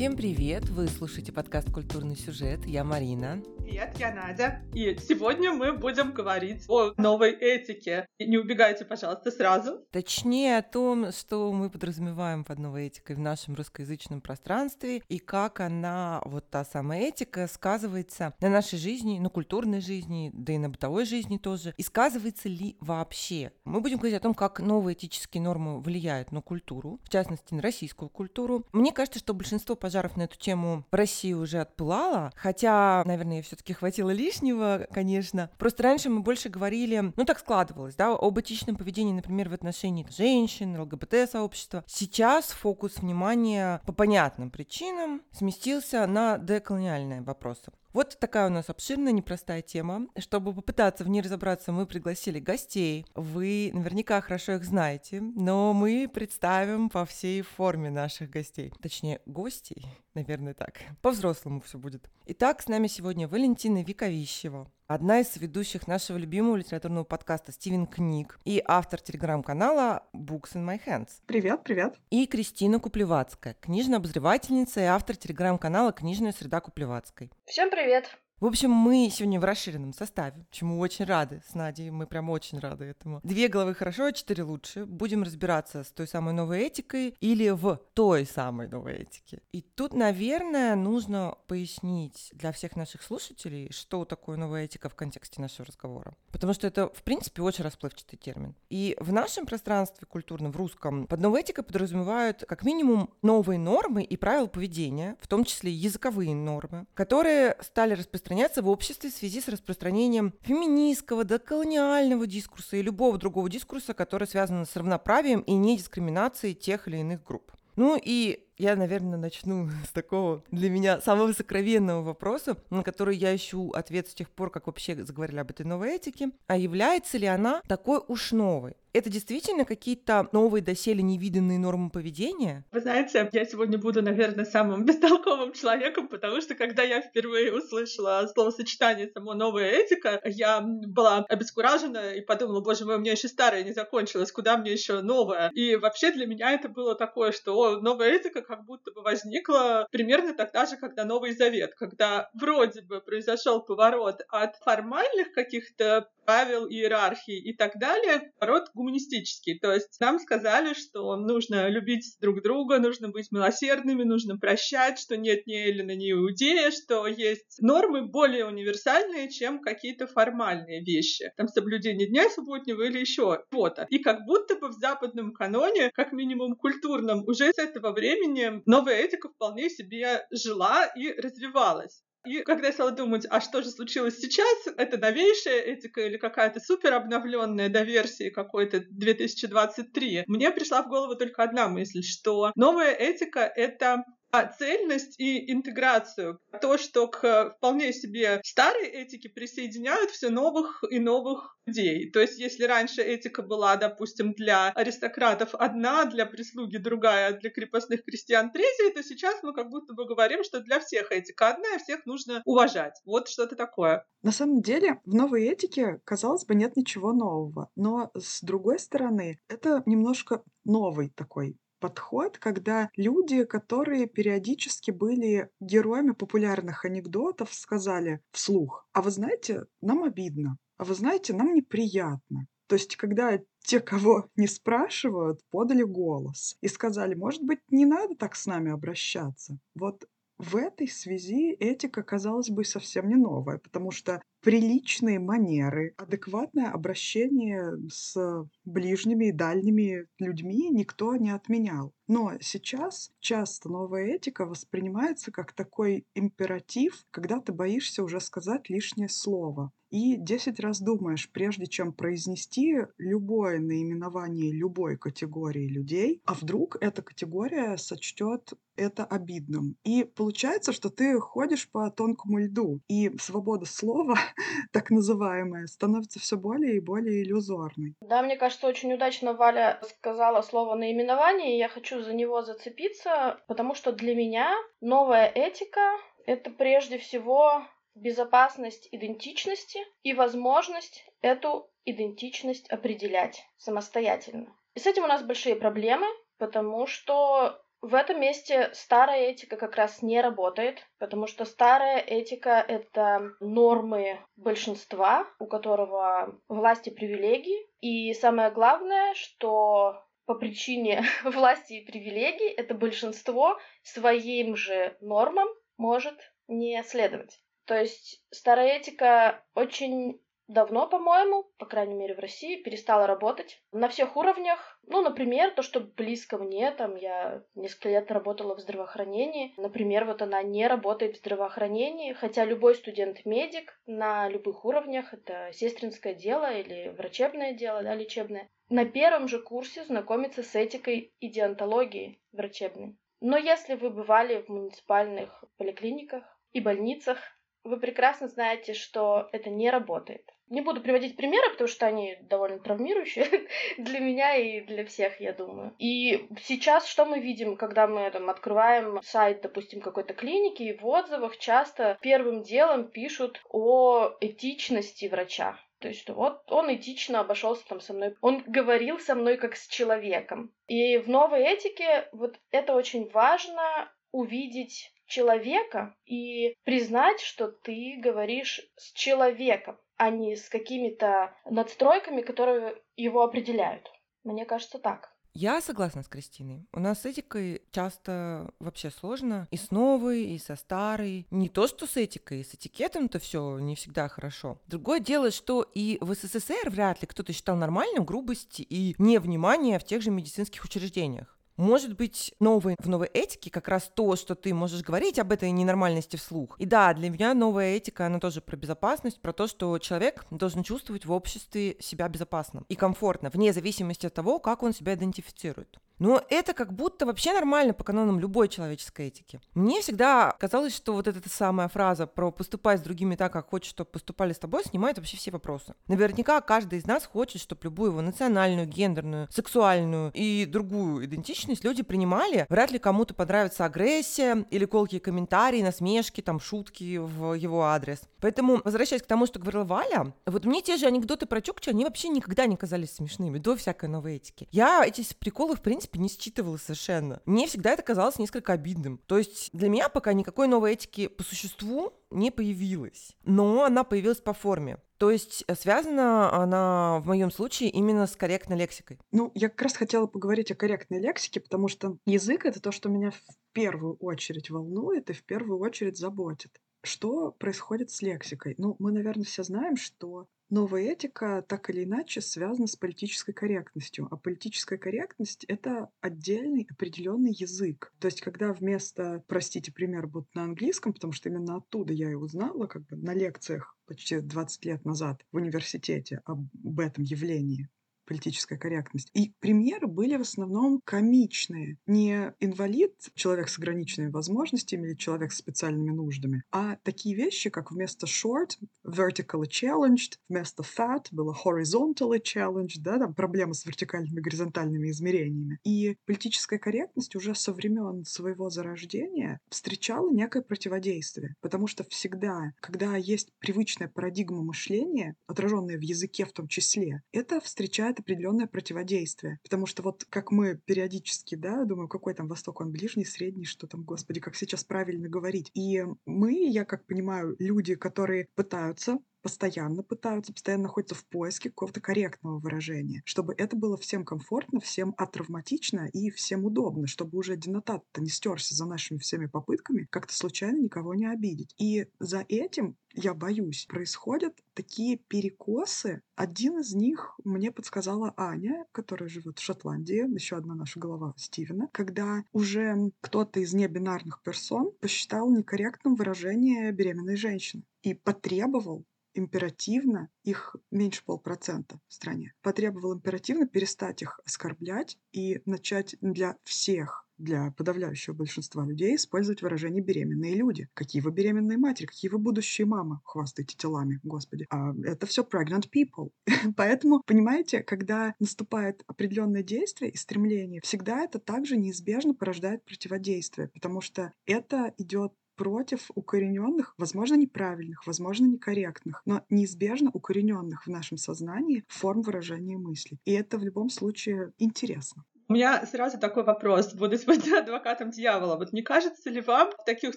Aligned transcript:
Всем 0.00 0.16
привет! 0.16 0.66
Вы 0.70 0.88
слушаете 0.88 1.30
подкаст 1.30 1.70
«Культурный 1.70 2.16
сюжет». 2.16 2.64
Я 2.64 2.84
Марина. 2.84 3.42
Привет, 3.70 3.96
я 4.00 4.12
Надя. 4.12 4.62
И 4.74 4.96
сегодня 4.96 5.52
мы 5.52 5.72
будем 5.72 6.12
говорить 6.12 6.64
о 6.68 6.92
новой 6.96 7.30
этике. 7.30 8.08
Не 8.18 8.36
убегайте, 8.36 8.84
пожалуйста, 8.84 9.30
сразу. 9.30 9.86
Точнее 9.92 10.58
о 10.58 10.62
том, 10.62 11.12
что 11.12 11.52
мы 11.52 11.70
подразумеваем 11.70 12.42
под 12.42 12.58
новой 12.58 12.88
этикой 12.88 13.14
в 13.14 13.20
нашем 13.20 13.54
русскоязычном 13.54 14.22
пространстве 14.22 15.02
и 15.08 15.20
как 15.20 15.60
она, 15.60 16.20
вот 16.24 16.50
та 16.50 16.64
самая 16.64 17.02
этика, 17.02 17.46
сказывается 17.46 18.34
на 18.40 18.48
нашей 18.48 18.76
жизни, 18.76 19.20
на 19.20 19.28
культурной 19.28 19.80
жизни, 19.80 20.32
да 20.34 20.52
и 20.52 20.58
на 20.58 20.68
бытовой 20.68 21.04
жизни 21.04 21.38
тоже. 21.38 21.72
И 21.76 21.84
сказывается 21.84 22.48
ли 22.48 22.76
вообще? 22.80 23.52
Мы 23.64 23.80
будем 23.80 23.98
говорить 23.98 24.18
о 24.18 24.20
том, 24.20 24.34
как 24.34 24.58
новые 24.58 24.94
этические 24.94 25.44
нормы 25.44 25.80
влияют 25.80 26.32
на 26.32 26.42
культуру, 26.42 26.98
в 27.04 27.08
частности, 27.08 27.54
на 27.54 27.62
российскую 27.62 28.08
культуру. 28.08 28.66
Мне 28.72 28.90
кажется, 28.90 29.20
что 29.20 29.32
большинство 29.32 29.76
пожаров 29.76 30.16
на 30.16 30.22
эту 30.22 30.36
тему 30.36 30.84
в 30.90 30.94
России 30.96 31.34
уже 31.34 31.60
отпылало, 31.60 32.32
хотя, 32.34 33.04
наверное, 33.06 33.36
я 33.36 33.42
все 33.44 33.59
все-таки 33.60 33.74
хватило 33.74 34.10
лишнего, 34.10 34.86
конечно. 34.90 35.50
Просто 35.58 35.82
раньше 35.82 36.08
мы 36.08 36.20
больше 36.20 36.48
говорили, 36.48 37.12
ну 37.14 37.24
так 37.26 37.38
складывалось, 37.38 37.94
да, 37.94 38.12
об 38.12 38.40
этичном 38.40 38.74
поведении, 38.74 39.12
например, 39.12 39.50
в 39.50 39.52
отношении 39.52 40.06
женщин, 40.10 40.80
ЛГБТ-сообщества. 40.80 41.84
Сейчас 41.86 42.46
фокус 42.46 42.96
внимания 42.96 43.82
по 43.84 43.92
понятным 43.92 44.50
причинам 44.50 45.20
сместился 45.30 46.06
на 46.06 46.38
деколониальные 46.38 47.20
вопросы. 47.20 47.70
Вот 47.92 48.16
такая 48.20 48.46
у 48.46 48.50
нас 48.50 48.70
обширная, 48.70 49.12
непростая 49.12 49.62
тема. 49.62 50.06
Чтобы 50.16 50.54
попытаться 50.54 51.02
в 51.02 51.08
ней 51.08 51.22
разобраться, 51.22 51.72
мы 51.72 51.86
пригласили 51.86 52.38
гостей. 52.38 53.04
Вы 53.16 53.72
наверняка 53.74 54.20
хорошо 54.20 54.52
их 54.52 54.64
знаете, 54.64 55.20
но 55.20 55.72
мы 55.72 56.08
представим 56.12 56.88
по 56.88 57.04
всей 57.04 57.42
форме 57.42 57.90
наших 57.90 58.30
гостей. 58.30 58.72
Точнее, 58.80 59.20
гостей, 59.26 59.84
наверное, 60.14 60.54
так. 60.54 60.74
По-взрослому 61.02 61.60
все 61.62 61.78
будет. 61.78 62.08
Итак, 62.26 62.62
с 62.62 62.68
нами 62.68 62.86
сегодня 62.86 63.26
Валентина 63.26 63.82
Виковищева, 63.82 64.70
одна 64.90 65.20
из 65.20 65.36
ведущих 65.36 65.86
нашего 65.86 66.16
любимого 66.16 66.56
литературного 66.56 67.04
подкаста 67.04 67.52
«Стивен 67.52 67.86
Книг» 67.86 68.40
и 68.44 68.60
автор 68.66 69.00
телеграм-канала 69.00 70.02
Books 70.12 70.54
in 70.54 70.66
My 70.66 70.80
Hands. 70.84 71.08
Привет, 71.26 71.62
привет. 71.62 71.94
И 72.10 72.26
Кристина 72.26 72.80
Куплевацкая, 72.80 73.54
книжная 73.60 73.98
обозревательница 73.98 74.80
и 74.80 74.84
автор 74.84 75.16
телеграм-канала 75.16 75.92
«Книжная 75.92 76.32
среда 76.32 76.60
Куплевацкой». 76.60 77.30
Всем 77.46 77.70
привет. 77.70 78.10
В 78.40 78.46
общем, 78.46 78.70
мы 78.70 79.10
сегодня 79.12 79.38
в 79.38 79.44
расширенном 79.44 79.92
составе, 79.92 80.46
чему 80.50 80.78
очень 80.78 81.04
рады 81.04 81.42
с 81.46 81.54
Надей, 81.54 81.90
мы 81.90 82.06
прям 82.06 82.30
очень 82.30 82.58
рады 82.58 82.86
этому. 82.86 83.20
Две 83.22 83.48
головы 83.48 83.74
хорошо, 83.74 84.06
а 84.06 84.12
четыре 84.12 84.44
лучше. 84.44 84.86
Будем 84.86 85.22
разбираться 85.24 85.84
с 85.84 85.88
той 85.88 86.08
самой 86.08 86.32
новой 86.32 86.60
этикой 86.62 87.14
или 87.20 87.50
в 87.50 87.78
той 87.92 88.24
самой 88.24 88.66
новой 88.66 88.94
этике. 88.94 89.42
И 89.52 89.60
тут, 89.60 89.92
наверное, 89.92 90.74
нужно 90.74 91.36
пояснить 91.48 92.30
для 92.32 92.52
всех 92.52 92.76
наших 92.76 93.02
слушателей, 93.02 93.70
что 93.72 94.06
такое 94.06 94.38
новая 94.38 94.64
этика 94.64 94.88
в 94.88 94.94
контексте 94.94 95.38
нашего 95.42 95.66
разговора. 95.66 96.14
Потому 96.32 96.54
что 96.54 96.66
это, 96.66 96.88
в 96.88 97.02
принципе, 97.02 97.42
очень 97.42 97.62
расплывчатый 97.62 98.18
термин. 98.18 98.54
И 98.70 98.96
в 98.98 99.12
нашем 99.12 99.44
пространстве 99.44 100.06
культурном, 100.06 100.52
в 100.52 100.56
русском, 100.56 101.06
под 101.06 101.20
новой 101.20 101.42
этикой 101.42 101.62
подразумевают 101.62 102.42
как 102.48 102.64
минимум 102.64 103.10
новые 103.20 103.58
нормы 103.58 104.02
и 104.02 104.16
правила 104.16 104.46
поведения, 104.46 105.18
в 105.20 105.28
том 105.28 105.44
числе 105.44 105.70
языковые 105.70 106.34
нормы, 106.34 106.86
которые 106.94 107.58
стали 107.60 107.92
распространяться 107.92 108.29
распространяться 108.30 108.62
в 108.62 108.68
обществе 108.68 109.10
в 109.10 109.12
связи 109.12 109.40
с 109.40 109.48
распространением 109.48 110.32
феминистского, 110.42 111.24
доколониального 111.24 112.28
дискурса 112.28 112.76
и 112.76 112.82
любого 112.82 113.18
другого 113.18 113.50
дискурса, 113.50 113.92
который 113.92 114.28
связан 114.28 114.66
с 114.66 114.76
равноправием 114.76 115.40
и 115.40 115.54
недискриминацией 115.54 116.54
тех 116.54 116.86
или 116.86 116.98
иных 116.98 117.24
групп. 117.24 117.50
Ну 117.74 117.98
и 118.00 118.46
я, 118.56 118.76
наверное, 118.76 119.18
начну 119.18 119.68
с 119.84 119.90
такого 119.90 120.44
для 120.52 120.70
меня 120.70 121.00
самого 121.00 121.32
сокровенного 121.32 122.02
вопроса, 122.02 122.56
на 122.70 122.84
который 122.84 123.16
я 123.16 123.34
ищу 123.34 123.72
ответ 123.72 124.08
с 124.08 124.14
тех 124.14 124.30
пор, 124.30 124.50
как 124.50 124.68
вообще 124.68 124.94
заговорили 125.04 125.38
об 125.38 125.50
этой 125.50 125.66
новой 125.66 125.96
этике. 125.96 126.30
А 126.46 126.56
является 126.56 127.18
ли 127.18 127.26
она 127.26 127.62
такой 127.66 128.00
уж 128.06 128.30
новой? 128.30 128.76
Это 128.92 129.08
действительно 129.08 129.64
какие-то 129.64 130.28
новые 130.32 130.62
доселе 130.62 131.02
невиданные 131.02 131.58
нормы 131.58 131.90
поведения? 131.90 132.64
Вы 132.72 132.80
знаете, 132.80 133.28
я 133.32 133.44
сегодня 133.44 133.78
буду, 133.78 134.02
наверное, 134.02 134.44
самым 134.44 134.84
бестолковым 134.86 135.52
человеком, 135.52 136.08
потому 136.08 136.40
что 136.40 136.56
когда 136.56 136.82
я 136.82 137.00
впервые 137.00 137.52
услышала 137.52 138.28
словосочетание 138.32 139.08
«само 139.14 139.34
новая 139.34 139.70
этика», 139.70 140.20
я 140.24 140.60
была 140.60 141.24
обескуражена 141.28 142.14
и 142.14 142.20
подумала, 142.20 142.60
боже 142.60 142.84
мой, 142.84 142.96
у 142.96 142.98
меня 142.98 143.12
еще 143.12 143.28
старая 143.28 143.62
не 143.62 143.72
закончилась, 143.72 144.32
куда 144.32 144.56
мне 144.56 144.72
еще 144.72 145.02
новая? 145.02 145.50
И 145.50 145.76
вообще 145.76 146.10
для 146.10 146.26
меня 146.26 146.52
это 146.52 146.68
было 146.68 146.96
такое, 146.96 147.30
что 147.30 147.56
о, 147.56 147.80
новая 147.80 148.10
этика 148.10 148.42
как 148.42 148.64
будто 148.64 148.90
бы 148.90 149.02
возникла 149.02 149.86
примерно 149.92 150.34
тогда 150.34 150.66
же, 150.66 150.76
когда 150.76 151.04
Новый 151.04 151.32
Завет, 151.32 151.74
когда 151.76 152.28
вроде 152.34 152.82
бы 152.82 153.00
произошел 153.00 153.62
поворот 153.62 154.22
от 154.30 154.56
формальных 154.56 155.32
каких-то 155.32 156.08
правил, 156.24 156.68
иерархии 156.68 157.36
и 157.36 157.52
так 157.52 157.76
далее, 157.78 158.32
поворот 158.38 158.70
гуманистический. 158.80 159.58
То 159.58 159.72
есть 159.72 160.00
нам 160.00 160.18
сказали, 160.18 160.72
что 160.72 161.16
нужно 161.16 161.68
любить 161.68 162.16
друг 162.20 162.42
друга, 162.42 162.78
нужно 162.78 163.08
быть 163.08 163.30
милосердными, 163.30 164.04
нужно 164.04 164.38
прощать, 164.38 164.98
что 164.98 165.16
нет 165.16 165.46
ни 165.46 165.54
Эллина, 165.54 165.94
ни 165.94 166.10
Иудея, 166.12 166.70
что 166.70 167.06
есть 167.06 167.60
нормы 167.60 168.06
более 168.06 168.46
универсальные, 168.46 169.30
чем 169.30 169.60
какие-то 169.60 170.06
формальные 170.06 170.82
вещи. 170.82 171.30
Там 171.36 171.48
соблюдение 171.48 172.08
дня 172.08 172.30
субботнего 172.30 172.82
или 172.82 173.00
еще 173.00 173.44
что-то. 173.48 173.86
И 173.90 173.98
как 173.98 174.24
будто 174.24 174.56
бы 174.56 174.68
в 174.68 174.72
западном 174.72 175.32
каноне, 175.32 175.90
как 175.90 176.12
минимум 176.12 176.56
культурном, 176.56 177.24
уже 177.26 177.52
с 177.52 177.58
этого 177.58 177.92
времени 177.92 178.62
новая 178.64 178.96
этика 178.96 179.28
вполне 179.28 179.68
себе 179.68 180.26
жила 180.30 180.86
и 180.86 181.12
развивалась. 181.12 182.02
И 182.26 182.42
когда 182.42 182.66
я 182.66 182.72
стала 182.72 182.90
думать, 182.90 183.26
а 183.30 183.40
что 183.40 183.62
же 183.62 183.70
случилось 183.70 184.18
сейчас, 184.18 184.66
это 184.76 184.98
новейшая 184.98 185.60
этика 185.60 186.02
или 186.02 186.18
какая-то 186.18 186.60
супер 186.60 186.92
обновленная 186.92 187.70
до 187.70 187.82
версии 187.82 188.28
какой-то 188.28 188.80
2023, 188.90 190.24
мне 190.26 190.50
пришла 190.50 190.82
в 190.82 190.88
голову 190.88 191.16
только 191.16 191.42
одна 191.42 191.68
мысль, 191.68 192.02
что 192.02 192.52
новая 192.56 192.92
этика— 192.92 193.40
это 193.56 194.04
а 194.32 194.46
цельность 194.46 195.18
и 195.18 195.52
интеграцию. 195.52 196.38
То, 196.60 196.78
что 196.78 197.08
к 197.08 197.54
вполне 197.56 197.92
себе 197.92 198.40
старой 198.44 198.86
этике 198.86 199.28
присоединяют 199.28 200.10
все 200.10 200.30
новых 200.30 200.82
и 200.88 200.98
новых 200.98 201.56
людей. 201.66 202.10
То 202.10 202.20
есть, 202.20 202.38
если 202.38 202.64
раньше 202.64 203.02
этика 203.02 203.42
была, 203.42 203.76
допустим, 203.76 204.32
для 204.34 204.70
аристократов 204.70 205.54
одна, 205.54 206.04
для 206.04 206.26
прислуги 206.26 206.76
другая, 206.76 207.28
а 207.28 207.32
для 207.32 207.50
крепостных 207.50 208.04
крестьян 208.04 208.50
третья, 208.50 208.92
то 208.92 209.02
сейчас 209.02 209.42
мы 209.42 209.52
как 209.52 209.68
будто 209.68 209.94
бы 209.94 210.06
говорим, 210.06 210.44
что 210.44 210.60
для 210.60 210.80
всех 210.80 211.12
этика 211.12 211.50
одна, 211.50 211.74
и 211.74 211.78
всех 211.78 212.06
нужно 212.06 212.42
уважать. 212.44 213.00
Вот 213.04 213.28
что-то 213.28 213.56
такое. 213.56 214.04
На 214.22 214.32
самом 214.32 214.62
деле, 214.62 215.00
в 215.04 215.14
новой 215.14 215.46
этике, 215.46 216.00
казалось 216.04 216.44
бы, 216.44 216.54
нет 216.54 216.76
ничего 216.76 217.12
нового. 217.12 217.70
Но, 217.76 218.10
с 218.14 218.42
другой 218.42 218.78
стороны, 218.78 219.38
это 219.48 219.82
немножко 219.86 220.42
новый 220.64 221.10
такой 221.10 221.56
подход, 221.80 222.38
когда 222.38 222.90
люди, 222.96 223.44
которые 223.44 224.06
периодически 224.06 224.90
были 224.90 225.48
героями 225.60 226.12
популярных 226.12 226.84
анекдотов, 226.84 227.52
сказали 227.52 228.20
вслух, 228.30 228.86
а 228.92 229.02
вы 229.02 229.10
знаете, 229.10 229.64
нам 229.80 230.04
обидно, 230.04 230.58
а 230.76 230.84
вы 230.84 230.94
знаете, 230.94 231.32
нам 231.32 231.54
неприятно. 231.54 232.46
То 232.68 232.74
есть, 232.74 232.94
когда 232.94 233.40
те, 233.64 233.80
кого 233.80 234.28
не 234.36 234.46
спрашивают, 234.46 235.40
подали 235.50 235.82
голос 235.82 236.56
и 236.60 236.68
сказали, 236.68 237.14
может 237.14 237.42
быть, 237.42 237.58
не 237.70 237.84
надо 237.84 238.14
так 238.14 238.36
с 238.36 238.46
нами 238.46 238.70
обращаться. 238.70 239.58
Вот 239.74 240.06
в 240.38 240.56
этой 240.56 240.88
связи 240.88 241.50
этика, 241.52 242.02
казалось 242.02 242.48
бы, 242.48 242.64
совсем 242.64 243.08
не 243.08 243.16
новая, 243.16 243.58
потому 243.58 243.90
что 243.90 244.22
приличные 244.40 245.18
манеры, 245.18 245.94
адекватное 245.96 246.70
обращение 246.70 247.72
с 247.90 248.16
ближними 248.64 249.26
и 249.28 249.32
дальними 249.32 250.06
людьми 250.18 250.68
никто 250.70 251.16
не 251.16 251.30
отменял. 251.30 251.92
Но 252.12 252.32
сейчас 252.40 253.12
часто 253.20 253.68
новая 253.68 254.16
этика 254.16 254.44
воспринимается 254.44 255.30
как 255.30 255.52
такой 255.52 256.08
императив, 256.16 257.06
когда 257.12 257.38
ты 257.38 257.52
боишься 257.52 258.02
уже 258.02 258.20
сказать 258.20 258.68
лишнее 258.68 259.08
слово. 259.08 259.70
И 259.90 260.16
десять 260.16 260.60
раз 260.60 260.80
думаешь, 260.80 261.30
прежде 261.30 261.66
чем 261.66 261.92
произнести 261.92 262.78
любое 262.96 263.58
наименование 263.58 264.52
любой 264.52 264.96
категории 264.96 265.66
людей, 265.66 266.22
а 266.24 266.34
вдруг 266.34 266.76
эта 266.80 267.02
категория 267.02 267.76
сочтет 267.76 268.52
это 268.76 269.04
обидным. 269.04 269.76
И 269.84 270.04
получается, 270.04 270.72
что 270.72 270.90
ты 270.90 271.18
ходишь 271.18 271.68
по 271.68 271.90
тонкому 271.90 272.38
льду, 272.38 272.80
и 272.88 273.10
свобода 273.18 273.66
слова, 273.66 274.16
так 274.72 274.90
называемая, 274.90 275.66
становится 275.66 276.20
все 276.20 276.36
более 276.36 276.76
и 276.76 276.80
более 276.80 277.22
иллюзорной. 277.22 277.96
Да, 278.00 278.22
мне 278.22 278.36
кажется, 278.36 278.68
очень 278.68 278.92
удачно 278.94 279.34
Валя 279.34 279.80
сказала 279.98 280.40
слово 280.42 280.76
наименование, 280.76 281.56
и 281.56 281.58
я 281.58 281.68
хочу 281.68 281.99
за 282.02 282.14
него 282.14 282.42
зацепиться, 282.42 283.40
потому 283.46 283.74
что 283.74 283.92
для 283.92 284.14
меня 284.14 284.54
новая 284.80 285.26
этика— 285.28 285.96
это 286.26 286.50
прежде 286.50 286.98
всего 286.98 287.62
безопасность 287.94 288.88
идентичности 288.92 289.80
и 290.02 290.14
возможность 290.14 291.04
эту 291.22 291.70
идентичность 291.84 292.70
определять 292.70 293.44
самостоятельно. 293.56 294.54
И 294.74 294.80
с 294.80 294.86
этим 294.86 295.04
у 295.04 295.08
нас 295.08 295.22
большие 295.22 295.56
проблемы, 295.56 296.06
потому 296.38 296.86
что 296.86 297.60
В 297.82 297.94
этом 297.94 298.20
месте 298.20 298.70
старая 298.74 299.30
этика 299.30 299.56
как 299.56 299.76
раз 299.76 300.02
не 300.02 300.20
работает, 300.20 300.86
потому 300.98 301.26
что 301.26 301.46
старая 301.46 301.98
этика— 301.98 302.62
это 302.68 303.32
нормы 303.40 304.20
большинства, 304.36 305.26
у 305.38 305.46
которого 305.46 306.38
власти 306.48 306.90
привилегии. 306.90 307.66
И 307.80 308.12
самое 308.12 308.50
главное, 308.50 309.14
что 309.14 310.04
по 310.30 310.36
причине 310.36 311.04
власти 311.24 311.72
и 311.72 311.84
привилегий 311.84 312.50
это 312.50 312.72
большинство 312.72 313.58
своим 313.82 314.54
же 314.54 314.96
нормам 315.00 315.48
может 315.76 316.14
не 316.46 316.80
следовать. 316.84 317.42
То 317.64 317.74
есть 317.76 318.24
старая 318.30 318.78
этика 318.78 319.44
очень 319.56 320.20
давно, 320.50 320.86
по-моему, 320.86 321.44
по 321.58 321.66
крайней 321.66 321.94
мере 321.94 322.14
в 322.14 322.18
России, 322.18 322.62
перестала 322.62 323.06
работать 323.06 323.62
на 323.72 323.88
всех 323.88 324.16
уровнях. 324.16 324.78
Ну, 324.86 325.00
например, 325.00 325.52
то, 325.52 325.62
что 325.62 325.80
близко 325.80 326.38
мне, 326.38 326.70
там 326.72 326.96
я 326.96 327.42
несколько 327.54 327.90
лет 327.90 328.10
работала 328.10 328.56
в 328.56 328.60
здравоохранении. 328.60 329.54
Например, 329.56 330.04
вот 330.04 330.22
она 330.22 330.42
не 330.42 330.66
работает 330.66 331.14
в 331.14 331.18
здравоохранении, 331.18 332.12
хотя 332.12 332.44
любой 332.44 332.74
студент-медик 332.74 333.80
на 333.86 334.28
любых 334.28 334.64
уровнях, 334.64 335.14
это 335.14 335.50
сестринское 335.52 336.14
дело 336.14 336.52
или 336.52 336.88
врачебное 336.88 337.52
дело, 337.52 337.82
да, 337.82 337.94
лечебное, 337.94 338.48
на 338.68 338.84
первом 338.84 339.28
же 339.28 339.40
курсе 339.40 339.84
знакомиться 339.84 340.42
с 340.42 340.54
этикой 340.54 341.12
и 341.20 341.28
диантологией 341.28 342.20
врачебной. 342.32 342.96
Но 343.20 343.36
если 343.36 343.74
вы 343.74 343.90
бывали 343.90 344.42
в 344.42 344.48
муниципальных 344.48 345.44
поликлиниках 345.58 346.24
и 346.52 346.60
больницах, 346.60 347.18
вы 347.64 347.78
прекрасно 347.78 348.28
знаете, 348.28 348.72
что 348.72 349.28
это 349.32 349.50
не 349.50 349.70
работает. 349.70 350.32
Не 350.50 350.60
буду 350.60 350.80
приводить 350.80 351.16
примеры, 351.16 351.50
потому 351.50 351.68
что 351.68 351.86
они 351.86 352.18
довольно 352.22 352.58
травмирующие 352.58 353.48
для 353.78 354.00
меня 354.00 354.36
и 354.36 354.60
для 354.60 354.84
всех, 354.84 355.20
я 355.20 355.32
думаю. 355.32 355.74
И 355.78 356.26
сейчас 356.42 356.88
что 356.88 357.04
мы 357.04 357.20
видим, 357.20 357.56
когда 357.56 357.86
мы 357.86 358.10
там 358.10 358.28
открываем 358.28 359.00
сайт, 359.02 359.42
допустим, 359.42 359.80
какой-то 359.80 360.12
клиники, 360.12 360.64
и 360.64 360.76
в 360.76 360.84
отзывах 360.86 361.38
часто 361.38 361.96
первым 362.02 362.42
делом 362.42 362.88
пишут 362.88 363.40
о 363.48 364.10
этичности 364.20 365.06
врача. 365.06 365.56
То 365.78 365.88
есть, 365.88 366.10
вот 366.10 366.42
он 366.48 366.74
этично 366.74 367.20
обошелся 367.20 367.66
там 367.66 367.80
со 367.80 367.94
мной, 367.94 368.14
он 368.20 368.42
говорил 368.46 368.98
со 368.98 369.14
мной 369.14 369.38
как 369.38 369.56
с 369.56 369.66
человеком. 369.66 370.52
И 370.66 370.98
в 370.98 371.08
новой 371.08 371.42
этике 371.42 372.08
вот 372.12 372.38
это 372.50 372.74
очень 372.74 373.08
важно 373.08 373.90
увидеть 374.12 374.92
человека 375.06 375.94
и 376.04 376.54
признать, 376.64 377.20
что 377.20 377.48
ты 377.48 377.96
говоришь 377.98 378.60
с 378.76 378.92
человеком, 378.92 379.78
а 380.00 380.08
не 380.08 380.34
с 380.34 380.48
какими-то 380.48 381.30
надстройками, 381.44 382.22
которые 382.22 382.74
его 382.96 383.22
определяют. 383.22 383.86
Мне 384.24 384.46
кажется 384.46 384.78
так. 384.78 385.12
Я 385.34 385.60
согласна 385.60 386.02
с 386.02 386.08
Кристиной. 386.08 386.66
У 386.72 386.80
нас 386.80 387.02
с 387.02 387.04
этикой 387.04 387.60
часто 387.70 388.50
вообще 388.60 388.90
сложно. 388.90 389.46
И 389.50 389.58
с 389.58 389.70
новой, 389.70 390.24
и 390.24 390.38
со 390.38 390.56
старой. 390.56 391.26
Не 391.30 391.50
то, 391.50 391.66
что 391.66 391.86
с 391.86 391.98
этикой, 391.98 392.46
с 392.46 392.54
этикетом-то 392.54 393.18
все 393.18 393.58
не 393.58 393.74
всегда 393.74 394.08
хорошо. 394.08 394.58
Другое 394.66 395.00
дело, 395.00 395.30
что 395.30 395.70
и 395.74 395.98
в 396.00 396.14
СССР 396.14 396.70
вряд 396.70 397.02
ли 397.02 397.06
кто-то 397.06 397.34
считал 397.34 397.56
нормальным 397.56 398.06
грубость 398.06 398.60
и 398.60 398.94
невнимание 398.96 399.78
в 399.78 399.84
тех 399.84 400.00
же 400.00 400.10
медицинских 400.10 400.64
учреждениях. 400.64 401.36
Может 401.56 401.96
быть, 401.96 402.34
новый, 402.40 402.76
в 402.78 402.88
новой 402.88 403.08
этике 403.08 403.50
как 403.50 403.68
раз 403.68 403.90
то, 403.94 404.16
что 404.16 404.34
ты 404.34 404.54
можешь 404.54 404.82
говорить 404.82 405.18
об 405.18 405.32
этой 405.32 405.50
ненормальности 405.50 406.16
вслух. 406.16 406.56
И 406.58 406.64
да, 406.64 406.94
для 406.94 407.10
меня 407.10 407.34
новая 407.34 407.76
этика, 407.76 408.06
она 408.06 408.18
тоже 408.18 408.40
про 408.40 408.56
безопасность, 408.56 409.20
про 409.20 409.32
то, 409.32 409.46
что 409.46 409.78
человек 409.78 410.24
должен 410.30 410.62
чувствовать 410.62 411.04
в 411.04 411.12
обществе 411.12 411.76
себя 411.80 412.08
безопасно 412.08 412.64
и 412.68 412.76
комфортно, 412.76 413.30
вне 413.30 413.52
зависимости 413.52 414.06
от 414.06 414.14
того, 414.14 414.38
как 414.38 414.62
он 414.62 414.72
себя 414.72 414.94
идентифицирует. 414.94 415.78
Но 416.00 416.22
это 416.30 416.54
как 416.54 416.72
будто 416.72 417.06
вообще 417.06 417.32
нормально 417.32 417.74
по 417.74 417.84
канонам 417.84 418.18
любой 418.18 418.48
человеческой 418.48 419.08
этики. 419.08 419.40
Мне 419.54 419.82
всегда 419.82 420.34
казалось, 420.40 420.74
что 420.74 420.94
вот 420.94 421.06
эта 421.06 421.28
самая 421.28 421.68
фраза 421.68 422.06
про 422.06 422.32
поступать 422.32 422.80
с 422.80 422.82
другими 422.82 423.14
так, 423.16 423.32
как 423.32 423.50
хочешь, 423.50 423.70
чтобы 423.70 423.90
поступали 423.90 424.32
с 424.32 424.38
тобой, 424.38 424.64
снимает 424.64 424.96
вообще 424.96 425.18
все 425.18 425.30
вопросы. 425.30 425.74
Наверняка 425.88 426.40
каждый 426.40 426.78
из 426.78 426.86
нас 426.86 427.04
хочет, 427.04 427.42
чтобы 427.42 427.60
любую 427.64 427.90
его 427.90 428.00
национальную, 428.00 428.66
гендерную, 428.66 429.28
сексуальную 429.30 430.10
и 430.14 430.46
другую 430.46 431.04
идентичность 431.04 431.64
люди 431.64 431.82
принимали. 431.82 432.46
Вряд 432.48 432.70
ли 432.70 432.78
кому-то 432.78 433.12
понравится 433.12 433.66
агрессия 433.66 434.46
или 434.50 434.64
колкие 434.64 435.02
комментарии, 435.02 435.62
насмешки, 435.62 436.22
там, 436.22 436.40
шутки 436.40 436.96
в 436.96 437.34
его 437.34 437.64
адрес. 437.64 438.00
Поэтому, 438.20 438.62
возвращаясь 438.64 439.02
к 439.02 439.06
тому, 439.06 439.26
что 439.26 439.38
говорила 439.38 439.64
Валя, 439.64 440.14
вот 440.24 440.46
мне 440.46 440.62
те 440.62 440.78
же 440.78 440.86
анекдоты 440.86 441.26
про 441.26 441.42
Чукча, 441.42 441.72
они 441.72 441.84
вообще 441.84 442.08
никогда 442.08 442.46
не 442.46 442.56
казались 442.56 442.94
смешными 442.94 443.38
до 443.38 443.54
всякой 443.54 443.90
новой 443.90 444.16
этики. 444.16 444.48
Я 444.50 444.82
эти 444.82 445.06
приколы, 445.18 445.56
в 445.56 445.60
принципе, 445.60 445.89
принципе, 445.90 445.98
не 445.98 446.08
считывала 446.08 446.56
совершенно. 446.56 447.20
Мне 447.26 447.46
всегда 447.46 447.72
это 447.72 447.82
казалось 447.82 448.18
несколько 448.18 448.52
обидным. 448.52 448.98
То 449.06 449.18
есть 449.18 449.50
для 449.52 449.68
меня 449.68 449.88
пока 449.88 450.12
никакой 450.12 450.48
новой 450.48 450.72
этики 450.72 451.08
по 451.08 451.22
существу 451.22 451.92
не 452.10 452.30
появилась. 452.30 453.16
Но 453.24 453.64
она 453.64 453.84
появилась 453.84 454.20
по 454.20 454.32
форме. 454.32 454.78
То 454.98 455.10
есть 455.10 455.44
э, 455.46 455.54
связана 455.54 456.32
она 456.32 457.00
в 457.00 457.06
моем 457.06 457.30
случае 457.30 457.70
именно 457.70 458.06
с 458.06 458.16
корректной 458.16 458.56
лексикой. 458.56 458.98
Ну, 459.12 459.30
я 459.34 459.48
как 459.48 459.62
раз 459.62 459.76
хотела 459.76 460.06
поговорить 460.06 460.50
о 460.50 460.54
корректной 460.54 461.00
лексике, 461.00 461.40
потому 461.40 461.68
что 461.68 461.96
язык— 462.04 462.44
это 462.46 462.60
то, 462.60 462.70
что 462.72 462.88
меня 462.88 463.10
в 463.10 463.22
первую 463.52 463.94
очередь 463.96 464.50
волнует 464.50 465.08
и 465.10 465.14
в 465.14 465.24
первую 465.24 465.58
очередь 465.58 465.96
заботит. 465.96 466.60
Что 466.82 467.32
происходит 467.32 467.90
с 467.90 468.02
лексикой? 468.02 468.54
Ну, 468.58 468.76
мы, 468.78 468.92
наверное, 468.92 469.24
все 469.24 469.42
знаем, 469.42 469.76
что 469.76 470.28
Новая 470.50 470.90
этика 470.90 471.44
так 471.48 471.70
или 471.70 471.84
иначе 471.84 472.20
связана 472.20 472.66
с 472.66 472.74
политической 472.74 473.32
корректностью, 473.32 474.08
а 474.10 474.16
политическая 474.16 474.78
корректность— 474.78 475.44
это 475.48 475.90
отдельный 476.00 476.66
определенный 476.68 477.30
язык. 477.30 477.92
То 478.00 478.08
есть 478.08 478.20
когда 478.20 478.52
вместо, 478.52 479.22
простите, 479.28 479.72
пример 479.72 480.08
будет 480.08 480.34
на 480.34 480.42
английском, 480.42 480.92
потому 480.92 481.12
что 481.12 481.28
именно 481.28 481.58
оттуда 481.58 481.92
я 481.92 482.10
и 482.10 482.14
узнала, 482.14 482.66
как 482.66 482.84
бы 482.86 482.96
на 482.96 483.14
лекциях 483.14 483.76
почти 483.86 484.18
20 484.18 484.64
лет 484.64 484.84
назад 484.84 485.24
в 485.30 485.36
университете 485.36 486.20
об 486.24 486.48
этом 486.80 487.04
явлении, 487.04 487.68
политическая 488.10 488.58
корректность. 488.58 489.08
И 489.14 489.32
примеры 489.38 489.86
были 489.86 490.16
в 490.16 490.22
основном 490.22 490.80
комичные. 490.84 491.78
Не 491.86 492.34
инвалид, 492.40 492.92
человек 493.14 493.48
с 493.48 493.56
ограниченными 493.56 494.10
возможностями 494.10 494.88
или 494.88 494.96
человек 494.96 495.30
с 495.32 495.36
специальными 495.36 495.92
нуждами, 495.92 496.42
а 496.50 496.76
такие 496.82 497.14
вещи, 497.14 497.50
как 497.50 497.70
вместо 497.70 498.06
short— 498.06 498.58
vertically 498.84 499.46
challenged, 499.48 500.14
вместо 500.28 500.64
fat 500.64 501.04
было 501.12 501.32
horizontally 501.32 502.20
challenged, 502.20 502.80
да, 502.80 502.98
там 502.98 503.14
проблемы 503.14 503.54
с 503.54 503.64
вертикальными 503.64 504.18
и 504.18 504.22
горизонтальными 504.22 504.90
измерениями. 504.90 505.60
И 505.62 505.96
политическая 506.04 506.58
корректность 506.58 507.14
уже 507.14 507.36
со 507.36 507.52
времен 507.52 508.04
своего 508.04 508.50
зарождения 508.50 509.38
встречала 509.50 510.10
некое 510.10 510.42
противодействие, 510.42 511.36
потому 511.40 511.68
что 511.68 511.84
всегда, 511.84 512.54
когда 512.60 512.96
есть 512.96 513.30
привычная 513.38 513.86
парадигма 513.86 514.42
мышления, 514.42 515.14
отраженная 515.28 515.78
в 515.78 515.82
языке 515.82 516.24
в 516.24 516.32
том 516.32 516.48
числе, 516.48 517.02
это 517.12 517.40
встречает 517.40 517.99
определенное 518.00 518.46
противодействие. 518.46 519.38
Потому 519.42 519.66
что 519.66 519.82
вот 519.82 520.04
как 520.08 520.30
мы 520.30 520.56
периодически, 520.64 521.34
да, 521.34 521.64
думаю, 521.64 521.88
какой 521.88 522.14
там 522.14 522.28
Восток, 522.28 522.60
он 522.60 522.72
ближний, 522.72 523.04
средний, 523.04 523.44
что 523.44 523.66
там, 523.66 523.82
господи, 523.84 524.20
как 524.20 524.34
сейчас 524.34 524.64
правильно 524.64 525.08
говорить. 525.08 525.50
И 525.54 525.84
мы, 526.06 526.48
я 526.48 526.64
как 526.64 526.86
понимаю, 526.86 527.36
люди, 527.38 527.74
которые 527.74 528.28
пытаются 528.34 528.98
постоянно 529.22 529.82
пытаются, 529.82 530.32
постоянно 530.32 530.64
находятся 530.64 530.94
в 530.94 531.04
поиске 531.04 531.50
какого-то 531.50 531.80
корректного 531.80 532.38
выражения, 532.38 533.02
чтобы 533.04 533.34
это 533.36 533.56
было 533.56 533.76
всем 533.76 534.04
комфортно, 534.04 534.60
всем 534.60 534.94
атравматично 534.96 535.88
и 535.92 536.10
всем 536.10 536.44
удобно, 536.44 536.86
чтобы 536.86 537.18
уже 537.18 537.36
денотат-то 537.36 538.00
не 538.00 538.08
стерся 538.08 538.54
за 538.54 538.66
нашими 538.66 538.98
всеми 538.98 539.26
попытками 539.26 539.86
как-то 539.90 540.14
случайно 540.14 540.58
никого 540.58 540.94
не 540.94 541.06
обидеть. 541.06 541.54
И 541.58 541.86
за 541.98 542.24
этим 542.28 542.76
я 542.94 543.14
боюсь, 543.14 543.66
происходят 543.66 544.34
такие 544.54 544.96
перекосы. 544.96 546.02
Один 546.16 546.58
из 546.58 546.74
них 546.74 547.14
мне 547.24 547.52
подсказала 547.52 548.12
Аня, 548.16 548.66
которая 548.72 549.08
живет 549.08 549.38
в 549.38 549.42
Шотландии, 549.42 550.12
еще 550.12 550.36
одна 550.36 550.54
наша 550.54 550.80
голова 550.80 551.14
Стивена, 551.16 551.68
когда 551.72 552.24
уже 552.32 552.90
кто-то 553.00 553.40
из 553.40 553.54
небинарных 553.54 554.22
персон 554.22 554.72
посчитал 554.80 555.30
некорректным 555.30 555.94
выражение 555.94 556.72
беременной 556.72 557.16
женщины 557.16 557.62
и 557.82 557.94
потребовал 557.94 558.84
императивно, 559.14 560.08
их 560.24 560.56
меньше 560.70 561.04
полпроцента 561.04 561.80
в 561.88 561.94
стране, 561.94 562.34
потребовал 562.42 562.94
императивно 562.94 563.46
перестать 563.46 564.02
их 564.02 564.20
оскорблять 564.24 564.98
и 565.12 565.42
начать 565.44 565.96
для 566.00 566.36
всех 566.44 567.06
для 567.20 567.52
подавляющего 567.52 568.14
большинства 568.14 568.64
людей 568.64 568.96
использовать 568.96 569.42
выражение 569.42 569.82
«беременные 569.82 570.34
люди». 570.34 570.68
Какие 570.74 571.02
вы 571.02 571.12
беременные 571.12 571.58
матери, 571.58 571.86
какие 571.86 572.10
вы 572.10 572.18
будущие 572.18 572.66
мамы, 572.66 573.00
хвастаете 573.04 573.56
телами, 573.56 574.00
господи. 574.02 574.46
А 574.50 574.72
это 574.84 575.06
все 575.06 575.22
pregnant 575.22 575.68
people. 575.70 576.10
Поэтому, 576.56 577.02
понимаете, 577.04 577.62
когда 577.62 578.14
наступает 578.18 578.82
определенное 578.86 579.42
действие 579.42 579.90
и 579.90 579.96
стремление, 579.96 580.62
всегда 580.62 581.04
это 581.04 581.18
также 581.18 581.56
неизбежно 581.56 582.14
порождает 582.14 582.64
противодействие, 582.64 583.48
потому 583.48 583.80
что 583.80 584.12
это 584.24 584.74
идет 584.78 585.12
против 585.40 585.90
укорененных, 585.94 586.74
возможно, 586.76 587.14
неправильных, 587.14 587.86
возможно, 587.86 588.26
некорректных, 588.26 589.00
но 589.06 589.24
неизбежно 589.30 589.90
укорененных 589.90 590.66
в 590.66 590.70
нашем 590.70 590.98
сознании 590.98 591.64
форм 591.66 592.02
выражения 592.02 592.58
мысли. 592.58 592.98
И 593.06 593.12
это 593.12 593.38
в 593.38 593.42
любом 593.42 593.70
случае 593.70 594.34
интересно. 594.38 595.02
У 595.30 595.32
меня 595.32 595.64
сразу 595.64 595.96
такой 595.96 596.24
вопрос, 596.24 596.74
буду 596.74 596.96
быть 597.06 597.32
адвокатом 597.32 597.92
дьявола. 597.92 598.34
Вот 598.34 598.52
не 598.52 598.62
кажется 598.62 599.10
ли 599.10 599.20
вам 599.20 599.52
в 599.52 599.64
таких 599.64 599.96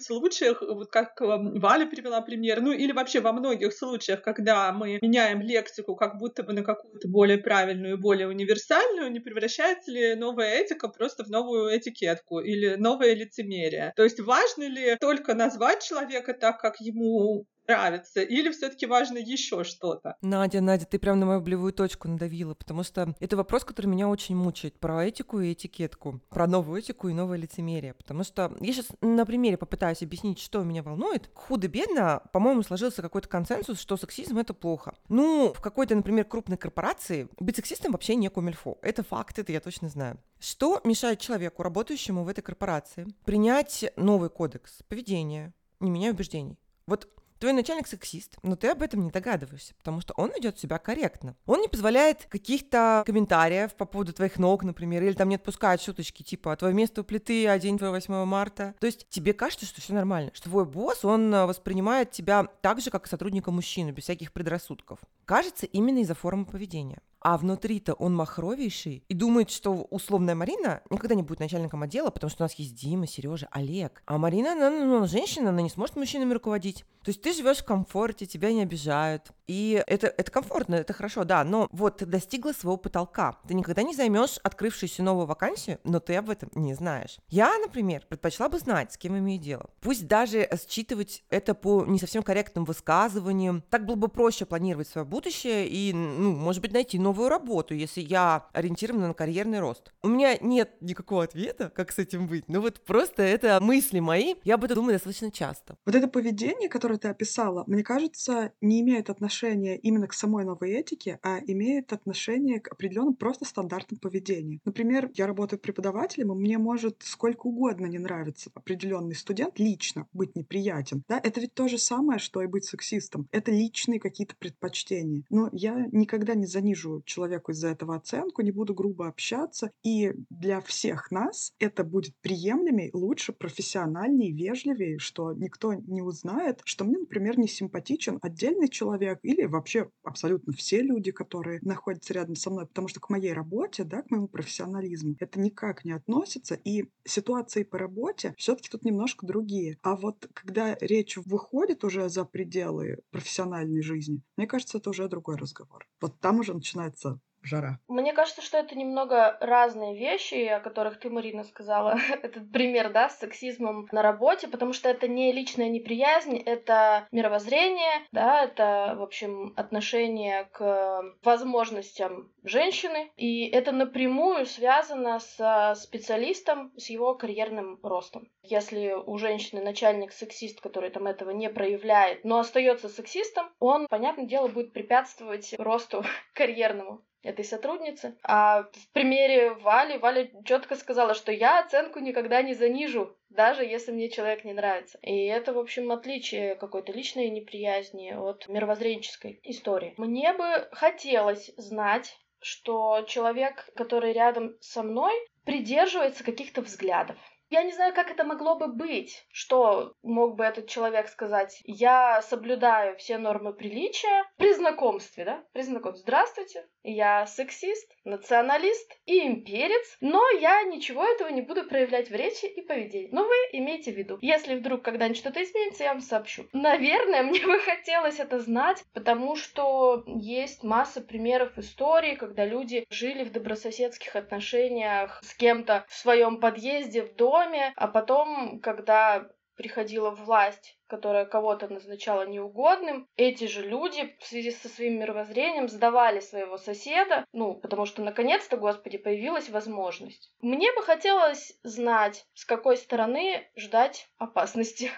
случаях, 0.00 0.62
вот 0.62 0.92
как 0.92 1.20
эм, 1.20 1.58
Валя 1.58 1.86
привела 1.86 2.20
пример, 2.20 2.60
ну 2.60 2.70
или 2.70 2.92
вообще 2.92 3.18
во 3.18 3.32
многих 3.32 3.72
случаях, 3.72 4.22
когда 4.22 4.70
мы 4.70 5.00
меняем 5.02 5.40
лексику 5.40 5.96
как 5.96 6.18
будто 6.18 6.44
бы 6.44 6.52
на 6.52 6.62
какую-то 6.62 7.08
более 7.08 7.38
правильную, 7.38 7.98
более 7.98 8.28
универсальную, 8.28 9.10
не 9.10 9.18
превращается 9.18 9.90
ли 9.90 10.14
новая 10.14 10.54
этика 10.54 10.86
просто 10.86 11.24
в 11.24 11.30
новую 11.30 11.76
этикетку 11.76 12.38
или 12.38 12.76
новое 12.76 13.14
лицемерие? 13.14 13.92
То 13.96 14.04
есть 14.04 14.20
важно 14.20 14.68
ли 14.68 14.96
только 15.00 15.34
назвать 15.34 15.82
человека 15.82 16.32
так, 16.34 16.60
как 16.60 16.80
ему 16.80 17.48
нравится, 17.66 18.20
или 18.22 18.50
все-таки 18.50 18.86
важно 18.86 19.18
еще 19.18 19.64
что-то? 19.64 20.16
Надя, 20.22 20.60
Надя, 20.60 20.86
ты 20.86 20.98
прям 20.98 21.20
на 21.20 21.26
мою 21.26 21.40
болевую 21.40 21.72
точку 21.72 22.08
надавила, 22.08 22.54
потому 22.54 22.82
что 22.82 23.14
это 23.20 23.36
вопрос, 23.36 23.64
который 23.64 23.86
меня 23.86 24.08
очень 24.08 24.36
мучает 24.36 24.78
про 24.78 25.04
этику 25.04 25.40
и 25.40 25.52
этикетку, 25.52 26.20
про 26.28 26.46
новую 26.46 26.80
этику 26.80 27.08
и 27.08 27.14
новое 27.14 27.38
лицемерие, 27.38 27.94
потому 27.94 28.24
что 28.24 28.52
я 28.60 28.72
сейчас 28.72 28.88
на 29.00 29.24
примере 29.26 29.56
попытаюсь 29.56 30.02
объяснить, 30.02 30.38
что 30.38 30.62
меня 30.62 30.82
волнует. 30.82 31.30
Худо-бедно, 31.34 32.22
по-моему, 32.32 32.62
сложился 32.62 33.02
какой-то 33.02 33.28
консенсус, 33.28 33.80
что 33.80 33.96
сексизм— 33.96 34.38
это 34.38 34.54
плохо. 34.54 34.94
Ну, 35.08 35.52
в 35.54 35.60
какой-то, 35.60 35.94
например, 35.94 36.24
крупной 36.24 36.58
корпорации 36.58 37.28
быть 37.38 37.56
сексистом 37.56 37.92
вообще 37.92 38.14
не 38.16 38.28
кумильфо. 38.28 38.78
Это 38.82 39.02
факт, 39.02 39.38
это 39.38 39.52
я 39.52 39.60
точно 39.60 39.88
знаю. 39.88 40.18
Что 40.38 40.80
мешает 40.84 41.20
человеку, 41.20 41.62
работающему 41.62 42.24
в 42.24 42.28
этой 42.28 42.42
корпорации, 42.42 43.06
принять 43.24 43.92
новый 43.96 44.28
кодекс 44.28 44.82
поведения, 44.88 45.54
не 45.80 45.90
меняя 45.90 46.12
убеждений? 46.12 46.58
Вот 46.86 47.08
Твой 47.38 47.52
начальник 47.52 47.86
сексист, 47.86 48.36
но 48.42 48.56
ты 48.56 48.68
об 48.68 48.82
этом 48.82 49.04
не 49.04 49.10
догадываешься, 49.10 49.74
потому 49.74 50.00
что 50.00 50.14
он 50.16 50.30
ведет 50.32 50.58
себя 50.58 50.78
корректно. 50.78 51.36
Он 51.46 51.60
не 51.60 51.68
позволяет 51.68 52.26
каких-то 52.26 53.02
комментариев 53.06 53.74
по 53.74 53.84
поводу 53.84 54.12
твоих 54.12 54.38
ног, 54.38 54.64
например, 54.64 55.02
или 55.02 55.12
там 55.12 55.28
не 55.28 55.36
отпускает 55.36 55.80
шуточки 55.80 56.22
типа 56.22 56.52
«А 56.52 56.56
«твое 56.56 56.74
место 56.74 57.00
у 57.00 57.04
плиты, 57.04 57.46
а 57.48 57.58
день 57.58 57.78
твой 57.78 57.90
8 57.90 58.24
марта». 58.24 58.74
То 58.78 58.86
есть 58.86 59.08
тебе 59.08 59.32
кажется, 59.32 59.66
что 59.66 59.80
все 59.80 59.94
нормально, 59.94 60.30
что 60.34 60.48
твой 60.48 60.64
босс, 60.64 61.04
он 61.04 61.32
э, 61.34 61.46
воспринимает 61.46 62.10
тебя 62.10 62.48
так 62.62 62.80
же, 62.80 62.90
как 62.90 63.06
сотрудника 63.06 63.50
мужчину, 63.50 63.92
без 63.92 64.04
всяких 64.04 64.32
предрассудков. 64.32 64.98
Кажется, 65.24 65.66
именно 65.66 65.98
из-за 65.98 66.14
формы 66.14 66.46
поведения 66.46 67.00
а 67.24 67.38
внутри-то 67.38 67.94
он 67.94 68.14
махровейший 68.14 69.02
и 69.08 69.14
думает, 69.14 69.50
что 69.50 69.72
условная 69.90 70.34
Марина 70.34 70.82
никогда 70.90 71.14
не 71.14 71.22
будет 71.22 71.40
начальником 71.40 71.82
отдела, 71.82 72.10
потому 72.10 72.30
что 72.30 72.42
у 72.42 72.44
нас 72.44 72.52
есть 72.54 72.74
Дима, 72.74 73.06
Сережа, 73.06 73.48
Олег. 73.50 74.02
А 74.04 74.18
Марина, 74.18 74.52
она, 74.52 74.70
ну, 74.70 74.98
она 74.98 75.06
женщина, 75.06 75.48
она 75.48 75.62
не 75.62 75.70
сможет 75.70 75.96
мужчинами 75.96 76.34
руководить. 76.34 76.84
То 77.02 77.10
есть 77.10 77.20
ты 77.20 77.32
живешь 77.32 77.58
в 77.58 77.64
комфорте, 77.64 78.26
тебя 78.26 78.52
не 78.52 78.62
обижают. 78.62 79.32
И 79.46 79.82
это, 79.86 80.06
это 80.06 80.30
комфортно, 80.30 80.74
это 80.74 80.94
хорошо, 80.94 81.24
да, 81.24 81.44
но 81.44 81.68
вот 81.70 81.98
ты 81.98 82.06
достигла 82.06 82.52
своего 82.52 82.78
потолка. 82.78 83.38
Ты 83.46 83.52
никогда 83.54 83.82
не 83.82 83.94
займешь 83.94 84.38
открывшуюся 84.42 85.02
новую 85.02 85.26
вакансию, 85.26 85.78
но 85.84 86.00
ты 86.00 86.16
об 86.16 86.30
этом 86.30 86.50
не 86.54 86.72
знаешь. 86.72 87.18
Я, 87.28 87.58
например, 87.58 88.06
предпочла 88.08 88.48
бы 88.48 88.58
знать, 88.58 88.94
с 88.94 88.96
кем 88.96 89.18
имею 89.18 89.38
дело. 89.38 89.68
Пусть 89.80 90.06
даже 90.06 90.48
считывать 90.66 91.24
это 91.28 91.54
по 91.54 91.84
не 91.84 91.98
совсем 91.98 92.22
корректным 92.22 92.64
высказываниям. 92.64 93.62
Так 93.68 93.84
было 93.84 93.96
бы 93.96 94.08
проще 94.08 94.46
планировать 94.46 94.88
свое 94.88 95.06
будущее 95.06 95.68
и, 95.68 95.92
ну, 95.92 96.34
может 96.34 96.62
быть, 96.62 96.72
найти 96.72 96.98
новую 96.98 97.13
новую 97.14 97.28
работу, 97.28 97.74
если 97.74 98.00
я 98.00 98.46
ориентирована 98.52 99.08
на 99.08 99.14
карьерный 99.14 99.60
рост? 99.60 99.92
У 100.02 100.08
меня 100.08 100.36
нет 100.40 100.72
никакого 100.80 101.22
ответа, 101.22 101.70
как 101.70 101.92
с 101.92 101.98
этим 101.98 102.26
быть. 102.26 102.48
Ну 102.48 102.60
вот 102.60 102.80
просто 102.80 103.22
это 103.22 103.60
мысли 103.60 104.00
мои, 104.00 104.34
я 104.42 104.54
об 104.54 104.64
этом 104.64 104.76
думаю 104.76 104.94
достаточно 104.94 105.30
часто. 105.30 105.76
Вот 105.86 105.94
это 105.94 106.08
поведение, 106.08 106.68
которое 106.68 106.98
ты 106.98 107.08
описала, 107.08 107.62
мне 107.68 107.84
кажется, 107.84 108.52
не 108.60 108.80
имеет 108.80 109.10
отношения 109.10 109.76
именно 109.78 110.08
к 110.08 110.12
самой 110.12 110.44
новой 110.44 110.72
этике, 110.72 111.20
а 111.22 111.38
имеет 111.46 111.92
отношение 111.92 112.58
к 112.58 112.72
определенным 112.72 113.14
просто 113.14 113.44
стандартам 113.44 113.98
поведения. 113.98 114.58
Например, 114.64 115.08
я 115.14 115.28
работаю 115.28 115.60
преподавателем, 115.60 116.32
и 116.32 116.34
мне 116.34 116.58
может 116.58 117.02
сколько 117.02 117.46
угодно 117.46 117.86
не 117.86 117.98
нравиться 117.98 118.50
определенный 118.54 119.14
студент 119.14 119.60
лично 119.60 120.08
быть 120.12 120.34
неприятен. 120.34 121.04
Да, 121.08 121.20
это 121.22 121.40
ведь 121.40 121.54
то 121.54 121.68
же 121.68 121.78
самое, 121.78 122.18
что 122.18 122.42
и 122.42 122.46
быть 122.46 122.64
сексистом. 122.64 123.28
Это 123.30 123.52
личные 123.52 124.00
какие-то 124.00 124.34
предпочтения. 124.36 125.22
Но 125.30 125.48
я 125.52 125.86
никогда 125.92 126.34
не 126.34 126.46
занижу 126.46 127.03
человеку 127.04 127.52
из-за 127.52 127.68
этого 127.68 127.96
оценку, 127.96 128.42
не 128.42 128.52
буду 128.52 128.74
грубо 128.74 129.08
общаться. 129.08 129.70
И 129.82 130.12
для 130.30 130.60
всех 130.60 131.10
нас 131.10 131.52
это 131.58 131.84
будет 131.84 132.14
приемлемее, 132.20 132.90
лучше, 132.92 133.32
профессиональнее, 133.32 134.32
вежливее, 134.32 134.98
что 134.98 135.32
никто 135.32 135.74
не 135.74 136.02
узнает, 136.02 136.60
что 136.64 136.84
мне, 136.84 136.98
например, 136.98 137.38
не 137.38 137.48
симпатичен 137.48 138.18
отдельный 138.22 138.68
человек 138.68 139.18
или 139.22 139.44
вообще 139.44 139.90
абсолютно 140.02 140.52
все 140.52 140.82
люди, 140.82 141.10
которые 141.10 141.58
находятся 141.62 142.14
рядом 142.14 142.36
со 142.36 142.50
мной, 142.50 142.66
потому 142.66 142.88
что 142.88 143.00
к 143.00 143.10
моей 143.10 143.32
работе, 143.32 143.84
да, 143.84 144.02
к 144.02 144.10
моему 144.10 144.28
профессионализму 144.28 145.16
это 145.20 145.40
никак 145.40 145.84
не 145.84 145.92
относится, 145.92 146.54
и 146.54 146.84
ситуации 147.04 147.62
по 147.64 147.78
работе 147.78 148.34
все-таки 148.36 148.68
тут 148.68 148.84
немножко 148.84 149.26
другие. 149.26 149.78
А 149.82 149.96
вот 149.96 150.28
когда 150.34 150.76
речь 150.80 151.16
выходит 151.16 151.84
уже 151.84 152.08
за 152.08 152.24
пределы 152.24 152.98
профессиональной 153.10 153.82
жизни, 153.82 154.22
мне 154.36 154.46
кажется, 154.46 154.78
это 154.78 154.90
уже 154.90 155.08
другой 155.08 155.36
разговор. 155.36 155.86
Вот 156.00 156.20
там 156.20 156.40
уже 156.40 156.54
начинается 156.54 156.93
начинается 156.94 157.20
жара. 157.46 157.78
Мне 157.88 158.12
кажется, 158.12 158.42
что 158.42 158.58
это 158.58 158.76
немного 158.76 159.36
разные 159.40 159.96
вещи, 159.96 160.46
о 160.46 160.60
которых 160.60 160.98
ты, 160.98 161.10
Марина, 161.10 161.44
сказала. 161.44 161.96
Этот 162.22 162.50
пример, 162.52 162.90
да, 162.92 163.08
с 163.08 163.18
сексизмом 163.18 163.88
на 163.92 164.02
работе, 164.02 164.48
потому 164.48 164.72
что 164.72 164.88
это 164.88 165.08
не 165.08 165.32
личная 165.32 165.68
неприязнь, 165.68 166.36
это 166.38 167.06
мировоззрение, 167.12 168.06
да, 168.12 168.44
это, 168.44 168.94
в 168.96 169.02
общем, 169.02 169.52
отношение 169.56 170.44
к 170.52 171.02
возможностям 171.22 172.32
женщины, 172.42 173.10
и 173.16 173.46
это 173.48 173.72
напрямую 173.72 174.46
связано 174.46 175.20
с 175.20 175.74
специалистом, 175.76 176.72
с 176.76 176.90
его 176.90 177.14
карьерным 177.14 177.78
ростом. 177.82 178.28
Если 178.42 178.92
у 178.92 179.16
женщины 179.18 179.62
начальник 179.62 180.12
сексист, 180.12 180.60
который 180.60 180.90
там 180.90 181.06
этого 181.06 181.30
не 181.30 181.48
проявляет, 181.48 182.24
но 182.24 182.38
остается 182.38 182.88
сексистом, 182.88 183.50
он, 183.58 183.86
понятное 183.88 184.26
дело, 184.26 184.48
будет 184.48 184.72
препятствовать 184.72 185.54
росту 185.58 186.04
карьерному 186.34 187.02
этой 187.24 187.44
сотрудницы. 187.44 188.16
А 188.22 188.62
в 188.62 188.92
примере 188.92 189.54
Вали, 189.54 189.98
Валя 189.98 190.30
четко 190.44 190.76
сказала, 190.76 191.14
что 191.14 191.32
я 191.32 191.58
оценку 191.60 191.98
никогда 191.98 192.42
не 192.42 192.54
занижу, 192.54 193.16
даже 193.30 193.64
если 193.64 193.92
мне 193.92 194.08
человек 194.08 194.44
не 194.44 194.52
нравится. 194.52 194.98
И 195.02 195.26
это, 195.26 195.52
в 195.52 195.58
общем, 195.58 195.90
отличие 195.90 196.54
какой-то 196.54 196.92
личной 196.92 197.30
неприязни 197.30 198.12
от 198.12 198.46
мировоззренческой 198.48 199.40
истории. 199.42 199.94
Мне 199.96 200.32
бы 200.32 200.68
хотелось 200.72 201.50
знать, 201.56 202.16
что 202.40 203.02
человек, 203.08 203.70
который 203.74 204.12
рядом 204.12 204.56
со 204.60 204.82
мной, 204.82 205.14
придерживается 205.44 206.24
каких-то 206.24 206.60
взглядов. 206.60 207.16
Я 207.50 207.62
не 207.62 207.72
знаю, 207.72 207.94
как 207.94 208.10
это 208.10 208.24
могло 208.24 208.56
бы 208.56 208.68
быть. 208.68 209.26
Что 209.30 209.94
мог 210.02 210.36
бы 210.36 210.44
этот 210.44 210.66
человек 210.66 211.08
сказать? 211.08 211.60
Я 211.64 212.22
соблюдаю 212.22 212.96
все 212.96 213.18
нормы 213.18 213.52
приличия 213.52 214.24
при 214.36 214.52
знакомстве, 214.54 215.24
да? 215.24 215.44
При 215.52 215.62
знакомстве. 215.62 216.02
Здравствуйте, 216.02 216.66
я 216.82 217.26
сексист, 217.26 217.90
националист 218.04 218.98
и 219.06 219.26
имперец, 219.26 219.96
но 220.00 220.22
я 220.40 220.62
ничего 220.64 221.04
этого 221.04 221.28
не 221.28 221.42
буду 221.42 221.64
проявлять 221.64 222.10
в 222.10 222.14
речи 222.14 222.46
и 222.46 222.60
поведении. 222.62 223.10
Но 223.12 223.24
вы 223.24 223.34
имейте 223.52 223.92
в 223.92 223.96
виду, 223.96 224.18
если 224.20 224.56
вдруг 224.56 224.82
когда-нибудь 224.82 225.18
что-то 225.18 225.42
изменится, 225.42 225.84
я 225.84 225.92
вам 225.92 226.00
сообщу. 226.00 226.46
Наверное, 226.52 227.22
мне 227.22 227.44
бы 227.46 227.58
хотелось 227.60 228.20
это 228.20 228.38
знать, 228.40 228.82
потому 228.92 229.36
что 229.36 230.02
есть 230.06 230.64
масса 230.64 231.00
примеров 231.00 231.56
истории, 231.58 232.14
когда 232.14 232.44
люди 232.44 232.86
жили 232.90 233.24
в 233.24 233.32
добрососедских 233.32 234.16
отношениях 234.16 235.20
с 235.22 235.34
кем-то 235.34 235.84
в 235.88 235.94
своем 235.94 236.40
подъезде, 236.40 237.02
в 237.02 237.14
доме, 237.14 237.33
доме, 237.34 237.72
а 237.76 237.88
потом, 237.88 238.60
когда 238.60 239.28
приходила 239.56 240.10
власть, 240.10 240.76
которая 240.88 241.26
кого-то 241.26 241.68
назначала 241.68 242.26
неугодным, 242.26 243.08
эти 243.16 243.46
же 243.46 243.62
люди 243.62 244.16
в 244.20 244.26
связи 244.26 244.50
со 244.50 244.68
своим 244.68 244.98
мировоззрением 244.98 245.68
сдавали 245.68 246.20
своего 246.20 246.58
соседа, 246.58 247.24
ну, 247.32 247.54
потому 247.54 247.86
что 247.86 248.02
наконец-то, 248.02 248.56
Господи, 248.56 248.98
появилась 248.98 249.48
возможность. 249.48 250.32
Мне 250.40 250.72
бы 250.72 250.82
хотелось 250.82 251.56
знать, 251.62 252.26
с 252.34 252.44
какой 252.44 252.76
стороны 252.76 253.48
ждать 253.56 254.08
опасности. 254.18 254.90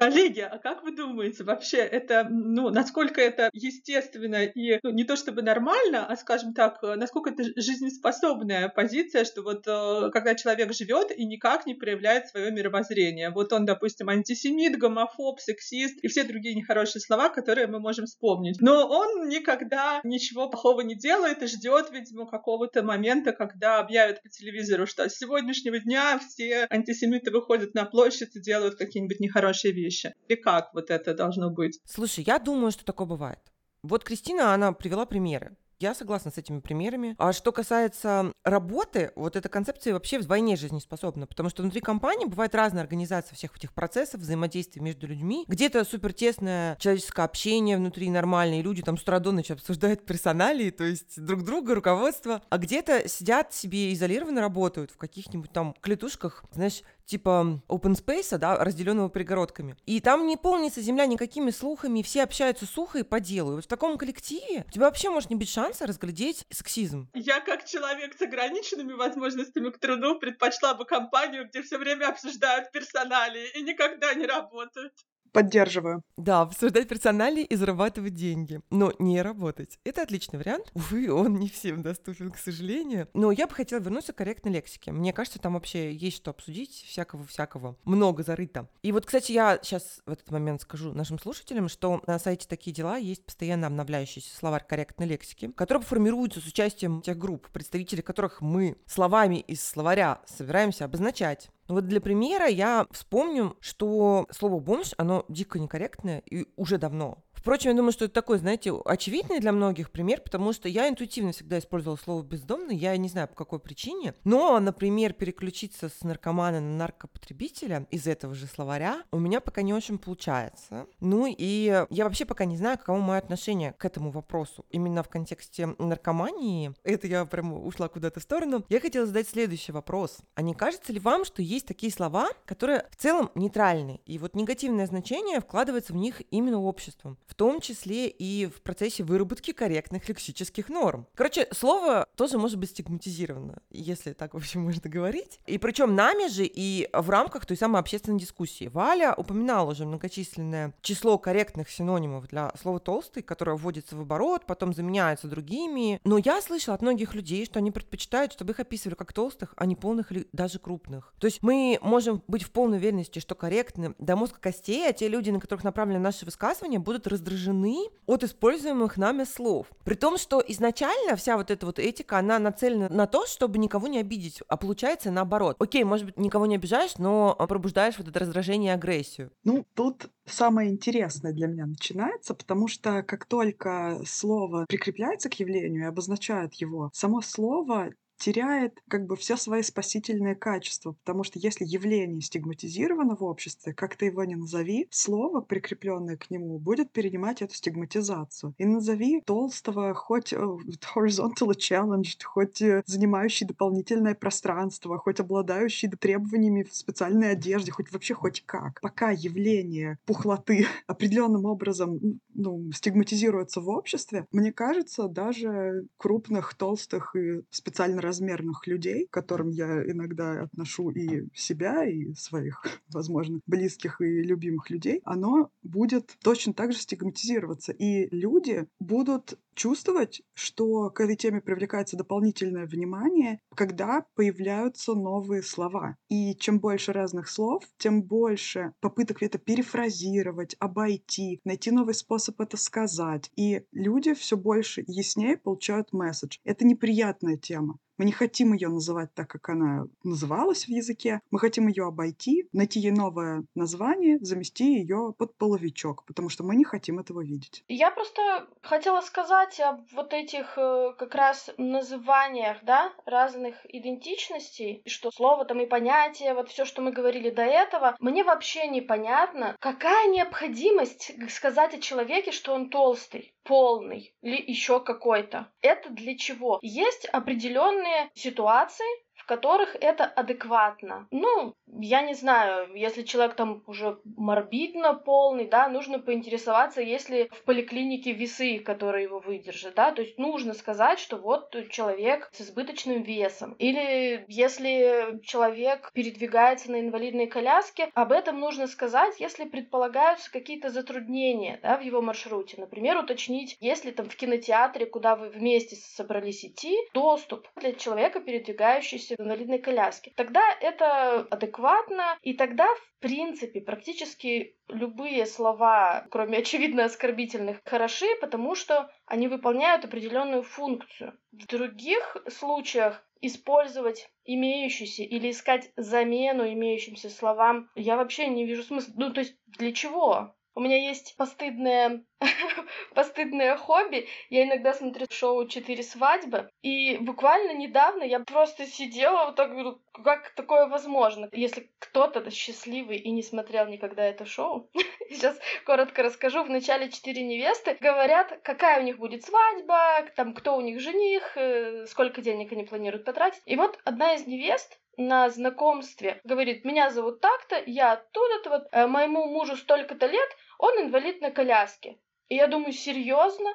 Коллеги, 0.00 0.40
а 0.40 0.56
как 0.56 0.82
вы 0.82 0.96
думаете, 0.96 1.44
вообще 1.44 1.76
это, 1.76 2.26
ну, 2.30 2.70
насколько 2.70 3.20
это 3.20 3.50
естественно 3.52 4.44
и 4.44 4.80
ну, 4.82 4.92
не 4.92 5.04
то 5.04 5.14
чтобы 5.14 5.42
нормально, 5.42 6.06
а, 6.06 6.16
скажем 6.16 6.54
так, 6.54 6.78
насколько 6.82 7.28
это 7.28 7.44
жизнеспособная 7.60 8.70
позиция, 8.70 9.26
что 9.26 9.42
вот 9.42 9.64
э, 9.66 10.10
когда 10.10 10.34
человек 10.34 10.72
живет 10.72 11.10
и 11.14 11.26
никак 11.26 11.66
не 11.66 11.74
проявляет 11.74 12.28
свое 12.28 12.50
мировоззрение. 12.50 13.28
Вот 13.28 13.52
он, 13.52 13.66
допустим, 13.66 14.08
антисемит, 14.08 14.78
гомофоб, 14.78 15.38
сексист 15.38 15.98
и 16.02 16.08
все 16.08 16.24
другие 16.24 16.54
нехорошие 16.54 17.02
слова, 17.02 17.28
которые 17.28 17.66
мы 17.66 17.78
можем 17.78 18.06
вспомнить. 18.06 18.58
Но 18.62 18.88
он 18.88 19.28
никогда 19.28 20.00
ничего 20.02 20.48
плохого 20.48 20.80
не 20.80 20.94
делает 20.94 21.42
и 21.42 21.46
ждет, 21.46 21.90
видимо, 21.90 22.24
какого-то 22.26 22.82
момента, 22.82 23.32
когда 23.32 23.80
объявят 23.80 24.22
по 24.22 24.30
телевизору, 24.30 24.86
что 24.86 25.10
с 25.10 25.18
сегодняшнего 25.18 25.78
дня 25.78 26.18
все 26.26 26.66
антисемиты 26.70 27.30
выходят 27.30 27.74
на 27.74 27.84
площадь 27.84 28.34
и 28.34 28.40
делают 28.40 28.76
какие-нибудь 28.76 29.20
нехорошие 29.20 29.74
вещи 29.74 29.89
вещи? 29.90 30.14
И 30.28 30.36
как 30.36 30.72
вот 30.74 30.90
это 30.90 31.14
должно 31.14 31.50
быть? 31.50 31.80
Слушай, 31.84 32.24
я 32.26 32.38
думаю, 32.38 32.70
что 32.70 32.84
такое 32.84 33.06
бывает. 33.06 33.40
Вот 33.82 34.04
Кристина, 34.04 34.54
она 34.54 34.72
привела 34.72 35.06
примеры. 35.06 35.56
Я 35.78 35.94
согласна 35.94 36.30
с 36.30 36.36
этими 36.36 36.60
примерами. 36.60 37.14
А 37.16 37.32
что 37.32 37.52
касается 37.52 38.34
работы, 38.44 39.12
вот 39.16 39.34
эта 39.34 39.48
концепция 39.48 39.94
вообще 39.94 40.18
вдвойне 40.18 40.56
жизнеспособна, 40.56 41.26
потому 41.26 41.48
что 41.48 41.62
внутри 41.62 41.80
компании 41.80 42.26
бывает 42.26 42.54
разная 42.54 42.82
организация 42.82 43.34
всех 43.34 43.56
этих 43.56 43.72
процессов, 43.72 44.20
взаимодействия 44.20 44.82
между 44.82 45.06
людьми. 45.06 45.46
Где-то 45.48 45.84
супер 45.84 46.12
тесное 46.12 46.76
человеческое 46.76 47.22
общение 47.22 47.78
внутри 47.78 48.10
нормальные 48.10 48.60
люди 48.60 48.82
там 48.82 48.98
с 48.98 49.02
утра 49.02 49.20
до 49.20 49.32
ночи 49.32 49.52
обсуждают 49.52 50.04
персоналии, 50.04 50.68
то 50.68 50.84
есть 50.84 51.18
друг 51.18 51.44
друга, 51.44 51.74
руководство, 51.74 52.42
а 52.50 52.58
где-то 52.58 53.08
сидят 53.08 53.54
себе 53.54 53.94
изолированно 53.94 54.42
работают 54.42 54.90
в 54.90 54.98
каких-нибудь 54.98 55.50
там 55.50 55.74
клетушках, 55.80 56.44
знаешь, 56.52 56.82
типа 57.10 57.60
open 57.68 57.94
space, 57.94 58.38
да, 58.38 58.56
разделенного 58.56 59.10
перегородками. 59.10 59.76
И 59.86 60.00
там 60.00 60.26
не 60.26 60.36
полнится 60.36 60.80
земля 60.80 61.06
никакими 61.06 61.50
слухами, 61.50 62.02
все 62.02 62.22
общаются 62.22 62.66
сухо 62.66 63.00
и 63.00 63.02
по 63.02 63.20
делу. 63.20 63.52
И 63.52 63.54
вот 63.56 63.64
в 63.64 63.68
таком 63.68 63.98
коллективе 63.98 64.64
у 64.68 64.70
тебя 64.70 64.84
вообще 64.86 65.10
может 65.10 65.30
не 65.30 65.36
быть 65.36 65.50
шанса 65.50 65.86
разглядеть 65.86 66.46
сексизм. 66.50 67.08
Я 67.14 67.40
как 67.40 67.64
человек 67.64 68.16
с 68.16 68.22
ограниченными 68.22 68.92
возможностями 68.92 69.70
к 69.70 69.78
труду 69.78 70.18
предпочла 70.18 70.74
бы 70.74 70.84
компанию, 70.84 71.48
где 71.48 71.62
все 71.62 71.78
время 71.78 72.08
обсуждают 72.08 72.70
персонали 72.70 73.48
и 73.54 73.62
никогда 73.62 74.14
не 74.14 74.26
работают. 74.26 74.92
Поддерживаю. 75.32 76.02
Да, 76.16 76.42
обсуждать 76.42 76.88
персонали 76.88 77.42
и 77.42 77.54
зарабатывать 77.54 78.14
деньги, 78.14 78.60
но 78.70 78.92
не 78.98 79.22
работать. 79.22 79.78
Это 79.84 80.02
отличный 80.02 80.38
вариант. 80.38 80.70
Увы, 80.74 81.12
он 81.12 81.36
не 81.36 81.48
всем 81.48 81.82
доступен, 81.82 82.30
к 82.30 82.38
сожалению. 82.38 83.08
Но 83.14 83.30
я 83.30 83.46
бы 83.46 83.54
хотела 83.54 83.80
вернуться 83.80 84.12
к 84.12 84.16
корректной 84.16 84.52
лексике. 84.52 84.92
Мне 84.92 85.12
кажется, 85.12 85.38
там 85.38 85.54
вообще 85.54 85.92
есть 85.92 86.16
что 86.16 86.30
обсудить, 86.30 86.84
всякого-всякого. 86.88 87.76
Много 87.84 88.22
зарыто. 88.22 88.68
И 88.82 88.92
вот, 88.92 89.06
кстати, 89.06 89.32
я 89.32 89.58
сейчас 89.62 90.00
в 90.04 90.10
этот 90.10 90.30
момент 90.30 90.62
скажу 90.62 90.92
нашим 90.92 91.18
слушателям, 91.18 91.68
что 91.68 92.02
на 92.06 92.18
сайте 92.18 92.46
«Такие 92.48 92.74
дела» 92.74 92.96
есть 92.96 93.24
постоянно 93.24 93.66
обновляющийся 93.68 94.34
словарь 94.36 94.64
корректной 94.66 95.06
лексики, 95.06 95.52
который 95.52 95.82
формируется 95.82 96.40
с 96.40 96.46
участием 96.46 97.02
тех 97.02 97.16
групп, 97.16 97.48
представителей 97.50 98.02
которых 98.02 98.40
мы 98.40 98.76
словами 98.86 99.36
из 99.36 99.62
словаря 99.62 100.20
собираемся 100.26 100.84
обозначать. 100.84 101.50
Ну 101.70 101.76
вот 101.76 101.86
для 101.86 102.00
примера 102.00 102.48
я 102.48 102.84
вспомню, 102.90 103.56
что 103.60 104.26
слово 104.32 104.58
«бомж», 104.58 104.92
оно 104.98 105.24
дико 105.28 105.60
некорректное 105.60 106.18
и 106.28 106.48
уже 106.56 106.78
давно. 106.78 107.22
Впрочем, 107.40 107.70
я 107.70 107.76
думаю, 107.76 107.92
что 107.92 108.04
это 108.04 108.12
такой, 108.12 108.36
знаете, 108.36 108.70
очевидный 108.84 109.40
для 109.40 109.52
многих 109.52 109.90
пример, 109.90 110.20
потому 110.20 110.52
что 110.52 110.68
я 110.68 110.90
интуитивно 110.90 111.32
всегда 111.32 111.58
использовала 111.58 111.96
слово 111.96 112.22
«бездомный», 112.22 112.76
я 112.76 112.94
не 112.98 113.08
знаю 113.08 113.28
по 113.28 113.34
какой 113.34 113.58
причине, 113.58 114.14
но, 114.24 114.60
например, 114.60 115.14
переключиться 115.14 115.88
с 115.88 116.02
наркомана 116.02 116.60
на 116.60 116.76
наркопотребителя 116.76 117.86
из 117.90 118.06
этого 118.06 118.34
же 118.34 118.46
словаря 118.46 119.04
у 119.10 119.18
меня 119.18 119.40
пока 119.40 119.62
не 119.62 119.72
очень 119.72 119.96
получается. 119.98 120.86
Ну 121.00 121.26
и 121.26 121.86
я 121.88 122.04
вообще 122.04 122.26
пока 122.26 122.44
не 122.44 122.58
знаю, 122.58 122.76
каково 122.76 122.98
мое 122.98 123.18
отношение 123.18 123.72
к 123.72 123.86
этому 123.86 124.10
вопросу. 124.10 124.66
Именно 124.68 125.02
в 125.02 125.08
контексте 125.08 125.68
наркомании, 125.78 126.74
это 126.84 127.06
я 127.06 127.24
прям 127.24 127.54
ушла 127.54 127.88
куда-то 127.88 128.20
в 128.20 128.22
сторону, 128.22 128.66
я 128.68 128.80
хотела 128.80 129.06
задать 129.06 129.26
следующий 129.26 129.72
вопрос. 129.72 130.18
А 130.34 130.42
не 130.42 130.52
кажется 130.52 130.92
ли 130.92 131.00
вам, 131.00 131.24
что 131.24 131.40
есть 131.40 131.66
такие 131.66 131.90
слова, 131.90 132.28
которые 132.44 132.86
в 132.90 132.96
целом 132.96 133.30
нейтральны, 133.34 134.02
и 134.04 134.18
вот 134.18 134.36
негативное 134.36 134.86
значение 134.86 135.40
вкладывается 135.40 135.94
в 135.94 135.96
них 135.96 136.20
именно 136.30 136.60
обществом? 136.60 137.16
В 137.30 137.34
том 137.34 137.60
числе 137.60 138.08
и 138.08 138.46
в 138.46 138.60
процессе 138.60 139.04
выработки 139.04 139.52
корректных 139.52 140.08
лексических 140.08 140.68
норм. 140.68 141.06
Короче, 141.14 141.46
слово 141.52 142.06
тоже 142.16 142.38
может 142.38 142.58
быть 142.58 142.70
стигматизировано, 142.70 143.62
если 143.70 144.12
так 144.14 144.34
вообще 144.34 144.58
можно 144.70 144.90
говорить. 144.90 145.38
И 145.46 145.58
причем 145.58 145.94
нами 145.94 146.28
же 146.28 146.44
и 146.44 146.88
в 146.92 147.08
рамках 147.08 147.46
той 147.46 147.56
самой 147.56 147.80
общественной 147.80 148.18
дискуссии. 148.18 148.66
Валя 148.66 149.14
упоминала 149.16 149.70
уже 149.70 149.86
многочисленное 149.86 150.74
число 150.82 151.18
корректных 151.18 151.70
синонимов 151.70 152.26
для 152.26 152.52
слова 152.60 152.80
«толстый», 152.80 153.22
которое 153.22 153.56
вводится 153.56 153.96
в 153.96 154.00
оборот, 154.00 154.44
потом 154.46 154.74
заменяется 154.74 155.28
другими. 155.28 156.00
Но 156.04 156.18
я 156.18 156.42
слышала 156.42 156.74
от 156.74 156.82
многих 156.82 157.14
людей, 157.14 157.46
что 157.46 157.60
они 157.60 157.70
предпочитают, 157.70 158.32
чтобы 158.32 158.52
их 158.52 158.60
описывали 158.60 158.96
как 158.96 159.12
толстых, 159.12 159.54
а 159.56 159.66
не 159.66 159.76
полных 159.76 160.10
или 160.10 160.26
даже 160.32 160.58
крупных. 160.58 161.14
То 161.20 161.26
есть 161.26 161.42
мы 161.42 161.78
можем 161.80 162.22
быть 162.26 162.42
в 162.42 162.50
полной 162.50 162.78
уверенности, 162.78 163.20
что 163.20 163.36
корректны 163.36 163.94
до 163.98 164.16
мозга 164.16 164.38
костей, 164.40 164.88
а 164.88 164.92
те 164.92 165.06
люди, 165.06 165.30
на 165.30 165.38
которых 165.38 165.62
направлены 165.62 166.00
наши 166.00 166.24
высказывания, 166.24 166.78
будут 166.78 167.06
раз 167.06 167.19
раздражены 167.20 167.88
от 168.06 168.24
используемых 168.24 168.96
нами 168.96 169.24
слов. 169.24 169.66
При 169.84 169.94
том, 169.94 170.16
что 170.16 170.42
изначально 170.48 171.16
вся 171.16 171.36
вот 171.36 171.50
эта 171.50 171.66
вот 171.66 171.78
этика, 171.78 172.18
она 172.18 172.38
нацелена 172.38 172.88
на 172.88 173.06
то, 173.06 173.26
чтобы 173.26 173.58
никого 173.58 173.86
не 173.86 174.00
обидеть, 174.00 174.42
а 174.48 174.56
получается 174.56 175.10
наоборот. 175.10 175.56
Окей, 175.58 175.84
может 175.84 176.06
быть, 176.06 176.18
никого 176.18 176.46
не 176.46 176.56
обижаешь, 176.56 176.96
но 176.98 177.34
пробуждаешь 177.48 177.98
вот 177.98 178.08
это 178.08 178.18
раздражение 178.20 178.72
и 178.72 178.74
агрессию. 178.74 179.30
Ну, 179.44 179.66
тут 179.74 180.10
самое 180.26 180.70
интересное 180.70 181.32
для 181.32 181.46
меня 181.46 181.66
начинается, 181.66 182.34
потому 182.34 182.68
что 182.68 183.02
как 183.02 183.26
только 183.26 184.00
слово 184.06 184.64
прикрепляется 184.68 185.28
к 185.28 185.34
явлению 185.34 185.82
и 185.82 185.88
обозначает 185.88 186.54
его, 186.54 186.90
само 186.92 187.20
слово 187.20 187.90
теряет 188.20 188.80
как 188.88 189.06
бы 189.06 189.16
все 189.16 189.36
свои 189.36 189.62
спасительные 189.62 190.34
качества, 190.34 190.92
потому 190.92 191.24
что 191.24 191.38
если 191.38 191.64
явление 191.64 192.20
стигматизировано 192.20 193.16
в 193.16 193.24
обществе, 193.24 193.72
как 193.72 193.96
ты 193.96 194.06
его 194.06 194.22
ни 194.24 194.34
назови, 194.34 194.86
слово, 194.90 195.40
прикрепленное 195.40 196.16
к 196.16 196.30
нему, 196.30 196.58
будет 196.58 196.92
перенимать 196.92 197.42
эту 197.42 197.54
стигматизацию. 197.54 198.54
И 198.58 198.66
назови 198.66 199.22
толстого 199.22 199.94
хоть 199.94 200.32
uh, 200.32 200.58
horizontally 200.94 201.56
challenged, 201.56 202.22
хоть 202.24 202.60
uh, 202.60 202.82
занимающий 202.86 203.46
дополнительное 203.46 204.14
пространство, 204.14 204.98
хоть 204.98 205.18
обладающий 205.18 205.88
требованиями 205.88 206.64
в 206.64 206.74
специальной 206.74 207.32
одежде, 207.32 207.72
хоть 207.72 207.90
вообще 207.90 208.14
хоть 208.14 208.44
как. 208.44 208.80
Пока 208.82 209.10
явление 209.10 209.98
пухлоты 210.04 210.66
определенным 210.86 211.46
образом 211.46 212.20
ну, 212.34 212.70
стигматизируется 212.72 213.62
в 213.62 213.68
обществе, 213.70 214.26
мне 214.30 214.52
кажется, 214.52 215.08
даже 215.08 215.86
крупных, 215.96 216.54
толстых 216.54 217.16
и 217.16 217.40
специально 217.50 218.02
размерных 218.10 218.66
людей, 218.66 219.06
к 219.06 219.12
которым 219.12 219.50
я 219.50 219.84
иногда 219.88 220.42
отношу 220.42 220.90
и 220.90 221.28
себя, 221.32 221.84
и 221.84 222.12
своих, 222.14 222.64
возможно, 222.88 223.38
близких 223.46 224.00
и 224.00 224.22
любимых 224.22 224.68
людей, 224.70 225.00
оно 225.04 225.50
будет 225.62 226.16
точно 226.22 226.52
так 226.52 226.72
же 226.72 226.78
стигматизироваться. 226.78 227.72
И 227.72 228.08
люди 228.14 228.66
будут 228.80 229.38
чувствовать, 229.54 230.22
что 230.34 230.90
к 230.90 231.00
этой 231.00 231.16
теме 231.16 231.40
привлекается 231.40 231.96
дополнительное 231.96 232.66
внимание, 232.66 233.40
когда 233.54 234.06
появляются 234.14 234.94
новые 234.94 235.42
слова. 235.42 235.96
И 236.08 236.34
чем 236.34 236.60
больше 236.60 236.92
разных 236.92 237.28
слов, 237.28 237.62
тем 237.76 238.02
больше 238.02 238.72
попыток 238.80 239.22
это 239.22 239.38
перефразировать, 239.38 240.56
обойти, 240.58 241.40
найти 241.44 241.70
новый 241.70 241.94
способ 241.94 242.40
это 242.40 242.56
сказать. 242.56 243.30
И 243.36 243.62
люди 243.72 244.14
все 244.14 244.36
больше 244.36 244.82
яснее 244.86 245.36
получают 245.36 245.92
месседж. 245.92 246.38
Это 246.44 246.64
неприятная 246.64 247.36
тема. 247.36 247.78
Мы 248.00 248.06
не 248.06 248.12
хотим 248.12 248.54
ее 248.54 248.70
называть 248.70 249.12
так, 249.12 249.28
как 249.28 249.50
она 249.50 249.84
называлась 250.04 250.64
в 250.64 250.70
языке. 250.70 251.20
Мы 251.30 251.38
хотим 251.38 251.68
ее 251.68 251.84
обойти, 251.84 252.48
найти 252.50 252.80
ей 252.80 252.92
новое 252.92 253.44
название, 253.54 254.18
замести 254.22 254.78
ее 254.78 255.14
под 255.18 255.36
половичок, 255.36 256.06
потому 256.06 256.30
что 256.30 256.42
мы 256.42 256.56
не 256.56 256.64
хотим 256.64 256.98
этого 256.98 257.22
видеть. 257.22 257.62
Я 257.68 257.90
просто 257.90 258.48
хотела 258.62 259.02
сказать 259.02 259.60
об 259.60 259.82
вот 259.92 260.14
этих 260.14 260.56
э, 260.56 260.94
как 260.98 261.14
раз 261.14 261.50
называниях, 261.58 262.56
да, 262.62 262.90
разных 263.04 263.54
идентичностей, 263.68 264.80
что 264.86 265.10
слово 265.10 265.44
там 265.44 265.60
и 265.60 265.66
понятие, 265.66 266.32
вот 266.32 266.48
все, 266.48 266.64
что 266.64 266.80
мы 266.80 266.92
говорили 266.92 267.28
до 267.28 267.42
этого, 267.42 267.96
мне 268.00 268.24
вообще 268.24 268.66
непонятно, 268.66 269.58
какая 269.60 270.08
необходимость 270.08 271.12
сказать 271.30 271.74
о 271.74 271.80
человеке, 271.82 272.32
что 272.32 272.54
он 272.54 272.70
толстый 272.70 273.34
полный 273.44 274.14
или 274.22 274.40
еще 274.50 274.80
какой-то. 274.80 275.52
Это 275.62 275.90
для 275.90 276.16
чего? 276.16 276.58
Есть 276.62 277.06
определенные 277.06 278.10
ситуации, 278.14 278.86
которых 279.30 279.76
это 279.80 280.06
адекватно. 280.06 281.06
Ну, 281.12 281.54
я 281.78 282.02
не 282.02 282.14
знаю, 282.14 282.74
если 282.74 283.02
человек 283.02 283.36
там 283.36 283.62
уже 283.68 284.00
морбидно 284.04 284.94
полный, 284.94 285.46
да, 285.46 285.68
нужно 285.68 286.00
поинтересоваться, 286.00 286.80
есть 286.80 287.08
ли 287.08 287.30
в 287.30 287.44
поликлинике 287.44 288.10
весы, 288.10 288.58
которые 288.58 289.04
его 289.04 289.20
выдержат, 289.20 289.76
да, 289.76 289.92
то 289.92 290.02
есть 290.02 290.18
нужно 290.18 290.52
сказать, 290.52 290.98
что 290.98 291.16
вот 291.16 291.54
человек 291.70 292.28
с 292.32 292.40
избыточным 292.40 293.02
весом. 293.02 293.52
Или 293.60 294.24
если 294.26 295.20
человек 295.22 295.92
передвигается 295.92 296.72
на 296.72 296.80
инвалидной 296.80 297.28
коляске, 297.28 297.88
об 297.94 298.10
этом 298.10 298.40
нужно 298.40 298.66
сказать, 298.66 299.20
если 299.20 299.44
предполагаются 299.44 300.32
какие-то 300.32 300.70
затруднения, 300.70 301.60
да, 301.62 301.76
в 301.76 301.82
его 301.82 302.02
маршруте. 302.02 302.60
Например, 302.60 302.96
уточнить, 302.96 303.56
если 303.60 303.92
там 303.92 304.08
в 304.08 304.16
кинотеатре, 304.16 304.86
куда 304.86 305.14
вы 305.14 305.28
вместе 305.28 305.76
собрались 305.76 306.44
идти, 306.44 306.76
доступ 306.94 307.46
для 307.54 307.72
человека, 307.74 308.18
передвигающегося 308.18 309.19
инвалидной 309.20 309.58
коляске. 309.58 310.12
Тогда 310.16 310.42
это 310.60 311.20
адекватно, 311.30 312.18
и 312.22 312.34
тогда, 312.34 312.66
в 312.66 313.00
принципе, 313.00 313.60
практически 313.60 314.56
любые 314.68 315.26
слова, 315.26 316.06
кроме 316.10 316.38
очевидно 316.38 316.84
оскорбительных, 316.84 317.60
хороши, 317.64 318.06
потому 318.20 318.54
что 318.54 318.90
они 319.06 319.28
выполняют 319.28 319.84
определенную 319.84 320.42
функцию. 320.42 321.18
В 321.32 321.46
других 321.46 322.16
случаях 322.28 323.04
использовать 323.20 324.10
имеющиеся 324.24 325.02
или 325.02 325.30
искать 325.30 325.72
замену 325.76 326.50
имеющимся 326.50 327.10
словам, 327.10 327.68
я 327.74 327.96
вообще 327.96 328.28
не 328.28 328.46
вижу 328.46 328.62
смысла. 328.62 328.92
Ну, 328.96 329.12
то 329.12 329.20
есть 329.20 329.36
для 329.46 329.72
чего? 329.72 330.34
У 330.60 330.62
меня 330.62 330.76
есть 330.76 331.16
постыдное 331.16 332.04
постыдное 332.94 333.56
хобби. 333.56 334.06
Я 334.28 334.44
иногда 334.44 334.74
смотрю 334.74 335.06
шоу 335.08 335.48
«Четыре 335.48 335.82
свадьбы», 335.82 336.50
и 336.60 336.98
буквально 336.98 337.52
недавно 337.52 338.02
я 338.02 338.20
просто 338.20 338.66
сидела 338.66 339.24
вот 339.24 339.36
так, 339.36 339.52
говорю, 339.52 339.80
как 339.92 340.28
такое 340.34 340.66
возможно? 340.66 341.30
Если 341.32 341.70
кто-то 341.78 342.30
счастливый 342.30 342.98
и 342.98 343.10
не 343.10 343.22
смотрел 343.22 343.68
никогда 343.68 344.04
это 344.04 344.26
шоу, 344.26 344.68
сейчас 345.08 345.40
коротко 345.64 346.02
расскажу. 346.02 346.44
В 346.44 346.50
начале 346.50 346.90
«Четыре 346.90 347.22
невесты» 347.22 347.78
говорят, 347.80 348.40
какая 348.42 348.80
у 348.80 348.84
них 348.84 348.98
будет 348.98 349.24
свадьба, 349.24 350.10
там, 350.14 350.34
кто 350.34 350.58
у 350.58 350.60
них 350.60 350.78
жених, 350.78 351.38
э, 351.38 351.86
сколько 351.86 352.20
денег 352.20 352.52
они 352.52 352.64
планируют 352.64 353.06
потратить. 353.06 353.40
И 353.46 353.56
вот 353.56 353.78
одна 353.84 354.12
из 354.12 354.26
невест 354.26 354.78
на 355.00 355.30
знакомстве 355.30 356.20
говорит, 356.24 356.64
меня 356.64 356.90
зовут 356.90 357.20
так-то, 357.20 357.62
я 357.66 357.92
оттуда-то, 357.92 358.50
вот 358.50 358.68
э, 358.70 358.86
моему 358.86 359.24
мужу 359.26 359.56
столько-то 359.56 360.06
лет, 360.06 360.28
он 360.60 360.78
инвалид 360.82 361.20
на 361.20 361.30
коляске. 361.30 361.98
И 362.28 362.36
я 362.36 362.46
думаю, 362.46 362.72
серьезно? 362.72 363.50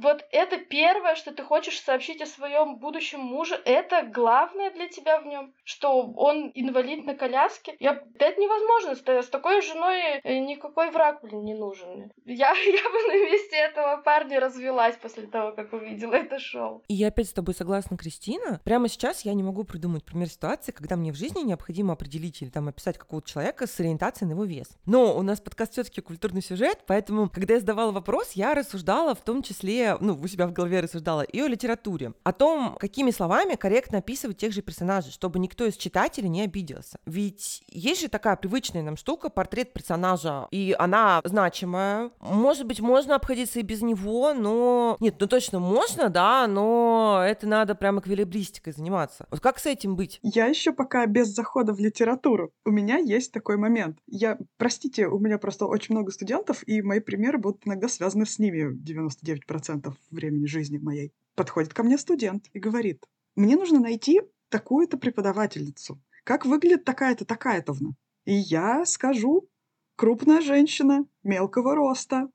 Вот 0.00 0.24
это 0.32 0.56
первое, 0.56 1.14
что 1.14 1.32
ты 1.32 1.42
хочешь 1.42 1.78
сообщить 1.80 2.22
о 2.22 2.26
своем 2.26 2.76
будущем 2.76 3.20
муже, 3.20 3.60
это 3.66 4.02
главное 4.02 4.70
для 4.70 4.88
тебя 4.88 5.20
в 5.20 5.26
нем, 5.26 5.52
что 5.62 6.00
он 6.16 6.50
инвалид 6.54 7.04
на 7.04 7.14
коляске. 7.14 7.76
Я, 7.80 8.02
это 8.18 8.40
невозможно, 8.40 8.94
с, 8.94 9.28
такой 9.28 9.60
женой 9.60 10.20
э, 10.24 10.38
никакой 10.38 10.90
враг, 10.90 11.20
блин, 11.22 11.44
не 11.44 11.54
нужен. 11.54 12.10
Я, 12.24 12.50
я 12.54 12.90
бы 12.90 13.08
на 13.08 13.30
месте 13.30 13.56
этого 13.56 13.98
парня 13.98 14.40
развелась 14.40 14.96
после 14.96 15.26
того, 15.26 15.52
как 15.52 15.74
увидела 15.74 16.14
это 16.14 16.38
шоу. 16.38 16.82
И 16.88 16.94
я 16.94 17.08
опять 17.08 17.28
с 17.28 17.34
тобой 17.34 17.54
согласна, 17.54 17.98
Кристина. 17.98 18.58
Прямо 18.64 18.88
сейчас 18.88 19.26
я 19.26 19.34
не 19.34 19.42
могу 19.42 19.64
придумать 19.64 20.04
пример 20.04 20.30
ситуации, 20.30 20.72
когда 20.72 20.96
мне 20.96 21.12
в 21.12 21.16
жизни 21.16 21.42
необходимо 21.42 21.92
определить 21.92 22.40
или 22.40 22.48
там 22.48 22.68
описать 22.68 22.96
какого-то 22.96 23.28
человека 23.28 23.66
с 23.66 23.78
ориентацией 23.78 24.28
на 24.28 24.32
его 24.32 24.44
вес. 24.44 24.68
Но 24.86 25.14
у 25.14 25.20
нас 25.20 25.42
подкаст 25.42 25.72
все-таки 25.72 26.00
культурный 26.00 26.42
сюжет, 26.42 26.78
поэтому, 26.86 27.28
когда 27.28 27.54
я 27.54 27.60
задавала 27.60 27.92
вопрос, 27.92 28.32
я 28.32 28.54
рассуждала 28.54 29.14
в 29.14 29.20
том 29.20 29.42
числе 29.42 29.89
ну, 30.00 30.18
у 30.20 30.26
себя 30.26 30.46
в 30.46 30.52
голове 30.52 30.80
рассуждала, 30.80 31.22
и 31.22 31.40
о 31.40 31.48
литературе, 31.48 32.12
о 32.22 32.32
том, 32.32 32.76
какими 32.78 33.10
словами 33.10 33.54
корректно 33.54 33.98
описывать 33.98 34.38
тех 34.38 34.52
же 34.52 34.62
персонажей, 34.62 35.12
чтобы 35.12 35.38
никто 35.38 35.64
из 35.64 35.76
читателей 35.76 36.28
не 36.28 36.42
обиделся. 36.42 36.98
Ведь 37.06 37.62
есть 37.68 38.00
же 38.00 38.08
такая 38.08 38.36
привычная 38.36 38.82
нам 38.82 38.96
штука, 38.96 39.30
портрет 39.30 39.72
персонажа, 39.72 40.46
и 40.50 40.74
она 40.78 41.20
значимая. 41.24 42.10
Может 42.20 42.66
быть, 42.66 42.80
можно 42.80 43.16
обходиться 43.16 43.60
и 43.60 43.62
без 43.62 43.82
него, 43.82 44.34
но... 44.34 44.96
Нет, 45.00 45.16
ну 45.18 45.26
точно 45.26 45.58
можно, 45.58 46.08
да, 46.08 46.46
но 46.46 47.22
это 47.24 47.46
надо 47.46 47.74
прямо 47.74 48.00
эквилибристикой 48.00 48.72
заниматься. 48.72 49.26
Вот 49.30 49.40
как 49.40 49.58
с 49.58 49.66
этим 49.66 49.96
быть? 49.96 50.18
Я 50.22 50.46
еще 50.46 50.72
пока 50.72 51.06
без 51.06 51.28
захода 51.28 51.72
в 51.72 51.80
литературу. 51.80 52.52
У 52.64 52.70
меня 52.70 52.98
есть 52.98 53.32
такой 53.32 53.56
момент. 53.56 53.98
Я, 54.06 54.38
простите, 54.56 55.06
у 55.06 55.18
меня 55.18 55.38
просто 55.38 55.66
очень 55.66 55.94
много 55.94 56.10
студентов, 56.12 56.62
и 56.66 56.82
мои 56.82 57.00
примеры 57.00 57.38
будут 57.38 57.66
иногда 57.66 57.88
связаны 57.88 58.26
с 58.26 58.38
ними 58.38 58.72
99% 58.74 59.79
процентов 59.80 59.96
времени 60.10 60.46
жизни 60.46 60.78
моей, 60.78 61.12
подходит 61.34 61.74
ко 61.74 61.82
мне 61.82 61.98
студент 61.98 62.46
и 62.52 62.58
говорит, 62.58 63.06
мне 63.36 63.56
нужно 63.56 63.80
найти 63.80 64.22
такую-то 64.48 64.98
преподавательницу. 64.98 66.00
Как 66.24 66.44
выглядит 66.44 66.84
такая-то, 66.84 67.24
такая-то? 67.24 67.74
И 68.24 68.34
я 68.34 68.84
скажу, 68.84 69.48
крупная 69.96 70.40
женщина, 70.42 71.06
мелкого 71.22 71.74
роста, 71.74 72.28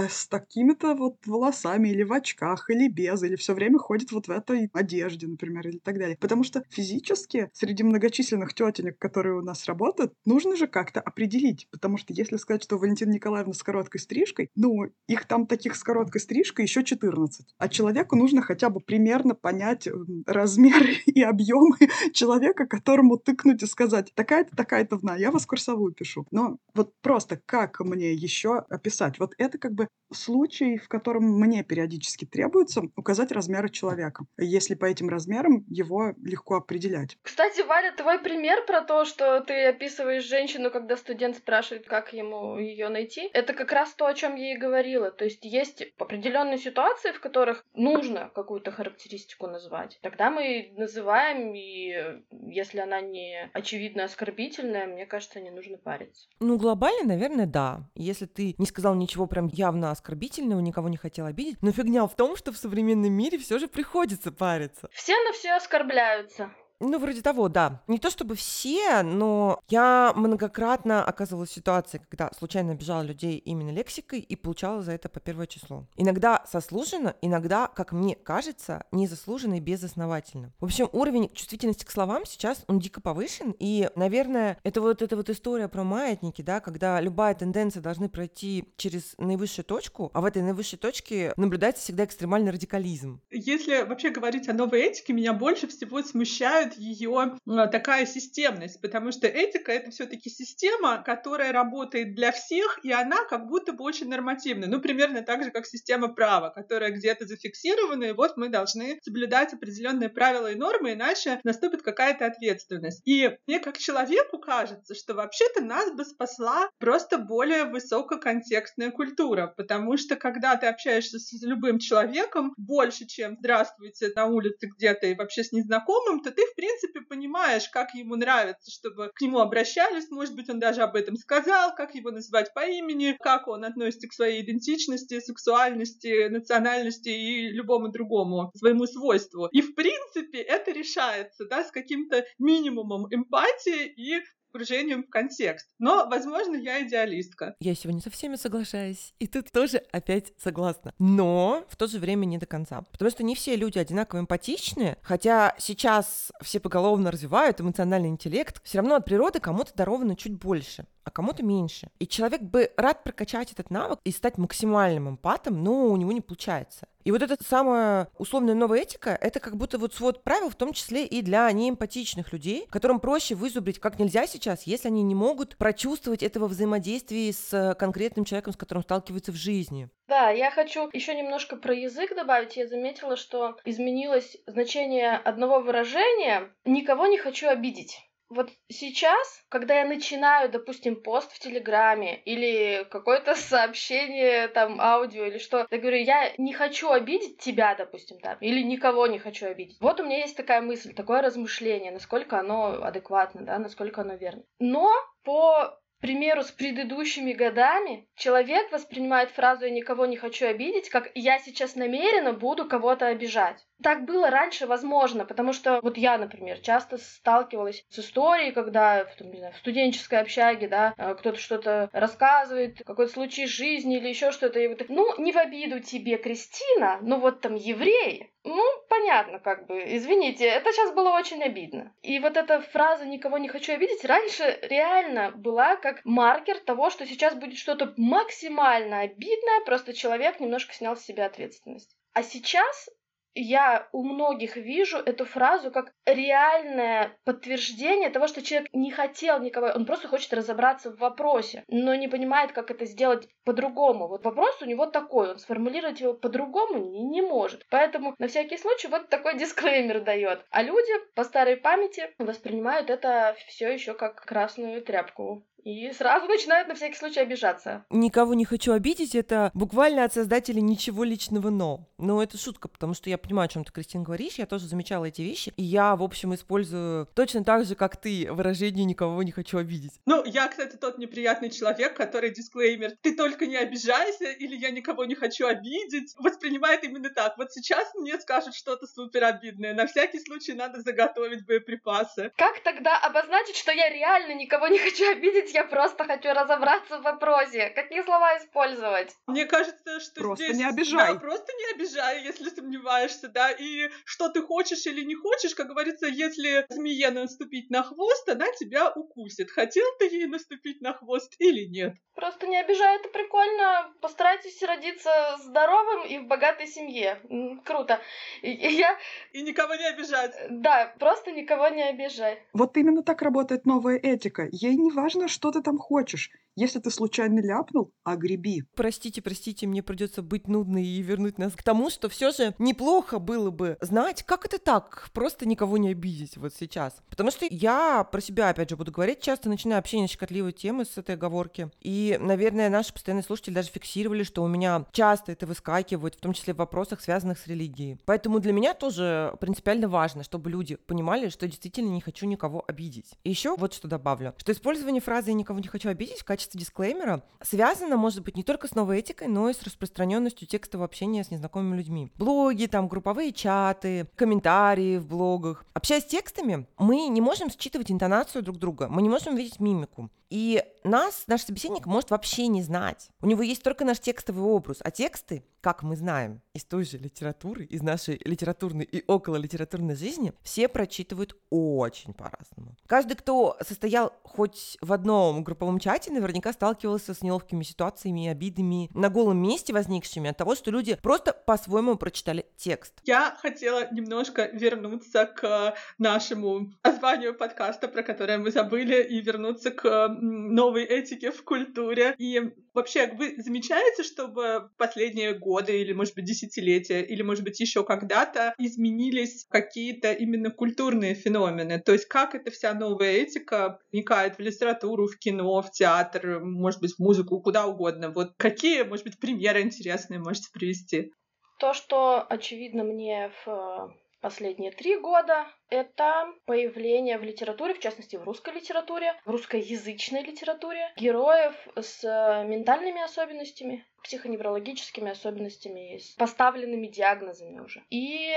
с 0.00 0.26
такими-то 0.28 0.94
вот 0.94 1.16
волосами 1.26 1.88
или 1.88 2.02
в 2.02 2.12
очках, 2.12 2.70
или 2.70 2.88
без, 2.88 3.22
или 3.22 3.36
все 3.36 3.54
время 3.54 3.78
ходит 3.78 4.12
вот 4.12 4.28
в 4.28 4.30
этой 4.30 4.70
одежде, 4.72 5.26
например, 5.26 5.68
или 5.68 5.78
так 5.78 5.98
далее. 5.98 6.16
Потому 6.20 6.44
что 6.44 6.64
физически 6.70 7.50
среди 7.52 7.82
многочисленных 7.82 8.54
тетенек, 8.54 8.98
которые 8.98 9.36
у 9.36 9.42
нас 9.42 9.66
работают, 9.66 10.12
нужно 10.24 10.56
же 10.56 10.66
как-то 10.66 11.00
определить. 11.00 11.68
Потому 11.70 11.96
что 11.96 12.12
если 12.12 12.36
сказать, 12.36 12.62
что 12.62 12.78
Валентина 12.78 13.12
Николаевна 13.12 13.52
с 13.52 13.62
короткой 13.62 14.00
стрижкой, 14.00 14.50
ну, 14.54 14.86
их 15.06 15.26
там 15.26 15.46
таких 15.46 15.76
с 15.76 15.82
короткой 15.82 16.20
стрижкой 16.20 16.64
еще 16.64 16.84
14. 16.84 17.54
А 17.58 17.68
человеку 17.68 18.16
нужно 18.16 18.42
хотя 18.42 18.70
бы 18.70 18.80
примерно 18.80 19.34
понять 19.34 19.88
размеры 20.26 20.94
и 21.06 21.22
объемы 21.22 21.76
человека, 22.12 22.66
которому 22.66 23.16
тыкнуть 23.18 23.62
и 23.62 23.66
сказать, 23.66 24.12
такая-то, 24.14 24.56
такая-то 24.56 24.96
вна, 24.96 25.16
я 25.16 25.30
вас 25.30 25.46
курсовую 25.46 25.92
пишу. 25.92 26.26
Но 26.30 26.58
вот 26.74 26.92
просто 27.00 27.40
как 27.46 27.80
мне 27.80 28.12
еще 28.12 28.58
описать? 28.68 29.18
Вот 29.18 29.34
это 29.38 29.58
как 29.58 29.72
бы 29.72 29.83
случай, 30.12 30.78
в 30.78 30.88
котором 30.88 31.24
мне 31.24 31.62
периодически 31.64 32.24
требуется 32.24 32.82
указать 32.96 33.32
размеры 33.32 33.68
человека, 33.68 34.24
если 34.38 34.74
по 34.74 34.86
этим 34.86 35.08
размерам 35.08 35.64
его 35.68 36.14
легко 36.22 36.56
определять. 36.56 37.18
Кстати, 37.22 37.62
Валя, 37.62 37.92
твой 37.96 38.18
пример 38.20 38.64
про 38.66 38.82
то, 38.82 39.04
что 39.04 39.40
ты 39.40 39.66
описываешь 39.66 40.24
женщину, 40.24 40.70
когда 40.70 40.96
студент 40.96 41.36
спрашивает, 41.36 41.86
как 41.86 42.12
ему 42.12 42.58
ее 42.58 42.88
найти, 42.88 43.28
это 43.32 43.52
как 43.52 43.72
раз 43.72 43.94
то, 43.94 44.06
о 44.06 44.14
чем 44.14 44.36
я 44.36 44.54
и 44.54 44.58
говорила. 44.58 45.10
То 45.10 45.24
есть 45.24 45.44
есть 45.44 45.82
определенные 45.98 46.58
ситуации, 46.58 47.12
в 47.12 47.20
которых 47.20 47.64
нужно 47.74 48.30
какую-то 48.34 48.70
характеристику 48.70 49.46
назвать. 49.46 49.98
Тогда 50.02 50.30
мы 50.30 50.72
называем, 50.76 51.54
и 51.54 52.22
если 52.30 52.78
она 52.78 53.00
не 53.00 53.50
очевидно 53.52 54.04
оскорбительная, 54.04 54.86
мне 54.86 55.06
кажется, 55.06 55.40
не 55.40 55.50
нужно 55.50 55.78
париться. 55.78 56.28
Ну, 56.40 56.56
глобально, 56.56 57.04
наверное, 57.04 57.46
да. 57.46 57.90
Если 57.94 58.26
ты 58.26 58.54
не 58.58 58.66
сказал 58.66 58.94
ничего 58.94 59.26
прям 59.26 59.48
явно 59.48 59.73
явно 59.74 59.90
оскорбительного, 59.90 60.60
никого 60.60 60.88
не 60.88 60.96
хотел 60.96 61.26
обидеть. 61.26 61.58
Но 61.60 61.72
фигня 61.72 62.06
в 62.06 62.14
том, 62.14 62.36
что 62.36 62.52
в 62.52 62.56
современном 62.56 63.12
мире 63.12 63.38
все 63.38 63.58
же 63.58 63.66
приходится 63.66 64.30
париться. 64.30 64.88
Все 64.92 65.12
на 65.24 65.32
все 65.32 65.52
оскорбляются. 65.54 66.50
Ну, 66.80 66.98
вроде 66.98 67.22
того, 67.22 67.48
да. 67.48 67.82
Не 67.86 67.98
то 67.98 68.10
чтобы 68.10 68.34
все, 68.34 69.02
но 69.02 69.60
я 69.68 70.12
многократно 70.16 71.04
оказывалась 71.04 71.50
в 71.50 71.54
ситуации, 71.54 71.98
когда 71.98 72.30
случайно 72.36 72.72
обижала 72.72 73.02
людей 73.02 73.38
именно 73.38 73.70
лексикой 73.70 74.20
и 74.20 74.36
получала 74.36 74.82
за 74.82 74.92
это 74.92 75.08
по 75.08 75.20
первое 75.20 75.46
число. 75.46 75.86
Иногда 75.96 76.44
заслуженно, 76.50 77.14
иногда, 77.22 77.68
как 77.68 77.92
мне 77.92 78.16
кажется, 78.16 78.84
незаслуженно 78.92 79.54
и 79.54 79.60
безосновательно. 79.60 80.52
В 80.60 80.64
общем, 80.64 80.88
уровень 80.92 81.30
чувствительности 81.32 81.84
к 81.84 81.90
словам 81.90 82.26
сейчас, 82.26 82.64
он 82.66 82.80
дико 82.80 83.00
повышен, 83.00 83.54
и, 83.58 83.88
наверное, 83.94 84.58
это 84.64 84.80
вот 84.80 85.00
эта 85.00 85.16
вот 85.16 85.30
история 85.30 85.68
про 85.68 85.84
маятники, 85.84 86.42
да, 86.42 86.60
когда 86.60 87.00
любая 87.00 87.34
тенденция 87.34 87.82
должны 87.82 88.08
пройти 88.08 88.68
через 88.76 89.14
наивысшую 89.18 89.64
точку, 89.64 90.10
а 90.12 90.20
в 90.20 90.24
этой 90.24 90.42
наивысшей 90.42 90.78
точке 90.78 91.32
наблюдается 91.36 91.82
всегда 91.82 92.04
экстремальный 92.04 92.50
радикализм. 92.50 93.20
Если 93.30 93.82
вообще 93.82 94.10
говорить 94.10 94.48
о 94.48 94.52
новой 94.52 94.80
этике, 94.82 95.12
меня 95.12 95.32
больше 95.32 95.68
всего 95.68 96.02
смущают 96.02 96.63
ее 96.76 97.36
а, 97.46 97.66
такая 97.66 98.06
системность, 98.06 98.80
потому 98.80 99.12
что 99.12 99.26
этика 99.26 99.72
это 99.72 99.90
все-таки 99.90 100.30
система, 100.30 101.02
которая 101.02 101.52
работает 101.52 102.14
для 102.14 102.32
всех, 102.32 102.80
и 102.82 102.92
она 102.92 103.24
как 103.24 103.46
будто 103.46 103.72
бы 103.72 103.84
очень 103.84 104.08
нормативная. 104.08 104.68
Ну, 104.68 104.80
примерно 104.80 105.22
так 105.22 105.44
же, 105.44 105.50
как 105.50 105.66
система 105.66 106.08
права, 106.08 106.50
которая 106.50 106.90
где-то 106.90 107.26
зафиксирована, 107.26 108.04
и 108.04 108.12
вот 108.12 108.36
мы 108.36 108.48
должны 108.48 108.98
соблюдать 109.02 109.52
определенные 109.52 110.08
правила 110.08 110.50
и 110.50 110.54
нормы, 110.54 110.92
иначе 110.92 111.40
наступит 111.44 111.82
какая-то 111.82 112.26
ответственность. 112.26 113.02
И 113.04 113.30
мне 113.46 113.60
как 113.60 113.78
человеку 113.78 114.38
кажется, 114.38 114.94
что 114.94 115.14
вообще-то 115.14 115.62
нас 115.62 115.92
бы 115.92 116.04
спасла 116.04 116.68
просто 116.78 117.18
более 117.18 117.64
высококонтекстная 117.64 118.90
культура, 118.90 119.52
потому 119.56 119.96
что 119.96 120.16
когда 120.16 120.56
ты 120.56 120.66
общаешься 120.66 121.18
с 121.18 121.42
любым 121.42 121.78
человеком 121.78 122.54
больше, 122.56 123.06
чем 123.06 123.36
«здравствуйте» 123.38 124.10
на 124.14 124.26
улице 124.26 124.68
где-то 124.76 125.06
и 125.06 125.14
вообще 125.14 125.44
с 125.44 125.52
незнакомым, 125.52 126.20
то 126.22 126.30
ты, 126.30 126.42
в 126.46 126.53
принципе, 126.54 127.00
понимаешь, 127.00 127.68
как 127.68 127.94
ему 127.94 128.16
нравится, 128.16 128.70
чтобы 128.70 129.10
к 129.14 129.20
нему 129.20 129.40
обращались, 129.40 130.10
может 130.10 130.34
быть, 130.34 130.48
он 130.48 130.58
даже 130.58 130.82
об 130.82 130.96
этом 130.96 131.16
сказал, 131.16 131.74
как 131.74 131.94
его 131.94 132.10
называть 132.10 132.52
по 132.54 132.64
имени, 132.66 133.16
как 133.20 133.48
он 133.48 133.64
относится 133.64 134.08
к 134.08 134.12
своей 134.12 134.42
идентичности, 134.42 135.20
сексуальности, 135.20 136.28
национальности 136.28 137.08
и 137.08 137.48
любому 137.48 137.88
другому 137.88 138.50
своему 138.54 138.86
свойству. 138.86 139.48
И, 139.52 139.60
в 139.60 139.74
принципе, 139.74 140.38
это 140.38 140.72
решается, 140.72 141.46
да, 141.46 141.64
с 141.64 141.70
каким-то 141.70 142.24
минимумом 142.38 143.06
эмпатии 143.10 143.86
и 143.86 144.22
погружением 144.54 145.02
в 145.02 145.10
контекст. 145.10 145.68
Но, 145.80 146.06
возможно, 146.08 146.54
я 146.54 146.86
идеалистка. 146.86 147.56
Я 147.58 147.74
сегодня 147.74 148.00
со 148.00 148.10
всеми 148.10 148.36
соглашаюсь. 148.36 149.12
И 149.18 149.26
тут 149.26 149.50
тоже 149.50 149.78
опять 149.90 150.32
согласна. 150.38 150.94
Но 151.00 151.64
в 151.68 151.76
то 151.76 151.88
же 151.88 151.98
время 151.98 152.24
не 152.24 152.38
до 152.38 152.46
конца. 152.46 152.82
Потому 152.92 153.10
что 153.10 153.24
не 153.24 153.34
все 153.34 153.56
люди 153.56 153.78
одинаково 153.78 154.20
эмпатичны, 154.20 154.96
хотя 155.02 155.56
сейчас 155.58 156.30
все 156.40 156.60
поголовно 156.60 157.10
развивают 157.10 157.60
эмоциональный 157.60 158.08
интеллект, 158.08 158.60
все 158.62 158.78
равно 158.78 158.94
от 158.94 159.04
природы 159.04 159.40
кому-то 159.40 159.74
даровано 159.74 160.16
чуть 160.16 160.38
больше 160.38 160.86
а 161.04 161.10
кому-то 161.10 161.42
меньше. 161.42 161.90
И 161.98 162.06
человек 162.06 162.40
бы 162.40 162.72
рад 162.76 163.04
прокачать 163.04 163.52
этот 163.52 163.70
навык 163.70 164.00
и 164.04 164.10
стать 164.10 164.38
максимальным 164.38 165.10
эмпатом, 165.10 165.62
но 165.62 165.88
у 165.88 165.96
него 165.96 166.12
не 166.12 166.22
получается. 166.22 166.88
И 167.04 167.12
вот 167.12 167.22
эта 167.22 167.36
самая 167.44 168.08
условная 168.16 168.54
новая 168.54 168.80
этика, 168.80 169.10
это 169.20 169.38
как 169.38 169.56
будто 169.56 169.76
вот 169.76 169.92
свод 169.92 170.24
правил, 170.24 170.48
в 170.48 170.56
том 170.56 170.72
числе 170.72 171.04
и 171.04 171.20
для 171.20 171.52
неэмпатичных 171.52 172.32
людей, 172.32 172.66
которым 172.70 172.98
проще 172.98 173.34
вызубрить 173.34 173.78
как 173.78 173.98
нельзя 173.98 174.26
сейчас, 174.26 174.62
если 174.66 174.88
они 174.88 175.02
не 175.02 175.14
могут 175.14 175.56
прочувствовать 175.58 176.22
этого 176.22 176.48
взаимодействия 176.48 177.30
с 177.30 177.76
конкретным 177.78 178.24
человеком, 178.24 178.54
с 178.54 178.56
которым 178.56 178.82
сталкиваются 178.82 179.32
в 179.32 179.36
жизни. 179.36 179.90
Да, 180.08 180.30
я 180.30 180.50
хочу 180.50 180.88
еще 180.92 181.14
немножко 181.14 181.56
про 181.56 181.74
язык 181.74 182.14
добавить. 182.14 182.56
Я 182.56 182.66
заметила, 182.66 183.16
что 183.16 183.56
изменилось 183.64 184.38
значение 184.46 185.12
одного 185.16 185.60
выражения 185.60 186.50
«никого 186.64 187.06
не 187.06 187.18
хочу 187.18 187.48
обидеть». 187.48 187.98
Вот 188.28 188.50
сейчас, 188.68 189.44
когда 189.48 189.80
я 189.80 189.84
начинаю, 189.84 190.50
допустим, 190.50 191.02
пост 191.02 191.32
в 191.32 191.38
Телеграме 191.38 192.20
или 192.24 192.86
какое-то 192.90 193.34
сообщение, 193.36 194.48
там, 194.48 194.80
аудио 194.80 195.24
или 195.24 195.38
что, 195.38 195.66
я 195.70 195.78
говорю, 195.78 195.98
я 195.98 196.32
не 196.38 196.52
хочу 196.52 196.90
обидеть 196.90 197.38
тебя, 197.38 197.74
допустим, 197.74 198.18
там, 198.20 198.36
или 198.40 198.62
никого 198.62 199.06
не 199.06 199.18
хочу 199.18 199.46
обидеть. 199.46 199.78
Вот 199.80 200.00
у 200.00 200.04
меня 200.04 200.18
есть 200.18 200.36
такая 200.36 200.62
мысль, 200.62 200.94
такое 200.94 201.22
размышление, 201.22 201.92
насколько 201.92 202.38
оно 202.38 202.82
адекватно, 202.82 203.42
да, 203.42 203.58
насколько 203.58 204.00
оно 204.00 204.14
верно. 204.14 204.42
Но 204.58 204.92
по 205.22 205.78
примеру, 206.04 206.42
с 206.42 206.50
предыдущими 206.50 207.32
годами 207.32 208.06
человек 208.14 208.70
воспринимает 208.70 209.30
фразу 209.30 209.64
«я 209.64 209.70
никого 209.70 210.04
не 210.04 210.18
хочу 210.18 210.46
обидеть» 210.46 210.90
как 210.90 211.10
«я 211.14 211.38
сейчас 211.38 211.76
намеренно 211.76 212.34
буду 212.34 212.68
кого-то 212.68 213.06
обижать». 213.06 213.64
Так 213.84 214.06
было 214.06 214.30
раньше, 214.30 214.66
возможно, 214.66 215.26
потому 215.26 215.52
что 215.52 215.78
вот 215.82 215.98
я, 215.98 216.16
например, 216.16 216.58
часто 216.60 216.96
сталкивалась 216.96 217.84
с 217.90 217.98
историей, 217.98 218.50
когда 218.50 219.04
там, 219.04 219.30
не 219.30 219.40
знаю, 219.40 219.52
в 219.52 219.58
студенческой 219.58 220.20
общаге, 220.20 220.68
да, 220.68 220.94
э, 220.96 221.14
кто-то 221.16 221.38
что-то 221.38 221.90
рассказывает, 221.92 222.78
какой-то 222.78 223.12
случай 223.12 223.44
жизни 223.44 223.98
или 223.98 224.08
еще 224.08 224.32
что-то, 224.32 224.58
и 224.58 224.68
вот, 224.68 224.88
ну, 224.88 225.14
не 225.20 225.32
в 225.32 225.36
обиду 225.36 225.80
тебе, 225.80 226.16
Кристина, 226.16 226.98
но 227.02 227.18
вот 227.18 227.42
там 227.42 227.56
евреи, 227.56 228.32
ну, 228.42 228.64
понятно, 228.88 229.38
как 229.38 229.66
бы, 229.66 229.84
извините, 229.86 230.46
это 230.46 230.72
сейчас 230.72 230.94
было 230.94 231.10
очень 231.10 231.42
обидно. 231.42 231.94
И 232.00 232.18
вот 232.20 232.38
эта 232.38 232.62
фраза 232.62 233.04
«никого 233.04 233.36
не 233.36 233.48
хочу 233.48 233.74
обидеть» 233.74 234.06
раньше 234.06 234.60
реально 234.62 235.32
была 235.32 235.76
как 235.76 236.00
маркер 236.06 236.58
того, 236.58 236.88
что 236.88 237.04
сейчас 237.04 237.34
будет 237.34 237.58
что-то 237.58 237.92
максимально 237.98 239.00
обидное, 239.00 239.60
просто 239.66 239.92
человек 239.92 240.40
немножко 240.40 240.72
снял 240.72 240.96
с 240.96 241.04
себя 241.04 241.26
ответственность. 241.26 241.94
А 242.14 242.22
сейчас 242.22 242.88
я 243.34 243.88
у 243.92 244.04
многих 244.04 244.56
вижу 244.56 244.98
эту 244.98 245.24
фразу 245.24 245.70
как 245.70 245.92
реальное 246.06 247.16
подтверждение 247.24 248.10
того, 248.10 248.26
что 248.28 248.42
человек 248.42 248.68
не 248.72 248.90
хотел 248.90 249.40
никого, 249.40 249.68
он 249.74 249.86
просто 249.86 250.08
хочет 250.08 250.32
разобраться 250.32 250.90
в 250.90 250.98
вопросе, 250.98 251.64
но 251.68 251.94
не 251.94 252.08
понимает, 252.08 252.52
как 252.52 252.70
это 252.70 252.86
сделать 252.86 253.28
по-другому. 253.44 254.08
Вот 254.08 254.24
вопрос 254.24 254.60
у 254.62 254.66
него 254.66 254.86
такой, 254.86 255.32
он 255.32 255.38
сформулировать 255.38 256.00
его 256.00 256.14
по-другому 256.14 256.78
не, 256.78 257.02
не 257.02 257.22
может. 257.22 257.66
Поэтому 257.70 258.14
на 258.18 258.28
всякий 258.28 258.56
случай 258.56 258.88
вот 258.88 259.08
такой 259.08 259.36
дисклеймер 259.38 260.02
дает. 260.02 260.44
А 260.50 260.62
люди 260.62 260.92
по 261.14 261.24
старой 261.24 261.56
памяти 261.56 262.10
воспринимают 262.18 262.90
это 262.90 263.36
все 263.48 263.72
еще 263.72 263.94
как 263.94 264.24
красную 264.24 264.82
тряпку 264.82 265.44
и 265.64 265.90
сразу 265.92 266.26
начинают 266.26 266.68
на 266.68 266.74
всякий 266.74 266.96
случай 266.96 267.20
обижаться. 267.20 267.84
Никого 267.90 268.34
не 268.34 268.44
хочу 268.44 268.72
обидеть, 268.72 269.14
это 269.14 269.50
буквально 269.54 270.04
от 270.04 270.12
создателя 270.12 270.60
ничего 270.60 271.04
личного 271.04 271.50
но. 271.50 271.88
Но 271.98 272.22
это 272.22 272.36
шутка, 272.36 272.68
потому 272.68 272.94
что 272.94 273.08
я 273.08 273.18
понимаю, 273.18 273.46
о 273.46 273.48
чем 273.48 273.64
ты, 273.64 273.72
Кристина, 273.72 274.04
говоришь, 274.04 274.34
я 274.34 274.46
тоже 274.46 274.66
замечала 274.66 275.06
эти 275.06 275.22
вещи, 275.22 275.52
и 275.56 275.62
я, 275.62 275.96
в 275.96 276.02
общем, 276.02 276.34
использую 276.34 277.06
точно 277.14 277.44
так 277.44 277.64
же, 277.64 277.74
как 277.74 277.96
ты, 277.96 278.30
выражение 278.30 278.84
«никого 278.84 279.22
не 279.22 279.32
хочу 279.32 279.58
обидеть». 279.58 279.92
Ну, 280.04 280.22
я, 280.24 280.48
кстати, 280.48 280.76
тот 280.76 280.98
неприятный 280.98 281.50
человек, 281.50 281.96
который 281.96 282.30
дисклеймер 282.30 282.92
«ты 283.00 283.16
только 283.16 283.46
не 283.46 283.56
обижайся» 283.56 284.30
или 284.30 284.56
«я 284.56 284.70
никого 284.70 285.04
не 285.06 285.14
хочу 285.14 285.46
обидеть» 285.46 286.14
воспринимает 286.18 286.84
именно 286.84 287.08
так. 287.08 287.38
Вот 287.38 287.52
сейчас 287.52 287.90
мне 287.94 288.18
скажут 288.20 288.54
что-то 288.54 288.86
супер 288.86 289.24
обидное, 289.24 289.72
на 289.72 289.86
всякий 289.86 290.20
случай 290.20 290.52
надо 290.52 290.82
заготовить 290.82 291.46
боеприпасы. 291.46 292.32
Как 292.36 292.60
тогда 292.60 292.98
обозначить, 292.98 293.56
что 293.56 293.72
я 293.72 293.88
реально 293.88 294.34
никого 294.34 294.68
не 294.68 294.78
хочу 294.78 295.10
обидеть, 295.10 295.53
я 295.54 295.64
просто 295.64 296.04
хочу 296.04 296.32
разобраться 296.32 296.98
в 296.98 297.02
вопросе. 297.02 297.70
Какие 297.70 298.02
слова 298.02 298.36
использовать? 298.38 299.14
Мне 299.26 299.46
кажется, 299.46 300.00
что 300.00 300.20
просто 300.20 300.44
здесь... 300.44 300.56
не 300.58 300.64
обижай. 300.64 301.14
Да, 301.14 301.20
просто 301.20 301.52
не 301.52 301.74
обижай, 301.74 302.24
если 302.24 302.50
сомневаешься, 302.50 303.28
да. 303.28 303.50
И 303.52 303.88
что 304.04 304.28
ты 304.28 304.42
хочешь 304.42 304.86
или 304.86 305.02
не 305.02 305.14
хочешь, 305.14 305.54
как 305.54 305.68
говорится, 305.68 306.06
если 306.06 306.66
змее 306.68 307.10
наступить 307.10 307.70
на 307.70 307.82
хвост, 307.82 308.28
она 308.28 308.50
тебя 308.52 308.90
укусит. 308.90 309.50
Хотел 309.50 309.86
ты 309.98 310.06
ей 310.06 310.26
наступить 310.26 310.80
на 310.80 310.92
хвост 310.92 311.32
или 311.38 311.64
нет? 311.64 311.94
Просто 312.14 312.46
не 312.46 312.58
обижай, 312.58 312.96
это 312.96 313.08
прикольно. 313.08 313.92
Постарайтесь 314.00 314.62
родиться 314.62 315.36
здоровым 315.42 316.06
и 316.06 316.18
в 316.18 316.26
богатой 316.26 316.66
семье. 316.66 317.20
Круто. 317.64 318.00
И, 318.42 318.50
я... 318.50 318.98
И 319.32 319.42
никого 319.42 319.74
не 319.74 319.86
обижать. 319.86 320.34
Да, 320.48 320.94
просто 320.98 321.32
никого 321.32 321.68
не 321.68 321.82
обижай. 321.82 322.42
Вот 322.52 322.76
именно 322.76 323.02
так 323.02 323.22
работает 323.22 323.66
новая 323.66 323.96
этика. 323.96 324.48
Ей 324.52 324.76
не 324.76 324.92
важно, 324.92 325.28
что 325.28 325.43
ты 325.52 325.62
там 325.62 325.78
хочешь. 325.78 326.30
Если 326.56 326.78
ты 326.78 326.90
случайно 326.90 327.40
ляпнул, 327.40 327.92
огреби. 328.04 328.62
Простите, 328.76 329.20
простите, 329.20 329.66
мне 329.66 329.82
придется 329.82 330.22
быть 330.22 330.46
нудной 330.46 330.86
и 330.86 331.02
вернуть 331.02 331.36
нас 331.36 331.52
к 331.52 331.64
тому, 331.64 331.90
что 331.90 332.08
все 332.08 332.30
же 332.30 332.54
неплохо 332.60 333.18
было 333.18 333.50
бы 333.50 333.76
знать, 333.80 334.22
как 334.22 334.44
это 334.44 334.58
так, 334.58 335.08
просто 335.12 335.48
никого 335.48 335.78
не 335.78 335.88
обидеть 335.88 336.36
вот 336.36 336.54
сейчас. 336.54 336.94
Потому 337.10 337.32
что 337.32 337.46
я 337.50 338.04
про 338.04 338.20
себя, 338.20 338.50
опять 338.50 338.70
же, 338.70 338.76
буду 338.76 338.92
говорить, 338.92 339.20
часто 339.20 339.48
начинаю 339.48 339.80
общение 339.80 340.06
с 340.06 340.12
щекотливой 340.12 340.52
темы 340.52 340.84
с 340.84 340.96
этой 340.96 341.16
оговорки. 341.16 341.70
И, 341.80 342.16
наверное, 342.20 342.70
наши 342.70 342.92
постоянные 342.92 343.24
слушатели 343.24 343.54
даже 343.54 343.70
фиксировали, 343.70 344.22
что 344.22 344.44
у 344.44 344.46
меня 344.46 344.86
часто 344.92 345.32
это 345.32 345.46
выскакивает, 345.46 346.14
в 346.14 346.20
том 346.20 346.34
числе 346.34 346.54
в 346.54 346.58
вопросах, 346.58 347.00
связанных 347.00 347.40
с 347.40 347.48
религией. 347.48 347.98
Поэтому 348.04 348.38
для 348.38 348.52
меня 348.52 348.74
тоже 348.74 349.36
принципиально 349.40 349.88
важно, 349.88 350.22
чтобы 350.22 350.50
люди 350.50 350.76
понимали, 350.76 351.30
что 351.30 351.48
действительно 351.48 351.90
не 351.90 352.00
хочу 352.00 352.26
никого 352.26 352.62
обидеть. 352.64 353.14
И 353.24 353.30
еще 353.30 353.56
вот 353.56 353.74
что 353.74 353.88
добавлю, 353.88 354.34
что 354.36 354.52
использование 354.52 355.02
фразы 355.02 355.30
«я 355.30 355.34
никого 355.34 355.58
не 355.58 355.66
хочу 355.66 355.88
обидеть» 355.88 356.20
в 356.20 356.24
качестве 356.24 356.43
качестве 356.44 356.60
дисклеймера 356.60 357.22
связано, 357.42 357.96
может 357.96 358.22
быть, 358.22 358.36
не 358.36 358.42
только 358.42 358.68
с 358.68 358.74
новой 358.74 358.98
этикой, 358.98 359.28
но 359.28 359.48
и 359.48 359.54
с 359.54 359.62
распространенностью 359.62 360.46
текстового 360.46 360.84
общения 360.84 361.24
с 361.24 361.30
незнакомыми 361.30 361.76
людьми. 361.76 362.10
Блоги, 362.16 362.66
там, 362.66 362.88
групповые 362.88 363.32
чаты, 363.32 364.06
комментарии 364.14 364.98
в 364.98 365.06
блогах. 365.06 365.64
Общаясь 365.72 366.04
с 366.04 366.06
текстами, 366.06 366.66
мы 366.78 367.08
не 367.08 367.20
можем 367.20 367.48
считывать 367.50 367.90
интонацию 367.90 368.42
друг 368.42 368.58
друга, 368.58 368.88
мы 368.88 369.00
не 369.02 369.08
можем 369.08 369.36
видеть 369.36 369.58
мимику. 369.58 370.10
И 370.34 370.64
нас 370.82 371.24
наш 371.28 371.42
собеседник 371.42 371.86
может 371.86 372.10
вообще 372.10 372.48
не 372.48 372.60
знать. 372.60 373.08
У 373.20 373.26
него 373.26 373.42
есть 373.42 373.62
только 373.62 373.84
наш 373.84 374.00
текстовый 374.00 374.42
образ, 374.42 374.78
а 374.80 374.90
тексты, 374.90 375.44
как 375.60 375.84
мы 375.84 375.94
знаем 375.94 376.42
из 376.54 376.64
той 376.64 376.84
же 376.84 376.98
литературы, 376.98 377.64
из 377.64 377.82
нашей 377.82 378.20
литературной 378.24 378.84
и 378.84 379.04
около 379.06 379.36
литературной 379.36 379.94
жизни, 379.94 380.32
все 380.42 380.66
прочитывают 380.66 381.36
очень 381.50 382.14
по-разному. 382.14 382.74
Каждый, 382.88 383.14
кто 383.14 383.56
состоял 383.64 384.12
хоть 384.24 384.76
в 384.80 384.92
одном 384.92 385.44
групповом 385.44 385.78
чате, 385.78 386.10
наверняка 386.10 386.52
сталкивался 386.52 387.14
с 387.14 387.22
неловкими 387.22 387.62
ситуациями 387.62 388.26
и 388.26 388.28
обидами 388.28 388.90
на 388.92 389.10
голом 389.10 389.38
месте 389.38 389.72
возникшими 389.72 390.30
от 390.30 390.36
того, 390.36 390.56
что 390.56 390.72
люди 390.72 390.98
просто 391.00 391.32
по-своему 391.32 391.94
прочитали 391.94 392.44
текст. 392.56 392.94
Я 393.04 393.36
хотела 393.40 393.88
немножко 393.94 394.50
вернуться 394.52 395.26
к 395.26 395.76
нашему 395.98 396.72
названию 396.82 397.34
подкаста, 397.34 397.86
про 397.86 398.02
которое 398.02 398.38
мы 398.38 398.50
забыли, 398.50 399.00
и 399.00 399.20
вернуться 399.20 399.70
к 399.70 400.08
новой 400.24 400.84
этике 400.84 401.30
в 401.30 401.42
культуре. 401.44 402.14
И 402.18 402.40
вообще, 402.72 403.12
вы 403.14 403.34
замечаете, 403.38 404.02
чтобы 404.02 404.70
последние 404.78 405.34
годы 405.34 405.80
или, 405.80 405.92
может 405.92 406.14
быть, 406.14 406.24
десятилетия, 406.24 407.02
или, 407.02 407.22
может 407.22 407.44
быть, 407.44 407.60
еще 407.60 407.84
когда-то 407.84 408.54
изменились 408.58 409.46
какие-то 409.48 410.12
именно 410.12 410.50
культурные 410.50 411.14
феномены? 411.14 411.80
То 411.80 411.92
есть 411.92 412.06
как 412.06 412.34
эта 412.34 412.50
вся 412.50 412.74
новая 412.74 413.12
этика 413.12 413.78
проникает 413.90 414.36
в 414.36 414.40
литературу, 414.40 415.06
в 415.06 415.18
кино, 415.18 415.62
в 415.62 415.70
театр, 415.70 416.40
может 416.40 416.80
быть, 416.80 416.94
в 416.94 416.98
музыку, 416.98 417.40
куда 417.40 417.66
угодно? 417.66 418.10
Вот 418.10 418.32
какие, 418.36 418.82
может 418.82 419.04
быть, 419.04 419.18
примеры 419.18 419.62
интересные 419.62 420.20
можете 420.20 420.48
привести? 420.52 421.12
То, 421.58 421.72
что 421.72 422.22
очевидно 422.28 422.82
мне 422.82 423.30
в 423.44 423.94
последние 424.24 424.70
три 424.70 424.96
года 424.96 425.46
это 425.68 426.32
появление 426.46 427.18
в 427.18 427.22
литературе, 427.22 427.74
в 427.74 427.78
частности 427.78 428.16
в 428.16 428.24
русской 428.24 428.54
литературе, 428.54 429.14
в 429.26 429.30
русскоязычной 429.30 430.22
литературе, 430.22 430.90
героев 430.96 431.54
с 431.76 432.02
ментальными 432.46 433.02
особенностями, 433.02 433.86
психоневрологическими 434.02 435.10
особенностями, 435.10 435.98
с 435.98 436.14
поставленными 436.14 436.86
диагнозами 436.86 437.60
уже. 437.60 437.82
И 437.90 438.34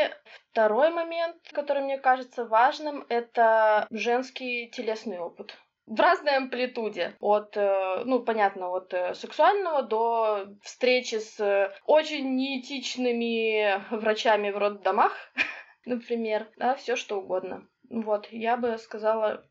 второй 0.51 0.89
момент, 0.89 1.37
который 1.53 1.83
мне 1.83 1.97
кажется 1.97 2.43
важным, 2.43 3.05
это 3.07 3.87
женский 3.89 4.69
телесный 4.69 5.19
опыт 5.19 5.55
в 5.87 5.99
разной 5.99 6.35
амплитуде. 6.35 7.15
От, 7.19 7.55
э, 7.55 8.03
ну, 8.05 8.19
понятно, 8.19 8.69
от 8.69 8.93
э, 8.93 9.13
сексуального 9.15 9.83
до 9.83 10.47
встречи 10.61 11.15
с 11.15 11.71
очень 11.85 12.35
неэтичными 12.35 13.81
врачами 13.95 14.51
в 14.51 14.57
роддомах, 14.57 15.13
например, 15.87 16.47
да, 16.57 16.75
все 16.75 16.95
что 16.95 17.19
угодно. 17.19 17.67
Вот, 17.89 18.27
я 18.31 18.57
бы 18.57 18.77
сказала, 18.77 19.45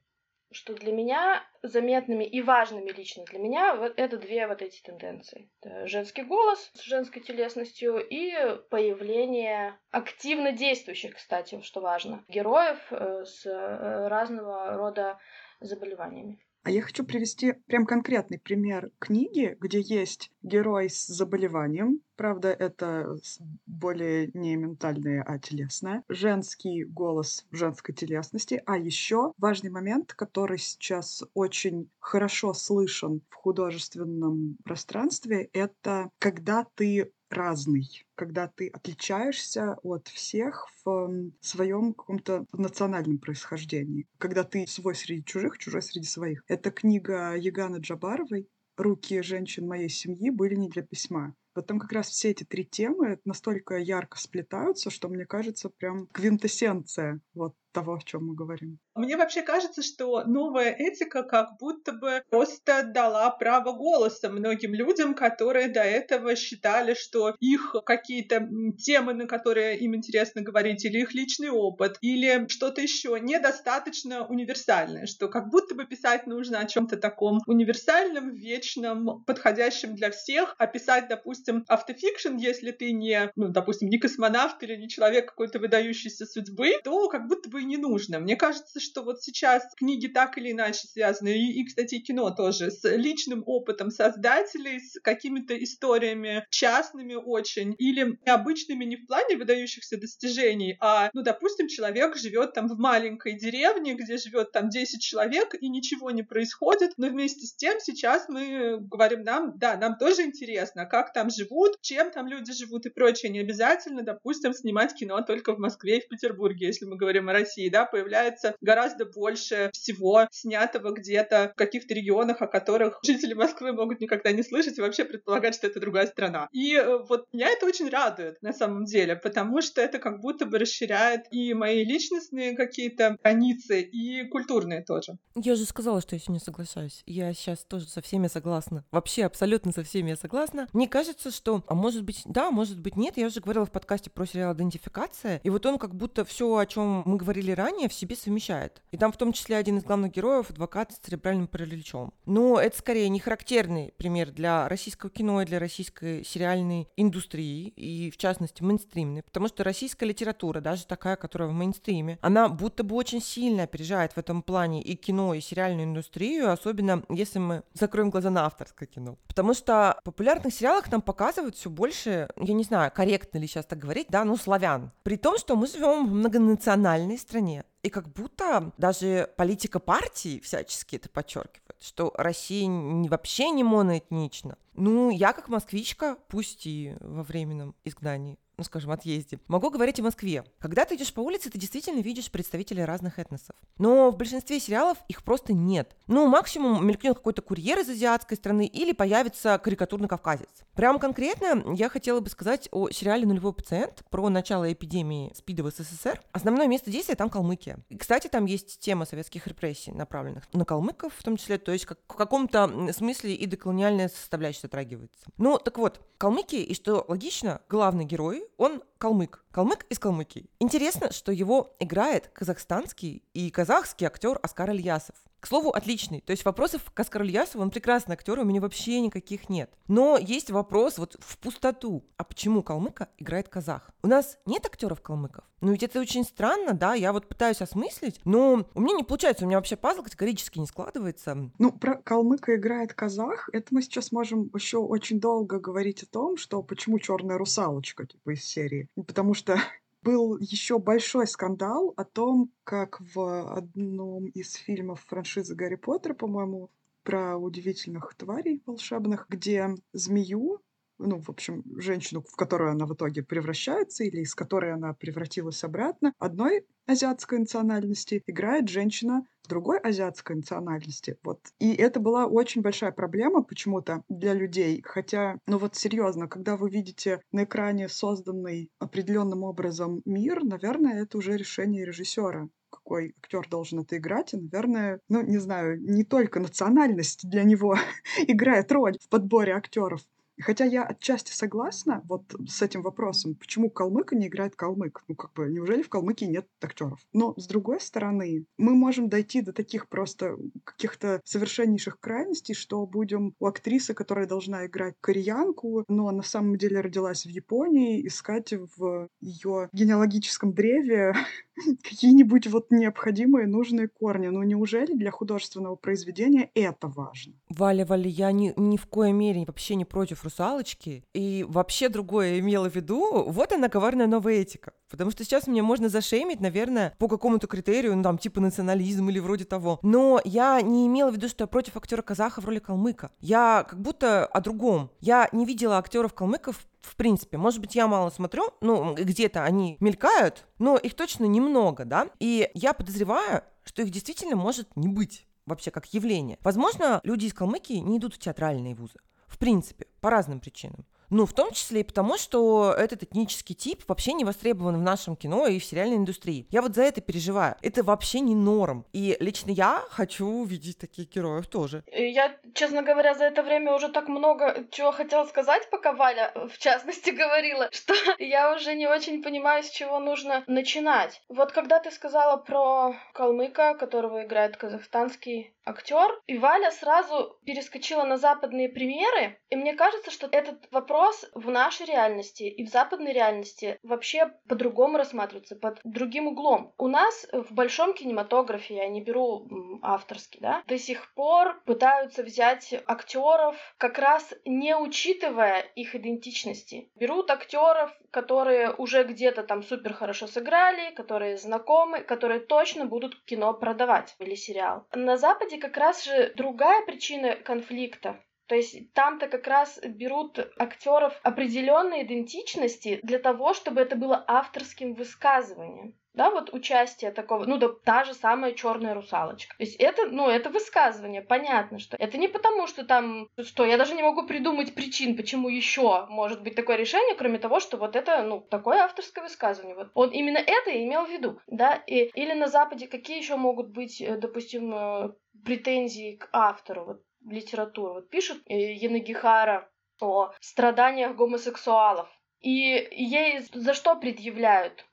что 0.52 0.74
для 0.74 0.92
меня 0.92 1.42
заметными 1.62 2.24
и 2.24 2.40
важными 2.40 2.90
лично 2.90 3.24
для 3.24 3.38
меня 3.38 3.74
вот 3.74 3.94
это 3.96 4.16
две 4.16 4.46
вот 4.46 4.62
эти 4.62 4.80
тенденции. 4.82 5.50
Это 5.60 5.86
женский 5.86 6.22
голос 6.22 6.70
с 6.74 6.82
женской 6.82 7.22
телесностью 7.22 7.98
и 7.98 8.32
появление 8.70 9.78
активно 9.90 10.52
действующих, 10.52 11.16
кстати, 11.16 11.60
что 11.62 11.80
важно, 11.80 12.24
героев 12.28 12.78
э, 12.90 13.24
с 13.24 13.44
э, 13.46 14.08
разного 14.08 14.76
рода 14.76 15.18
заболеваниями. 15.60 16.45
А 16.66 16.70
я 16.70 16.82
хочу 16.82 17.04
привести 17.04 17.52
прям 17.52 17.86
конкретный 17.86 18.40
пример 18.40 18.90
книги, 18.98 19.56
где 19.60 19.80
есть 19.80 20.32
герой 20.42 20.90
с 20.90 21.06
заболеванием, 21.06 22.00
правда, 22.16 22.48
это 22.48 23.20
более 23.66 24.32
не 24.34 24.56
ментальное, 24.56 25.22
а 25.22 25.38
телесное, 25.38 26.02
женский 26.08 26.82
голос 26.82 27.46
женской 27.52 27.94
телесности, 27.94 28.60
а 28.66 28.76
еще 28.78 29.32
важный 29.38 29.70
момент, 29.70 30.12
который 30.14 30.58
сейчас 30.58 31.22
очень 31.34 31.88
хорошо 32.00 32.52
слышен 32.52 33.22
в 33.28 33.34
художественном 33.34 34.56
пространстве, 34.64 35.48
это 35.52 36.10
когда 36.18 36.66
ты 36.74 37.12
разный, 37.30 38.06
когда 38.14 38.48
ты 38.48 38.68
отличаешься 38.68 39.76
от 39.82 40.08
всех 40.08 40.68
в 40.84 41.30
своем 41.40 41.94
каком-то 41.94 42.46
национальном 42.52 43.18
происхождении, 43.18 44.06
когда 44.18 44.44
ты 44.44 44.66
свой 44.66 44.94
среди 44.94 45.24
чужих, 45.24 45.58
чужой 45.58 45.82
среди 45.82 46.06
своих. 46.06 46.42
Это 46.48 46.70
книга 46.70 47.34
Яганы 47.36 47.78
Джабаровой 47.78 48.48
«Руки 48.76 49.22
женщин 49.22 49.66
моей 49.66 49.88
семьи 49.88 50.30
были 50.30 50.54
не 50.54 50.68
для 50.68 50.82
письма». 50.82 51.34
Вот 51.54 51.66
там 51.66 51.78
как 51.78 51.92
раз 51.92 52.08
все 52.08 52.30
эти 52.30 52.44
три 52.44 52.66
темы 52.66 53.18
настолько 53.24 53.78
ярко 53.78 54.18
сплетаются, 54.18 54.90
что 54.90 55.08
мне 55.08 55.24
кажется 55.24 55.70
прям 55.70 56.06
квинтэссенция 56.08 57.20
вот 57.32 57.54
того, 57.72 57.94
о 57.94 58.02
чем 58.02 58.26
мы 58.26 58.34
говорим. 58.34 58.78
Мне 58.96 59.18
вообще 59.18 59.42
кажется, 59.42 59.82
что 59.82 60.24
новая 60.24 60.72
этика 60.72 61.22
как 61.22 61.58
будто 61.60 61.92
бы 61.92 62.22
просто 62.30 62.82
дала 62.82 63.30
право 63.30 63.72
голоса 63.72 64.30
многим 64.30 64.72
людям, 64.72 65.14
которые 65.14 65.68
до 65.68 65.82
этого 65.82 66.34
считали, 66.34 66.94
что 66.94 67.36
их 67.38 67.76
какие-то 67.84 68.48
темы, 68.78 69.12
на 69.12 69.26
которые 69.26 69.78
им 69.78 69.94
интересно 69.94 70.40
говорить, 70.40 70.84
или 70.86 71.00
их 71.00 71.12
личный 71.12 71.50
опыт, 71.50 71.98
или 72.00 72.46
что-то 72.48 72.80
еще 72.80 73.18
недостаточно 73.20 74.26
универсальное, 74.26 75.04
что 75.04 75.28
как 75.28 75.50
будто 75.50 75.74
бы 75.74 75.84
писать 75.84 76.26
нужно 76.26 76.60
о 76.60 76.66
чем-то 76.66 76.96
таком 76.96 77.40
универсальном, 77.46 78.30
вечном, 78.30 79.22
подходящем 79.24 79.94
для 79.94 80.10
всех, 80.10 80.54
а 80.56 80.66
писать, 80.66 81.08
допустим, 81.08 81.64
автофикшн, 81.68 82.36
если 82.36 82.70
ты 82.70 82.92
не, 82.92 83.30
ну, 83.36 83.48
допустим, 83.48 83.90
не 83.90 83.98
космонавт 83.98 84.62
или 84.62 84.76
не 84.76 84.88
человек 84.88 85.26
какой-то 85.26 85.58
выдающейся 85.58 86.24
судьбы, 86.24 86.80
то 86.82 87.08
как 87.08 87.28
будто 87.28 87.50
бы 87.50 87.62
не 87.62 87.76
нужно. 87.76 88.20
Мне 88.20 88.36
кажется, 88.36 88.80
что 88.86 89.02
вот 89.02 89.22
сейчас 89.22 89.62
книги 89.76 90.06
так 90.06 90.38
или 90.38 90.52
иначе 90.52 90.86
связаны, 90.86 91.28
и, 91.28 91.60
и 91.60 91.64
кстати, 91.66 91.98
кино 91.98 92.30
тоже, 92.30 92.70
с 92.70 92.88
личным 92.96 93.42
опытом 93.46 93.90
создателей, 93.90 94.80
с 94.80 95.00
какими-то 95.00 95.62
историями 95.62 96.46
частными 96.50 97.14
очень, 97.14 97.74
или 97.78 98.18
необычными 98.24 98.84
не 98.84 98.96
в 98.96 99.06
плане 99.06 99.36
выдающихся 99.36 99.96
достижений, 99.98 100.76
а, 100.80 101.10
ну, 101.12 101.22
допустим, 101.22 101.68
человек 101.68 102.16
живет 102.16 102.54
там 102.54 102.68
в 102.68 102.78
маленькой 102.78 103.38
деревне, 103.38 103.94
где 103.94 104.16
живет 104.16 104.52
там 104.52 104.68
10 104.68 105.00
человек, 105.00 105.54
и 105.60 105.68
ничего 105.68 106.10
не 106.10 106.22
происходит, 106.22 106.92
но 106.96 107.08
вместе 107.08 107.46
с 107.46 107.54
тем 107.54 107.80
сейчас 107.80 108.28
мы 108.28 108.78
говорим 108.80 109.22
нам, 109.22 109.58
да, 109.58 109.76
нам 109.76 109.96
тоже 109.98 110.22
интересно, 110.22 110.86
как 110.86 111.12
там 111.12 111.30
живут, 111.30 111.80
чем 111.80 112.10
там 112.10 112.26
люди 112.26 112.52
живут 112.52 112.86
и 112.86 112.90
прочее. 112.90 113.32
Не 113.32 113.40
обязательно, 113.40 114.02
допустим, 114.02 114.52
снимать 114.52 114.94
кино 114.94 115.20
только 115.22 115.54
в 115.54 115.58
Москве 115.58 115.98
и 115.98 116.00
в 116.00 116.08
Петербурге, 116.08 116.66
если 116.66 116.86
мы 116.86 116.96
говорим 116.96 117.28
о 117.28 117.32
России 117.32 117.68
да, 117.68 117.84
появляется 117.84 118.54
гораздо 118.60 118.75
больше 119.14 119.70
всего 119.72 120.26
снятого 120.30 120.92
где-то 120.92 121.52
в 121.54 121.58
каких-то 121.58 121.94
регионах, 121.94 122.42
о 122.42 122.46
которых 122.46 122.98
жители 123.02 123.34
Москвы 123.34 123.72
могут 123.72 124.00
никогда 124.00 124.32
не 124.32 124.42
слышать 124.42 124.78
и 124.78 124.80
вообще 124.80 125.04
предполагать, 125.04 125.54
что 125.54 125.66
это 125.66 125.80
другая 125.80 126.06
страна. 126.06 126.48
И 126.52 126.74
э, 126.74 126.98
вот 127.08 127.26
меня 127.32 127.48
это 127.48 127.66
очень 127.66 127.88
радует 127.88 128.40
на 128.42 128.52
самом 128.52 128.84
деле, 128.84 129.16
потому 129.16 129.60
что 129.62 129.80
это 129.80 129.98
как 129.98 130.20
будто 130.20 130.46
бы 130.46 130.58
расширяет 130.58 131.22
и 131.30 131.54
мои 131.54 131.84
личностные 131.84 132.56
какие-то 132.56 133.16
границы, 133.22 133.80
и 133.80 134.28
культурные 134.28 134.82
тоже. 134.82 135.18
Я 135.34 135.54
же 135.54 135.64
сказала, 135.64 136.00
что 136.00 136.14
я 136.14 136.20
сегодня 136.20 136.40
соглашаюсь. 136.40 137.02
Я 137.06 137.32
сейчас 137.34 137.64
тоже 137.64 137.88
со 137.88 138.00
всеми 138.00 138.28
согласна. 138.28 138.84
Вообще 138.90 139.24
абсолютно 139.24 139.72
со 139.72 139.82
всеми 139.82 140.10
я 140.10 140.16
согласна. 140.16 140.68
Мне 140.72 140.88
кажется, 140.88 141.30
что, 141.30 141.62
а 141.66 141.74
может 141.74 142.04
быть, 142.04 142.22
да, 142.24 142.50
может 142.50 142.80
быть, 142.80 142.96
нет. 142.96 143.16
Я 143.16 143.26
уже 143.26 143.40
говорила 143.40 143.66
в 143.66 143.70
подкасте 143.70 144.10
про 144.10 144.26
сериал 144.26 144.54
«Идентификация», 144.54 145.40
и 145.42 145.50
вот 145.50 145.64
он 145.66 145.78
как 145.78 145.94
будто 145.94 146.24
все, 146.24 146.56
о 146.56 146.66
чем 146.66 147.02
мы 147.04 147.16
говорили 147.16 147.50
ранее, 147.52 147.88
в 147.88 147.94
себе 147.94 148.16
совмещает. 148.16 148.65
И 148.90 148.96
там 148.96 149.12
в 149.12 149.16
том 149.16 149.32
числе 149.32 149.56
один 149.56 149.78
из 149.78 149.84
главных 149.84 150.12
героев— 150.12 150.50
адвокат 150.50 150.92
с 150.92 150.98
церебральным 150.98 151.46
параличом. 151.46 152.12
Но 152.24 152.60
это 152.60 152.76
скорее 152.78 153.08
не 153.08 153.20
характерный 153.20 153.92
пример 153.96 154.30
для 154.30 154.68
российского 154.68 155.10
кино 155.10 155.42
и 155.42 155.46
для 155.46 155.58
российской 155.58 156.24
сериальной 156.24 156.88
индустрии, 156.96 157.68
и 157.68 158.10
в 158.10 158.16
частности 158.16 158.62
мейнстримной, 158.62 159.22
потому 159.22 159.48
что 159.48 159.64
российская 159.64 160.06
литература, 160.06 160.60
даже 160.60 160.86
такая, 160.86 161.16
которая 161.16 161.48
в 161.48 161.52
мейнстриме, 161.52 162.18
она 162.22 162.48
будто 162.48 162.84
бы 162.84 162.96
очень 162.96 163.20
сильно 163.20 163.64
опережает 163.64 164.12
в 164.12 164.18
этом 164.18 164.42
плане 164.42 164.82
и 164.82 164.94
кино, 164.96 165.34
и 165.34 165.40
сериальную 165.40 165.84
индустрию, 165.84 166.50
особенно 166.50 167.02
если 167.08 167.38
мы 167.38 167.62
закроем 167.74 168.10
глаза 168.10 168.30
на 168.30 168.46
авторское 168.46 168.88
кино. 168.88 169.16
Потому 169.26 169.54
что 169.54 169.98
в 170.00 170.04
популярных 170.04 170.52
сериалах 170.54 170.90
нам 170.90 171.02
показывают 171.02 171.56
все 171.56 171.70
больше, 171.70 172.28
я 172.36 172.54
не 172.54 172.64
знаю, 172.64 172.90
корректно 172.94 173.38
ли 173.38 173.46
сейчас 173.46 173.66
так 173.66 173.78
говорить, 173.78 174.06
да, 174.08 174.24
ну, 174.24 174.36
славян. 174.36 174.92
При 175.02 175.16
том, 175.16 175.38
что 175.38 175.56
мы 175.56 175.66
живем 175.66 176.06
в 176.06 176.12
многонациональной 176.12 177.18
стране. 177.18 177.64
И 177.86 177.88
как 177.88 178.08
будто 178.08 178.72
даже 178.78 179.32
политика 179.36 179.78
партии 179.78 180.40
всячески 180.40 180.96
это 180.96 181.08
подчеркивает, 181.08 181.76
что 181.80 182.12
Россия 182.16 182.66
не, 182.66 183.08
вообще 183.08 183.50
не 183.50 183.62
моноэтнична. 183.62 184.58
Ну, 184.74 185.10
я 185.10 185.32
как 185.32 185.48
москвичка, 185.48 186.16
пусть 186.26 186.66
и 186.66 186.96
во 186.98 187.22
временном 187.22 187.76
изгнании, 187.84 188.40
ну, 188.58 188.64
скажем, 188.64 188.90
отъезде. 188.90 189.38
Могу 189.48 189.70
говорить 189.70 190.00
о 190.00 190.02
Москве. 190.02 190.44
Когда 190.58 190.86
ты 190.86 190.94
идешь 190.94 191.12
по 191.12 191.20
улице, 191.20 191.50
ты 191.50 191.58
действительно 191.58 192.00
видишь 192.00 192.30
представителей 192.30 192.84
разных 192.84 193.18
этносов. 193.18 193.54
Но 193.76 194.10
в 194.10 194.16
большинстве 194.16 194.60
сериалов 194.60 194.96
их 195.08 195.22
просто 195.24 195.52
нет. 195.52 195.94
Ну, 196.06 196.26
максимум 196.26 196.86
мелькнет 196.86 197.16
какой-то 197.16 197.42
курьер 197.42 197.78
из 197.80 197.90
азиатской 197.90 198.36
страны 198.38 198.66
или 198.66 198.92
появится 198.92 199.58
карикатурный 199.58 200.08
кавказец. 200.08 200.48
Прям 200.74 200.98
конкретно 200.98 201.74
я 201.74 201.90
хотела 201.90 202.20
бы 202.20 202.30
сказать 202.30 202.68
о 202.72 202.88
сериале 202.90 203.26
«Нулевой 203.26 203.52
пациент» 203.52 204.02
про 204.08 204.28
начало 204.30 204.72
эпидемии 204.72 205.32
СПИДа 205.34 205.62
в 205.62 205.70
СССР. 205.70 206.22
Основное 206.32 206.66
место 206.66 206.90
действия 206.90 207.14
там 207.14 207.28
Калмыкия. 207.28 207.78
И, 207.90 207.98
кстати, 207.98 208.28
там 208.28 208.46
есть 208.46 208.80
тема 208.80 209.04
советских 209.04 209.46
репрессий, 209.46 209.92
направленных 209.92 210.44
на 210.54 210.64
калмыков 210.64 211.12
в 211.14 211.22
том 211.22 211.36
числе, 211.36 211.58
то 211.58 211.72
есть 211.72 211.84
как, 211.84 211.98
в 212.08 212.16
каком-то 212.16 212.90
смысле 212.92 213.34
и 213.34 213.44
деколониальная 213.44 214.08
составляющая 214.08 214.62
затрагивается. 214.62 215.26
Ну, 215.36 215.58
так 215.58 215.76
вот, 215.76 216.00
Калмыкия, 216.18 216.62
и 216.62 216.72
что 216.72 217.04
логично, 217.08 217.60
главный 217.68 218.06
герой, 218.06 218.45
он 218.56 218.82
калмык. 218.98 219.44
Калмык 219.50 219.86
из 219.90 219.98
Калмыкии. 219.98 220.48
Интересно, 220.60 221.12
что 221.12 221.32
его 221.32 221.74
играет 221.78 222.28
казахстанский 222.28 223.22
и 223.34 223.50
казахский 223.50 224.06
актер 224.06 224.38
Оскар 224.42 224.70
Ильясов. 224.70 225.16
К 225.46 225.48
слову, 225.48 225.70
отличный. 225.70 226.22
То 226.22 226.32
есть 226.32 226.44
вопросов 226.44 226.90
к 226.92 226.98
Оскару 226.98 227.24
Ильясову, 227.24 227.62
он 227.62 227.70
прекрасный 227.70 228.14
актер, 228.14 228.36
у 228.40 228.44
меня 228.44 228.60
вообще 228.60 229.00
никаких 229.00 229.48
нет. 229.48 229.70
Но 229.86 230.18
есть 230.18 230.50
вопрос 230.50 230.98
вот 230.98 231.16
в 231.20 231.38
пустоту. 231.38 232.04
А 232.16 232.24
почему 232.24 232.64
калмыка 232.64 233.10
играет 233.16 233.48
казах? 233.48 233.88
У 234.02 234.08
нас 234.08 234.38
нет 234.44 234.66
актеров 234.66 235.00
калмыков? 235.02 235.44
Ну 235.60 235.70
ведь 235.70 235.84
это 235.84 236.00
очень 236.00 236.24
странно, 236.24 236.74
да, 236.74 236.94
я 236.94 237.12
вот 237.12 237.28
пытаюсь 237.28 237.62
осмыслить, 237.62 238.20
но 238.24 238.66
у 238.74 238.80
меня 238.80 238.96
не 238.96 239.04
получается, 239.04 239.44
у 239.44 239.46
меня 239.46 239.58
вообще 239.58 239.76
пазл 239.76 240.02
категорически 240.02 240.58
не 240.58 240.66
складывается. 240.66 241.36
Ну, 241.58 241.70
про 241.70 241.94
калмыка 241.94 242.56
играет 242.56 242.92
казах, 242.92 243.48
это 243.52 243.68
мы 243.70 243.82
сейчас 243.82 244.10
можем 244.10 244.50
еще 244.52 244.78
очень 244.78 245.20
долго 245.20 245.60
говорить 245.60 246.02
о 246.02 246.06
том, 246.06 246.36
что 246.38 246.60
почему 246.60 246.98
черная 246.98 247.38
русалочка, 247.38 248.04
типа, 248.04 248.30
из 248.30 248.42
серии. 248.42 248.88
Потому 248.96 249.32
что 249.34 249.60
был 250.06 250.38
еще 250.38 250.78
большой 250.78 251.26
скандал 251.26 251.92
о 251.96 252.04
том, 252.04 252.52
как 252.62 253.00
в 253.00 253.56
одном 253.56 254.26
из 254.26 254.52
фильмов 254.52 255.04
франшизы 255.04 255.56
Гарри 255.56 255.74
Поттера, 255.74 256.14
по-моему, 256.14 256.70
про 257.02 257.36
удивительных 257.36 258.14
тварей 258.14 258.62
волшебных, 258.66 259.26
где 259.28 259.74
змею 259.92 260.60
ну, 260.98 261.20
в 261.20 261.28
общем, 261.28 261.62
женщину, 261.78 262.22
в 262.22 262.36
которую 262.36 262.70
она 262.70 262.86
в 262.86 262.94
итоге 262.94 263.22
превращается 263.22 264.04
или 264.04 264.20
из 264.20 264.34
которой 264.34 264.72
она 264.72 264.94
превратилась 264.94 265.62
обратно, 265.64 266.12
одной 266.18 266.66
азиатской 266.86 267.38
национальности 267.38 268.22
играет 268.26 268.68
женщина 268.68 269.24
другой 269.48 269.78
азиатской 269.78 270.36
национальности. 270.36 271.18
Вот. 271.22 271.40
И 271.58 271.72
это 271.74 272.00
была 272.00 272.26
очень 272.26 272.62
большая 272.62 272.92
проблема 272.92 273.42
почему-то 273.42 274.02
для 274.08 274.34
людей. 274.34 274.82
Хотя, 274.84 275.38
ну 275.46 275.58
вот 275.58 275.76
серьезно, 275.76 276.28
когда 276.28 276.56
вы 276.56 276.70
видите 276.70 277.20
на 277.32 277.44
экране 277.44 277.88
созданный 277.88 278.70
определенным 278.78 279.44
образом 279.44 280.02
мир, 280.04 280.44
наверное, 280.44 281.02
это 281.02 281.18
уже 281.18 281.36
решение 281.36 281.84
режиссера 281.84 282.48
какой 282.68 283.14
актер 283.22 283.48
должен 283.48 283.80
это 283.80 283.96
играть, 283.96 284.34
и, 284.34 284.36
наверное, 284.36 285.00
ну, 285.08 285.22
не 285.22 285.38
знаю, 285.38 285.80
не 285.80 286.04
только 286.04 286.40
национальность 286.40 287.28
для 287.28 287.42
него 287.42 287.76
играет 288.28 288.70
роль 288.70 288.98
в 289.00 289.08
подборе 289.08 289.54
актеров. 289.54 290.02
Хотя 290.40 290.64
я 290.64 290.84
отчасти 290.84 291.32
согласна 291.32 292.02
вот 292.04 292.34
с 292.46 292.62
этим 292.62 292.82
вопросом, 292.82 293.34
почему 293.34 293.70
калмыка 293.70 294.14
не 294.16 294.28
играет 294.28 294.56
калмык? 294.56 295.02
Ну, 295.08 295.14
как 295.14 295.32
бы, 295.32 295.48
неужели 295.48 295.82
в 295.82 295.88
калмыке 295.88 296.26
нет 296.26 296.46
актеров? 296.62 297.00
Но, 297.12 297.34
с 297.36 297.46
другой 297.46 297.80
стороны, 297.80 298.46
мы 298.58 298.74
можем 298.74 299.08
дойти 299.08 299.40
до 299.40 299.52
таких 299.52 299.88
просто 299.88 300.36
каких-то 300.64 301.20
совершеннейших 301.24 301.98
крайностей, 302.00 302.54
что 302.54 302.84
будем 302.86 303.34
у 303.38 303.46
актрисы, 303.46 303.94
которая 303.94 304.26
должна 304.26 304.66
играть 304.66 304.94
кореянку, 305.00 305.84
но 305.88 306.10
на 306.10 306.22
самом 306.22 306.56
деле 306.56 306.80
родилась 306.80 307.24
в 307.24 307.30
Японии, 307.30 308.06
искать 308.06 308.52
в 308.52 309.08
ее 309.20 309.68
генеалогическом 309.72 310.52
древе 310.52 311.14
какие-нибудь 311.82 312.46
вот 312.48 312.70
необходимые, 312.70 313.46
нужные 313.46 313.88
корни. 313.88 314.28
Ну, 314.28 314.42
неужели 314.42 314.92
для 314.94 315.10
художественного 315.10 315.76
произведения 315.76 316.50
это 316.54 316.88
важно? 316.88 317.34
Валя, 317.48 317.86
Валя, 317.86 318.08
я 318.08 318.32
ни, 318.32 318.52
ни 318.56 318.76
в 318.76 318.86
коей 318.86 319.12
мере 319.12 319.44
вообще 319.46 319.74
не 319.74 319.84
против 319.84 320.25
русалочки. 320.26 321.04
И 321.14 321.44
вообще 321.48 321.88
другое 321.88 322.38
имела 322.38 322.68
в 322.68 322.74
виду. 322.74 323.24
Вот 323.28 323.52
она, 323.52 323.68
коварная 323.68 324.06
новая 324.06 324.34
этика. 324.34 324.72
Потому 324.90 325.10
что 325.10 325.24
сейчас 325.24 325.46
мне 325.46 325.62
можно 325.62 325.88
зашеймить, 325.88 326.40
наверное, 326.40 326.94
по 326.98 327.08
какому-то 327.08 327.46
критерию, 327.46 327.96
ну 327.96 328.02
там, 328.02 328.18
типа 328.18 328.40
национализм 328.40 329.08
или 329.08 329.18
вроде 329.18 329.44
того. 329.44 329.78
Но 329.82 330.20
я 330.24 330.60
не 330.60 330.86
имела 330.86 331.10
в 331.10 331.14
виду, 331.14 331.28
что 331.28 331.44
я 331.44 331.48
против 331.48 331.76
актера 331.76 332.02
казаха 332.02 332.40
в 332.40 332.44
роли 332.44 332.58
калмыка. 332.58 333.10
Я 333.20 333.64
как 333.68 333.80
будто 333.80 334.26
о 334.26 334.40
другом. 334.40 334.90
Я 335.00 335.28
не 335.32 335.46
видела 335.46 335.78
актеров 335.78 336.14
калмыков 336.14 336.66
в 336.82 336.96
принципе. 336.96 337.36
Может 337.36 337.60
быть, 337.60 337.74
я 337.74 337.88
мало 337.88 338.10
смотрю, 338.10 338.50
ну, 338.60 338.94
где-то 338.94 339.42
они 339.42 339.76
мелькают, 339.80 340.46
но 340.58 340.76
их 340.76 340.94
точно 340.94 341.24
немного, 341.24 341.84
да. 341.84 342.08
И 342.20 342.48
я 342.54 342.72
подозреваю, 342.72 343.42
что 343.64 343.82
их 343.82 343.90
действительно 343.90 344.36
может 344.36 344.76
не 344.76 344.88
быть 344.88 345.26
вообще 345.46 345.70
как 345.70 345.86
явление. 345.94 346.38
Возможно, 346.42 347.00
люди 347.04 347.26
из 347.26 347.34
Калмыкии 347.34 347.78
не 347.78 347.98
идут 347.98 348.14
в 348.14 348.18
театральные 348.18 348.74
вузы. 348.74 348.98
В 349.26 349.38
принципе, 349.38 349.85
по 350.06 350.10
разным 350.10 350.38
причинам. 350.38 350.86
Ну, 351.10 351.26
в 351.26 351.32
том 351.32 351.50
числе 351.50 351.80
и 351.80 351.84
потому, 351.84 352.16
что 352.16 352.72
этот 352.78 353.02
этнический 353.02 353.56
тип 353.56 353.82
вообще 353.88 354.12
не 354.12 354.24
востребован 354.24 354.76
в 354.76 354.82
нашем 354.82 355.16
кино 355.16 355.48
и 355.48 355.58
в 355.58 355.64
сериальной 355.64 355.96
индустрии. 355.96 356.46
Я 356.50 356.62
вот 356.62 356.76
за 356.76 356.82
это 356.82 357.00
переживаю. 357.00 357.56
Это 357.60 357.82
вообще 357.82 358.20
не 358.20 358.36
норм. 358.36 358.86
И 358.92 359.16
лично 359.18 359.50
я 359.50 359.82
хочу 359.90 360.44
видеть 360.44 360.78
таких 360.78 361.08
героев 361.08 361.48
тоже. 361.48 361.82
Я, 361.92 362.36
честно 362.54 362.82
говоря, 362.82 363.14
за 363.14 363.24
это 363.24 363.42
время 363.42 363.74
уже 363.74 363.88
так 363.88 364.06
много 364.06 364.64
чего 364.70 364.92
хотела 364.92 365.24
сказать, 365.24 365.68
пока 365.70 365.92
Валя, 365.92 366.32
в 366.34 366.56
частности, 366.58 367.10
говорила, 367.22 367.68
что 367.72 367.94
я 368.20 368.54
уже 368.54 368.76
не 368.76 368.86
очень 368.86 369.24
понимаю, 369.24 369.64
с 369.64 369.70
чего 369.70 369.98
нужно 369.98 370.44
начинать. 370.46 371.20
Вот 371.28 371.50
когда 371.50 371.80
ты 371.80 371.90
сказала 371.90 372.36
про 372.36 372.94
калмыка, 373.12 373.74
которого 373.74 374.24
играет 374.24 374.56
казахстанский 374.56 375.55
актер, 375.66 376.20
и 376.26 376.38
Валя 376.38 376.70
сразу 376.70 377.38
перескочила 377.44 378.04
на 378.04 378.16
западные 378.16 378.68
примеры, 378.68 379.38
и 379.50 379.56
мне 379.56 379.74
кажется, 379.74 380.10
что 380.10 380.28
этот 380.30 380.70
вопрос 380.70 381.28
в 381.34 381.50
нашей 381.50 381.86
реальности 381.86 382.44
и 382.44 382.64
в 382.64 382.68
западной 382.68 383.12
реальности 383.12 383.78
вообще 383.82 384.32
по-другому 384.48 384.96
рассматривается, 384.96 385.56
под 385.56 385.80
другим 385.84 386.28
углом. 386.28 386.72
У 386.78 386.88
нас 386.88 387.26
в 387.32 387.52
большом 387.52 387.94
кинематографе, 387.94 388.76
я 388.76 388.88
не 388.88 389.02
беру 389.02 389.46
авторский, 389.82 390.40
да, 390.40 390.62
до 390.66 390.78
сих 390.78 391.12
пор 391.14 391.60
пытаются 391.64 392.22
взять 392.22 392.72
актеров, 392.86 393.56
как 393.76 393.98
раз 393.98 394.32
не 394.44 394.76
учитывая 394.76 395.60
их 395.74 395.94
идентичности. 395.94 396.90
Берут 396.94 397.30
актеров, 397.30 397.90
которые 398.10 398.72
уже 398.72 399.04
где-то 399.04 399.42
там 399.42 399.62
супер 399.62 399.92
хорошо 399.92 400.26
сыграли, 400.26 400.94
которые 400.94 401.36
знакомы, 401.36 402.00
которые 402.00 402.40
точно 402.40 402.86
будут 402.86 403.22
кино 403.24 403.52
продавать 403.52 404.14
или 404.18 404.34
сериал. 404.34 404.86
На 404.92 405.16
Западе 405.16 405.55
кстати, 405.56 405.60
как 405.60 405.76
раз 405.76 406.04
же 406.04 406.32
другая 406.36 406.84
причина 406.84 407.36
конфликта. 407.36 408.22
То 408.46 408.54
есть 408.54 408.92
там-то 408.92 409.28
как 409.28 409.46
раз 409.46 409.80
берут 409.82 410.38
актеров 410.58 411.18
определенной 411.22 412.02
идентичности 412.04 413.00
для 413.02 413.18
того, 413.18 413.54
чтобы 413.54 413.80
это 413.80 413.96
было 413.96 414.24
авторским 414.28 414.94
высказыванием. 414.94 415.94
Да, 416.16 416.30
вот 416.30 416.54
участие 416.54 417.10
такого, 417.10 417.44
ну 417.44 417.58
да, 417.58 417.68
та 417.84 418.04
же 418.04 418.14
самая 418.14 418.52
черная 418.52 418.94
русалочка. 418.94 419.54
То 419.58 419.62
есть 419.62 419.76
это, 419.76 420.06
ну, 420.06 420.30
это 420.30 420.48
высказывание, 420.48 421.20
понятно, 421.20 421.78
что 421.78 421.94
это 421.98 422.16
не 422.16 422.26
потому, 422.26 422.66
что 422.66 422.86
там, 422.86 423.28
что 423.38 423.66
я 423.66 423.76
даже 423.76 423.94
не 423.94 424.02
могу 424.02 424.26
придумать 424.26 424.74
причин, 424.74 425.14
почему 425.14 425.50
еще 425.50 426.06
может 426.08 426.42
быть 426.42 426.54
такое 426.54 426.76
решение, 426.76 427.16
кроме 427.16 427.38
того, 427.38 427.60
что 427.60 427.76
вот 427.76 427.96
это, 427.96 428.22
ну, 428.22 428.40
такое 428.40 428.78
авторское 428.78 429.22
высказывание. 429.22 429.76
Вот 429.76 429.90
он 429.92 430.10
именно 430.10 430.38
это 430.38 430.70
и 430.70 430.84
имел 430.84 431.04
в 431.04 431.10
виду, 431.10 431.38
да, 431.48 431.74
и, 431.86 432.10
или 432.14 432.32
на 432.32 432.48
Западе 432.48 432.88
какие 432.88 433.18
еще 433.18 433.36
могут 433.36 433.68
быть, 433.68 434.00
э, 434.00 434.16
допустим, 434.16 434.74
э, 434.74 435.12
претензии 435.44 436.16
к 436.16 436.30
автору, 436.32 436.84
вот 436.86 437.02
литературы. 437.26 437.92
Вот 437.92 438.08
пишет 438.08 438.38
э, 438.46 438.72
Янагихара 438.72 439.68
о 440.00 440.32
страданиях 440.40 441.14
гомосексуалов. 441.14 442.08
И 442.40 442.50
ей 442.50 443.40
за 443.52 443.74
что 443.74 443.96
предъявляют? 443.96 444.86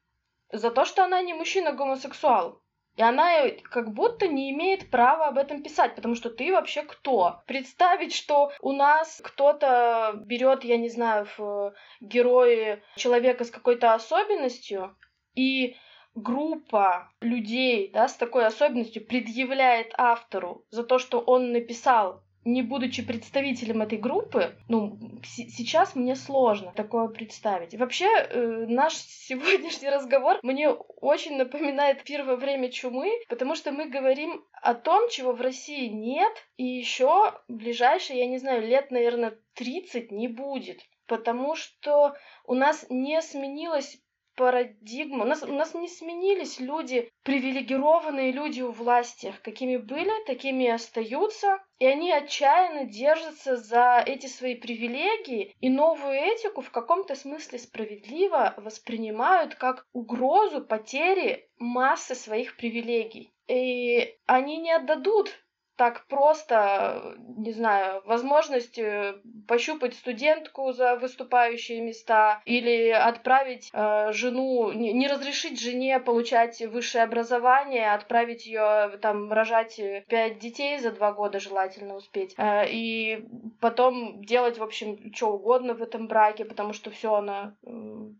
За 0.54 0.72
то, 0.72 0.86
что 0.86 1.04
она 1.04 1.22
не 1.22 1.34
мужчина-гомосексуал. 1.34 2.62
И 2.95 3.01
она 3.01 3.49
как 3.72 3.91
будто 3.91 4.28
не 4.28 4.51
имеет 4.51 4.91
права 4.91 5.28
об 5.28 5.39
этом 5.39 5.64
писать, 5.64 5.95
потому 5.95 6.14
что 6.14 6.30
ты 6.30 6.51
вообще 6.51 6.84
кто? 6.84 7.41
Представить, 7.47 8.14
что 8.14 8.51
у 8.62 8.72
нас 8.72 9.20
кто-то 9.24 10.14
берет, 10.26 10.64
я 10.64 10.78
не 10.78 10.89
знаю, 10.89 11.28
в 11.36 11.74
герои 12.01 12.84
человека 12.95 13.45
с 13.45 13.49
какой-то 13.49 13.95
особенностью, 13.95 14.95
и 15.34 15.76
группа 16.16 17.10
людей 17.22 17.89
да, 17.91 18.08
с 18.08 18.16
такой 18.16 18.45
особенностью 18.45 19.06
предъявляет 19.06 19.91
автору 19.97 20.64
за 20.70 20.84
то, 20.84 20.99
что 20.99 21.20
он 21.20 21.51
написал 21.51 22.22
не 22.46 22.62
будучи 22.62 23.04
представителем 23.04 23.82
этой 23.82 23.98
группы, 23.98 24.56
ну, 24.68 25.00
сейчас 25.24 25.96
мне 25.96 26.16
сложно 26.16 26.74
такое 26.76 27.08
представить. 27.08 27.76
Вообще, 27.76 28.06
э, 28.06 28.66
наш 28.68 28.94
сегодняшний 29.28 29.89
разговор 29.89 30.39
мне 30.44 30.70
очень 30.70 31.38
напоминает 31.38 32.04
первое 32.04 32.36
время 32.36 32.70
чумы, 32.70 33.12
потому 33.30 33.56
что 33.56 33.72
мы 33.72 33.89
говорим 33.89 34.44
о 34.54 34.74
том, 34.74 35.10
чего 35.10 35.34
в 35.34 35.41
России 35.41 35.88
нет, 35.88 36.34
и 36.58 36.66
еще 36.66 37.34
ближайшие, 37.48 38.20
я 38.20 38.26
не 38.26 38.38
знаю, 38.38 38.62
лет, 38.62 38.91
наверное, 38.91 39.38
30 39.56 40.12
не 40.12 40.28
будет. 40.28 40.82
Потому 41.06 41.56
что 41.56 42.16
у 42.46 42.54
нас 42.54 42.86
не 42.89 43.22
сменилось 43.22 44.00
парадигма. 44.36 45.23
У 45.23 45.27
нас, 45.27 45.43
у 45.43 45.53
нас 45.53 45.73
не 45.73 45.88
сменились 45.88 46.59
люди, 46.59 47.09
привилегированные 47.23 48.31
люди 48.31 48.61
у 48.61 48.71
власти. 48.71 49.34
Какими 49.43 49.77
были, 49.77 50.11
такими 50.25 50.65
и 50.65 50.69
остаются. 50.69 51.59
И 51.79 51.86
они 51.86 52.11
отчаянно 52.11 52.86
держатся 52.86 53.57
за 53.57 54.03
эти 54.05 54.27
свои 54.27 54.55
привилегии 54.55 55.53
и 55.59 55.69
новую 55.69 56.13
этику 56.13 56.61
в 56.61 56.71
каком-то 56.71 57.15
смысле 57.15 57.59
справедливо 57.59 58.53
воспринимают 58.57 59.55
как 59.55 59.86
угрозу 59.91 60.61
потери 60.61 61.49
массы 61.57 62.15
своих 62.15 62.55
привилегий. 62.57 63.34
И 63.47 64.15
они 64.25 64.57
не 64.57 64.71
отдадут 64.71 65.43
так 65.76 66.05
просто, 66.07 67.15
не 67.38 67.51
знаю, 67.51 68.01
возможность 68.05 68.78
э, 68.78 69.15
пощупать 69.47 69.95
студентку 69.95 70.71
за 70.71 70.95
выступающие 70.95 71.82
места 71.82 72.41
или 72.45 72.89
отправить 72.89 73.69
э, 73.74 74.11
жену, 74.11 74.71
не, 74.71 74.93
не 74.93 75.07
разрешить 75.07 75.59
жене 75.59 75.99
получать 75.99 76.61
высшее 76.61 77.03
образование, 77.03 77.93
отправить 77.93 78.45
ее 78.45 78.97
там 79.01 79.32
рожать 79.32 79.80
пять 80.07 80.39
детей 80.39 80.78
за 80.80 80.91
два 80.91 81.11
года 81.11 81.39
желательно 81.39 81.95
успеть 81.95 82.36
э, 82.38 82.69
и 82.69 83.26
потом 83.59 84.24
делать 84.24 84.57
в 84.57 84.63
общем 84.63 85.13
что 85.13 85.34
угодно 85.34 85.74
в 85.74 85.82
этом 85.82 86.07
браке, 86.07 86.45
потому 86.45 86.74
что 86.74 86.91
все 86.91 87.15
она 87.15 87.55
э, 87.63 87.69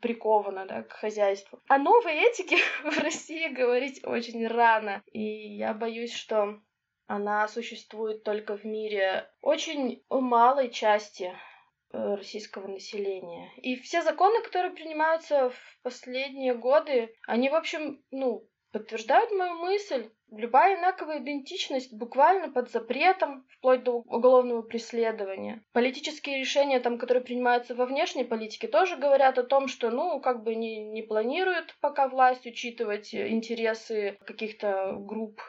прикована 0.02 0.66
да, 0.66 0.84
к 0.84 0.94
хозяйству. 0.94 1.60
О 1.68 1.78
новой 1.78 2.14
этике 2.14 2.58
в 2.84 2.98
России 3.00 3.48
говорить 3.50 4.02
очень 4.06 4.48
рано, 4.48 5.02
и 5.12 5.22
я 5.22 5.74
боюсь, 5.74 6.14
что 6.14 6.60
она 7.08 7.48
существует 7.48 8.24
только 8.24 8.58
в 8.58 8.64
мире 8.64 9.30
очень 9.42 10.04
малой 10.10 10.70
части 10.70 11.34
э, 11.92 12.16
российского 12.16 12.68
населения. 12.68 13.52
И 13.58 13.76
все 13.76 14.02
законы, 14.02 14.42
которые 14.42 14.74
принимаются 14.74 15.50
в 15.50 15.80
последние 15.84 16.56
годы, 16.56 17.14
они, 17.28 17.50
в 17.50 17.56
общем, 17.56 18.02
ну, 18.12 18.48
подтверждают 18.74 19.32
мою 19.32 19.54
мысль. 19.54 20.10
Любая 20.32 20.80
инаковая 20.80 21.20
идентичность 21.20 21.94
буквально 21.94 22.52
под 22.52 22.72
запретом, 22.72 23.46
вплоть 23.50 23.84
до 23.84 23.98
уголовного 23.98 24.64
преследования. 24.64 25.64
Политические 25.74 26.40
решения, 26.40 26.80
там, 26.80 26.98
которые 26.98 27.24
принимаются 27.24 27.76
во 27.76 27.86
внешней 27.86 28.24
политике, 28.24 28.68
тоже 28.68 28.98
говорят 28.98 29.38
о 29.38 29.44
том, 29.44 29.68
что, 29.68 29.92
ну, 29.92 30.20
как 30.20 30.44
бы 30.44 30.56
не, 30.56 30.84
не 30.84 31.04
планируют 31.04 31.76
пока 31.82 32.08
власть 32.08 32.48
учитывать 32.48 33.14
интересы 33.14 34.18
каких-то 34.26 34.96
групп 34.98 35.40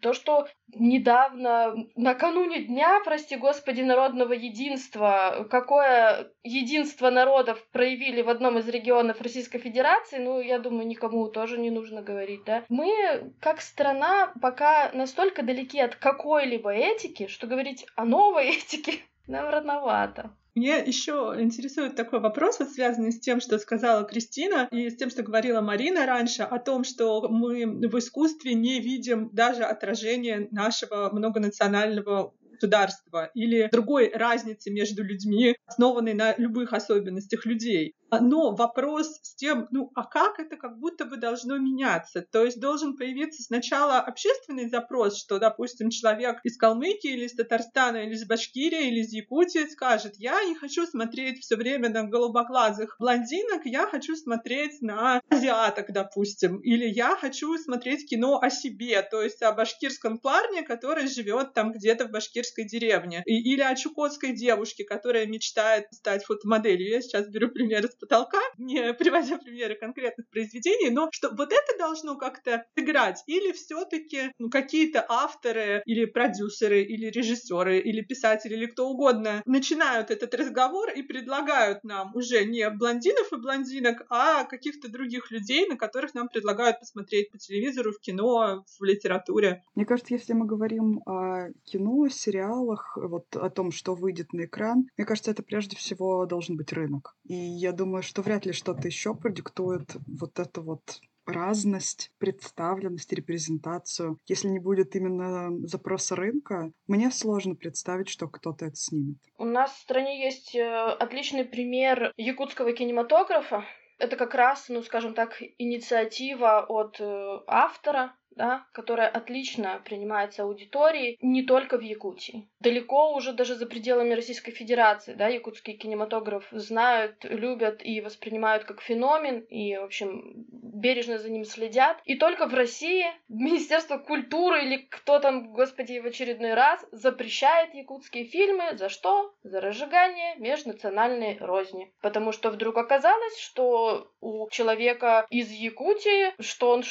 то, 0.00 0.12
что 0.12 0.46
недавно, 0.68 1.74
накануне 1.96 2.64
дня, 2.64 3.00
прости 3.04 3.36
господи, 3.36 3.80
народного 3.80 4.32
единства, 4.32 5.46
какое 5.50 6.30
единство 6.42 7.10
народов 7.10 7.64
проявили 7.72 8.22
в 8.22 8.28
одном 8.28 8.58
из 8.58 8.68
регионов 8.68 9.20
Российской 9.20 9.58
Федерации, 9.58 10.18
ну, 10.18 10.40
я 10.40 10.58
думаю, 10.58 10.86
никому 10.86 11.28
тоже 11.28 11.58
не 11.58 11.70
нужно 11.70 12.02
говорить, 12.02 12.44
да. 12.44 12.64
Мы, 12.68 13.32
как 13.40 13.60
страна, 13.60 14.32
пока 14.40 14.90
настолько 14.92 15.42
далеки 15.42 15.80
от 15.80 15.96
какой-либо 15.96 16.72
этики, 16.72 17.26
что 17.26 17.46
говорить 17.46 17.86
о 17.96 18.04
новой 18.04 18.50
этике 18.56 19.00
нам 19.26 19.48
рановато. 19.48 20.36
Мне 20.54 20.78
еще 20.78 21.34
интересует 21.38 21.96
такой 21.96 22.20
вопрос, 22.20 22.60
вот 22.60 22.70
связанный 22.70 23.10
с 23.10 23.18
тем, 23.18 23.40
что 23.40 23.58
сказала 23.58 24.04
Кристина, 24.04 24.68
и 24.70 24.88
с 24.88 24.96
тем, 24.96 25.10
что 25.10 25.24
говорила 25.24 25.60
Марина 25.60 26.06
раньше, 26.06 26.42
о 26.42 26.60
том, 26.60 26.84
что 26.84 27.28
мы 27.28 27.66
в 27.66 27.98
искусстве 27.98 28.54
не 28.54 28.80
видим 28.80 29.30
даже 29.32 29.64
отражения 29.64 30.46
нашего 30.52 31.10
многонационального 31.12 32.34
государства 32.52 33.30
или 33.34 33.68
другой 33.70 34.10
разницы 34.14 34.70
между 34.70 35.02
людьми, 35.02 35.56
основанной 35.66 36.14
на 36.14 36.34
любых 36.36 36.72
особенностях 36.72 37.46
людей. 37.46 37.94
А, 38.14 38.20
но 38.20 38.54
вопрос 38.54 39.18
с 39.22 39.34
тем, 39.34 39.66
ну 39.70 39.90
а 39.94 40.04
как 40.04 40.38
это 40.38 40.56
как 40.56 40.78
будто 40.78 41.04
бы 41.04 41.16
должно 41.16 41.58
меняться? 41.58 42.22
То 42.22 42.44
есть 42.44 42.60
должен 42.60 42.96
появиться 42.96 43.42
сначала 43.42 43.98
общественный 43.98 44.68
запрос, 44.68 45.18
что, 45.18 45.38
допустим, 45.38 45.90
человек 45.90 46.38
из 46.44 46.56
Калмыкии 46.56 47.12
или 47.12 47.24
из 47.24 47.34
Татарстана, 47.34 47.98
или 47.98 48.14
из 48.14 48.24
Башкирии, 48.26 48.88
или 48.88 49.00
из 49.00 49.12
Якутии 49.12 49.66
скажет, 49.68 50.14
я 50.18 50.42
не 50.44 50.54
хочу 50.54 50.86
смотреть 50.86 51.40
все 51.40 51.56
время 51.56 51.88
на 51.88 52.04
голубоглазых 52.04 52.96
блондинок, 52.98 53.66
я 53.66 53.86
хочу 53.86 54.14
смотреть 54.14 54.80
на 54.80 55.20
азиаток, 55.28 55.92
допустим, 55.92 56.58
или 56.58 56.86
я 56.86 57.16
хочу 57.16 57.56
смотреть 57.58 58.08
кино 58.08 58.38
о 58.40 58.50
себе, 58.50 59.02
то 59.02 59.22
есть 59.22 59.42
о 59.42 59.52
башкирском 59.52 60.18
парне, 60.18 60.62
который 60.62 61.08
живет 61.08 61.52
там 61.54 61.72
где-то 61.72 62.06
в 62.06 62.10
башкирской 62.10 62.64
деревне, 62.64 63.22
и, 63.26 63.34
или 63.52 63.62
о 63.62 63.74
чукотской 63.74 64.32
девушке, 64.32 64.84
которая 64.84 65.26
мечтает 65.26 65.86
стать 65.92 66.24
фотомоделью. 66.24 66.90
Я 66.90 67.02
сейчас 67.02 67.28
беру 67.28 67.48
пример 67.48 67.84
из 67.84 67.94
потолка, 68.04 68.38
не 68.58 68.92
приводя 68.98 69.38
примеры 69.38 69.74
конкретных 69.74 70.28
произведений, 70.28 70.90
но 70.90 71.08
что 71.12 71.30
вот 71.30 71.52
это 71.52 71.78
должно 71.78 72.16
как-то 72.16 72.64
играть. 72.76 73.22
Или 73.26 73.52
все-таки 73.52 74.32
ну, 74.38 74.50
какие-то 74.50 75.04
авторы 75.08 75.82
или 75.86 76.04
продюсеры 76.04 76.82
или 76.82 77.06
режиссеры 77.06 77.78
или 77.78 78.02
писатели 78.02 78.54
или 78.54 78.66
кто 78.66 78.88
угодно 78.88 79.42
начинают 79.46 80.10
этот 80.10 80.34
разговор 80.34 80.90
и 80.90 81.02
предлагают 81.02 81.84
нам 81.84 82.14
уже 82.14 82.44
не 82.44 82.68
блондинов 82.70 83.32
и 83.32 83.36
блондинок, 83.36 84.06
а 84.10 84.44
каких-то 84.44 84.88
других 84.88 85.30
людей, 85.30 85.66
на 85.66 85.76
которых 85.76 86.14
нам 86.14 86.28
предлагают 86.28 86.80
посмотреть 86.80 87.30
по 87.30 87.38
телевизору, 87.38 87.92
в 87.92 88.00
кино, 88.00 88.64
в 88.78 88.84
литературе. 88.84 89.62
Мне 89.74 89.86
кажется, 89.86 90.14
если 90.14 90.32
мы 90.32 90.46
говорим 90.46 91.00
о 91.06 91.50
кино, 91.64 92.08
сериалах, 92.08 92.96
вот 92.96 93.24
о 93.36 93.50
том, 93.50 93.72
что 93.72 93.94
выйдет 93.94 94.32
на 94.32 94.44
экран, 94.44 94.86
мне 94.96 95.06
кажется, 95.06 95.30
это 95.30 95.42
прежде 95.42 95.76
всего 95.76 96.26
должен 96.26 96.56
быть 96.56 96.72
рынок. 96.72 97.16
И 97.24 97.34
я 97.34 97.72
думаю, 97.72 97.93
думаю, 97.94 98.02
что 98.02 98.22
вряд 98.22 98.44
ли 98.44 98.52
что-то 98.52 98.88
еще 98.88 99.14
продиктует 99.14 99.94
вот 100.18 100.40
эту 100.40 100.62
вот 100.62 100.80
разность, 101.26 102.10
представленность, 102.18 103.12
репрезентацию. 103.12 104.18
Если 104.26 104.48
не 104.48 104.58
будет 104.58 104.96
именно 104.96 105.56
запроса 105.68 106.16
рынка, 106.16 106.72
мне 106.88 107.12
сложно 107.12 107.54
представить, 107.54 108.08
что 108.08 108.26
кто-то 108.26 108.66
это 108.66 108.74
снимет. 108.74 109.18
У 109.38 109.44
нас 109.44 109.70
в 109.70 109.80
стране 109.80 110.24
есть 110.24 110.56
э, 110.56 110.96
отличный 110.98 111.44
пример 111.44 112.12
якутского 112.16 112.72
кинематографа. 112.72 113.64
Это 113.98 114.16
как 114.16 114.34
раз, 114.34 114.68
ну, 114.68 114.82
скажем 114.82 115.14
так, 115.14 115.40
инициатива 115.58 116.66
от 116.68 117.00
э, 117.00 117.38
автора, 117.46 118.12
да, 118.36 118.66
которая 118.72 119.08
отлично 119.08 119.80
принимается 119.84 120.42
аудиторией 120.42 121.18
не 121.20 121.42
только 121.42 121.78
в 121.78 121.82
Якутии. 121.82 122.48
Далеко 122.60 123.14
уже 123.14 123.32
даже 123.32 123.54
за 123.54 123.66
пределами 123.66 124.14
Российской 124.14 124.52
Федерации, 124.52 125.14
да, 125.14 125.28
якутский 125.28 125.74
кинематограф 125.74 126.46
знают, 126.50 127.24
любят 127.24 127.84
и 127.84 128.00
воспринимают 128.00 128.64
как 128.64 128.80
феномен, 128.80 129.40
и, 129.40 129.76
в 129.76 129.84
общем, 129.84 130.46
бережно 130.74 131.18
за 131.18 131.30
ним 131.30 131.44
следят. 131.44 132.00
И 132.04 132.16
только 132.16 132.46
в 132.46 132.54
России 132.54 133.06
Министерство 133.28 133.98
культуры 133.98 134.64
или 134.64 134.76
кто 134.76 135.18
там, 135.18 135.52
господи, 135.52 135.98
в 135.98 136.06
очередной 136.06 136.54
раз 136.54 136.84
запрещает 136.92 137.74
якутские 137.74 138.24
фильмы. 138.24 138.76
За 138.76 138.88
что? 138.88 139.34
За 139.42 139.60
разжигание 139.60 140.36
межнациональной 140.36 141.38
розни. 141.40 141.92
Потому 142.00 142.32
что 142.32 142.50
вдруг 142.50 142.76
оказалось, 142.76 143.38
что 143.38 144.10
у 144.24 144.48
человека 144.50 145.26
из 145.30 145.50
Якутии, 145.50 146.32
что 146.42 146.70
он 146.70 146.82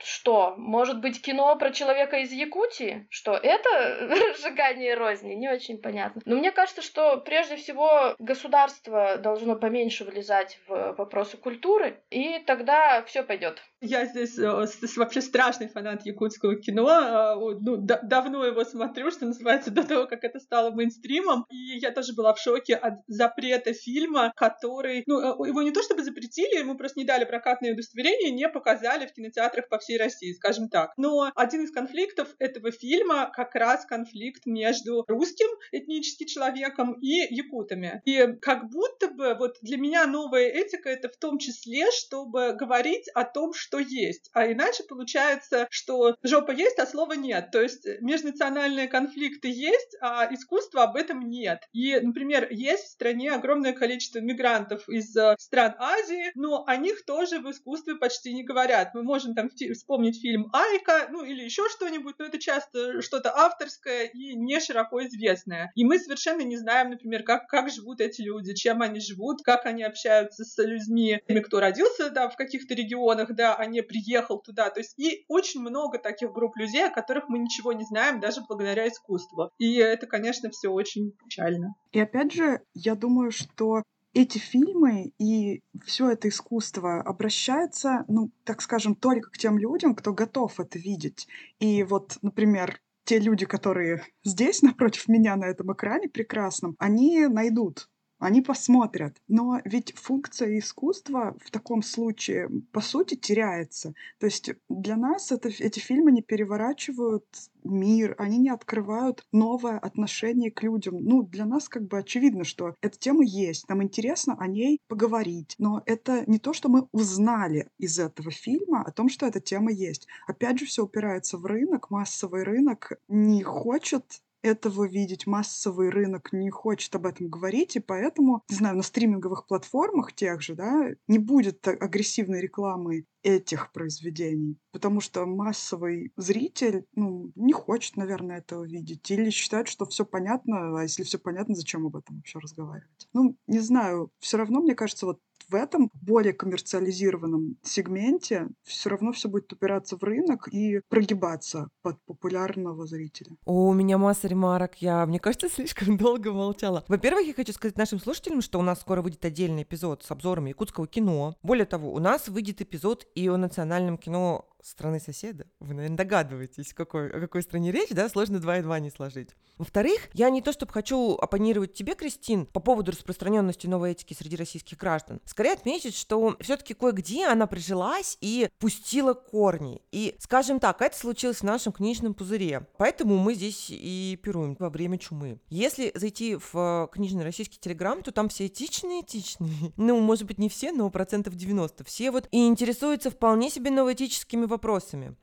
что? 0.00 0.54
Может 0.56 1.00
быть, 1.00 1.20
кино 1.20 1.56
про 1.56 1.70
человека 1.70 2.18
из 2.18 2.32
Якутии? 2.32 3.06
Что 3.10 3.32
это 3.34 4.34
сжигание 4.38 4.94
розни? 4.94 5.34
Не 5.34 5.50
очень 5.50 5.78
понятно. 5.78 6.22
Но 6.24 6.36
мне 6.36 6.52
кажется, 6.52 6.82
что 6.82 7.18
прежде 7.18 7.56
всего 7.56 8.14
государство 8.18 9.18
должно 9.18 9.56
поменьше 9.56 10.04
влезать 10.04 10.60
в 10.66 10.94
вопросы 10.96 11.36
культуры, 11.36 12.00
и 12.10 12.38
тогда 12.46 13.02
все 13.02 13.22
пойдет. 13.22 13.62
Я 13.80 14.06
здесь 14.06 14.38
э, 14.38 14.66
вообще 14.96 15.20
страшный 15.20 15.68
фанат 15.68 16.04
якутского 16.04 16.56
кино. 16.56 16.88
Э, 16.88 17.56
ну, 17.60 17.76
да, 17.76 18.00
давно 18.02 18.44
его 18.44 18.64
смотрю, 18.64 19.10
что 19.10 19.26
называется, 19.26 19.70
до 19.72 19.84
того, 19.84 20.06
как 20.06 20.24
это 20.24 20.40
стало 20.40 20.70
мейнстримом. 20.70 21.44
И 21.50 21.78
я 21.78 21.92
тоже 21.92 22.12
была 22.14 22.34
в 22.34 22.40
шоке 22.40 22.74
от 22.74 22.94
запрета 23.06 23.72
фильма, 23.72 24.32
который... 24.36 25.04
Ну, 25.06 25.20
э, 25.20 25.48
его 25.48 25.62
не 25.62 25.70
то 25.70 25.82
чтобы 25.82 26.02
запретили, 26.02 26.58
ему 26.58 26.76
просто 26.78 27.00
не 27.00 27.06
дали 27.06 27.24
прокатное 27.24 27.72
удостоверение, 27.72 28.30
не 28.30 28.48
показали 28.48 29.06
в 29.06 29.12
кинотеатрах 29.12 29.68
по 29.68 29.78
всей 29.78 29.98
России, 29.98 30.32
скажем 30.32 30.68
так. 30.68 30.92
Но 30.96 31.30
один 31.34 31.62
из 31.62 31.70
конфликтов 31.70 32.28
этого 32.38 32.70
фильма 32.72 33.30
как 33.34 33.54
раз 33.54 33.84
конфликт 33.84 34.46
между 34.46 35.04
русским 35.08 35.48
этническим 35.72 36.26
человеком 36.26 36.94
и 37.00 37.34
якутами. 37.34 38.02
И 38.04 38.34
как 38.40 38.70
будто 38.70 39.08
бы 39.08 39.34
вот 39.34 39.58
для 39.62 39.76
меня 39.76 40.06
новая 40.06 40.48
этика— 40.48 40.88
это 40.90 41.08
в 41.08 41.16
том 41.16 41.38
числе, 41.38 41.90
чтобы 41.90 42.54
говорить 42.54 43.08
о 43.14 43.24
том, 43.24 43.52
что 43.52 43.68
что 43.68 43.78
есть. 43.78 44.30
А 44.32 44.50
иначе 44.50 44.82
получается, 44.84 45.66
что 45.70 46.16
жопа 46.22 46.52
есть, 46.52 46.78
а 46.78 46.86
слова 46.86 47.12
нет. 47.12 47.50
То 47.52 47.60
есть 47.60 47.86
межнациональные 48.00 48.88
конфликты 48.88 49.48
есть, 49.48 49.96
а 50.00 50.32
искусства 50.32 50.84
об 50.84 50.96
этом 50.96 51.28
нет. 51.28 51.62
И, 51.72 51.98
например, 52.00 52.48
есть 52.50 52.84
в 52.84 52.90
стране 52.90 53.32
огромное 53.32 53.72
количество 53.72 54.20
мигрантов 54.20 54.88
из 54.88 55.14
э, 55.16 55.36
стран 55.38 55.74
Азии, 55.78 56.30
но 56.34 56.64
о 56.68 56.76
них 56.76 57.06
тоже 57.06 57.40
в 57.40 57.50
искусстве 57.50 57.94
почти 57.94 58.34
не 58.34 58.44
говорят. 58.44 58.92
Мы 58.92 59.02
можем 59.02 59.34
там 59.34 59.48
вспомнить 59.48 60.20
фильм 60.20 60.50
Айка, 60.52 61.08
ну 61.10 61.24
или 61.24 61.42
еще 61.42 61.66
что-нибудь, 61.70 62.16
но 62.18 62.26
это 62.26 62.38
часто 62.38 63.00
что-то 63.00 63.34
авторское 63.34 64.04
и 64.04 64.36
не 64.36 64.60
широко 64.60 65.02
известное. 65.06 65.72
И 65.74 65.84
мы 65.86 65.98
совершенно 65.98 66.42
не 66.42 66.58
знаем, 66.58 66.90
например, 66.90 67.22
как, 67.22 67.48
как 67.48 67.70
живут 67.70 68.02
эти 68.02 68.20
люди, 68.20 68.52
чем 68.52 68.82
они 68.82 69.00
живут, 69.00 69.40
как 69.42 69.64
они 69.64 69.82
общаются 69.82 70.44
с 70.44 70.62
людьми, 70.62 71.22
кто 71.46 71.58
родился 71.58 72.10
да, 72.10 72.28
в 72.28 72.36
каких-то 72.36 72.74
регионах, 72.74 73.34
да, 73.34 73.54
а 73.56 73.64
не 73.64 73.82
приехал 73.82 74.38
туда. 74.38 74.68
То 74.68 74.80
есть 74.80 74.92
и 74.98 75.24
очень 75.26 75.62
много 75.62 75.98
таких 75.98 76.32
групп 76.32 76.54
людей, 76.56 76.84
о 76.86 76.90
которых 76.90 77.30
мы 77.30 77.38
ничего 77.38 77.72
не 77.72 77.84
знаем, 77.84 78.20
даже 78.20 78.42
благодаря 78.46 78.86
искусству. 78.88 79.50
И 79.56 79.76
это, 79.76 80.06
конечно, 80.06 80.50
все 80.50 80.68
очень 80.68 81.12
печально. 81.12 81.76
И 81.92 81.98
опять 81.98 82.34
же, 82.34 82.60
я 82.74 82.94
думаю, 82.94 83.30
что 83.30 83.84
эти 84.14 84.38
фильмы 84.38 85.12
и 85.18 85.62
все 85.84 86.10
это 86.10 86.28
искусство 86.28 87.00
обращается, 87.00 88.04
ну, 88.08 88.30
так 88.44 88.62
скажем, 88.62 88.94
только 88.94 89.30
к 89.30 89.38
тем 89.38 89.58
людям, 89.58 89.94
кто 89.94 90.12
готов 90.12 90.58
это 90.60 90.78
видеть. 90.78 91.28
И 91.60 91.82
вот, 91.82 92.18
например, 92.22 92.80
те 93.04 93.18
люди, 93.18 93.46
которые 93.46 94.04
здесь 94.24 94.62
напротив 94.62 95.08
меня 95.08 95.36
на 95.36 95.46
этом 95.46 95.72
экране 95.72 96.08
прекрасном, 96.08 96.76
они 96.78 97.26
найдут 97.26 97.88
они 98.18 98.42
посмотрят. 98.42 99.16
Но 99.28 99.60
ведь 99.64 99.94
функция 99.96 100.58
искусства 100.58 101.36
в 101.44 101.50
таком 101.50 101.82
случае, 101.82 102.48
по 102.72 102.80
сути, 102.80 103.14
теряется. 103.14 103.94
То 104.18 104.26
есть 104.26 104.50
для 104.68 104.96
нас 104.96 105.32
это, 105.32 105.48
эти 105.48 105.78
фильмы 105.78 106.12
не 106.12 106.22
переворачивают 106.22 107.24
мир, 107.64 108.14
они 108.18 108.38
не 108.38 108.50
открывают 108.50 109.24
новое 109.32 109.78
отношение 109.78 110.50
к 110.50 110.62
людям. 110.62 111.02
Ну, 111.02 111.22
для 111.22 111.44
нас 111.44 111.68
как 111.68 111.86
бы 111.86 111.98
очевидно, 111.98 112.44
что 112.44 112.74
эта 112.80 112.98
тема 112.98 113.24
есть, 113.24 113.68
нам 113.68 113.82
интересно 113.82 114.36
о 114.38 114.46
ней 114.46 114.80
поговорить. 114.88 115.54
Но 115.58 115.82
это 115.86 116.24
не 116.26 116.38
то, 116.38 116.52
что 116.52 116.68
мы 116.68 116.88
узнали 116.92 117.68
из 117.78 117.98
этого 117.98 118.30
фильма 118.30 118.82
о 118.82 118.90
том, 118.90 119.08
что 119.08 119.26
эта 119.26 119.40
тема 119.40 119.70
есть. 119.70 120.06
Опять 120.26 120.58
же, 120.58 120.66
все 120.66 120.84
упирается 120.84 121.36
в 121.36 121.46
рынок, 121.46 121.90
массовый 121.90 122.42
рынок 122.42 122.92
не 123.08 123.42
хочет 123.42 124.22
этого 124.42 124.86
видеть, 124.86 125.26
массовый 125.26 125.90
рынок 125.90 126.32
не 126.32 126.50
хочет 126.50 126.94
об 126.94 127.06
этом 127.06 127.28
говорить, 127.28 127.76
и 127.76 127.80
поэтому, 127.80 128.42
не 128.48 128.56
знаю, 128.56 128.76
на 128.76 128.82
стриминговых 128.82 129.46
платформах 129.46 130.12
тех 130.12 130.40
же, 130.42 130.54
да, 130.54 130.90
не 131.06 131.18
будет 131.18 131.66
агрессивной 131.66 132.40
рекламы 132.40 133.04
этих 133.22 133.72
произведений, 133.72 134.58
потому 134.72 135.00
что 135.00 135.26
массовый 135.26 136.12
зритель, 136.16 136.84
ну, 136.94 137.32
не 137.34 137.52
хочет, 137.52 137.96
наверное, 137.96 138.38
этого 138.38 138.64
видеть, 138.64 139.10
или 139.10 139.30
считает, 139.30 139.68
что 139.68 139.86
все 139.86 140.04
понятно, 140.04 140.78
а 140.78 140.82
если 140.82 141.02
все 141.02 141.18
понятно, 141.18 141.54
зачем 141.54 141.86
об 141.86 141.96
этом 141.96 142.16
вообще 142.16 142.38
разговаривать? 142.38 143.08
Ну, 143.12 143.36
не 143.46 143.58
знаю, 143.60 144.10
все 144.20 144.36
равно, 144.38 144.60
мне 144.60 144.74
кажется, 144.74 145.06
вот 145.06 145.20
в 145.48 145.54
этом 145.54 145.90
более 145.94 146.32
коммерциализированном 146.32 147.56
сегменте 147.62 148.48
все 148.62 148.90
равно 148.90 149.12
все 149.12 149.28
будет 149.28 149.52
упираться 149.52 149.96
в 149.96 150.02
рынок 150.02 150.48
и 150.52 150.80
прогибаться 150.88 151.68
под 151.82 152.00
популярного 152.04 152.86
зрителя. 152.86 153.36
у 153.44 153.72
меня 153.72 153.98
масса 153.98 154.28
ремарок. 154.28 154.76
Я, 154.76 155.06
мне 155.06 155.18
кажется, 155.18 155.48
слишком 155.52 155.96
долго 155.96 156.32
молчала. 156.32 156.84
Во-первых, 156.88 157.26
я 157.26 157.34
хочу 157.34 157.52
сказать 157.52 157.76
нашим 157.76 157.98
слушателям, 157.98 158.42
что 158.42 158.58
у 158.58 158.62
нас 158.62 158.80
скоро 158.80 159.02
выйдет 159.02 159.24
отдельный 159.24 159.62
эпизод 159.62 160.02
с 160.02 160.10
обзором 160.10 160.46
якутского 160.46 160.86
кино. 160.86 161.36
Более 161.42 161.66
того, 161.66 161.92
у 161.92 161.98
нас 161.98 162.28
выйдет 162.28 162.60
эпизод 162.60 163.06
и 163.14 163.28
о 163.28 163.36
национальном 163.36 163.98
кино 163.98 164.48
страны 164.68 165.00
соседа. 165.00 165.46
Вы, 165.60 165.74
наверное, 165.74 165.96
догадываетесь, 165.96 166.74
какой, 166.74 167.10
о 167.10 167.20
какой 167.20 167.42
стране 167.42 167.72
речь, 167.72 167.90
да? 167.90 168.08
Сложно 168.08 168.38
два 168.38 168.58
и 168.58 168.62
два 168.62 168.78
не 168.80 168.90
сложить. 168.90 169.30
Во-вторых, 169.56 170.08
я 170.12 170.30
не 170.30 170.40
то 170.40 170.52
чтобы 170.52 170.72
хочу 170.72 171.14
оппонировать 171.16 171.74
тебе, 171.74 171.94
Кристин, 171.94 172.46
по 172.46 172.60
поводу 172.60 172.92
распространенности 172.92 173.66
новой 173.66 173.92
этики 173.92 174.14
среди 174.14 174.36
российских 174.36 174.78
граждан. 174.78 175.20
Скорее 175.24 175.54
отметить, 175.54 175.96
что 175.96 176.36
все-таки 176.40 176.74
кое-где 176.74 177.26
она 177.26 177.46
прижилась 177.46 178.16
и 178.20 178.48
пустила 178.58 179.14
корни. 179.14 179.82
И, 179.90 180.14
скажем 180.20 180.60
так, 180.60 180.80
это 180.80 180.96
случилось 180.96 181.38
в 181.38 181.42
нашем 181.42 181.72
книжном 181.72 182.14
пузыре. 182.14 182.68
Поэтому 182.76 183.16
мы 183.18 183.34
здесь 183.34 183.66
и 183.70 184.18
пируем 184.22 184.56
во 184.58 184.70
время 184.70 184.98
чумы. 184.98 185.40
Если 185.48 185.90
зайти 185.94 186.36
в 186.52 186.88
книжный 186.92 187.24
российский 187.24 187.58
телеграм, 187.58 188.02
то 188.02 188.12
там 188.12 188.28
все 188.28 188.46
этичные-этичные. 188.46 189.72
Ну, 189.88 190.00
может 190.00 190.26
быть, 190.26 190.38
не 190.38 190.48
все, 190.48 190.72
но 190.72 190.90
процентов 190.90 191.34
90. 191.34 191.84
Все 191.84 192.10
вот 192.10 192.28
и 192.30 192.46
интересуются 192.46 193.10
вполне 193.10 193.48
себе 193.48 193.70
новоэтическими 193.70 194.44
вопросами. 194.44 194.57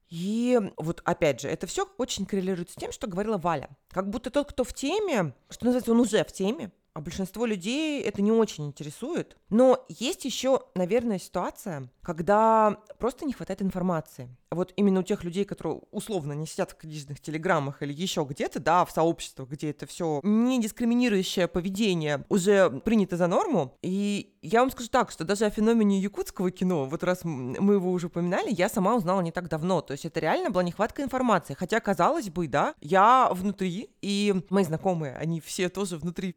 И 0.09 0.59
вот 0.77 1.01
опять 1.05 1.41
же, 1.41 1.47
это 1.47 1.67
все 1.67 1.87
очень 1.97 2.25
коррелирует 2.25 2.69
с 2.69 2.75
тем, 2.75 2.91
что 2.91 3.07
говорила 3.07 3.37
Валя. 3.37 3.69
Как 3.89 4.09
будто 4.09 4.29
тот, 4.29 4.49
кто 4.49 4.63
в 4.63 4.73
теме, 4.73 5.33
что 5.49 5.65
называется, 5.65 5.91
он 5.91 5.99
уже 5.99 6.23
в 6.23 6.31
теме, 6.31 6.71
а 6.95 7.01
большинство 7.01 7.45
людей 7.45 8.01
это 8.01 8.21
не 8.21 8.31
очень 8.31 8.65
интересует. 8.65 9.35
Но 9.49 9.85
есть 9.89 10.23
еще, 10.23 10.61
наверное, 10.75 11.19
ситуация, 11.19 11.89
когда 12.01 12.77
просто 12.97 13.25
не 13.25 13.33
хватает 13.33 13.61
информации 13.61 14.29
вот 14.55 14.73
именно 14.75 15.01
у 15.01 15.03
тех 15.03 15.23
людей, 15.23 15.45
которые 15.45 15.81
условно 15.91 16.33
не 16.33 16.47
сидят 16.47 16.71
в 16.71 16.75
книжных 16.77 17.19
телеграммах 17.19 17.83
или 17.83 17.93
еще 17.93 18.25
где-то, 18.27 18.59
да, 18.59 18.85
в 18.85 18.91
сообществах, 18.91 19.49
где 19.49 19.69
это 19.69 19.85
все 19.85 20.21
не 20.23 20.59
дискриминирующее 20.61 21.47
поведение 21.47 22.25
уже 22.29 22.69
принято 22.69 23.17
за 23.17 23.27
норму. 23.27 23.77
И 23.83 24.33
я 24.41 24.61
вам 24.61 24.71
скажу 24.71 24.89
так, 24.89 25.11
что 25.11 25.23
даже 25.23 25.45
о 25.45 25.49
феномене 25.49 25.99
якутского 25.99 26.51
кино, 26.51 26.85
вот 26.85 27.03
раз 27.03 27.21
мы 27.23 27.73
его 27.73 27.91
уже 27.91 28.07
упоминали, 28.07 28.47
я 28.49 28.69
сама 28.69 28.95
узнала 28.95 29.21
не 29.21 29.31
так 29.31 29.49
давно. 29.49 29.81
То 29.81 29.91
есть 29.91 30.05
это 30.05 30.19
реально 30.19 30.49
была 30.49 30.63
нехватка 30.63 31.03
информации. 31.03 31.53
Хотя, 31.53 31.79
казалось 31.79 32.29
бы, 32.29 32.47
да, 32.47 32.73
я 32.79 33.29
внутри, 33.31 33.89
и 34.01 34.33
мои 34.49 34.63
знакомые, 34.63 35.15
они 35.15 35.41
все 35.41 35.69
тоже 35.69 35.97
внутри 35.97 36.35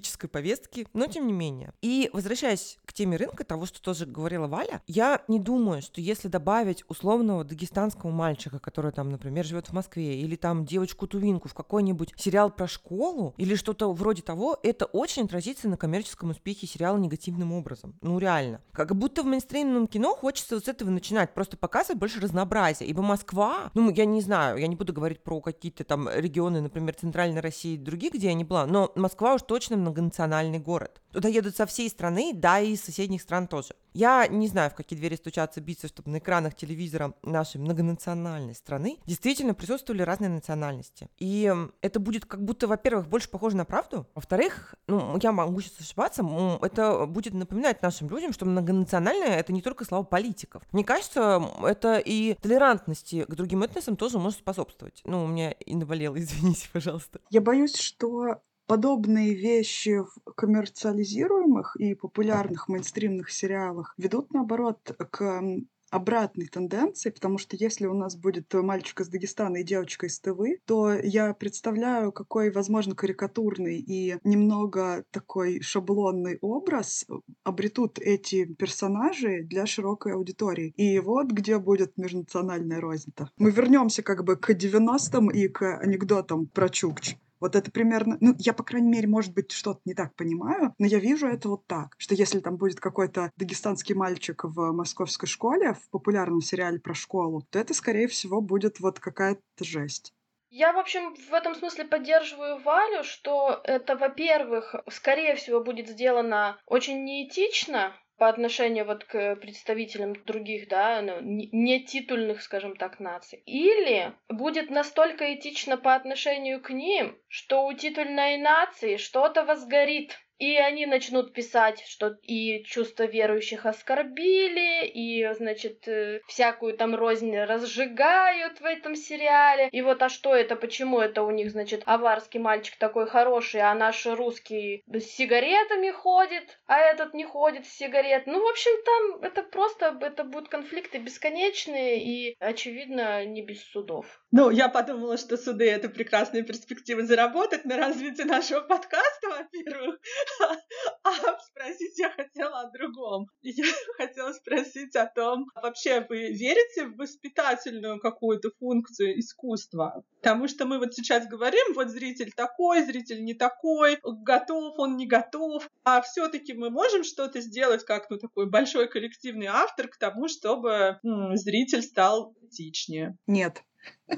новоэтической 0.00 0.28
повестки, 0.28 0.86
но 0.94 1.06
тем 1.06 1.26
не 1.26 1.32
менее. 1.32 1.72
И 1.82 2.10
возвращаясь 2.12 2.78
к 2.86 2.92
теме 2.92 3.16
рынка, 3.16 3.44
того, 3.44 3.66
что 3.66 3.80
тоже 3.82 4.06
говорила 4.06 4.46
Валя, 4.46 4.82
я 4.86 5.22
не 5.28 5.38
думаю, 5.38 5.82
что 5.82 6.00
если 6.00 6.28
добавить 6.28 6.84
условного 6.88 7.44
дагестанского 7.44 8.10
мальчика, 8.10 8.58
который 8.58 8.92
там, 8.92 9.10
например, 9.10 9.44
живет 9.44 9.68
в 9.68 9.72
Москве, 9.72 10.20
или 10.20 10.36
там 10.36 10.64
девочку-тувинку 10.64 11.48
в 11.48 11.54
какой-нибудь 11.54 12.14
сериал 12.16 12.50
про 12.50 12.66
школу, 12.66 13.34
или 13.36 13.54
что-то 13.54 13.92
вроде 13.92 14.22
того, 14.22 14.58
это 14.62 14.86
очень 14.86 15.24
отразится 15.24 15.68
на 15.68 15.76
коммерческом 15.76 16.30
успехе 16.30 16.66
сериала 16.66 16.96
негативным 16.96 17.52
образом. 17.52 17.94
Ну, 18.00 18.18
реально. 18.18 18.60
Как 18.72 18.94
будто 18.96 19.22
в 19.22 19.26
мейнстримном 19.26 19.86
кино 19.86 20.14
хочется 20.14 20.54
вот 20.54 20.64
с 20.64 20.68
этого 20.68 20.90
начинать, 20.90 21.34
просто 21.34 21.56
показывать 21.56 21.98
больше 21.98 22.20
разнообразия. 22.20 22.86
Ибо 22.86 23.02
Москва, 23.02 23.70
ну, 23.74 23.90
я 23.90 24.04
не 24.04 24.20
знаю, 24.20 24.58
я 24.58 24.66
не 24.66 24.76
буду 24.76 24.92
говорить 24.92 25.22
про 25.22 25.40
какие-то 25.40 25.84
там 25.84 26.08
регионы, 26.08 26.60
например, 26.60 26.94
Центральной 26.94 27.40
России 27.40 27.74
и 27.74 27.78
других, 27.78 28.14
где 28.14 28.28
я 28.28 28.34
не 28.34 28.44
была, 28.44 28.66
но 28.66 28.92
Москва 28.94 29.34
уж 29.34 29.42
точно 29.42 29.76
многонациональный 29.90 30.58
город. 30.58 31.02
Туда 31.12 31.28
едут 31.28 31.56
со 31.56 31.66
всей 31.66 31.88
страны, 31.90 32.32
да, 32.34 32.60
и 32.60 32.72
из 32.72 32.84
соседних 32.84 33.20
стран 33.22 33.48
тоже. 33.48 33.74
Я 33.92 34.28
не 34.28 34.46
знаю, 34.46 34.70
в 34.70 34.74
какие 34.74 34.96
двери 34.96 35.16
стучаться, 35.16 35.60
биться, 35.60 35.88
чтобы 35.88 36.10
на 36.10 36.18
экранах 36.18 36.54
телевизора 36.54 37.14
нашей 37.22 37.60
многонациональной 37.60 38.54
страны 38.54 38.98
действительно 39.06 39.52
присутствовали 39.54 40.02
разные 40.02 40.30
национальности. 40.30 41.08
И 41.18 41.52
это 41.80 41.98
будет 41.98 42.24
как 42.26 42.44
будто, 42.44 42.68
во-первых, 42.68 43.08
больше 43.08 43.28
похоже 43.28 43.56
на 43.56 43.64
правду, 43.64 44.06
во-вторых, 44.14 44.76
ну, 44.86 45.18
я 45.20 45.32
могу 45.32 45.60
сейчас 45.60 45.80
ошибаться, 45.80 46.24
это 46.62 47.06
будет 47.06 47.34
напоминать 47.34 47.82
нашим 47.82 48.08
людям, 48.08 48.32
что 48.32 48.46
многонациональное— 48.46 49.38
это 49.40 49.52
не 49.52 49.62
только 49.62 49.84
слова 49.84 50.04
политиков. 50.04 50.62
Мне 50.70 50.84
кажется, 50.84 51.42
это 51.64 51.98
и 51.98 52.34
толерантности 52.34 53.24
к 53.24 53.34
другим 53.34 53.64
этносам 53.64 53.96
тоже 53.96 54.18
может 54.18 54.38
способствовать. 54.38 55.02
Ну, 55.04 55.24
у 55.24 55.26
меня 55.26 55.50
и 55.50 55.74
наболело, 55.74 56.16
извините, 56.18 56.68
пожалуйста. 56.72 57.20
Я 57.30 57.40
боюсь, 57.40 57.76
что 57.76 58.40
подобные 58.70 59.34
вещи 59.34 59.98
в 59.98 60.32
коммерциализируемых 60.36 61.74
и 61.74 61.96
популярных 61.96 62.68
мейнстримных 62.68 63.28
сериалах 63.28 63.94
ведут, 63.98 64.32
наоборот, 64.32 64.78
к 65.10 65.42
обратной 65.90 66.46
тенденции, 66.46 67.10
потому 67.10 67.38
что 67.38 67.56
если 67.56 67.86
у 67.86 67.94
нас 67.94 68.14
будет 68.14 68.54
мальчик 68.54 69.00
из 69.00 69.08
Дагестана 69.08 69.56
и 69.56 69.64
девочка 69.64 70.06
из 70.06 70.20
Тывы, 70.20 70.60
то 70.66 70.92
я 70.92 71.34
представляю, 71.34 72.12
какой, 72.12 72.52
возможно, 72.52 72.94
карикатурный 72.94 73.80
и 73.80 74.18
немного 74.22 75.02
такой 75.10 75.60
шаблонный 75.62 76.38
образ 76.40 77.06
обретут 77.42 77.98
эти 77.98 78.44
персонажи 78.54 79.42
для 79.42 79.66
широкой 79.66 80.12
аудитории. 80.12 80.72
И 80.76 81.00
вот 81.00 81.32
где 81.32 81.58
будет 81.58 81.98
межнациональная 81.98 82.80
рознь-то. 82.80 83.30
Мы 83.36 83.50
вернемся 83.50 84.04
как 84.04 84.22
бы 84.22 84.36
к 84.36 84.50
90-м 84.50 85.28
и 85.32 85.48
к 85.48 85.80
анекдотам 85.80 86.46
про 86.46 86.68
Чукч. 86.68 87.16
Вот 87.40 87.56
это 87.56 87.70
примерно, 87.70 88.18
ну, 88.20 88.34
я, 88.38 88.52
по 88.52 88.62
крайней 88.62 88.90
мере, 88.90 89.08
может 89.08 89.32
быть, 89.34 89.50
что-то 89.50 89.80
не 89.84 89.94
так 89.94 90.14
понимаю, 90.14 90.74
но 90.78 90.86
я 90.86 90.98
вижу 90.98 91.26
это 91.26 91.48
вот 91.48 91.66
так, 91.66 91.94
что 91.98 92.14
если 92.14 92.40
там 92.40 92.56
будет 92.56 92.80
какой-то 92.80 93.32
дагестанский 93.36 93.94
мальчик 93.94 94.44
в 94.44 94.72
московской 94.72 95.28
школе, 95.28 95.74
в 95.74 95.88
популярном 95.90 96.42
сериале 96.42 96.78
про 96.78 96.94
школу, 96.94 97.46
то 97.50 97.58
это, 97.58 97.74
скорее 97.74 98.08
всего, 98.08 98.40
будет 98.40 98.80
вот 98.80 99.00
какая-то 99.00 99.64
жесть. 99.64 100.12
Я, 100.52 100.72
в 100.72 100.78
общем, 100.78 101.14
в 101.14 101.32
этом 101.32 101.54
смысле 101.54 101.84
поддерживаю 101.84 102.58
Валю, 102.58 103.04
что 103.04 103.60
это, 103.62 103.96
во-первых, 103.96 104.74
скорее 104.90 105.36
всего, 105.36 105.62
будет 105.62 105.88
сделано 105.88 106.60
очень 106.66 107.04
неэтично, 107.04 107.94
по 108.20 108.28
отношению 108.28 108.84
вот 108.84 109.04
к 109.04 109.36
представителям 109.36 110.12
других, 110.26 110.68
да, 110.68 111.00
ну, 111.00 111.20
не 111.22 111.82
титульных, 111.82 112.42
скажем 112.42 112.76
так, 112.76 113.00
наций. 113.00 113.42
Или 113.46 114.12
будет 114.28 114.68
настолько 114.68 115.34
этично 115.34 115.78
по 115.78 115.94
отношению 115.94 116.60
к 116.60 116.68
ним, 116.68 117.18
что 117.28 117.64
у 117.64 117.72
титульной 117.72 118.36
нации 118.36 118.98
что-то 118.98 119.42
возгорит 119.42 120.20
и 120.40 120.56
они 120.56 120.86
начнут 120.86 121.34
писать, 121.34 121.84
что 121.86 122.16
и 122.22 122.64
чувства 122.64 123.04
верующих 123.04 123.66
оскорбили, 123.66 124.86
и, 124.86 125.30
значит, 125.34 125.86
э, 125.86 126.20
всякую 126.26 126.76
там 126.78 126.94
рознь 126.94 127.36
разжигают 127.38 128.58
в 128.58 128.64
этом 128.64 128.96
сериале. 128.96 129.68
И 129.70 129.82
вот, 129.82 130.02
а 130.02 130.08
что 130.08 130.34
это, 130.34 130.56
почему 130.56 130.98
это 130.98 131.22
у 131.22 131.30
них, 131.30 131.50
значит, 131.50 131.82
аварский 131.84 132.40
мальчик 132.40 132.76
такой 132.78 133.06
хороший, 133.06 133.60
а 133.60 133.74
наш 133.74 134.06
русский 134.06 134.82
с 134.86 135.04
сигаретами 135.04 135.90
ходит, 135.90 136.58
а 136.66 136.78
этот 136.78 137.12
не 137.12 137.24
ходит 137.24 137.66
с 137.66 137.76
сигарет. 137.76 138.26
Ну, 138.26 138.42
в 138.42 138.50
общем, 138.50 138.70
там 138.84 139.22
это 139.22 139.42
просто, 139.42 139.98
это 140.00 140.24
будут 140.24 140.48
конфликты 140.48 140.98
бесконечные 140.98 142.02
и, 142.02 142.36
очевидно, 142.40 143.26
не 143.26 143.42
без 143.42 143.62
судов. 143.62 144.06
Ну, 144.32 144.48
я 144.48 144.70
подумала, 144.70 145.18
что 145.18 145.36
суды— 145.36 145.70
это 145.70 145.90
прекрасная 145.90 146.42
перспектива 146.42 147.02
заработать 147.02 147.66
на 147.66 147.76
развитие 147.76 148.26
нашего 148.26 148.60
подкаста, 148.60 149.28
во-первых. 149.28 150.00
А 151.02 151.38
спросить 151.40 151.98
я 151.98 152.10
хотела 152.10 152.60
о 152.60 152.70
другом. 152.70 153.28
Я 153.42 153.64
хотела 153.96 154.32
спросить 154.32 154.94
о 154.96 155.06
том, 155.06 155.46
вообще 155.54 156.06
вы 156.08 156.32
верите 156.32 156.86
в 156.86 156.96
воспитательную 156.96 157.98
какую-то 157.98 158.50
функцию 158.58 159.18
искусства? 159.18 160.04
Потому 160.20 160.48
что 160.48 160.66
мы 160.66 160.78
вот 160.78 160.94
сейчас 160.94 161.26
говорим, 161.26 161.74
вот 161.74 161.88
зритель 161.88 162.32
такой, 162.32 162.84
зритель 162.84 163.24
не 163.24 163.34
такой, 163.34 163.98
готов 164.02 164.78
он, 164.78 164.96
не 164.96 165.06
готов. 165.06 165.68
А 165.84 166.00
все 166.02 166.28
таки 166.28 166.52
мы 166.52 166.70
можем 166.70 167.02
что-то 167.04 167.40
сделать, 167.40 167.84
как 167.84 168.10
ну, 168.10 168.18
такой 168.18 168.48
большой 168.48 168.88
коллективный 168.88 169.46
автор, 169.46 169.88
к 169.88 169.96
тому, 169.96 170.28
чтобы 170.28 170.98
м, 171.02 171.36
зритель 171.36 171.82
стал 171.82 172.34
этичнее? 172.42 173.16
Нет. 173.26 173.62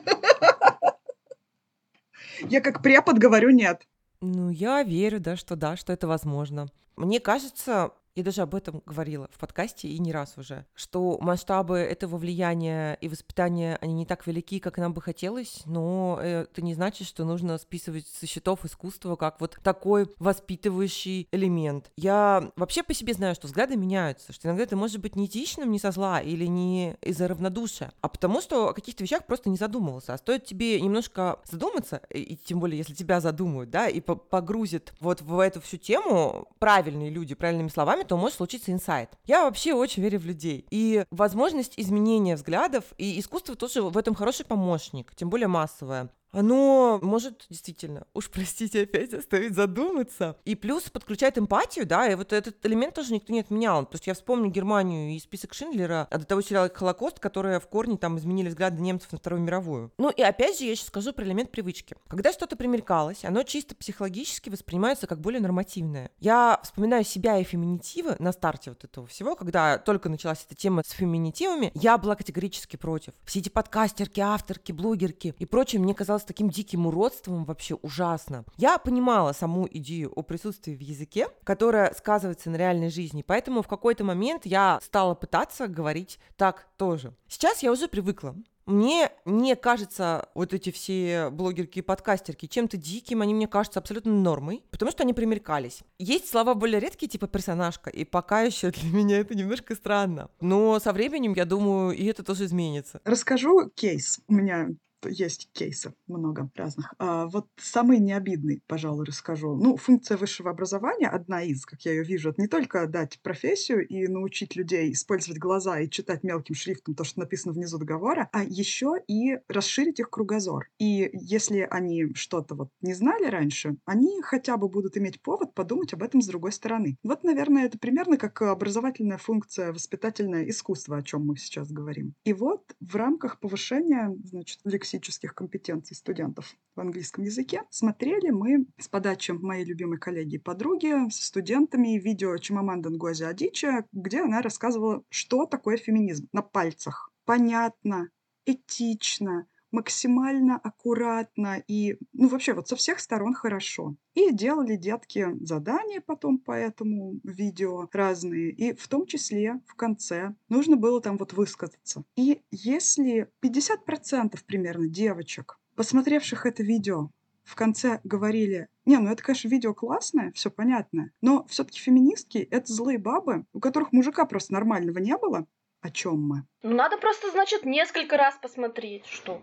Я 2.40 2.60
как 2.60 2.82
препод 2.82 3.18
говорю 3.18 3.50
нет. 3.50 3.82
Ну, 4.23 4.51
я 4.51 4.85
верю, 4.85 5.18
да, 5.18 5.37
что 5.37 5.57
да, 5.57 5.77
что 5.77 5.93
это 5.93 6.07
возможно. 6.07 6.68
Мне 6.97 7.18
кажется, 7.18 7.91
я 8.14 8.22
даже 8.22 8.42
об 8.42 8.54
этом 8.54 8.82
говорила 8.86 9.28
в 9.32 9.38
подкасте 9.38 9.88
и 9.88 9.98
не 9.98 10.12
раз 10.12 10.34
уже, 10.36 10.66
что 10.74 11.18
масштабы 11.20 11.78
этого 11.78 12.16
влияния 12.16 12.94
и 13.00 13.08
воспитания, 13.08 13.78
они 13.80 13.94
не 13.94 14.06
так 14.06 14.26
велики, 14.26 14.58
как 14.58 14.78
нам 14.78 14.92
бы 14.92 15.00
хотелось, 15.00 15.62
но 15.66 16.18
это 16.22 16.62
не 16.62 16.74
значит, 16.74 17.06
что 17.06 17.24
нужно 17.24 17.58
списывать 17.58 18.06
со 18.06 18.26
счетов 18.26 18.64
искусства 18.64 19.16
как 19.16 19.40
вот 19.40 19.58
такой 19.62 20.08
воспитывающий 20.18 21.28
элемент. 21.32 21.90
Я 21.96 22.50
вообще 22.56 22.82
по 22.82 22.94
себе 22.94 23.14
знаю, 23.14 23.34
что 23.34 23.46
взгляды 23.46 23.76
меняются, 23.76 24.32
что 24.32 24.48
иногда 24.48 24.64
это 24.64 24.76
может 24.76 25.00
быть 25.00 25.16
не 25.16 25.26
этичным, 25.26 25.70
не 25.70 25.78
со 25.78 25.90
зла 25.90 26.20
или 26.20 26.46
не 26.46 26.96
из-за 27.00 27.28
равнодушия, 27.28 27.92
а 28.00 28.08
потому 28.08 28.40
что 28.40 28.68
о 28.68 28.74
каких-то 28.74 29.02
вещах 29.02 29.26
просто 29.26 29.48
не 29.48 29.56
задумывался. 29.56 30.14
А 30.14 30.18
стоит 30.18 30.44
тебе 30.44 30.80
немножко 30.80 31.38
задуматься, 31.44 32.02
и 32.10 32.36
тем 32.36 32.60
более, 32.60 32.78
если 32.78 32.94
тебя 32.94 33.20
задумают, 33.20 33.70
да, 33.70 33.88
и 33.88 34.00
погрузят 34.00 34.92
вот 35.00 35.22
в 35.22 35.38
эту 35.38 35.60
всю 35.60 35.76
тему 35.78 36.46
правильные 36.58 37.10
люди, 37.10 37.34
правильными 37.34 37.68
словами, 37.68 38.01
то 38.05 38.16
может 38.16 38.36
случиться 38.36 38.72
инсайт. 38.72 39.11
Я 39.24 39.44
вообще 39.44 39.74
очень 39.74 40.03
верю 40.03 40.18
в 40.18 40.26
людей. 40.26 40.66
И 40.70 41.05
возможность 41.11 41.74
изменения 41.76 42.36
взглядов, 42.36 42.84
и 42.98 43.18
искусство 43.18 43.55
тоже 43.55 43.82
в 43.82 43.96
этом 43.96 44.14
хороший 44.14 44.44
помощник, 44.44 45.14
тем 45.14 45.30
более 45.30 45.48
массовое. 45.48 46.11
Оно 46.33 46.99
может 47.03 47.47
действительно, 47.49 48.07
уж 48.14 48.30
простите, 48.30 48.83
опять 48.83 49.11
заставить 49.11 49.55
задуматься. 49.55 50.37
И 50.45 50.55
плюс 50.55 50.91
подключает 50.91 51.39
эмпатию, 51.39 51.87
да, 51.87 52.11
и 52.11 52.14
вот 52.14 52.33
этот 52.33 52.64
элемент 52.64 52.95
тоже 52.95 53.12
никто 53.12 53.33
не 53.33 53.41
отменял. 53.41 53.85
То 53.85 53.95
есть 53.95 54.07
я 54.07 54.14
вспомню 54.14 54.51
Германию 54.51 55.14
и 55.14 55.18
список 55.18 55.55
Шиндлера, 55.55 56.09
а 56.11 56.18
до 56.18 56.24
того 56.24 56.41
сериала 56.41 56.70
«Холокост», 56.72 57.20
которые 57.20 57.61
в 57.61 57.66
корне 57.68 57.97
там 57.97 58.18
изменили 58.18 58.49
взгляды 58.49 58.80
немцев 58.80 59.12
на 59.12 59.18
Вторую 59.18 59.43
мировую. 59.43 59.93
Ну 59.99 60.11
и 60.11 60.22
опять 60.22 60.59
же 60.59 60.64
я 60.64 60.74
сейчас 60.74 60.89
скажу 60.89 61.12
про 61.12 61.24
элемент 61.24 61.51
привычки. 61.51 61.97
Когда 62.09 62.33
что-то 62.33 62.57
примелькалось, 62.57 63.24
оно 63.24 63.43
чисто 63.43 63.74
психологически 63.74 64.51
воспринимается 64.51 65.07
как 65.07 65.20
более 65.20 65.41
нормативное. 65.41 66.11
Я 66.18 66.61
вспоминаю 66.62 67.05
себя 67.05 67.39
и 67.39 67.45
феминитивы 67.45 68.16
на 68.18 68.33
старте 68.33 68.70
вот 68.70 68.85
этого 68.85 69.07
всего, 69.07 69.37
когда 69.37 69.78
только 69.78 70.09
началась 70.09 70.45
эта 70.47 70.55
тема 70.55 70.83
с 70.85 70.91
феминитивами, 70.91 71.70
я 71.74 71.99
была 71.99 72.14
категорически 72.14 72.76
против. 72.76 73.12
Все 73.24 73.41
эти 73.41 73.49
подкастерки, 73.49 74.20
авторки, 74.20 74.72
блогерки 74.72 75.35
и 75.39 75.45
прочее 75.45 75.80
мне 75.80 75.95
казалось 75.95 76.22
таким 76.25 76.51
диким 76.51 76.87
уродством 76.87 77.45
вообще 77.45 77.75
ужасно. 77.75 78.45
Я 78.57 78.79
понимала 78.79 79.33
саму 79.33 79.68
идею 79.70 80.12
о 80.14 80.23
присутствии 80.23 80.75
в 80.75 80.81
языке, 80.81 81.29
которая 81.45 81.93
сказывается 81.95 82.51
на 82.51 82.57
реальной 82.57 82.91
жизни, 82.91 83.25
поэтому 83.27 83.62
в 83.62 83.68
какой-то 83.68 84.05
момент 84.05 84.47
я 84.47 84.79
стала 84.83 85.14
пытаться 85.14 85.68
говорить 85.68 86.18
так 86.37 86.68
тоже. 86.77 87.14
Сейчас 87.29 87.62
я 87.62 87.73
уже 87.73 87.89
привыкла. 87.89 88.35
Мне 88.66 89.11
не 89.25 89.57
кажется 89.57 90.29
вот 90.35 90.55
эти 90.55 90.70
все 90.70 91.31
блогерки 91.31 91.81
и 91.81 91.83
подкастерки 91.83 92.47
чем-то 92.47 92.77
диким, 92.77 93.20
они 93.20 93.35
мне 93.35 93.49
кажутся 93.49 93.81
абсолютно 93.81 94.12
нормой, 94.12 94.62
потому 94.70 94.93
что 94.93 95.03
они 95.03 95.12
примелькались. 95.12 95.83
Есть 95.99 96.29
слова 96.29 96.55
более 96.55 96.79
редкие, 96.79 97.11
типа 97.11 97.27
персонажка, 97.27 97.91
и 97.91 98.05
пока 98.05 98.43
еще 98.43 98.70
для 98.70 98.89
меня 98.91 99.18
это 99.18 99.35
немножко 99.35 99.75
странно. 99.75 100.31
Но 100.41 100.79
со 100.79 100.93
временем, 100.93 101.35
я 101.35 101.45
думаю, 101.45 101.97
и 101.97 102.05
это 102.05 102.23
тоже 102.23 102.45
изменится. 102.45 103.01
Расскажу 103.05 103.68
кейс. 103.70 104.20
У 104.29 104.35
меня 104.35 104.68
есть 105.09 105.50
кейсы 105.53 105.94
много 106.07 106.50
разных. 106.55 106.94
А 106.98 107.26
вот 107.26 107.48
самый 107.57 107.98
необидный, 107.98 108.62
пожалуй, 108.66 109.05
расскажу. 109.05 109.57
Ну, 109.57 109.76
функция 109.76 110.16
высшего 110.16 110.50
образования, 110.50 111.09
одна 111.09 111.42
из, 111.42 111.66
как 111.66 111.80
я 111.82 111.92
ее 111.92 112.05
вижу, 112.05 112.30
это 112.30 112.40
не 112.40 112.48
только 112.48 112.86
дать 112.86 113.20
профессию 113.22 113.86
и 113.86 114.07
научить 114.07 114.57
людей 114.57 114.92
использовать 114.92 115.38
глаза 115.38 115.80
и 115.80 115.90
читать 115.90 116.22
мелким 116.22 116.55
шрифтом 116.55 116.94
то, 116.94 117.05
что 117.05 117.20
написано 117.20 117.53
внизу 117.53 117.78
договора, 117.78 118.28
а 118.32 118.44
еще 118.44 118.96
и 119.07 119.38
расширить 119.48 120.00
их 120.00 120.11
кругозор. 120.11 120.68
И 120.78 121.11
если 121.12 121.66
они 121.70 122.14
что-то 122.14 122.55
вот 122.55 122.68
не 122.80 122.94
знали 122.94 123.26
раньше, 123.26 123.76
они 123.84 124.20
хотя 124.22 124.57
бы 124.57 124.68
будут 124.68 124.96
иметь 124.96 125.20
повод 125.20 125.55
подумать 125.55 125.92
об 125.92 126.03
этом 126.03 126.22
с 126.22 126.26
другой 126.26 126.53
стороны. 126.53 126.96
Вот, 127.03 127.24
наверное, 127.24 127.66
это 127.66 127.78
примерно 127.78 128.16
как 128.16 128.42
образовательная 128.42 129.18
функция, 129.18 129.72
воспитательное 129.72 130.48
искусство, 130.48 130.98
о 130.98 131.03
чем 131.03 131.26
мы 131.26 131.36
сейчас 131.36 131.70
говорим. 131.70 132.14
И 132.24 132.32
вот 132.32 132.62
в 132.80 132.96
рамках 132.96 133.40
повышения, 133.40 134.14
значит, 134.24 134.61
лексикона 134.64 134.91
лексических 134.93 135.34
компетенций 135.34 135.97
студентов 135.97 136.57
в 136.74 136.80
английском 136.80 137.24
языке, 137.24 137.62
смотрели 137.70 138.30
мы 138.30 138.66
с 138.78 138.88
подачи 138.88 139.32
моей 139.32 139.64
любимой 139.64 139.99
коллеги 139.99 140.36
и 140.36 140.38
подруги 140.38 141.11
с 141.11 141.26
студентами 141.26 141.99
видео 141.99 142.36
Чимаманды 142.36 142.90
Ngozi 142.90 143.24
Адичи, 143.24 143.84
где 143.93 144.22
она 144.22 144.43
рассказывала, 144.43 145.03
что 145.09 145.47
такое 145.47 145.76
феминизм. 145.76 146.28
На 146.32 146.43
пальцах. 146.43 147.11
Понятно, 147.24 148.11
этично, 148.45 149.47
максимально 149.73 150.57
аккуратно 150.57 151.62
и, 151.66 151.99
ну, 152.12 152.29
вообще 152.29 152.53
вот 152.53 152.68
со 152.68 152.77
всех 152.77 153.01
сторон 153.01 153.35
хорошо. 153.35 153.97
И 154.14 154.33
делали 154.33 154.77
детки 154.77 155.27
задания 155.41 156.01
потом 156.01 156.39
по 156.39 156.53
этому 156.53 157.18
видео 157.25 157.89
разные, 157.93 158.51
и 158.51 158.75
в 158.75 158.87
том 158.87 159.07
числе 159.07 159.61
в 159.66 159.75
конце 159.75 160.35
нужно 160.49 160.77
было 160.77 161.01
там 161.01 161.16
вот 161.16 161.33
высказаться. 161.33 162.05
И 162.16 162.43
если 162.51 163.29
50% 163.43 164.39
примерно 164.47 164.87
девочек, 164.87 165.59
посмотревших 165.75 166.47
это 166.47 166.62
видео, 166.62 167.11
в 167.45 167.57
конце 167.57 168.01
говорили, 168.05 168.68
не, 168.85 168.99
ну 168.99 169.11
это, 169.11 169.23
конечно, 169.23 169.49
видео 169.49 169.75
классное, 169.75 170.33
все 170.33 170.51
понятно, 170.51 171.11
но 171.20 171.45
все-таки 171.49 171.81
феминистки— 171.81 172.39
это 172.51 172.73
злые 172.73 172.99
бабы, 172.99 173.47
у 173.53 173.61
которых 173.61 173.93
мужика 173.93 174.25
просто 174.27 174.53
нормального 174.53 174.99
не 174.99 175.16
было. 175.16 175.47
О 175.81 175.91
чем 175.91 176.23
мы? 176.23 176.45
Ну, 176.62 176.77
надо 176.77 176.97
просто, 176.97 177.31
значит, 177.33 177.64
несколько 177.64 178.16
раз 178.16 178.37
посмотреть, 178.41 179.05
что. 179.07 179.43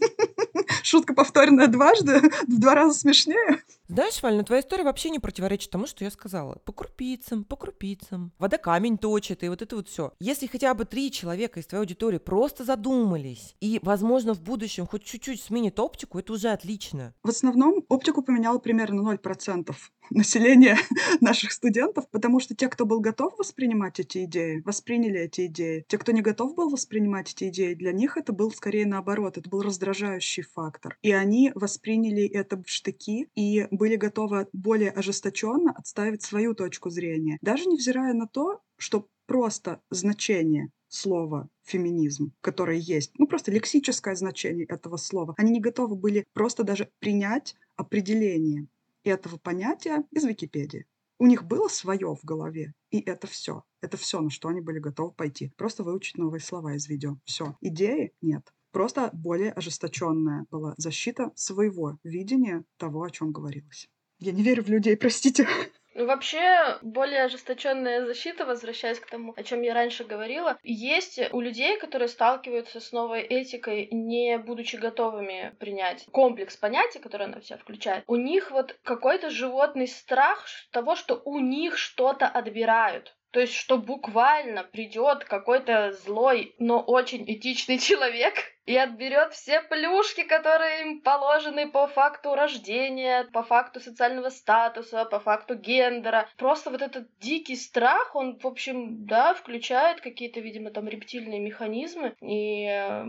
Шутка, 0.82 1.14
повторенная 1.14 1.66
дважды, 1.66 2.20
в 2.46 2.60
два 2.60 2.74
раза 2.74 2.98
смешнее. 2.98 3.62
Знаешь, 3.90 4.22
Валь, 4.22 4.36
ну 4.36 4.44
твоя 4.44 4.62
история 4.62 4.84
вообще 4.84 5.10
не 5.10 5.18
противоречит 5.18 5.70
тому, 5.70 5.88
что 5.88 6.04
я 6.04 6.12
сказала. 6.12 6.60
По 6.64 6.72
крупицам, 6.72 7.42
по 7.42 7.56
крупицам. 7.56 8.30
Вода 8.38 8.56
камень 8.56 8.96
точит, 8.98 9.42
и 9.42 9.48
вот 9.48 9.62
это 9.62 9.74
вот 9.74 9.88
все. 9.88 10.12
Если 10.20 10.46
хотя 10.46 10.74
бы 10.74 10.84
три 10.84 11.10
человека 11.10 11.58
из 11.58 11.66
твоей 11.66 11.82
аудитории 11.82 12.18
просто 12.18 12.62
задумались, 12.62 13.56
и, 13.60 13.80
возможно, 13.82 14.32
в 14.32 14.42
будущем 14.42 14.86
хоть 14.86 15.02
чуть-чуть 15.02 15.42
сменит 15.42 15.80
оптику, 15.80 16.20
это 16.20 16.34
уже 16.34 16.50
отлично. 16.50 17.14
В 17.24 17.30
основном 17.30 17.84
оптику 17.88 18.22
поменяло 18.22 18.58
примерно 18.58 19.00
0% 19.12 19.74
населения 20.10 20.78
наших 21.20 21.50
студентов, 21.50 22.08
потому 22.12 22.38
что 22.38 22.54
те, 22.54 22.68
кто 22.68 22.86
был 22.86 23.00
готов 23.00 23.36
воспринимать 23.38 23.98
эти 23.98 24.24
идеи, 24.24 24.62
восприняли 24.64 25.18
эти 25.22 25.46
идеи. 25.46 25.84
Те, 25.88 25.98
кто 25.98 26.12
не 26.12 26.22
готов 26.22 26.54
был 26.54 26.70
воспринимать 26.70 27.32
эти 27.32 27.48
идеи, 27.48 27.74
для 27.74 27.90
них 27.90 28.16
это 28.16 28.32
был 28.32 28.52
скорее 28.52 28.86
наоборот, 28.86 29.36
это 29.36 29.50
был 29.50 29.62
раздражающий 29.90 30.42
фактор. 30.42 30.98
И 31.02 31.12
они 31.12 31.52
восприняли 31.54 32.24
это 32.24 32.56
в 32.56 32.68
штыки 32.68 33.28
и 33.34 33.66
были 33.70 33.96
готовы 33.96 34.48
более 34.52 34.90
ожесточенно 34.90 35.72
отставить 35.72 36.22
свою 36.22 36.54
точку 36.54 36.90
зрения, 36.90 37.38
даже 37.42 37.66
невзирая 37.66 38.14
на 38.14 38.26
то, 38.26 38.60
что 38.76 39.08
просто 39.26 39.80
значение 39.90 40.70
слова 40.88 41.48
феминизм, 41.62 42.32
которое 42.40 42.78
есть, 42.78 43.12
ну 43.18 43.26
просто 43.26 43.52
лексическое 43.52 44.14
значение 44.14 44.66
этого 44.66 44.96
слова, 44.96 45.34
они 45.36 45.52
не 45.52 45.60
готовы 45.60 45.96
были 45.96 46.24
просто 46.32 46.64
даже 46.64 46.88
принять 46.98 47.54
определение 47.76 48.66
этого 49.04 49.38
понятия 49.38 50.04
из 50.10 50.24
Википедии. 50.24 50.86
У 51.18 51.26
них 51.26 51.44
было 51.44 51.68
свое 51.68 52.16
в 52.16 52.24
голове, 52.24 52.72
и 52.90 53.00
это 53.00 53.26
все. 53.26 53.62
Это 53.82 53.96
все, 53.96 54.20
на 54.20 54.30
что 54.30 54.48
они 54.48 54.62
были 54.62 54.78
готовы 54.78 55.12
пойти. 55.12 55.52
Просто 55.56 55.84
выучить 55.84 56.16
новые 56.16 56.40
слова 56.40 56.74
из 56.74 56.88
видео. 56.88 57.18
Все. 57.24 57.56
Идеи 57.60 58.12
нет. 58.22 58.52
Просто 58.72 59.10
более 59.12 59.52
ожесточенная 59.52 60.46
была 60.50 60.74
защита 60.76 61.32
своего 61.34 61.98
видения 62.04 62.64
того, 62.76 63.02
о 63.02 63.10
чем 63.10 63.32
говорилось. 63.32 63.88
Я 64.18 64.32
не 64.32 64.42
верю 64.42 64.62
в 64.62 64.68
людей, 64.68 64.96
простите. 64.96 65.48
Ну, 65.92 66.06
вообще, 66.06 66.78
более 66.82 67.24
ожесточенная 67.24 68.06
защита, 68.06 68.46
возвращаясь 68.46 69.00
к 69.00 69.10
тому, 69.10 69.34
о 69.36 69.42
чем 69.42 69.60
я 69.62 69.74
раньше 69.74 70.04
говорила, 70.04 70.56
есть 70.62 71.20
у 71.32 71.40
людей, 71.40 71.78
которые 71.78 72.08
сталкиваются 72.08 72.78
с 72.78 72.92
новой 72.92 73.22
этикой, 73.22 73.88
не 73.90 74.38
будучи 74.38 74.76
готовыми 74.76 75.54
принять 75.58 76.06
комплекс 76.12 76.56
понятий, 76.56 77.00
который 77.00 77.26
она 77.26 77.40
вся 77.40 77.58
включает. 77.58 78.04
У 78.06 78.14
них 78.14 78.52
вот 78.52 78.78
какой-то 78.84 79.30
животный 79.30 79.88
страх 79.88 80.46
того, 80.70 80.94
что 80.94 81.20
у 81.24 81.40
них 81.40 81.76
что-то 81.76 82.28
отбирают. 82.28 83.16
То 83.32 83.40
есть, 83.40 83.54
что 83.54 83.78
буквально 83.78 84.64
придет 84.64 85.24
какой-то 85.24 85.92
злой, 85.92 86.54
но 86.58 86.80
очень 86.80 87.24
этичный 87.30 87.78
человек 87.80 88.34
и 88.66 88.76
отберет 88.76 89.32
все 89.32 89.62
плюшки, 89.62 90.22
которые 90.22 90.82
им 90.82 91.00
положены 91.00 91.70
по 91.70 91.86
факту 91.86 92.34
рождения, 92.34 93.24
по 93.32 93.42
факту 93.42 93.80
социального 93.80 94.30
статуса, 94.30 95.04
по 95.04 95.20
факту 95.20 95.54
гендера. 95.54 96.28
Просто 96.36 96.70
вот 96.70 96.82
этот 96.82 97.08
дикий 97.18 97.56
страх, 97.56 98.14
он, 98.14 98.38
в 98.38 98.46
общем, 98.46 99.06
да, 99.06 99.34
включает 99.34 100.00
какие-то, 100.00 100.40
видимо, 100.40 100.70
там 100.70 100.88
рептильные 100.88 101.40
механизмы, 101.40 102.14
и 102.20 102.66
э, 102.66 103.04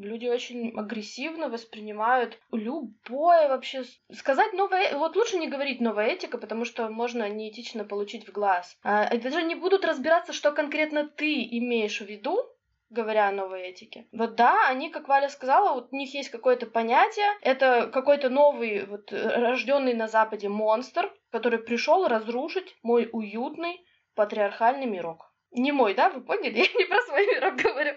люди 0.00 0.26
очень 0.26 0.76
агрессивно 0.78 1.48
воспринимают 1.48 2.38
любое 2.52 3.48
вообще... 3.48 3.84
Сказать 4.12 4.52
новое... 4.52 4.96
Вот 4.96 5.16
лучше 5.16 5.38
не 5.38 5.48
говорить 5.48 5.80
новая 5.80 6.08
этика, 6.08 6.38
потому 6.38 6.64
что 6.64 6.88
можно 6.88 7.28
неэтично 7.28 7.84
получить 7.84 8.28
в 8.28 8.32
глаз. 8.32 8.76
А, 8.82 9.16
даже 9.16 9.42
не 9.42 9.54
будут 9.54 9.84
разбираться, 9.84 10.32
что 10.32 10.52
конкретно 10.52 11.08
ты 11.08 11.42
имеешь 11.42 12.00
в 12.00 12.06
виду, 12.06 12.44
говоря 12.90 13.28
о 13.28 13.32
новой 13.32 13.62
этике. 13.62 14.06
Вот 14.12 14.36
да, 14.36 14.68
они, 14.68 14.90
как 14.90 15.08
Валя 15.08 15.28
сказала, 15.28 15.74
вот 15.74 15.88
у 15.92 15.96
них 15.96 16.14
есть 16.14 16.30
какое-то 16.30 16.66
понятие, 16.66 17.26
это 17.42 17.88
какой-то 17.92 18.28
новый, 18.28 18.86
вот 18.86 19.12
рожденный 19.12 19.94
на 19.94 20.08
Западе 20.08 20.48
монстр, 20.48 21.12
который 21.30 21.58
пришел 21.58 22.06
разрушить 22.06 22.76
мой 22.82 23.08
уютный 23.12 23.84
патриархальный 24.14 24.86
мирок. 24.86 25.32
Не 25.50 25.72
мой, 25.72 25.94
да, 25.94 26.10
вы 26.10 26.22
поняли? 26.22 26.58
Я 26.58 26.78
не 26.78 26.84
про 26.84 27.00
свой 27.02 27.26
мирок 27.26 27.56
говорю. 27.56 27.94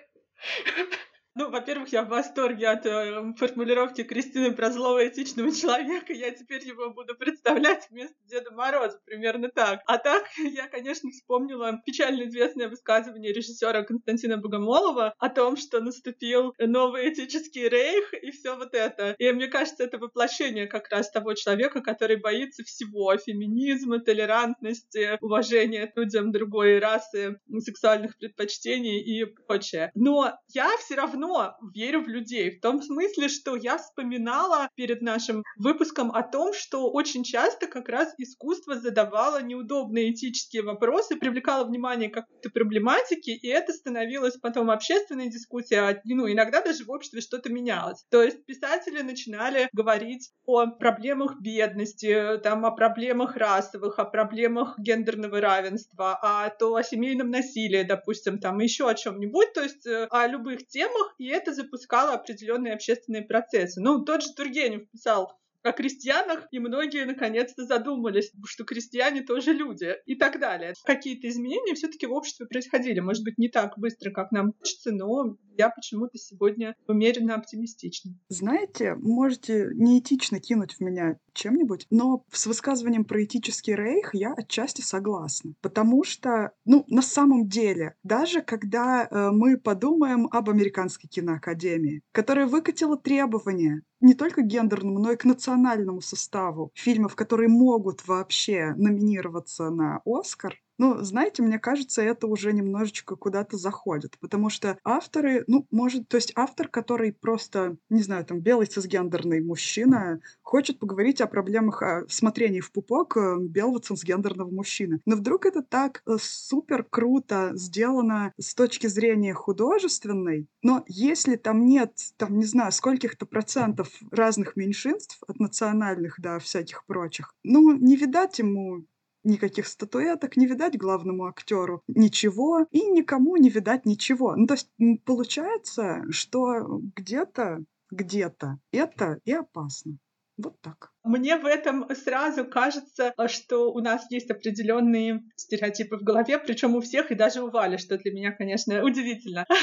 Ну, 1.40 1.50
во-первых, 1.50 1.88
я 1.94 2.04
в 2.04 2.10
восторге 2.10 2.68
от 2.68 2.86
э, 2.86 3.34
формулировки 3.38 4.04
Кристины 4.04 4.52
про 4.52 4.72
злого 4.72 5.08
этичного 5.08 5.54
человека. 5.56 6.12
Я 6.12 6.32
теперь 6.32 6.68
его 6.68 6.90
буду 6.90 7.16
представлять 7.16 7.88
вместо 7.90 8.18
Деда 8.26 8.52
Мороза, 8.52 9.00
примерно 9.06 9.48
так. 9.48 9.80
А 9.86 10.00
так, 10.00 10.26
я, 10.38 10.68
конечно, 10.68 11.10
вспомнила 11.12 11.80
печально 11.86 12.24
известное 12.24 12.68
высказывание 12.68 13.32
режиссера 13.32 13.84
Константина 13.84 14.36
Богомолова 14.36 15.14
о 15.18 15.30
том, 15.30 15.56
что 15.56 15.80
наступил 15.80 16.54
новый 16.60 17.14
этический 17.14 17.70
рейх 17.70 18.14
и 18.22 18.32
все 18.32 18.58
вот 18.58 18.74
это. 18.74 19.16
И 19.18 19.32
мне 19.32 19.48
кажется, 19.48 19.86
это 19.86 19.98
воплощение 19.98 20.68
как 20.68 20.90
раз 20.90 21.10
того 21.10 21.36
человека, 21.36 21.80
который 21.80 22.18
боится 22.18 22.66
всего 22.66 23.16
феминизма, 23.16 24.02
толерантности, 24.02 25.18
уважения 25.22 25.90
людям 25.96 26.34
другой 26.34 26.80
расы, 26.80 27.40
сексуальных 27.60 28.18
предпочтений 28.18 29.00
и 29.00 29.24
прочее. 29.24 29.92
Но 29.96 30.34
я 30.50 30.70
все 30.80 30.96
равно 30.96 31.29
равно 31.30 31.58
верю 31.74 32.04
в 32.04 32.08
людей. 32.08 32.58
В 32.58 32.62
том 32.62 32.82
смысле, 32.82 33.28
что 33.28 33.56
я 33.56 33.78
вспоминала 33.78 34.70
перед 34.76 35.02
нашим 35.02 35.44
выпуском 35.58 36.12
о 36.12 36.24
том, 36.24 36.54
что 36.54 36.90
очень 36.90 37.24
часто 37.24 37.68
как 37.68 37.90
раз 37.90 38.14
искусство 38.18 38.76
задавало 38.76 39.42
неудобные 39.42 40.12
этические 40.12 40.64
вопросы, 40.64 41.16
привлекало 41.16 41.66
внимание 41.66 42.10
к 42.10 42.16
какой-то 42.16 42.50
проблематике, 42.50 43.34
и 43.34 43.48
это 43.48 43.74
становилось 43.74 44.38
потом 44.38 44.70
общественной 44.72 45.30
дискуссией, 45.30 45.80
а, 45.80 46.02
ну, 46.06 46.32
иногда 46.32 46.62
даже 46.62 46.86
в 46.86 46.92
обществе 46.92 47.22
что-то 47.22 47.52
менялось. 47.52 48.06
То 48.10 48.24
есть 48.24 48.46
писатели 48.46 49.02
начинали 49.02 49.70
говорить 49.74 50.32
о 50.46 50.68
проблемах 50.68 51.40
бедности, 51.42 52.40
там, 52.44 52.66
о 52.66 52.72
проблемах 52.72 53.36
расовых, 53.36 54.00
о 54.00 54.06
проблемах 54.06 54.78
гендерного 54.80 55.42
равенства, 55.42 56.18
а 56.22 56.50
то 56.50 56.76
о 56.76 56.84
семейном 56.84 57.30
насилии, 57.30 57.84
допустим, 57.84 58.40
там 58.40 58.60
еще 58.60 58.90
о 58.90 58.96
чем-нибудь, 58.96 59.54
то 59.54 59.62
есть 59.62 59.86
э, 59.86 60.08
о 60.10 60.28
любых 60.28 60.68
темах, 60.68 61.16
и 61.20 61.28
это 61.28 61.54
запускало 61.54 62.14
определенные 62.14 62.74
общественные 62.74 63.24
процессы. 63.24 63.80
Ну, 63.82 64.04
тот 64.04 64.24
же 64.24 64.34
Тургенев 64.34 64.90
писал 64.90 65.34
о 65.62 65.74
крестьянах, 65.74 66.48
и 66.52 66.60
многие 66.60 67.06
наконец-то 67.06 67.66
задумались, 67.66 68.32
что 68.46 68.64
крестьяне 68.64 69.24
тоже 69.24 69.52
люди 69.52 69.96
и 70.06 70.16
так 70.16 70.40
далее. 70.40 70.74
Какие-то 70.86 71.28
изменения 71.28 71.76
все-таки 71.76 72.06
в 72.06 72.14
обществе 72.14 72.48
происходили. 72.48 73.02
Может 73.02 73.26
быть, 73.26 73.38
не 73.38 73.50
так 73.50 73.78
быстро, 73.78 74.12
как 74.12 74.32
нам 74.32 74.54
хочется, 74.54 74.92
но 74.92 75.36
я 75.60 75.70
почему-то 75.70 76.18
сегодня 76.18 76.74
умеренно 76.88 77.36
оптимистична. 77.36 78.14
Знаете, 78.30 78.96
можете 78.96 79.70
неэтично 79.74 80.40
кинуть 80.40 80.76
в 80.76 80.80
меня 80.80 81.20
чем-нибудь, 81.34 81.86
но 81.90 82.24
с 82.32 82.48
высказыванием 82.48 83.04
про 83.04 83.24
этический 83.26 83.76
рейх 83.76 84.16
я 84.16 84.34
отчасти 84.34 84.82
согласна. 84.82 85.54
Потому 85.62 86.06
что, 86.06 86.54
ну, 86.64 86.86
на 86.88 87.02
самом 87.02 87.50
деле, 87.50 87.96
даже 88.04 88.42
когда 88.42 89.06
э, 89.06 89.32
мы 89.32 89.58
подумаем 89.58 90.30
об 90.32 90.50
американской 90.50 91.10
киноакадемии, 91.10 92.04
которая 92.14 92.48
выкатила 92.48 92.98
требования 92.98 93.82
не 94.00 94.14
только 94.14 94.42
к 94.42 94.48
гендерному, 94.48 95.00
но 95.00 95.12
и 95.12 95.18
к 95.18 95.26
национальному 95.26 96.00
составу 96.00 96.72
фильмов, 96.74 97.16
которые 97.16 97.50
могут 97.50 98.08
вообще 98.08 98.74
номинироваться 98.78 99.70
на 99.70 100.02
Оскар, 100.06 100.56
ну, 100.80 101.04
знаете, 101.04 101.44
мне 101.44 101.60
кажется, 101.60 102.02
это 102.02 102.26
уже 102.26 102.54
немножечко 102.54 103.18
куда-то 103.18 103.58
заходит, 103.58 104.18
потому 104.20 104.50
что 104.50 104.80
авторы, 104.86 105.44
ну, 105.46 105.68
может, 105.72 106.08
то 106.08 106.16
есть 106.16 106.32
автор, 106.36 106.70
который 106.70 107.12
просто, 107.12 107.76
не 107.90 108.02
знаю, 108.02 108.26
там, 108.26 108.40
белый 108.40 108.66
цисгендерный 108.66 109.42
мужчина, 109.42 110.22
хочет 110.42 110.80
поговорить 110.80 111.20
о 111.20 111.28
проблемах 111.28 111.82
о 111.82 112.06
смотрении 112.08 112.62
в 112.62 112.72
пупок 112.72 113.18
э, 113.18 113.38
белого 113.42 113.82
цисгендерного 113.82 114.50
мужчины. 114.50 115.02
Но 115.06 115.18
вдруг 115.18 115.46
это 115.46 115.62
так 115.62 116.02
э, 116.06 116.16
супер 116.20 116.86
круто 116.90 117.52
сделано 117.56 118.34
с 118.40 118.56
точки 118.56 118.88
зрения 118.88 119.34
художественной, 119.34 120.48
но 120.64 120.86
если 120.88 121.36
там 121.36 121.66
нет, 121.66 121.94
там, 122.16 122.40
не 122.40 122.46
знаю, 122.46 122.72
скольких-то 122.72 123.26
процентов 123.26 123.90
разных 124.12 124.56
меньшинств 124.56 125.22
от 125.28 125.40
национальных 125.40 126.22
до 126.22 126.40
всяких 126.40 126.86
прочих, 126.86 127.36
ну, 127.44 127.76
не 127.76 127.98
видать 127.98 128.40
ему 128.40 128.86
никаких 129.24 129.68
статуэток, 129.68 130.38
не 130.38 130.48
видать 130.48 130.78
главному 130.78 131.26
актеру 131.26 131.84
ничего, 131.88 132.66
и 132.72 132.86
никому 132.88 133.36
не 133.38 133.50
видать 133.50 133.86
ничего. 133.86 134.36
Ну, 134.36 134.48
то 134.48 134.54
есть 134.56 134.70
получается, 135.06 136.04
что 136.10 136.82
где-то, 136.96 137.60
где-то 137.92 138.60
это 138.72 139.20
и 139.26 139.34
опасно. 139.34 139.98
Вот 140.38 140.60
так. 140.62 140.92
Мне 141.04 141.38
в 141.38 141.46
этом 141.46 141.88
сразу 141.96 142.46
кажется, 142.46 143.14
что 143.28 143.72
у 143.72 143.80
нас 143.80 144.06
есть 144.10 144.30
определенные 144.30 145.24
стереотипы 145.36 145.98
в 145.98 146.04
голове, 146.04 146.38
причем 146.40 146.76
у 146.76 146.82
всех 146.82 147.12
и 147.12 147.16
даже 147.16 147.42
у 147.42 147.50
Вали, 147.50 147.78
что 147.78 147.98
для 147.98 148.12
меня, 148.12 148.32
конечно, 148.32 148.84
удивительно. 148.84 149.46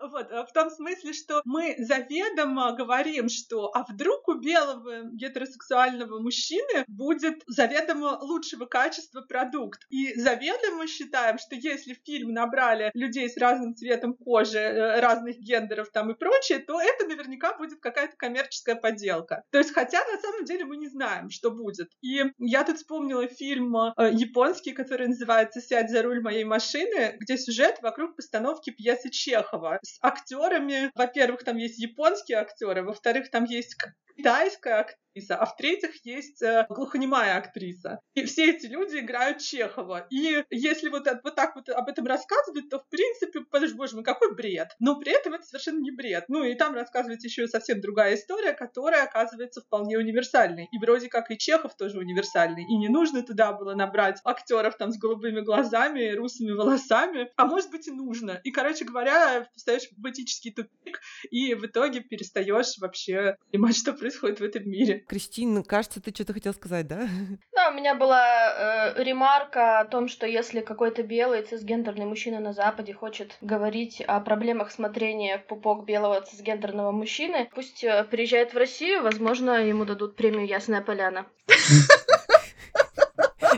Вот, 0.00 0.30
в 0.30 0.52
том 0.52 0.70
смысле, 0.70 1.12
что 1.12 1.40
мы 1.44 1.74
заведомо 1.78 2.72
говорим, 2.76 3.28
что 3.28 3.70
а 3.74 3.84
вдруг 3.88 4.28
у 4.28 4.34
белого 4.34 5.04
гетеросексуального 5.12 6.20
мужчины 6.20 6.84
будет 6.86 7.42
заведомо 7.46 8.18
лучшего 8.20 8.66
качества 8.66 9.22
продукт. 9.22 9.80
И 9.90 10.14
заведомо 10.20 10.86
считаем, 10.86 11.38
что 11.38 11.54
если 11.54 11.94
в 11.94 12.00
фильм 12.04 12.32
набрали 12.32 12.90
людей 12.94 13.28
с 13.28 13.36
разным 13.36 13.74
цветом 13.74 14.14
кожи, 14.14 14.58
э, 14.58 15.00
разных 15.00 15.38
гендеров 15.38 15.90
там 15.90 16.10
и 16.10 16.14
прочее, 16.14 16.58
то 16.58 16.80
это 16.80 17.06
наверняка 17.06 17.56
будет 17.56 17.80
какая-то 17.80 18.16
коммерческая 18.16 18.76
подделка. 18.76 19.44
То 19.50 19.58
есть, 19.58 19.72
хотя 19.72 19.98
на 20.04 20.20
самом 20.20 20.44
деле 20.44 20.64
мы 20.64 20.76
не 20.82 20.88
знаем, 20.88 21.30
что 21.30 21.50
будет. 21.50 21.88
И 22.02 22.22
я 22.38 22.64
тут 22.64 22.76
вспомнила 22.76 23.26
фильм 23.28 23.76
э, 23.76 24.10
японский, 24.12 24.72
который 24.72 25.08
называется 25.08 25.60
«Сядь 25.60 25.90
за 25.90 26.02
руль 26.02 26.20
моей 26.20 26.44
машины», 26.44 27.16
где 27.20 27.38
сюжет 27.38 27.78
вокруг 27.82 28.16
постановки 28.16 28.70
пьесы 28.70 29.10
Чехова 29.10 29.78
с 29.82 29.98
актерами. 30.02 30.90
Во-первых, 30.94 31.44
там 31.44 31.56
есть 31.56 31.78
японские 31.78 32.38
актеры, 32.38 32.82
во-вторых, 32.82 33.30
там 33.30 33.44
есть 33.44 33.76
китайская 34.16 34.80
актриса, 34.80 35.36
а 35.36 35.46
в-третьих, 35.46 36.04
есть 36.04 36.42
э, 36.42 36.66
глухонемая 36.68 37.36
актриса. 37.36 38.00
И 38.14 38.24
все 38.24 38.50
эти 38.50 38.66
люди 38.66 38.98
играют 38.98 39.38
Чехова. 39.38 40.06
И 40.10 40.44
если 40.50 40.88
вот, 40.88 41.06
вот 41.22 41.34
так 41.34 41.54
вот 41.56 41.68
об 41.68 41.88
этом 41.88 42.06
рассказывать, 42.06 42.68
то, 42.70 42.78
в 42.78 42.88
принципе, 42.88 43.40
подожди, 43.40 43.76
боже 43.76 43.94
мой, 43.94 44.04
какой 44.04 44.34
бред. 44.34 44.68
Но 44.80 44.98
при 44.98 45.12
этом 45.12 45.34
это 45.34 45.44
совершенно 45.44 45.80
не 45.80 45.90
бред. 45.90 46.24
Ну 46.28 46.44
и 46.44 46.54
там 46.54 46.74
рассказывается 46.74 47.26
еще 47.26 47.46
совсем 47.46 47.80
другая 47.80 48.14
история, 48.14 48.52
которая 48.52 49.04
оказывается 49.04 49.60
вполне 49.60 49.98
универсальной. 49.98 50.68
И 50.72 50.78
вроде 50.78 51.08
как 51.08 51.30
и 51.30 51.38
Чехов 51.38 51.76
тоже 51.76 51.98
универсальный. 51.98 52.64
И 52.64 52.76
не 52.76 52.88
нужно 52.88 53.22
туда 53.22 53.52
было 53.52 53.74
набрать 53.74 54.20
актеров 54.24 54.76
там 54.76 54.90
с 54.90 54.98
голубыми 54.98 55.40
глазами, 55.40 56.14
русыми 56.14 56.52
волосами. 56.52 57.30
А 57.36 57.46
может 57.46 57.70
быть 57.70 57.86
и 57.86 57.90
нужно. 57.90 58.40
И, 58.42 58.50
короче 58.50 58.84
говоря, 58.84 59.48
встаешь 59.54 59.88
в 59.96 60.08
этический 60.08 60.50
тупик, 60.50 61.00
и 61.30 61.54
в 61.54 61.66
итоге 61.66 62.00
перестаешь 62.00 62.78
вообще 62.78 63.36
понимать, 63.50 63.76
что 63.76 63.92
происходит 63.92 64.40
в 64.40 64.44
этом 64.44 64.68
мире. 64.68 65.04
Кристина, 65.08 65.62
кажется, 65.62 66.00
ты 66.00 66.10
что-то 66.12 66.32
хотел 66.32 66.54
сказать, 66.54 66.88
да? 66.88 67.06
Да, 67.52 67.68
у 67.68 67.74
меня 67.74 67.94
была 67.94 68.94
э, 68.96 69.04
ремарка 69.04 69.80
о 69.80 69.84
том, 69.84 70.08
что 70.08 70.26
если 70.26 70.60
какой-то 70.60 71.02
белый 71.02 71.42
цисгендерный 71.42 72.06
мужчина 72.06 72.40
на 72.40 72.52
Западе 72.52 72.92
хочет 72.92 73.36
говорить 73.40 74.00
о 74.00 74.20
проблемах 74.20 74.72
смотрения 74.72 75.38
в 75.38 75.46
пупок 75.46 75.84
белого 75.84 76.20
цисгендерного 76.22 76.90
мужчины, 76.90 77.48
пусть 77.54 77.84
э, 77.84 78.04
приезжает 78.04 78.54
в 78.54 78.56
Россию, 78.56 79.02
возможно, 79.02 79.64
ему 79.64 79.84
дадут 79.84 80.16
премию 80.16 80.46
«Ясная 80.62 80.80
поляна». 80.80 81.26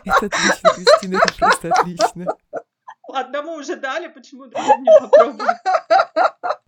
Это 0.07 0.27
отлично, 0.27 0.71
Кристина, 0.75 1.17
это 1.19 1.35
просто 1.39 1.69
отлично. 1.69 2.27
Одному 3.13 3.57
уже 3.57 3.77
дали, 3.77 4.09
почему 4.09 4.47
другому 4.47 4.83
не 4.83 5.01
попробовать? 5.01 5.59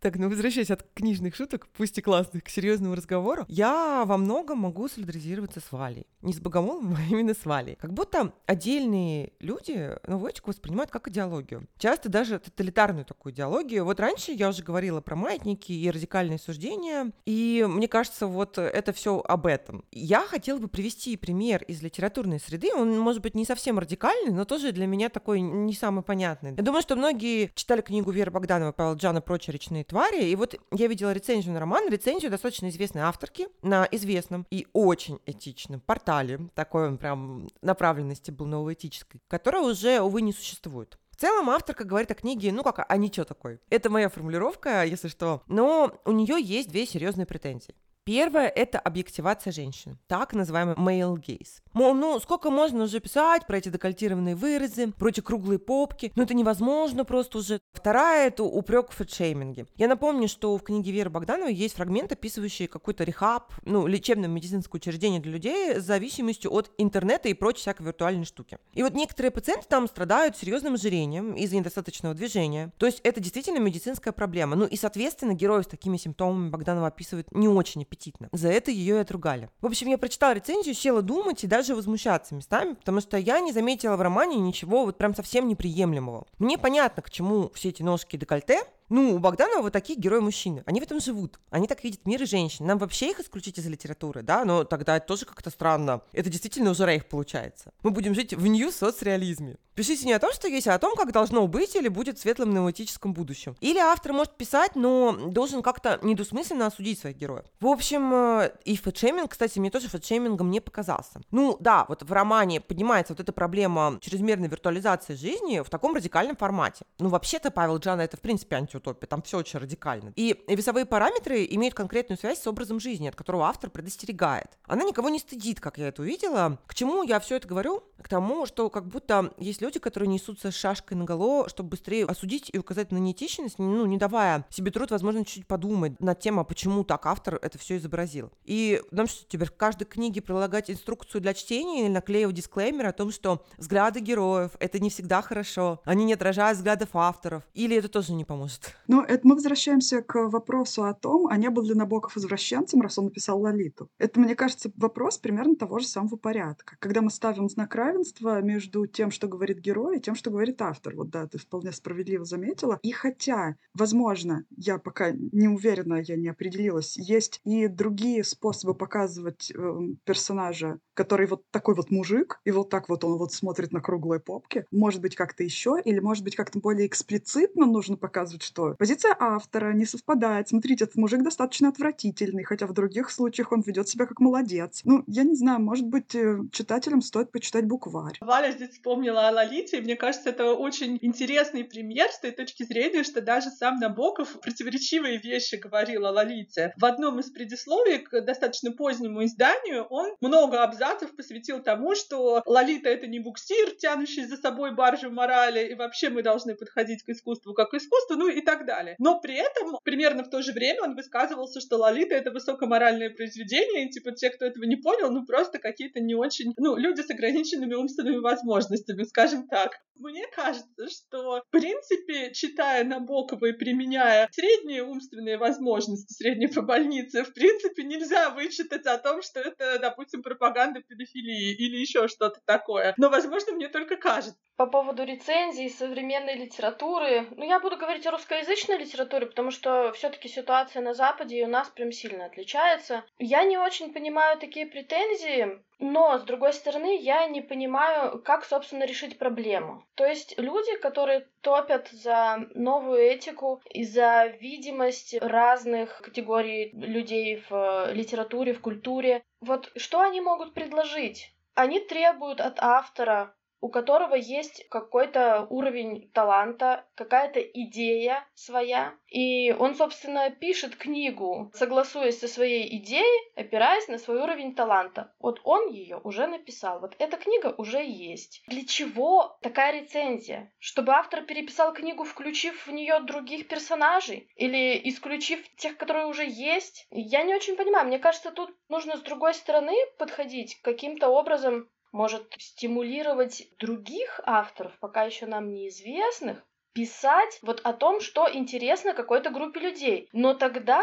Так, 0.00 0.16
ну 0.16 0.28
возвращаясь 0.28 0.70
от 0.70 0.86
книжных 0.94 1.34
шуток, 1.34 1.68
пусть 1.76 1.98
и 1.98 2.02
классных, 2.02 2.44
к 2.44 2.48
серьезному 2.48 2.94
разговору, 2.94 3.44
я 3.48 4.04
во 4.06 4.16
многом 4.18 4.58
могу 4.58 4.88
солидаризироваться 4.88 5.60
с 5.60 5.72
Валей. 5.72 6.06
Не 6.22 6.32
с 6.32 6.40
Богомолом, 6.40 6.94
а 6.98 7.02
именно 7.10 7.34
с 7.34 7.44
Валей. 7.44 7.76
Как 7.76 7.92
будто 7.92 8.32
отдельные 8.46 9.32
люди 9.40 9.90
новоечку 10.06 10.50
воспринимают 10.50 10.90
как 10.90 11.08
идеологию. 11.08 11.66
Часто 11.78 12.08
даже 12.08 12.38
тоталитарную 12.38 13.04
такую 13.04 13.32
идеологию. 13.32 13.84
Вот 13.84 13.98
раньше 14.00 14.32
я 14.32 14.50
уже 14.50 14.62
говорила 14.62 15.00
про 15.00 15.16
маятники 15.16 15.72
и 15.72 15.90
радикальные 15.90 16.38
суждения, 16.38 17.12
и 17.24 17.64
мне 17.68 17.88
кажется, 17.88 18.26
вот 18.26 18.58
это 18.58 18.92
все 18.92 19.20
об 19.20 19.46
этом. 19.46 19.84
Я 19.92 20.20
хотела 20.26 20.58
бы 20.58 20.68
привести 20.68 21.16
пример 21.16 21.62
из 21.64 21.82
литературной 21.82 22.38
среды. 22.38 22.74
Он, 22.74 22.98
может 22.98 23.22
быть, 23.22 23.34
не 23.34 23.44
совсем 23.44 23.78
радикальный, 23.78 24.32
но 24.32 24.44
тоже 24.44 24.72
для 24.72 24.86
меня 24.86 25.08
такой 25.08 25.40
не 25.40 25.72
самый 25.72 26.02
понятный. 26.02 26.54
Я 26.56 26.62
думаю, 26.62 26.82
что 26.82 26.96
многие 26.96 27.50
читали 27.54 27.80
книгу 27.80 28.10
Веры 28.10 28.30
Богдановой 28.30 28.72
«Павел 28.72 28.96
Джана. 28.96 29.20
Прочие 29.20 29.54
речные 29.54 29.84
твари». 29.86 30.24
И 30.24 30.36
вот 30.36 30.54
я 30.72 30.86
видела 30.86 31.12
рецензию 31.12 31.54
на 31.54 31.60
роман, 31.60 31.88
рецензию 31.88 32.30
достаточно 32.30 32.68
известной 32.68 33.02
авторки 33.02 33.48
на 33.62 33.88
известном 33.90 34.46
и 34.50 34.66
очень 34.72 35.20
этичном 35.26 35.80
портале, 35.80 36.48
такой 36.54 36.88
он 36.88 36.98
прям 36.98 37.48
направленности 37.62 38.30
был 38.30 38.46
новоэтической, 38.46 39.22
которая 39.28 39.62
уже, 39.62 40.00
увы, 40.00 40.22
не 40.22 40.32
существует. 40.32 40.98
В 41.16 41.16
целом 41.18 41.48
авторка 41.48 41.84
говорит 41.84 42.10
о 42.10 42.14
книге, 42.14 42.52
ну 42.52 42.62
как, 42.62 42.84
а 42.86 42.96
ничего 42.98 43.24
такой. 43.24 43.58
Это 43.70 43.88
моя 43.88 44.10
формулировка, 44.10 44.84
если 44.84 45.08
что. 45.08 45.42
Но 45.46 45.98
у 46.04 46.12
нее 46.12 46.36
есть 46.38 46.68
две 46.68 46.84
серьезные 46.84 47.24
претензии. 47.24 47.74
Первое– 48.06 48.46
это 48.54 48.78
объективация 48.78 49.52
женщин, 49.52 49.98
так 50.06 50.32
называемый 50.32 50.76
male 50.76 51.16
gaze. 51.16 51.60
Мол, 51.72 51.92
ну 51.92 52.20
сколько 52.20 52.50
можно 52.52 52.84
уже 52.84 53.00
писать 53.00 53.48
про 53.48 53.58
эти 53.58 53.68
декольтированные 53.68 54.36
выразы, 54.36 54.92
про 54.92 55.08
эти 55.08 55.18
круглые 55.18 55.58
попки, 55.58 56.12
ну 56.14 56.22
это 56.22 56.32
невозможно 56.32 57.04
просто 57.04 57.38
уже. 57.38 57.60
Вторая– 57.72 58.28
это 58.28 58.44
упрек 58.44 58.92
в 58.92 58.94
фэтшейминге. 58.94 59.66
Я 59.74 59.88
напомню, 59.88 60.28
что 60.28 60.56
в 60.56 60.62
книге 60.62 60.92
Веры 60.92 61.10
Богдановой 61.10 61.52
есть 61.52 61.74
фрагмент, 61.74 62.12
описывающий 62.12 62.68
какой-то 62.68 63.02
рехаб, 63.02 63.52
ну, 63.64 63.88
лечебное 63.88 64.28
медицинское 64.28 64.78
учреждение 64.78 65.18
для 65.18 65.32
людей 65.32 65.80
с 65.80 65.82
зависимостью 65.82 66.52
от 66.52 66.70
интернета 66.78 67.28
и 67.28 67.34
прочей 67.34 67.62
всякой 67.62 67.86
виртуальной 67.86 68.24
штуки. 68.24 68.58
И 68.72 68.84
вот 68.84 68.94
некоторые 68.94 69.32
пациенты 69.32 69.66
там 69.68 69.88
страдают 69.88 70.36
серьезным 70.36 70.74
ожирением 70.74 71.34
из-за 71.34 71.56
недостаточного 71.56 72.14
движения. 72.14 72.72
То 72.78 72.86
есть 72.86 73.00
это 73.02 73.18
действительно 73.18 73.58
медицинская 73.58 74.12
проблема. 74.12 74.54
Ну 74.54 74.66
и, 74.66 74.76
соответственно, 74.76 75.34
героев 75.34 75.64
с 75.64 75.68
такими 75.68 75.96
симптомами 75.96 76.50
Богданова 76.50 76.86
описывает 76.86 77.32
не 77.32 77.48
очень 77.48 77.82
аппетитно. 77.96 78.28
За 78.32 78.48
это 78.48 78.70
ее 78.70 78.96
и 78.96 79.00
отругали. 79.00 79.50
В 79.60 79.66
общем, 79.66 79.88
я 79.88 79.98
прочитала 79.98 80.34
рецензию, 80.34 80.74
села 80.74 81.02
думать 81.02 81.42
и 81.44 81.46
даже 81.46 81.74
возмущаться 81.74 82.34
местами, 82.34 82.74
потому 82.74 83.00
что 83.00 83.16
я 83.16 83.40
не 83.40 83.52
заметила 83.52 83.96
в 83.96 84.02
романе 84.02 84.36
ничего 84.36 84.84
вот 84.84 84.98
прям 84.98 85.14
совсем 85.14 85.48
неприемлемого. 85.48 86.26
Мне 86.38 86.58
понятно, 86.58 87.02
к 87.02 87.10
чему 87.10 87.50
все 87.54 87.70
эти 87.70 87.82
ножки 87.82 88.16
и 88.16 88.18
декольте, 88.18 88.60
Ну, 88.88 89.14
у 89.14 89.18
Богданова 89.18 89.62
вот 89.62 89.72
такие 89.72 89.98
герои-мужчины. 89.98 90.62
Они 90.66 90.80
в 90.80 90.82
этом 90.82 91.00
живут. 91.00 91.40
Они 91.50 91.66
так 91.66 91.82
видят 91.82 92.06
мир 92.06 92.22
и 92.22 92.26
женщин. 92.26 92.66
Нам 92.66 92.78
вообще 92.78 93.10
их 93.10 93.20
исключить 93.20 93.58
из 93.58 93.66
литературы, 93.66 94.22
да? 94.22 94.44
Но 94.44 94.64
тогда 94.64 94.96
это 94.96 95.06
тоже 95.06 95.26
как-то 95.26 95.50
странно. 95.50 96.02
Это 96.12 96.30
действительно 96.30 96.70
уже 96.70 96.86
рейх 96.86 97.06
получается. 97.06 97.72
Мы 97.82 97.90
будем 97.90 98.14
жить 98.14 98.34
в 98.34 98.46
нью-соцреализме. 98.46 99.56
Пишите 99.76 100.06
не 100.06 100.14
о 100.14 100.18
том, 100.18 100.32
что 100.32 100.48
есть, 100.48 100.66
а 100.68 100.74
о 100.74 100.78
том, 100.78 100.96
как 100.96 101.12
должно 101.12 101.46
быть 101.46 101.76
или 101.76 101.88
будет 101.88 102.16
в 102.16 102.22
светлом 102.22 102.54
наутическом 102.54 103.12
будущем. 103.12 103.54
Или 103.60 103.78
автор 103.78 104.14
может 104.14 104.34
писать, 104.34 104.74
но 104.74 105.12
должен 105.12 105.62
как-то 105.62 105.98
недвусмысленно 106.02 106.66
осудить 106.66 106.98
своих 106.98 107.18
героев. 107.18 107.44
В 107.60 107.66
общем, 107.66 108.10
э, 108.14 108.52
и 108.64 108.74
фэтшейминг, 108.74 109.32
кстати, 109.32 109.58
мне 109.58 109.70
тоже 109.70 109.88
фэтшеймингом 109.88 110.50
не 110.50 110.60
показался. 110.60 111.20
Ну 111.30 111.58
да, 111.60 111.84
вот 111.90 112.02
в 112.02 112.10
романе 112.10 112.62
поднимается 112.62 113.12
вот 113.12 113.20
эта 113.20 113.34
проблема 113.34 113.98
чрезмерной 114.00 114.48
виртуализации 114.48 115.14
жизни 115.14 115.60
в 115.60 115.68
таком 115.68 115.94
радикальном 115.94 116.36
формате. 116.36 116.86
Ну 116.98 117.10
вообще-то 117.10 117.50
Павел 117.50 117.76
Джана 117.76 118.00
это 118.00 118.16
в 118.16 118.20
принципе 118.20 118.56
антиутопия, 118.76 119.08
там 119.08 119.22
все 119.22 119.38
очень 119.38 119.58
радикально. 119.58 120.12
И 120.16 120.44
весовые 120.48 120.86
параметры 120.86 121.46
имеют 121.50 121.74
конкретную 121.74 122.18
связь 122.18 122.40
с 122.40 122.46
образом 122.46 122.80
жизни, 122.80 123.08
от 123.08 123.16
которого 123.16 123.46
автор 123.46 123.70
предостерегает. 123.70 124.58
Она 124.66 124.84
никого 124.84 125.08
не 125.08 125.18
стыдит, 125.18 125.60
как 125.60 125.78
я 125.78 125.88
это 125.88 126.02
увидела. 126.02 126.58
К 126.66 126.74
чему 126.74 127.02
я 127.02 127.20
все 127.20 127.36
это 127.36 127.48
говорю? 127.48 127.82
К 128.02 128.08
тому, 128.08 128.46
что 128.46 128.70
как 128.70 128.86
будто 128.86 129.32
есть 129.38 129.62
люди, 129.62 129.78
которые 129.78 130.08
несутся 130.08 130.50
шашкой 130.50 130.96
наголо, 130.96 131.48
чтобы 131.48 131.70
быстрее 131.70 132.04
осудить 132.04 132.50
и 132.52 132.58
указать 132.58 132.92
на 132.92 132.98
неэтичность, 132.98 133.58
ну, 133.58 133.86
не 133.86 133.96
давая 133.96 134.44
себе 134.50 134.70
труд, 134.70 134.90
возможно, 134.90 135.24
чуть-чуть 135.24 135.46
подумать 135.46 135.98
над 136.00 136.20
тем, 136.20 136.38
а 136.38 136.44
почему 136.44 136.84
так 136.84 137.06
автор 137.06 137.38
это 137.42 137.58
все 137.58 137.78
изобразил. 137.78 138.30
И 138.44 138.82
нам 138.90 139.06
что, 139.06 139.24
теперь 139.26 139.48
в 139.48 139.56
каждой 139.56 139.84
книге 139.84 140.20
прилагать 140.20 140.70
инструкцию 140.70 141.20
для 141.20 141.34
чтения 141.34 141.84
или 141.84 141.88
наклеивать 141.88 142.34
дисклеймер 142.34 142.86
о 142.86 142.92
том, 142.92 143.10
что 143.10 143.44
взгляды 143.56 144.00
героев— 144.00 144.52
это 144.60 144.78
не 144.78 144.90
всегда 144.90 145.22
хорошо, 145.22 145.80
они 145.84 146.04
не 146.04 146.14
отражают 146.14 146.58
взглядов 146.58 146.90
авторов, 146.94 147.42
или 147.54 147.76
это 147.76 147.88
тоже 147.88 148.12
не 148.12 148.24
поможет? 148.24 148.65
Ну, 148.88 149.02
это 149.02 149.26
мы 149.26 149.34
возвращаемся 149.34 150.02
к 150.02 150.28
вопросу 150.28 150.84
о 150.84 150.94
том, 150.94 151.26
а 151.26 151.36
не 151.36 151.50
был 151.50 151.62
ли 151.64 151.74
Набоков 151.74 152.16
извращенцем, 152.16 152.80
раз 152.80 152.98
он 152.98 153.06
написал 153.06 153.40
Лолиту. 153.40 153.90
Это, 153.98 154.20
мне 154.20 154.34
кажется, 154.34 154.70
вопрос 154.76 155.18
примерно 155.18 155.56
того 155.56 155.78
же 155.78 155.86
самого 155.86 156.16
порядка. 156.16 156.76
Когда 156.78 157.02
мы 157.02 157.10
ставим 157.10 157.48
знак 157.48 157.74
равенства 157.74 158.40
между 158.42 158.86
тем, 158.86 159.10
что 159.10 159.28
говорит 159.28 159.58
герой, 159.58 159.98
и 159.98 160.00
тем, 160.00 160.14
что 160.14 160.30
говорит 160.30 160.62
автор. 160.62 160.94
Вот 160.94 161.10
да, 161.10 161.26
ты 161.26 161.38
вполне 161.38 161.72
справедливо 161.72 162.24
заметила. 162.24 162.78
И 162.82 162.92
хотя, 162.92 163.56
возможно, 163.74 164.44
я 164.56 164.78
пока 164.78 165.10
не 165.12 165.48
уверена, 165.48 166.02
я 166.02 166.16
не 166.16 166.28
определилась, 166.28 166.96
есть 166.96 167.40
и 167.44 167.68
другие 167.68 168.24
способы 168.24 168.74
показывать 168.74 169.52
э, 169.54 169.78
персонажа, 170.04 170.78
который 170.94 171.26
вот 171.26 171.42
такой 171.50 171.74
вот 171.74 171.90
мужик, 171.90 172.40
и 172.44 172.50
вот 172.50 172.70
так 172.70 172.88
вот 172.88 173.04
он 173.04 173.18
вот 173.18 173.32
смотрит 173.32 173.72
на 173.72 173.80
круглые 173.80 174.20
попки. 174.20 174.64
Может 174.70 175.00
быть, 175.00 175.16
как-то 175.16 175.42
еще, 175.42 175.76
или 175.84 176.00
может 176.00 176.24
быть, 176.24 176.36
как-то 176.36 176.58
более 176.58 176.86
эксплицитно 176.86 177.66
нужно 177.66 177.96
показывать, 177.96 178.42
что 178.42 178.55
позиция 178.78 179.16
автора 179.18 179.72
не 179.72 179.84
совпадает. 179.84 180.48
Смотрите, 180.48 180.84
этот 180.84 180.96
мужик 180.96 181.22
достаточно 181.22 181.68
отвратительный, 181.68 182.44
хотя 182.44 182.66
в 182.66 182.72
других 182.72 183.10
случаях 183.10 183.52
он 183.52 183.62
ведет 183.62 183.88
себя 183.88 184.06
как 184.06 184.20
молодец. 184.20 184.82
Ну, 184.84 185.04
я 185.06 185.22
не 185.22 185.34
знаю, 185.34 185.60
может 185.60 185.86
быть, 185.86 186.14
э, 186.14 186.38
читателям 186.52 187.00
стоит 187.00 187.30
почитать 187.32 187.66
букварь. 187.66 188.16
Валя 188.20 188.52
здесь 188.52 188.70
вспомнила 188.70 189.28
о 189.28 189.32
Лолите, 189.32 189.78
и 189.78 189.80
мне 189.80 189.96
кажется, 189.96 190.30
это 190.30 190.52
очень 190.52 190.98
интересный 191.02 191.64
пример 191.64 192.10
с 192.10 192.20
той 192.20 192.30
точки 192.30 192.62
зрения, 192.62 193.04
что 193.04 193.20
даже 193.20 193.50
сам 193.50 193.78
Набоков 193.78 194.40
противоречивые 194.40 195.18
вещи 195.18 195.56
говорил 195.56 196.06
о 196.06 196.12
Лолите. 196.12 196.72
В 196.76 196.84
одном 196.84 197.20
из 197.20 197.30
предисловий 197.30 197.98
к 197.98 198.20
достаточно 198.22 198.72
позднему 198.72 199.24
изданию 199.24 199.84
он 199.84 200.14
много 200.20 200.62
абзацев 200.62 201.14
посвятил 201.14 201.62
тому, 201.62 201.94
что 201.94 202.42
Лолита— 202.46 202.88
это 202.90 203.06
не 203.06 203.20
буксир, 203.20 203.72
тянущий 203.72 204.24
за 204.24 204.36
собой 204.36 204.74
баржу 204.74 205.10
морали, 205.10 205.66
и 205.68 205.74
вообще 205.74 206.10
мы 206.10 206.22
должны 206.22 206.54
подходить 206.54 207.02
к 207.02 207.08
искусству 207.10 207.54
как 207.54 207.70
к 207.70 207.74
искусству, 207.74 208.16
ну 208.16 208.28
и 208.28 208.40
так 208.46 208.64
далее. 208.64 208.96
Но 208.98 209.20
при 209.20 209.34
этом 209.34 209.78
примерно 209.84 210.24
в 210.24 210.30
то 210.30 210.40
же 210.40 210.52
время 210.52 210.82
он 210.84 210.94
высказывался, 210.94 211.60
что 211.60 211.76
Лолита— 211.76 212.14
это 212.16 212.30
высокоморальное 212.30 213.10
произведение, 213.10 213.86
и 213.86 213.90
типа 213.90 214.12
те, 214.12 214.30
кто 214.30 214.46
этого 214.46 214.64
не 214.64 214.76
понял, 214.76 215.10
ну 215.10 215.26
просто 215.26 215.58
какие-то 215.58 216.00
не 216.00 216.14
очень, 216.14 216.54
ну, 216.56 216.76
люди 216.76 217.02
с 217.02 217.10
ограниченными 217.10 217.74
умственными 217.74 218.18
возможностями, 218.18 219.02
скажем 219.02 219.46
так. 219.48 219.72
Мне 219.98 220.26
кажется, 220.34 220.88
что, 220.90 221.40
в 221.40 221.50
принципе, 221.50 222.32
читая 222.32 222.84
Набокова 222.84 223.46
и 223.46 223.52
применяя 223.52 224.28
средние 224.30 224.84
умственные 224.84 225.38
возможности, 225.38 226.12
средние 226.12 226.50
по 226.50 226.62
больнице, 226.62 227.24
в 227.24 227.32
принципе, 227.32 227.82
нельзя 227.82 228.30
вычитать 228.30 228.86
о 228.86 228.98
том, 228.98 229.22
что 229.22 229.40
это, 229.40 229.78
допустим, 229.80 230.22
пропаганда 230.22 230.80
педофилии 230.80 231.54
или 231.54 231.78
еще 231.78 232.08
что-то 232.08 232.40
такое. 232.44 232.94
Но, 232.98 233.08
возможно, 233.08 233.52
мне 233.52 233.68
только 233.68 233.96
кажется. 233.96 234.36
По 234.56 234.66
поводу 234.66 235.04
рецензий 235.04 235.68
современной 235.70 236.36
литературы, 236.36 237.26
ну, 237.36 237.44
я 237.44 237.60
буду 237.60 237.76
говорить 237.76 238.06
о 238.06 238.10
русскоязычной 238.36 238.78
литературе, 238.78 239.26
потому 239.26 239.50
что 239.50 239.92
все-таки 239.92 240.28
ситуация 240.28 240.82
на 240.82 240.94
Западе 240.94 241.38
и 241.38 241.44
у 241.44 241.48
нас 241.48 241.68
прям 241.68 241.92
сильно 241.92 242.26
отличается. 242.26 243.04
Я 243.18 243.44
не 243.44 243.56
очень 243.56 243.92
понимаю 243.92 244.38
такие 244.38 244.66
претензии, 244.66 245.58
но, 245.78 246.18
с 246.18 246.22
другой 246.22 246.52
стороны, 246.52 246.98
я 247.00 247.26
не 247.26 247.40
понимаю, 247.40 248.20
как, 248.22 248.44
собственно, 248.44 248.84
решить 248.84 249.18
проблему. 249.18 249.84
То 249.94 250.04
есть 250.04 250.38
люди, 250.38 250.76
которые 250.78 251.26
топят 251.40 251.88
за 251.88 252.46
новую 252.54 252.98
этику 252.98 253.62
и 253.70 253.84
за 253.84 254.26
видимость 254.40 255.16
разных 255.20 256.02
категорий 256.02 256.70
людей 256.72 257.42
в 257.48 257.92
литературе, 257.92 258.52
в 258.52 258.60
культуре, 258.60 259.22
вот 259.40 259.70
что 259.76 260.00
они 260.00 260.20
могут 260.20 260.54
предложить? 260.54 261.32
Они 261.54 261.80
требуют 261.80 262.40
от 262.40 262.58
автора 262.58 263.34
у 263.66 263.68
которого 263.68 264.14
есть 264.14 264.64
какой-то 264.68 265.48
уровень 265.50 266.08
таланта, 266.12 266.86
какая-то 266.94 267.40
идея 267.40 268.24
своя. 268.34 268.94
И 269.08 269.50
он, 269.50 269.74
собственно, 269.74 270.30
пишет 270.30 270.76
книгу, 270.76 271.50
согласуясь 271.52 272.20
со 272.20 272.28
своей 272.28 272.76
идеей, 272.76 273.32
опираясь 273.34 273.88
на 273.88 273.98
свой 273.98 274.20
уровень 274.22 274.54
таланта. 274.54 275.12
Вот 275.18 275.40
он 275.42 275.68
ее 275.68 276.00
уже 276.04 276.28
написал. 276.28 276.78
Вот 276.78 276.94
эта 277.00 277.16
книга 277.16 277.56
уже 277.58 277.82
есть. 277.84 278.44
Для 278.46 278.64
чего 278.64 279.36
такая 279.42 279.80
рецензия? 279.80 280.52
Чтобы 280.60 280.92
автор 280.92 281.22
переписал 281.22 281.74
книгу, 281.74 282.04
включив 282.04 282.68
в 282.68 282.70
нее 282.70 283.00
других 283.00 283.48
персонажей? 283.48 284.28
Или 284.36 284.80
исключив 284.88 285.40
тех, 285.56 285.76
которые 285.76 286.06
уже 286.06 286.24
есть? 286.24 286.86
Я 286.92 287.24
не 287.24 287.34
очень 287.34 287.56
понимаю. 287.56 287.88
Мне 287.88 287.98
кажется, 287.98 288.30
тут 288.30 288.54
нужно 288.68 288.96
с 288.96 289.00
другой 289.00 289.34
стороны 289.34 289.74
подходить 289.98 290.60
каким-то 290.62 291.08
образом 291.08 291.68
может 291.92 292.32
стимулировать 292.38 293.48
других 293.58 294.20
авторов, 294.24 294.78
пока 294.80 295.04
еще 295.04 295.26
нам 295.26 295.52
неизвестных, 295.52 296.44
писать 296.72 297.38
вот 297.42 297.60
о 297.64 297.72
том, 297.72 298.00
что 298.00 298.30
интересно 298.30 298.92
какой-то 298.92 299.30
группе 299.30 299.60
людей. 299.60 300.08
Но 300.12 300.34
тогда, 300.34 300.82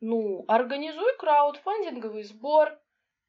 ну, 0.00 0.44
организуй 0.46 1.16
краудфандинговый 1.18 2.22
сбор. 2.22 2.78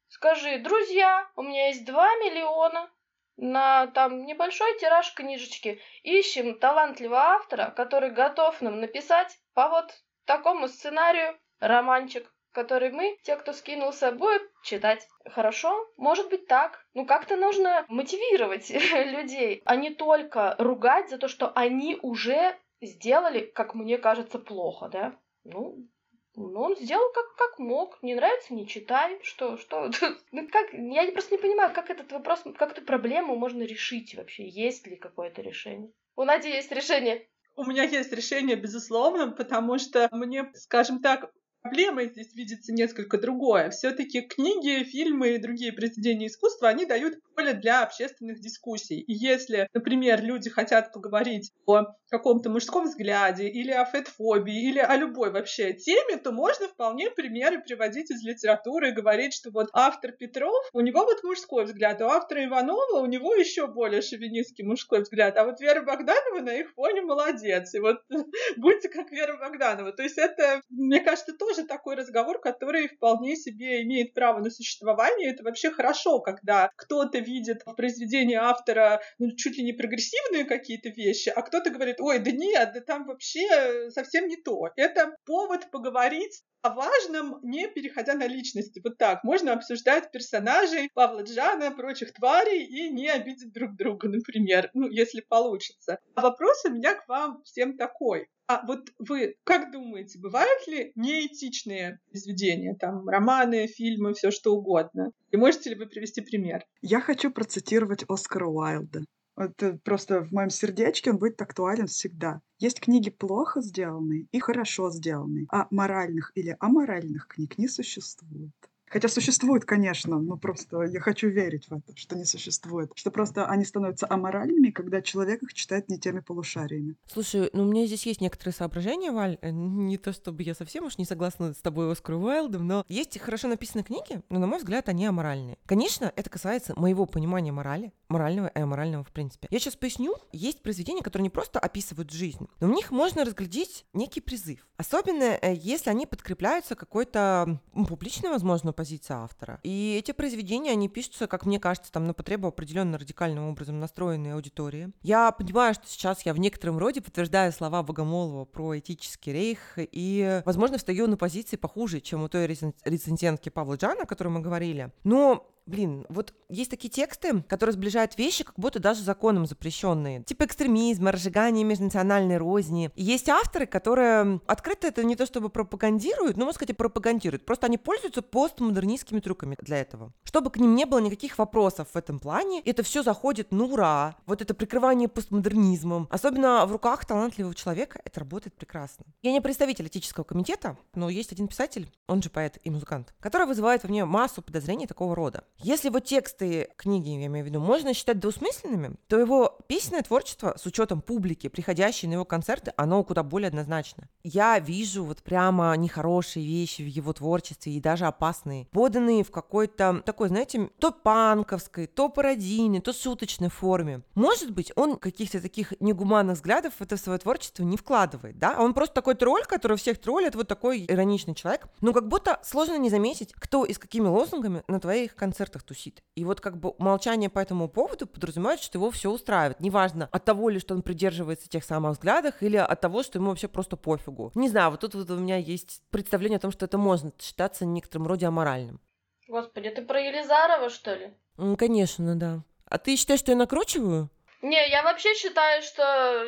Скажи, 0.08 0.58
друзья, 0.58 1.28
у 1.34 1.42
меня 1.42 1.68
есть 1.68 1.84
2 1.84 2.14
миллиона 2.16 2.88
на 3.36 3.86
там 3.88 4.26
небольшой 4.26 4.78
тираж 4.78 5.12
книжечки. 5.14 5.80
Ищем 6.02 6.58
талантливого 6.58 7.20
автора, 7.20 7.72
который 7.76 8.10
готов 8.10 8.60
нам 8.62 8.80
написать 8.80 9.38
по 9.54 9.68
вот 9.68 9.92
такому 10.24 10.68
сценарию 10.68 11.38
романчик 11.60 12.32
который 12.58 12.90
мы, 12.90 13.16
те, 13.22 13.36
кто 13.36 13.52
скинулся, 13.52 14.10
будут 14.10 14.42
читать. 14.64 15.06
Хорошо? 15.24 15.88
Может 15.96 16.28
быть 16.28 16.48
так. 16.48 16.84
Ну, 16.92 17.06
как-то 17.06 17.36
нужно 17.36 17.86
мотивировать 17.88 18.68
людей, 19.14 19.62
а 19.64 19.76
не 19.76 19.90
только 19.90 20.56
ругать 20.58 21.08
за 21.08 21.18
то, 21.18 21.28
что 21.28 21.52
они 21.54 21.96
уже 22.02 22.58
сделали, 22.80 23.40
как 23.54 23.76
мне 23.76 23.96
кажется, 23.96 24.40
плохо, 24.40 24.88
да? 24.88 25.16
Ну, 25.44 25.86
ну, 26.34 26.60
он 26.60 26.76
сделал 26.76 27.12
как, 27.12 27.36
как 27.36 27.60
мог. 27.60 28.02
Не 28.02 28.16
нравится, 28.16 28.52
не 28.54 28.66
читай. 28.66 29.20
Что, 29.22 29.56
что? 29.56 29.90
Ну, 30.32 30.48
как? 30.48 30.72
Я 30.72 31.12
просто 31.12 31.36
не 31.36 31.40
понимаю, 31.40 31.72
как 31.72 31.90
этот 31.90 32.10
вопрос, 32.10 32.42
как 32.56 32.72
эту 32.72 32.82
проблему 32.82 33.36
можно 33.36 33.62
решить 33.62 34.16
вообще. 34.16 34.48
Есть 34.48 34.84
ли 34.88 34.96
какое-то 34.96 35.42
решение? 35.42 35.92
У 36.16 36.24
Нади 36.24 36.48
есть 36.48 36.72
решение. 36.72 37.28
У 37.54 37.64
меня 37.64 37.82
есть 37.82 38.12
решение, 38.12 38.54
безусловно, 38.54 39.32
потому 39.32 39.78
что 39.78 40.08
мне, 40.12 40.48
скажем 40.54 41.00
так, 41.00 41.32
Проблемой 41.62 42.08
здесь 42.08 42.34
видится 42.34 42.72
несколько 42.72 43.18
другое. 43.18 43.70
Все-таки 43.70 44.22
книги, 44.22 44.84
фильмы 44.84 45.34
и 45.34 45.38
другие 45.38 45.72
произведения 45.72 46.28
искусства, 46.28 46.68
они 46.68 46.86
дают 46.86 47.18
поле 47.38 47.54
для 47.54 47.84
общественных 47.84 48.40
дискуссий. 48.40 49.00
И 49.00 49.12
если, 49.12 49.68
например, 49.72 50.20
люди 50.22 50.50
хотят 50.50 50.92
поговорить 50.92 51.52
о 51.66 51.84
каком-то 52.10 52.50
мужском 52.50 52.84
взгляде 52.84 53.48
или 53.48 53.70
о 53.70 53.84
фетфобии 53.84 54.68
или 54.68 54.80
о 54.80 54.96
любой 54.96 55.30
вообще 55.30 55.72
теме, 55.72 56.16
то 56.16 56.32
можно 56.32 56.66
вполне 56.66 57.10
примеры 57.10 57.62
приводить 57.62 58.10
из 58.10 58.24
литературы 58.24 58.88
и 58.88 58.92
говорить, 58.92 59.34
что 59.34 59.50
вот 59.50 59.68
автор 59.72 60.12
Петров, 60.12 60.64
у 60.72 60.80
него 60.80 61.04
вот 61.04 61.22
мужской 61.22 61.64
взгляд, 61.64 62.00
у 62.00 62.06
автора 62.06 62.44
Иванова 62.44 63.00
у 63.00 63.06
него 63.06 63.34
еще 63.34 63.68
более 63.68 64.02
шовинистский 64.02 64.64
мужской 64.64 65.02
взгляд, 65.02 65.36
а 65.36 65.44
вот 65.44 65.60
Вера 65.60 65.82
Богданова 65.82 66.40
на 66.40 66.54
их 66.54 66.72
фоне 66.72 67.02
молодец. 67.02 67.72
И 67.74 67.78
вот 67.78 67.98
будьте 68.56 68.88
как 68.88 69.08
к 69.08 69.12
Вере 69.12 69.36
Богданову. 69.38 69.92
То 69.92 70.02
есть 70.02 70.18
это, 70.18 70.60
мне 70.70 71.00
кажется, 71.00 71.32
тоже 71.34 71.66
такой 71.66 71.94
разговор, 71.94 72.40
который 72.40 72.88
вполне 72.88 73.36
себе 73.36 73.82
имеет 73.82 74.12
право 74.14 74.40
на 74.40 74.50
существование. 74.50 75.30
Это 75.30 75.44
вообще 75.44 75.70
хорошо, 75.70 76.20
когда 76.20 76.70
кто-то 76.76 77.18
видит 77.28 77.62
в 77.66 77.74
произведении 77.74 78.36
автора 78.36 79.00
ну, 79.18 79.30
чуть 79.36 79.58
ли 79.58 79.64
не 79.64 79.72
прогрессивные 79.72 80.44
какие-то 80.44 80.88
вещи, 80.88 81.28
а 81.28 81.42
кто-то 81.42 81.70
говорит, 81.70 82.00
ой, 82.00 82.18
да 82.18 82.30
нет, 82.30 82.70
да 82.74 82.80
там 82.80 83.06
вообще 83.06 83.90
совсем 83.90 84.26
не 84.26 84.36
то. 84.36 84.68
Это 84.76 85.16
повод 85.24 85.70
поговорить 85.70 86.42
о 86.62 86.74
важном, 86.74 87.38
не 87.42 87.68
переходя 87.68 88.14
на 88.14 88.26
личности. 88.26 88.80
Вот 88.84 88.98
так. 88.98 89.24
Можно 89.24 89.52
обсуждать 89.52 90.10
персонажей 90.10 90.90
Павла 90.94 91.22
Джана, 91.22 91.70
прочих 91.70 92.12
тварей 92.12 92.64
и 92.64 92.90
не 92.90 93.08
обидеть 93.08 93.52
друг 93.52 93.76
друга, 93.76 94.08
например, 94.08 94.70
ну, 94.74 94.88
если 94.88 95.20
получится. 95.20 95.98
А 96.14 96.20
вопрос 96.20 96.64
у 96.64 96.70
меня 96.70 96.94
к 96.94 97.08
вам 97.08 97.42
всем 97.44 97.76
такой. 97.76 98.28
А 98.48 98.64
вот 98.66 98.88
вы 98.98 99.36
как 99.44 99.70
думаете, 99.72 100.18
бывают 100.18 100.66
ли 100.66 100.92
неэтичные 100.94 102.00
произведения, 102.08 102.74
там, 102.74 103.06
романы, 103.06 103.66
фильмы, 103.66 104.14
все 104.14 104.30
что 104.30 104.54
угодно? 104.54 105.12
И 105.30 105.36
можете 105.36 105.70
ли 105.70 105.76
вы 105.76 105.86
привести 105.86 106.22
пример? 106.22 106.64
Я 106.80 107.00
хочу 107.00 107.30
процитировать 107.30 108.04
Оскара 108.08 108.46
Уайлда. 108.46 109.02
Это 109.38 109.78
просто 109.84 110.22
в 110.24 110.32
моем 110.32 110.50
сердечке 110.50 111.10
он 111.10 111.18
будет 111.18 111.40
актуален 111.40 111.86
всегда. 111.86 112.42
Есть 112.58 112.80
книги 112.80 113.08
плохо 113.08 113.62
сделанные 113.62 114.26
и 114.32 114.38
хорошо 114.38 114.90
сделанные, 114.90 115.46
а 115.50 115.66
моральных 115.70 116.30
или 116.34 116.56
аморальных 116.60 117.28
книг 117.28 117.56
не 117.56 117.68
существует. 117.68 118.52
Хотя 118.90 119.08
существует, 119.08 119.64
конечно, 119.64 120.18
но 120.18 120.36
просто 120.36 120.82
я 120.82 121.00
хочу 121.00 121.28
верить 121.28 121.66
в 121.68 121.72
это, 121.72 121.96
что 121.96 122.16
не 122.16 122.24
существует. 122.24 122.90
Что 122.94 123.10
просто 123.10 123.46
они 123.46 123.64
становятся 123.64 124.06
аморальными, 124.08 124.70
когда 124.70 125.02
человек 125.02 125.42
их 125.42 125.54
читает 125.54 125.88
не 125.88 125.98
теми 125.98 126.20
полушариями. 126.20 126.96
Слушай, 127.06 127.50
ну 127.52 127.64
у 127.64 127.66
меня 127.66 127.86
здесь 127.86 128.06
есть 128.06 128.20
некоторые 128.20 128.54
соображения, 128.54 129.12
Валь. 129.12 129.38
Э, 129.40 129.50
не 129.50 129.98
то 129.98 130.12
чтобы 130.12 130.42
я 130.42 130.54
совсем 130.54 130.84
уж 130.84 130.98
не 130.98 131.04
согласна 131.04 131.52
с 131.54 131.58
тобой, 131.58 131.90
Оскар 131.90 132.16
Уайлдом, 132.16 132.66
но 132.66 132.84
есть 132.88 133.18
хорошо 133.18 133.48
написанные 133.48 133.84
книги, 133.84 134.22
но, 134.28 134.38
на 134.38 134.46
мой 134.46 134.58
взгляд, 134.58 134.88
они 134.88 135.06
аморальные. 135.06 135.58
Конечно, 135.66 136.12
это 136.16 136.30
касается 136.30 136.78
моего 136.78 137.06
понимания 137.06 137.52
морали, 137.52 137.92
морального 138.08 138.48
и 138.48 138.60
аморального 138.60 139.04
в 139.04 139.12
принципе. 139.12 139.48
Я 139.50 139.58
сейчас 139.58 139.76
поясню. 139.76 140.16
Есть 140.32 140.62
произведения, 140.62 141.02
которые 141.02 141.24
не 141.24 141.30
просто 141.30 141.58
описывают 141.58 142.10
жизнь, 142.10 142.46
но 142.60 142.68
в 142.68 142.70
них 142.70 142.90
можно 142.90 143.24
разглядеть 143.24 143.86
некий 143.92 144.20
призыв. 144.20 144.66
Особенно, 144.76 145.36
э, 145.40 145.54
если 145.54 145.90
они 145.90 146.06
подкрепляются 146.06 146.74
какой-то 146.74 147.60
публичной, 147.72 148.30
возможно, 148.30 148.72
позиция 148.78 149.16
автора. 149.16 149.58
И 149.64 149.96
эти 149.98 150.12
произведения, 150.12 150.70
они 150.70 150.88
пишутся, 150.88 151.26
как 151.26 151.44
мне 151.46 151.58
кажется, 151.58 151.90
там 151.90 152.04
на 152.04 152.14
потребу 152.14 152.46
определенно 152.46 152.96
радикальным 152.96 153.48
образом 153.48 153.80
настроенной 153.80 154.34
аудитории. 154.34 154.92
Я 155.02 155.32
понимаю, 155.32 155.74
что 155.74 155.88
сейчас 155.88 156.24
я 156.24 156.32
в 156.32 156.38
некотором 156.38 156.78
роде 156.78 157.00
подтверждаю 157.00 157.50
слова 157.50 157.82
Богомолова 157.82 158.44
про 158.44 158.78
этический 158.78 159.32
рейх 159.32 159.60
и, 159.76 160.42
возможно, 160.44 160.78
встаю 160.78 161.08
на 161.08 161.16
позиции 161.16 161.56
похуже, 161.56 162.00
чем 162.00 162.22
у 162.22 162.28
той 162.28 162.46
рецензентки 162.46 163.48
Павла 163.48 163.74
Джана, 163.74 164.02
о 164.02 164.06
которой 164.06 164.28
мы 164.28 164.38
говорили. 164.38 164.92
Но 165.02 165.44
блин, 165.68 166.06
вот 166.08 166.34
есть 166.48 166.70
такие 166.70 166.90
тексты, 166.90 167.42
которые 167.42 167.74
сближают 167.74 168.18
вещи, 168.18 168.44
как 168.44 168.58
будто 168.58 168.80
даже 168.80 169.02
законом 169.02 169.46
запрещенные. 169.46 170.22
Типа 170.24 170.44
экстремизма, 170.44 171.12
разжигание 171.12 171.64
межнациональной 171.64 172.38
розни. 172.38 172.90
Есть 172.96 173.28
авторы, 173.28 173.66
которые 173.66 174.40
открыто 174.46 174.88
это 174.88 175.04
не 175.04 175.14
то 175.14 175.26
чтобы 175.26 175.50
пропагандируют, 175.50 176.36
но, 176.36 176.44
можно 176.44 176.54
сказать, 176.54 176.70
и 176.70 176.74
пропагандируют. 176.74 177.44
Просто 177.44 177.66
они 177.66 177.78
пользуются 177.78 178.22
постмодернистскими 178.22 179.20
трюками 179.20 179.56
для 179.60 179.78
этого. 179.78 180.12
Чтобы 180.24 180.50
к 180.50 180.56
ним 180.56 180.74
не 180.74 180.86
было 180.86 180.98
никаких 180.98 181.38
вопросов 181.38 181.88
в 181.92 181.96
этом 181.96 182.18
плане, 182.18 182.62
это 182.64 182.82
все 182.82 183.02
заходит 183.02 183.48
ну 183.50 183.66
ура. 183.66 184.16
Вот 184.26 184.42
это 184.42 184.54
прикрывание 184.54 185.08
постмодернизмом. 185.08 186.08
Особенно 186.10 186.64
в 186.66 186.72
руках 186.72 187.04
талантливого 187.04 187.54
человека 187.54 188.00
это 188.04 188.20
работает 188.20 188.54
прекрасно. 188.54 189.04
Я 189.22 189.32
не 189.32 189.40
представитель 189.40 189.86
этического 189.86 190.24
комитета, 190.24 190.76
но 190.94 191.10
есть 191.10 191.32
один 191.32 191.48
писатель, 191.48 191.90
он 192.06 192.22
же 192.22 192.30
поэт 192.30 192.58
и 192.64 192.70
музыкант, 192.70 193.14
который 193.20 193.46
вызывает 193.46 193.82
во 193.82 193.88
мне 193.88 194.04
массу 194.04 194.42
подозрений 194.42 194.86
такого 194.86 195.14
рода. 195.14 195.44
Если 195.60 195.88
вот 195.88 196.04
тексты 196.04 196.68
книги, 196.76 197.08
я 197.08 197.26
имею 197.26 197.44
в 197.44 197.48
виду, 197.48 197.58
можно 197.58 197.92
считать 197.92 198.20
двусмысленными, 198.20 198.94
то 199.08 199.18
его 199.18 199.58
песенное 199.66 200.02
творчество 200.02 200.54
с 200.56 200.64
учетом 200.66 201.02
публики, 201.02 201.48
приходящей 201.48 202.06
на 202.06 202.12
его 202.12 202.24
концерты, 202.24 202.72
оно 202.76 203.02
куда 203.02 203.24
более 203.24 203.48
однозначно. 203.48 204.08
Я 204.22 204.60
вижу 204.60 205.04
вот 205.04 205.20
прямо 205.22 205.76
нехорошие 205.76 206.46
вещи 206.46 206.82
в 206.82 206.86
его 206.86 207.12
творчестве 207.12 207.72
и 207.72 207.80
даже 207.80 208.06
опасные, 208.06 208.66
поданные 208.66 209.24
в 209.24 209.32
какой-то 209.32 210.00
такой, 210.06 210.28
знаете, 210.28 210.70
то 210.78 210.92
панковской, 210.92 211.88
то 211.88 212.08
пародийной, 212.08 212.80
то 212.80 212.92
шуточной 212.92 213.48
форме. 213.48 214.02
Может 214.14 214.52
быть, 214.52 214.70
он 214.76 214.96
каких-то 214.96 215.40
таких 215.40 215.74
негуманных 215.80 216.36
взглядов 216.36 216.74
в 216.78 216.82
это 216.82 216.96
свое 216.96 217.18
творчество 217.18 217.64
не 217.64 217.76
вкладывает, 217.76 218.38
да? 218.38 218.54
Он 218.60 218.74
просто 218.74 218.94
такой 218.94 219.16
тролль, 219.16 219.44
который 219.44 219.76
всех 219.76 219.98
троллит, 219.98 220.36
вот 220.36 220.46
такой 220.46 220.84
ироничный 220.86 221.34
человек. 221.34 221.66
Но 221.80 221.92
как 221.92 222.06
будто 222.06 222.38
сложно 222.44 222.78
не 222.78 222.90
заметить, 222.90 223.32
кто 223.32 223.64
и 223.64 223.72
с 223.72 223.78
какими 223.78 224.06
лозунгами 224.06 224.62
на 224.68 224.78
твоих 224.78 225.16
концертах 225.16 225.47
концертах 225.48 225.62
тусит. 225.62 226.02
И 226.14 226.24
вот 226.24 226.40
как 226.40 226.58
бы 226.58 226.74
молчание 226.78 227.30
по 227.30 227.38
этому 227.38 227.68
поводу 227.68 228.06
подразумевает, 228.06 228.60
что 228.60 228.78
его 228.78 228.90
все 228.90 229.10
устраивает. 229.10 229.60
Неважно 229.60 230.08
от 230.12 230.24
того 230.24 230.48
ли, 230.48 230.58
что 230.58 230.74
он 230.74 230.82
придерживается 230.82 231.48
тех 231.48 231.64
самых 231.64 231.92
взглядов, 231.92 232.34
или 232.40 232.56
от 232.56 232.80
того, 232.80 233.02
что 233.02 233.18
ему 233.18 233.30
вообще 233.30 233.48
просто 233.48 233.76
пофигу. 233.76 234.30
Не 234.34 234.48
знаю, 234.48 234.70
вот 234.70 234.80
тут 234.80 234.94
вот 234.94 235.10
у 235.10 235.16
меня 235.16 235.36
есть 235.36 235.82
представление 235.90 236.36
о 236.36 236.40
том, 236.40 236.52
что 236.52 236.66
это 236.66 236.78
можно 236.78 237.12
считаться 237.18 237.64
некоторым 237.64 238.06
роде 238.06 238.26
аморальным. 238.26 238.80
Господи, 239.28 239.70
ты 239.70 239.82
про 239.82 240.00
Елизарова, 240.00 240.70
что 240.70 240.94
ли? 240.94 241.12
Конечно, 241.56 242.16
да. 242.16 242.42
А 242.66 242.78
ты 242.78 242.96
считаешь, 242.96 243.20
что 243.20 243.32
я 243.32 243.36
накручиваю? 243.36 244.08
Не, 244.42 244.70
я 244.70 244.82
вообще 244.82 245.14
считаю, 245.14 245.62
что 245.62 245.82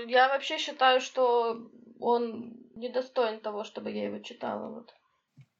я 0.09 0.29
вообще 0.29 0.59
считаю, 0.59 1.01
что 1.01 1.71
он 2.01 2.55
недостоин 2.75 3.41
того, 3.41 3.65
чтобы 3.65 3.91
я 3.91 4.05
его 4.07 4.19
читала. 4.19 4.69
Вот. 4.69 4.95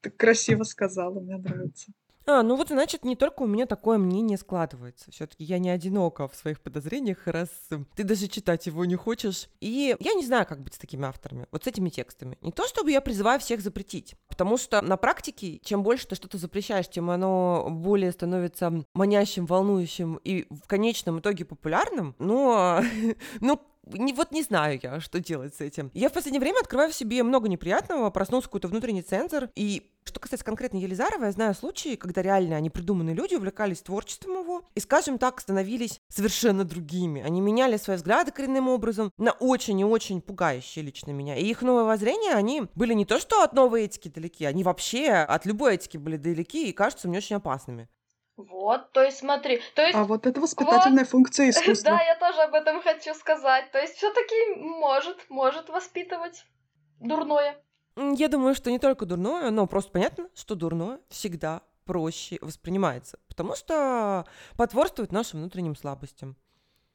Ты 0.01 0.09
красиво 0.09 0.63
сказала, 0.63 1.19
мне 1.19 1.37
нравится. 1.37 1.91
А, 2.31 2.43
ну 2.43 2.55
вот 2.55 2.69
значит, 2.69 3.03
не 3.03 3.15
только 3.15 3.43
у 3.43 3.47
меня 3.47 3.65
такое 3.65 3.97
мнение 3.97 4.37
складывается. 4.37 5.11
Все-таки 5.11 5.43
я 5.43 5.59
не 5.59 5.69
одинока 5.69 6.27
в 6.27 6.35
своих 6.35 6.61
подозрениях, 6.61 7.19
раз 7.25 7.49
ты 7.95 8.03
даже 8.03 8.27
читать 8.27 8.67
его 8.67 8.85
не 8.85 8.95
хочешь. 8.95 9.49
И 9.59 9.95
я 9.99 10.13
не 10.13 10.25
знаю, 10.25 10.45
как 10.45 10.61
быть 10.61 10.75
с 10.75 10.77
такими 10.77 11.05
авторами, 11.05 11.47
вот 11.51 11.65
с 11.65 11.67
этими 11.67 11.89
текстами. 11.89 12.37
Не 12.41 12.51
то, 12.51 12.67
чтобы 12.67 12.91
я 12.91 13.01
призываю 13.01 13.39
всех 13.39 13.61
запретить, 13.61 14.15
потому 14.29 14.57
что 14.57 14.81
на 14.81 14.97
практике, 14.97 15.59
чем 15.59 15.83
больше 15.83 16.07
ты 16.07 16.15
что-то 16.15 16.37
запрещаешь, 16.37 16.89
тем 16.89 17.09
оно 17.09 17.67
более 17.69 18.11
становится 18.11 18.71
манящим, 18.93 19.45
волнующим 19.45 20.19
и 20.23 20.45
в 20.49 20.67
конечном 20.67 21.19
итоге 21.19 21.43
популярным. 21.43 22.15
Но, 22.17 22.81
ну, 23.41 23.59
не, 23.85 24.13
вот 24.13 24.31
не 24.31 24.43
знаю 24.43 24.79
я, 24.81 24.99
что 24.99 25.19
делать 25.19 25.55
с 25.55 25.61
этим. 25.61 25.91
Я 25.93 26.09
в 26.09 26.13
последнее 26.13 26.39
время 26.39 26.59
открываю 26.59 26.91
в 26.91 26.95
себе 26.95 27.23
много 27.23 27.49
неприятного, 27.49 28.09
проснулся 28.09 28.47
какой-то 28.47 28.67
внутренний 28.67 29.01
цензор, 29.01 29.49
и 29.55 29.91
что 30.03 30.19
касается 30.19 30.45
конкретно 30.45 30.77
Елизарова, 30.77 31.25
я 31.25 31.31
знаю 31.31 31.53
случаи, 31.53 31.95
когда 31.95 32.21
реально 32.21 32.59
непридуманные 32.59 33.15
люди 33.15 33.35
увлекались 33.35 33.81
творчеством 33.81 34.41
его 34.41 34.63
и, 34.73 34.79
скажем 34.79 35.17
так, 35.17 35.39
становились 35.39 35.99
совершенно 36.09 36.63
другими. 36.63 37.21
Они 37.21 37.39
меняли 37.39 37.77
свои 37.77 37.97
взгляды 37.97 38.31
коренным 38.31 38.67
образом 38.67 39.11
на 39.17 39.31
очень 39.31 39.79
и 39.79 39.85
очень 39.85 40.21
пугающие 40.21 40.83
лично 40.83 41.11
меня. 41.11 41.37
И 41.37 41.45
их 41.45 41.61
новое 41.61 41.83
воззрение, 41.83 42.33
они 42.33 42.63
были 42.75 42.93
не 42.93 43.05
то 43.05 43.19
что 43.19 43.43
от 43.43 43.53
новой 43.53 43.83
этики 43.83 44.09
далеки, 44.09 44.45
они 44.45 44.63
вообще 44.63 45.11
от 45.11 45.45
любой 45.45 45.75
этики 45.75 45.97
были 45.97 46.17
далеки 46.17 46.69
и 46.69 46.73
кажутся 46.73 47.07
мне 47.07 47.19
очень 47.19 47.35
опасными. 47.35 47.87
Вот, 48.49 48.91
то 48.91 49.01
есть 49.03 49.19
смотри, 49.19 49.61
то 49.75 49.81
есть... 49.81 49.95
А 49.95 50.03
вот 50.03 50.25
это 50.25 50.39
воспитательная 50.41 51.03
вот, 51.03 51.09
функция 51.09 51.49
искусства. 51.51 51.91
Да, 51.91 52.03
я 52.03 52.15
тоже 52.15 52.41
об 52.41 52.53
этом 52.53 52.81
хочу 52.81 53.13
сказать. 53.13 53.71
То 53.71 53.79
есть 53.79 53.95
все 53.95 54.11
таки 54.13 54.55
может, 54.55 55.29
может 55.29 55.69
воспитывать 55.69 56.45
дурное. 56.99 57.57
Я 57.95 58.29
думаю, 58.29 58.55
что 58.55 58.71
не 58.71 58.79
только 58.79 59.05
дурное, 59.05 59.51
но 59.51 59.67
просто 59.67 59.91
понятно, 59.91 60.29
что 60.33 60.55
дурное 60.55 60.99
всегда 61.09 61.61
проще 61.85 62.37
воспринимается, 62.41 63.19
потому 63.27 63.55
что 63.55 64.25
потворствует 64.55 65.11
нашим 65.11 65.39
внутренним 65.39 65.75
слабостям. 65.75 66.37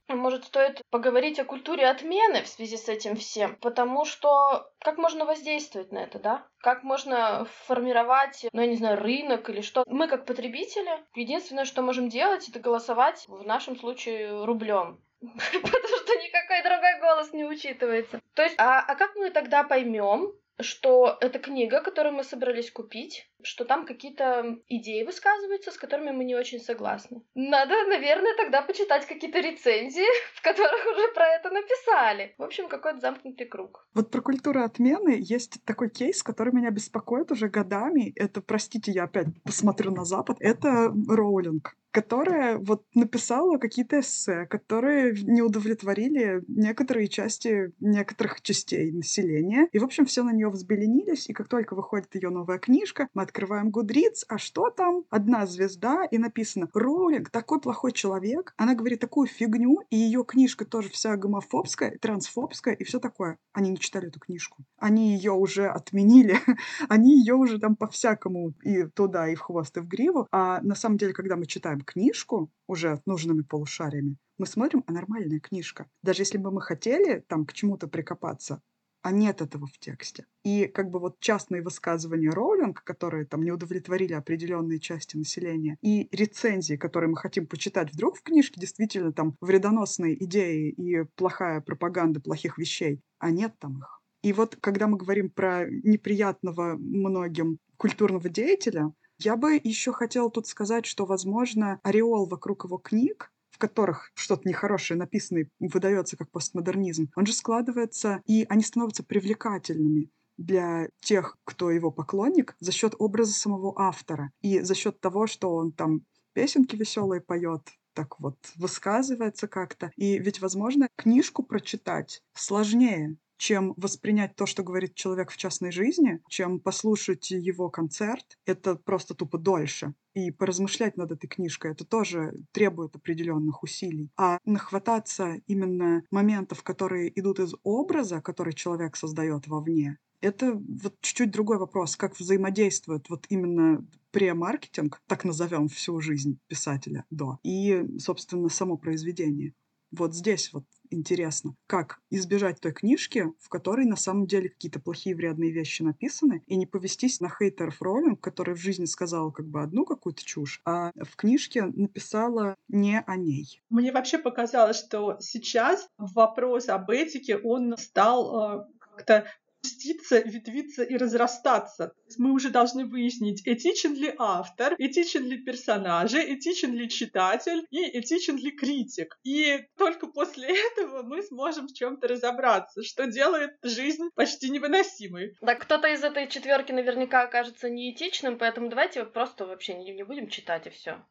Может, 0.09 0.45
стоит 0.45 0.83
поговорить 0.91 1.41
о 1.41 1.45
культуре 1.45 1.89
отмены 1.89 2.43
в 2.43 2.49
связи 2.49 2.77
с 2.77 2.89
этим 2.89 3.17
всем, 3.17 3.57
потому 3.57 4.05
что 4.05 4.71
как 4.79 4.99
можно 4.99 5.25
воздействовать 5.25 5.91
на 5.91 5.99
это, 5.99 6.21
да? 6.21 6.47
Как 6.59 6.85
можно 6.85 7.47
формировать, 7.67 8.47
ну, 8.53 8.61
я 8.61 8.69
не 8.69 8.77
знаю, 8.77 9.01
рынок 9.01 9.51
или 9.51 9.63
что? 9.63 9.85
Мы, 9.89 10.07
как 10.07 10.25
потребители, 10.25 10.91
единственное, 11.15 11.65
что 11.65 11.83
можем 11.83 12.09
делать, 12.09 12.49
это 12.49 12.61
голосовать, 12.61 13.25
в 13.27 13.45
нашем 13.45 13.77
случае, 13.77 14.45
рублем. 14.45 15.01
Потому 15.21 15.97
что 15.97 16.15
никакой 16.23 16.63
другой 16.63 17.01
голос 17.01 17.33
не 17.33 17.45
учитывается. 17.45 18.21
То 18.35 18.43
есть, 18.43 18.55
а, 18.59 18.81
а 18.81 18.95
как 18.95 19.17
мы 19.17 19.31
тогда 19.31 19.65
поймем, 19.65 20.33
что 20.61 21.17
это 21.21 21.39
книга, 21.39 21.81
которую 21.81 22.15
мы 22.15 22.25
собрались 22.25 22.71
купить, 22.71 23.29
что 23.43 23.65
там 23.65 23.87
какие-то 23.87 24.59
идеи 24.69 25.05
высказываются, 25.05 25.71
с 25.71 25.77
которыми 25.77 26.11
мы 26.11 26.25
не 26.25 26.35
очень 26.35 26.61
согласны. 26.61 27.23
Надо, 27.35 27.75
наверное, 27.87 28.35
тогда 28.37 28.63
почитать 28.63 29.07
какие-то 29.07 29.41
рецензии, 29.41 30.07
в 30.35 30.43
которых 30.43 30.87
уже 30.93 31.09
про 31.15 31.27
это 31.29 31.51
написали. 31.51 32.35
В 32.39 32.43
общем, 32.43 32.69
какой-то 32.69 33.01
замкнутый 33.01 33.47
круг. 33.47 33.87
Вот 33.95 34.11
про 34.11 34.21
культуру 34.21 34.63
отмены 34.63 35.19
есть 35.21 35.65
такой 35.65 35.91
кейс, 35.91 36.23
который 36.23 36.53
меня 36.53 36.71
беспокоит 36.71 37.31
уже 37.31 37.49
годами. 37.49 38.13
Это, 38.17 38.41
простите, 38.41 38.93
я 38.93 39.05
опять 39.05 39.29
посмотрю 39.45 39.91
на 39.93 40.05
Запад. 40.05 40.39
Это 40.41 40.93
Роулинг 41.09 41.77
которая 41.97 42.59
вот 42.59 42.85
написала 42.95 43.57
какие-то 43.57 44.01
эссе, 44.01 44.45
которые 44.51 45.15
не 45.23 45.41
удовлетворили 45.41 46.43
некоторые 46.47 47.09
части 47.09 47.73
некоторых 47.81 48.43
частей 48.43 48.93
населения. 48.93 49.71
И, 49.73 49.79
в 49.79 49.85
общем, 49.85 50.05
все 50.05 50.23
на 50.23 50.35
нее 50.35 50.51
взбеленились, 50.51 51.31
и 51.31 51.33
как 51.33 51.49
только 51.49 51.75
выходит 51.75 52.15
ее 52.15 52.29
новая 52.29 52.59
книжка, 52.59 53.09
мы 53.15 53.23
открываем 53.23 53.71
Гудриц, 53.71 54.27
а 54.29 54.37
что 54.37 54.69
там? 54.69 55.05
Одна 55.09 55.47
звезда, 55.47 56.05
и 56.05 56.19
написано 56.19 56.69
«Роулинг 56.75 57.31
такой 57.31 57.63
плохой 57.63 57.93
человек, 57.93 58.53
она 58.59 58.75
говорит 58.75 59.01
такую 59.01 59.27
фигню, 59.27 59.79
и 59.89 59.97
ее 59.97 60.23
книжка 60.23 60.67
тоже 60.67 60.91
вся 60.91 61.17
гомофобская, 61.17 61.97
трансфобская 61.99 62.75
и 62.75 62.85
все 62.85 63.01
такое». 63.01 63.39
Они 63.55 63.71
не 63.71 63.79
читали 63.79 64.09
эту 64.09 64.21
книжку. 64.21 64.67
Они 64.77 65.15
ее 65.15 65.33
уже 65.33 65.67
отменили, 65.67 66.37
они 66.91 67.19
ее 67.19 67.37
уже 67.37 67.59
там 67.59 67.75
по-всякому 67.75 68.53
и 68.63 68.85
туда, 68.85 69.31
и 69.31 69.35
в 69.35 69.41
хвост, 69.41 69.75
и 69.79 69.81
в 69.81 69.89
гриву. 69.89 70.29
А 70.31 70.61
на 70.61 70.75
самом 70.75 70.99
деле, 70.99 71.15
когда 71.15 71.37
мы 71.37 71.47
читаем 71.47 71.81
книжку 71.87 72.51
уже 72.67 73.01
нужными 73.07 73.43
полушариями, 73.43 74.17
мы 74.39 74.47
смотрим, 74.47 74.85
а 74.87 74.93
нормальная 74.93 75.41
книжка. 75.41 75.89
Даже 76.03 76.23
если 76.23 76.37
бы 76.37 76.51
мы 76.51 76.61
хотели 76.61 77.25
там 77.27 77.47
к 77.47 77.55
чему-то 77.55 77.89
прикопаться, 77.89 78.61
а 79.07 79.13
нет 79.13 79.41
этого 79.41 79.69
в 79.69 79.79
тексте. 79.79 80.27
И 80.43 80.67
как 80.67 80.91
бы 80.91 80.99
вот 80.99 81.21
частные 81.21 81.63
высказывания 81.63 82.31
Роулинг, 82.31 82.83
которые 82.83 83.25
там 83.25 83.45
не 83.45 83.53
удовлетворили 83.53 84.15
определенные 84.15 84.81
части 84.81 85.17
населения, 85.17 85.79
и 85.81 86.09
рецензии, 86.11 86.75
которые 86.75 87.11
мы 87.11 87.17
хотим 87.17 87.47
почитать 87.47 87.93
вдруг 87.93 88.19
в 88.19 88.23
книжке, 88.23 88.61
действительно 88.61 89.13
там 89.13 89.37
вредоносные 89.41 90.23
идеи 90.25 90.71
и 90.71 91.05
плохая 91.15 91.61
пропаганда 91.61 92.21
плохих 92.21 92.59
вещей, 92.59 93.01
а 93.21 93.31
нет 93.31 93.55
там 93.61 93.79
их. 93.79 94.03
И 94.23 94.33
вот 94.33 94.57
когда 94.61 94.89
мы 94.89 94.97
говорим 94.97 95.31
про 95.31 95.67
неприятного 95.71 96.75
многим 96.77 97.59
культурного 97.77 98.29
деятеля, 98.29 98.93
я 99.19 99.37
бы 99.37 99.61
еще 99.63 99.93
хотела 99.93 100.31
тут 100.31 100.47
сказать, 100.47 100.87
что, 100.87 101.07
возможно, 101.07 101.81
ореол 101.83 102.27
вокруг 102.27 102.65
его 102.65 102.79
книг 102.79 103.33
в 103.57 103.59
которых 103.59 104.11
что-то 104.15 104.47
нехорошее 104.47 104.99
написано 104.99 105.39
и 105.39 105.47
выдается 105.59 106.19
как 106.19 106.31
постмодернизм, 106.31 107.09
он 107.17 107.25
же 107.25 107.33
складывается, 107.33 108.21
и 108.27 108.45
они 108.51 108.63
становятся 108.63 109.03
привлекательными 109.03 110.11
для 110.37 110.91
тех, 111.01 111.39
кто 111.45 111.71
его 111.71 111.91
поклонник, 111.91 112.55
за 112.61 112.71
счет 112.71 112.95
образа 112.99 113.33
самого 113.33 113.73
автора 113.79 114.31
и 114.43 114.61
за 114.61 114.75
счет 114.75 115.01
того, 115.01 115.27
что 115.27 115.55
он 115.55 115.73
там 115.73 116.03
песенки 116.35 116.77
веселые 116.77 117.23
поет, 117.23 117.63
так 117.95 118.21
вот 118.21 118.37
высказывается 118.57 119.49
как-то. 119.49 119.91
И 119.97 120.19
ведь, 120.19 120.43
возможно, 120.43 120.89
книжку 120.97 121.43
прочитать 121.43 122.23
сложнее, 122.35 123.17
чем 123.37 123.75
воспринять 123.77 124.37
то, 124.37 124.47
что 124.47 124.63
говорит 124.63 124.95
человек 124.95 125.31
в 125.31 125.37
частной 125.37 125.73
жизни, 125.73 126.21
чем 126.29 126.61
послушать 126.61 127.31
его 127.31 127.69
концерт. 127.71 128.39
Это 128.47 128.77
просто 128.77 129.15
тупо 129.15 129.39
дольше. 129.39 129.95
И 130.15 130.31
поразмышлять 130.31 130.97
над 130.97 131.13
этой 131.13 131.27
книжкой 131.27 131.73
это 131.73 131.85
тоже 131.85 132.33
требует 132.53 132.97
определенных 132.97 133.63
усилий. 133.63 134.11
А 134.17 134.39
нахвататься 134.45 135.37
именно 135.47 136.03
моментов, 136.11 136.63
которые 136.63 137.19
идут 137.19 137.39
из 137.39 137.55
образа, 137.63 138.21
который 138.21 138.55
человек 138.55 138.97
создает 138.97 139.47
вовне, 139.47 139.99
это 140.21 140.55
вот 140.55 140.95
чуть-чуть 141.01 141.31
другой 141.31 141.59
вопрос, 141.59 141.97
как 141.97 142.19
взаимодействует 142.19 143.09
вот 143.11 143.27
именно 143.29 143.87
премаркетинг, 144.11 145.03
так 145.07 145.25
назовем 145.25 145.69
всю 145.69 146.01
жизнь 146.01 146.39
писателя 146.49 147.05
до, 147.11 147.39
и, 147.43 147.85
собственно, 147.99 148.49
само 148.49 148.77
произведение. 148.77 149.53
Вот 149.93 150.15
здесь 150.15 150.53
вот 150.53 150.65
интересно, 150.91 151.55
как 151.67 152.01
избежать 152.11 152.61
той 152.61 152.73
книжки, 152.73 153.33
в 153.39 153.49
которой 153.49 153.87
на 153.87 153.97
самом 153.97 154.27
деле 154.27 154.49
какие-то 154.49 154.81
плохие 154.81 155.17
вредные 155.17 155.51
вещи 155.51 155.83
написаны, 155.83 156.43
и 156.47 156.57
не 156.57 156.67
повестись 156.67 157.21
на 157.21 157.29
хейтеров 157.29 157.81
Роллинг, 157.83 158.21
которая 158.21 158.57
в 158.57 158.61
жизни 158.61 158.85
сказала 158.85 159.31
как 159.31 159.47
бы 159.47 159.63
одну 159.63 159.85
какую-то 159.85 160.25
чушь, 160.25 160.61
а 160.65 160.93
в 160.97 161.17
книжке 161.17 161.65
написала 161.65 162.57
не 162.69 163.01
о 163.01 163.17
ней. 163.17 163.63
Мне 163.71 163.93
вообще 163.93 164.19
показалось, 164.19 164.77
что 164.77 165.17
сейчас 165.21 165.89
вопрос 165.99 166.69
об 166.69 166.91
этике, 166.91 167.37
он 167.37 167.77
стал 167.79 168.61
э, 168.61 168.65
как-то 168.79 169.27
пуститься, 169.67 170.19
ветвиться 170.21 170.85
и 170.85 170.97
разрастаться. 170.97 171.93
Мы 172.19 172.33
уже 172.33 172.51
должны 172.51 172.87
выяснить, 172.87 173.43
этичен 173.45 173.95
ли 173.95 174.15
автор, 174.17 174.75
этичен 174.79 175.25
ли 175.25 175.39
персонажи, 175.39 176.19
этичен 176.19 176.73
ли 176.73 176.89
читатель 176.89 177.67
и 177.71 177.99
этичен 177.99 178.37
ли 178.37 178.53
критик. 178.53 179.19
И 179.25 179.67
только 179.77 180.07
после 180.07 180.49
этого 180.73 181.03
мы 181.03 181.23
сможем 181.23 181.67
в 181.67 181.73
чем-то 181.73 182.07
разобраться, 182.07 182.83
что 182.83 183.07
делает 183.07 183.57
жизнь 183.63 184.11
почти 184.15 184.51
невыносимой. 184.51 185.37
Да, 185.41 185.57
кто-то 185.57 185.89
из 185.89 186.05
этой 186.05 186.29
четверки 186.29 186.71
наверняка 186.73 187.23
окажется 187.23 187.69
неэтичным, 187.69 188.39
поэтому 188.39 188.69
давайте 188.69 189.05
просто 189.05 189.47
вообще 189.47 189.75
не, 189.75 189.93
не 189.93 190.05
будем 190.05 190.29
читать 190.29 190.67
и 190.67 190.71
все. 190.71 191.05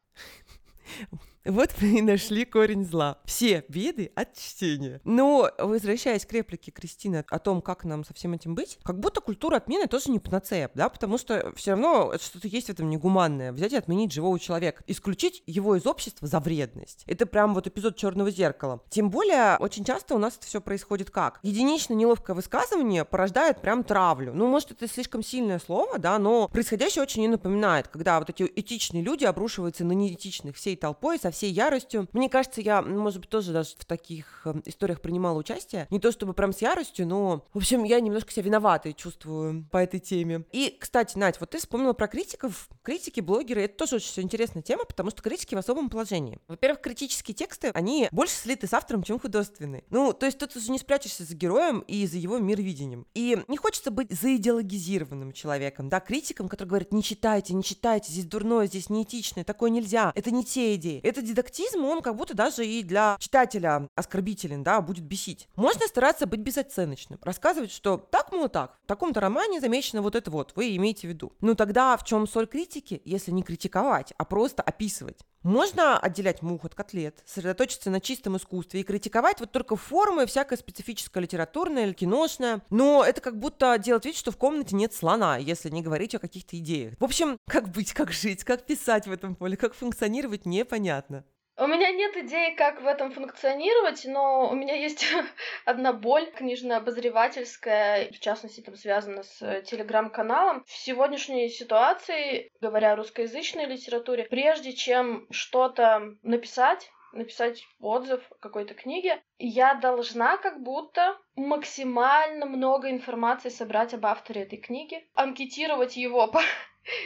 Вот 1.48 1.70
мы 1.80 1.98
и 1.98 2.02
нашли 2.02 2.44
корень 2.44 2.84
зла. 2.84 3.18
Все 3.24 3.64
беды 3.68 4.10
от 4.16 4.34
чтения. 4.36 5.00
Но, 5.04 5.48
возвращаясь 5.58 6.26
к 6.26 6.32
реплике 6.32 6.72
Кристины 6.72 7.24
о 7.28 7.38
том, 7.38 7.62
как 7.62 7.84
нам 7.84 8.04
со 8.04 8.12
всем 8.14 8.32
этим 8.32 8.56
быть, 8.56 8.78
как 8.82 8.98
будто 8.98 9.20
культура 9.20 9.56
отмены 9.56 9.86
тоже 9.86 10.10
не 10.10 10.18
панацея, 10.18 10.70
да, 10.74 10.88
потому 10.88 11.18
что 11.18 11.52
все 11.54 11.72
равно 11.72 12.14
что-то 12.20 12.48
есть 12.48 12.66
в 12.66 12.70
этом 12.70 12.90
негуманное. 12.90 13.52
Взять 13.52 13.72
и 13.72 13.76
отменить 13.76 14.12
живого 14.12 14.40
человека, 14.40 14.82
исключить 14.88 15.44
его 15.46 15.76
из 15.76 15.86
общества 15.86 16.26
за 16.26 16.40
вредность. 16.40 17.04
Это 17.06 17.26
прям 17.26 17.54
вот 17.54 17.68
эпизод 17.68 17.96
черного 17.96 18.30
зеркала. 18.32 18.80
Тем 18.88 19.10
более, 19.10 19.56
очень 19.58 19.84
часто 19.84 20.16
у 20.16 20.18
нас 20.18 20.36
это 20.36 20.46
все 20.46 20.60
происходит 20.60 21.10
как? 21.10 21.38
Единичное 21.42 21.96
неловкое 21.96 22.34
высказывание 22.34 23.04
порождает 23.04 23.60
прям 23.60 23.84
травлю. 23.84 24.34
Ну, 24.34 24.48
может, 24.48 24.72
это 24.72 24.88
слишком 24.88 25.22
сильное 25.22 25.60
слово, 25.60 26.00
да, 26.00 26.18
но 26.18 26.48
происходящее 26.48 27.02
очень 27.02 27.22
не 27.22 27.28
напоминает, 27.28 27.86
когда 27.86 28.18
вот 28.18 28.30
эти 28.30 28.42
этичные 28.42 29.04
люди 29.04 29.24
обрушиваются 29.24 29.84
на 29.84 29.92
неэтичных 29.92 30.56
всей 30.56 30.76
толпой 30.76 31.20
со 31.20 31.30
всей 31.36 31.52
яростью. 31.52 32.08
Мне 32.12 32.28
кажется, 32.28 32.60
я, 32.60 32.82
может 32.82 33.20
быть, 33.20 33.30
тоже 33.30 33.52
даже 33.52 33.74
в 33.78 33.84
таких 33.84 34.42
э, 34.44 34.54
историях 34.64 35.00
принимала 35.00 35.38
участие. 35.38 35.86
Не 35.90 36.00
то 36.00 36.10
чтобы 36.12 36.34
прям 36.34 36.52
с 36.52 36.60
яростью, 36.60 37.06
но, 37.06 37.46
в 37.52 37.58
общем, 37.58 37.84
я 37.84 38.00
немножко 38.00 38.32
себя 38.32 38.44
виноватой 38.44 38.92
чувствую 38.92 39.66
по 39.70 39.78
этой 39.78 40.00
теме. 40.00 40.44
И, 40.52 40.76
кстати, 40.78 41.16
Надь, 41.16 41.40
вот 41.40 41.50
ты 41.50 41.58
вспомнила 41.58 41.92
про 41.92 42.08
критиков. 42.08 42.68
Критики, 42.82 43.20
блогеры, 43.20 43.62
это 43.62 43.76
тоже 43.76 43.96
очень 43.96 44.22
интересная 44.22 44.62
тема, 44.62 44.84
потому 44.84 45.10
что 45.10 45.22
критики 45.22 45.54
в 45.54 45.58
особом 45.58 45.90
положении. 45.90 46.38
Во-первых, 46.48 46.80
критические 46.80 47.34
тексты, 47.34 47.70
они 47.74 48.08
больше 48.12 48.34
слиты 48.34 48.66
с 48.66 48.72
автором, 48.72 49.02
чем 49.02 49.18
художественные. 49.18 49.84
Ну, 49.90 50.12
то 50.12 50.26
есть 50.26 50.38
тут 50.38 50.56
уже 50.56 50.70
не 50.70 50.78
спрячешься 50.78 51.24
за 51.24 51.34
героем 51.34 51.80
и 51.80 52.06
за 52.06 52.16
его 52.18 52.38
мировидением. 52.38 53.06
И 53.14 53.38
не 53.48 53.56
хочется 53.56 53.90
быть 53.90 54.10
заидеологизированным 54.10 55.32
человеком, 55.32 55.88
да, 55.88 56.00
критиком, 56.00 56.48
который 56.48 56.68
говорит, 56.68 56.92
не 56.92 57.02
читайте, 57.02 57.54
не 57.54 57.62
читайте, 57.62 58.10
здесь 58.12 58.24
дурное, 58.24 58.66
здесь 58.66 58.90
неэтичное, 58.90 59.44
такое 59.44 59.70
нельзя, 59.70 60.12
это 60.14 60.30
не 60.30 60.44
те 60.44 60.74
идеи. 60.76 61.00
Это 61.02 61.20
дидактизм, 61.26 61.84
он 61.84 62.02
как 62.02 62.16
будто 62.16 62.34
даже 62.34 62.66
и 62.66 62.82
для 62.82 63.16
читателя 63.18 63.88
оскорбителен, 63.94 64.62
да, 64.62 64.80
будет 64.80 65.04
бесить. 65.04 65.48
Можно 65.56 65.86
стараться 65.86 66.26
быть 66.26 66.40
безоценочным, 66.40 67.18
рассказывать, 67.22 67.70
что 67.70 67.96
так, 67.96 68.32
мол, 68.32 68.48
так, 68.48 68.78
в 68.84 68.86
таком-то 68.86 69.20
романе 69.20 69.60
замечено 69.60 70.02
вот 70.02 70.14
это 70.14 70.30
вот, 70.30 70.52
вы 70.56 70.76
имеете 70.76 71.06
в 71.06 71.10
виду. 71.10 71.32
Ну 71.40 71.54
тогда 71.54 71.96
в 71.96 72.04
чем 72.04 72.26
соль 72.26 72.46
критики, 72.46 73.02
если 73.04 73.30
не 73.30 73.42
критиковать, 73.42 74.12
а 74.16 74.24
просто 74.24 74.62
описывать? 74.62 75.18
Можно 75.46 75.96
отделять 75.96 76.42
мух 76.42 76.64
от 76.64 76.74
котлет, 76.74 77.22
сосредоточиться 77.24 77.88
на 77.88 78.00
чистом 78.00 78.36
искусстве 78.36 78.80
и 78.80 78.82
критиковать 78.82 79.38
вот 79.38 79.52
только 79.52 79.76
формы, 79.76 80.26
всякое 80.26 80.56
специфическое 80.56 81.22
литературное 81.22 81.84
или 81.84 81.92
киношное, 81.92 82.62
но 82.68 83.04
это 83.04 83.20
как 83.20 83.38
будто 83.38 83.78
делать 83.78 84.04
вид, 84.06 84.16
что 84.16 84.32
в 84.32 84.36
комнате 84.36 84.74
нет 84.74 84.92
слона, 84.92 85.36
если 85.36 85.70
не 85.70 85.82
говорить 85.82 86.16
о 86.16 86.18
каких-то 86.18 86.58
идеях. 86.58 86.94
В 86.98 87.04
общем, 87.04 87.38
как 87.46 87.70
быть, 87.70 87.92
как 87.92 88.10
жить, 88.10 88.42
как 88.42 88.66
писать 88.66 89.06
в 89.06 89.12
этом 89.12 89.36
поле, 89.36 89.56
как 89.56 89.74
функционировать, 89.74 90.46
непонятно. 90.46 91.24
У 91.58 91.66
меня 91.66 91.90
нет 91.90 92.14
идеи, 92.18 92.54
как 92.54 92.82
в 92.82 92.86
этом 92.86 93.10
функционировать, 93.10 94.04
но 94.04 94.50
у 94.50 94.54
меня 94.54 94.74
есть 94.74 95.06
одна 95.64 95.94
боль 95.94 96.30
книжно-обозревательская, 96.32 98.10
в 98.12 98.20
частности, 98.20 98.60
там 98.60 98.76
связана 98.76 99.22
с 99.22 99.62
телеграм-каналом. 99.62 100.64
В 100.66 100.72
сегодняшней 100.72 101.48
ситуации, 101.48 102.52
говоря 102.60 102.92
о 102.92 102.96
русскоязычной 102.96 103.64
литературе, 103.64 104.24
прежде 104.24 104.74
чем 104.74 105.26
что-то 105.30 106.16
написать, 106.22 106.90
написать 107.12 107.64
отзыв 107.80 108.20
какой-то 108.40 108.74
книге, 108.74 109.22
я 109.38 109.72
должна 109.74 110.36
как 110.36 110.62
будто 110.62 111.16
максимально 111.36 112.44
много 112.44 112.90
информации 112.90 113.48
собрать 113.48 113.94
об 113.94 114.04
авторе 114.04 114.42
этой 114.42 114.58
книги, 114.58 115.08
анкетировать 115.14 115.96
его 115.96 116.28
по 116.30 116.42